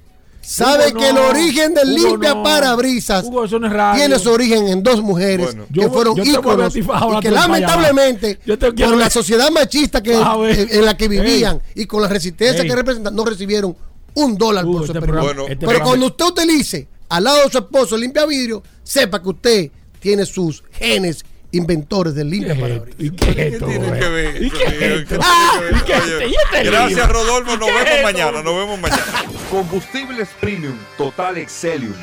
Sabe 0.42 0.90
Hugo, 0.90 1.00
que 1.00 1.10
el 1.10 1.16
no. 1.16 1.28
origen 1.30 1.74
del 1.74 1.90
Hugo, 1.94 2.08
limpia 2.10 2.34
no. 2.34 2.44
parabrisas 2.44 3.26
Hugo, 3.26 3.46
eso 3.46 3.60
no 3.60 3.68
es 3.68 3.74
radio. 3.74 4.00
tiene 4.00 4.20
su 4.20 4.32
origen 4.32 4.68
en 4.68 4.84
dos 4.84 5.02
mujeres 5.02 5.46
Bueno. 5.48 5.66
que 5.74 5.80
Yo 5.82 5.90
fueron 5.92 6.16
yo 6.16 6.24
íconos 6.24 6.76
y 6.76 6.82
que 7.22 7.32
lamentablemente 7.32 8.40
Yo 8.46 8.58
te 8.58 8.74
quiero 8.74 8.92
por 8.92 9.00
la 9.00 9.10
sociedad 9.10 9.50
machista 9.52 10.02
que, 10.02 10.16
Vas 10.16 10.28
a 10.28 10.38
ver. 10.38 10.60
en, 10.60 10.70
en 10.72 10.86
la 10.86 10.98
que 10.98 11.08
vivían 11.08 11.62
y 11.76 11.86
con 11.86 12.02
la 12.02 12.08
resistencia 12.08 12.62
Ey. 12.64 12.68
que 12.70 12.76
representan 12.76 13.16
no 13.16 13.24
recibieron 13.26 13.76
un 14.14 14.38
dólar 14.38 14.66
Hugo, 14.66 14.80
por 14.80 14.88
su 14.88 14.92
este 14.94 14.98
experimento. 15.00 15.26
programa- 15.28 15.42
Bueno, 15.48 15.54
este 15.54 15.68
Pero 15.68 15.86
cuando 15.86 16.06
usted 16.08 16.26
utilice 16.26 16.88
al 17.10 17.24
lado 17.24 17.44
de 17.46 17.50
su 17.52 17.58
esposo 17.58 17.96
el 17.96 18.02
limpia 18.02 18.26
vidrio, 18.26 18.64
sepa 18.84 19.22
que 19.22 19.30
usted 19.30 19.72
tiene 20.00 20.26
sus 20.26 20.64
genes 20.72 21.24
inventores 21.52 22.16
del 22.16 22.30
limpia 22.30 22.54
¿Qué 22.56 22.60
es 22.60 22.62
parabrisas. 22.62 23.00
esto? 23.00 23.04
¿Y 23.04 23.12
qué 23.12 23.30
es 23.30 23.36
¿Qué 23.36 23.48
esto, 23.48 23.66
tiene 23.68 24.00
que 24.00 24.08
ver? 24.10 24.44
¿Y 24.44 24.50
qué 24.52 24.64
Gracias? 26.64 27.10
Rodolfo. 27.10 27.58
Nos 27.58 27.70
¿Qué 27.70 27.76
es 27.78 27.86
vemos 27.86 27.92
esto? 27.92 28.04
mañana. 28.04 28.44
Nos 28.44 28.56
vemos 28.56 28.80
mañana. 28.80 29.04
Combustibles 29.50 30.30
Premium 30.40 30.78
Total 30.98 31.38
Excelium. 31.38 31.94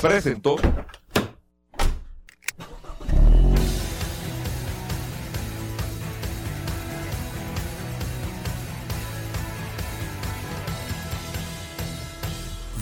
Presentó. 0.00 0.56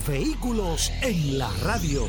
Vehículos 0.07 0.93
en 1.03 1.39
la 1.39 1.51
radio. 1.63 2.09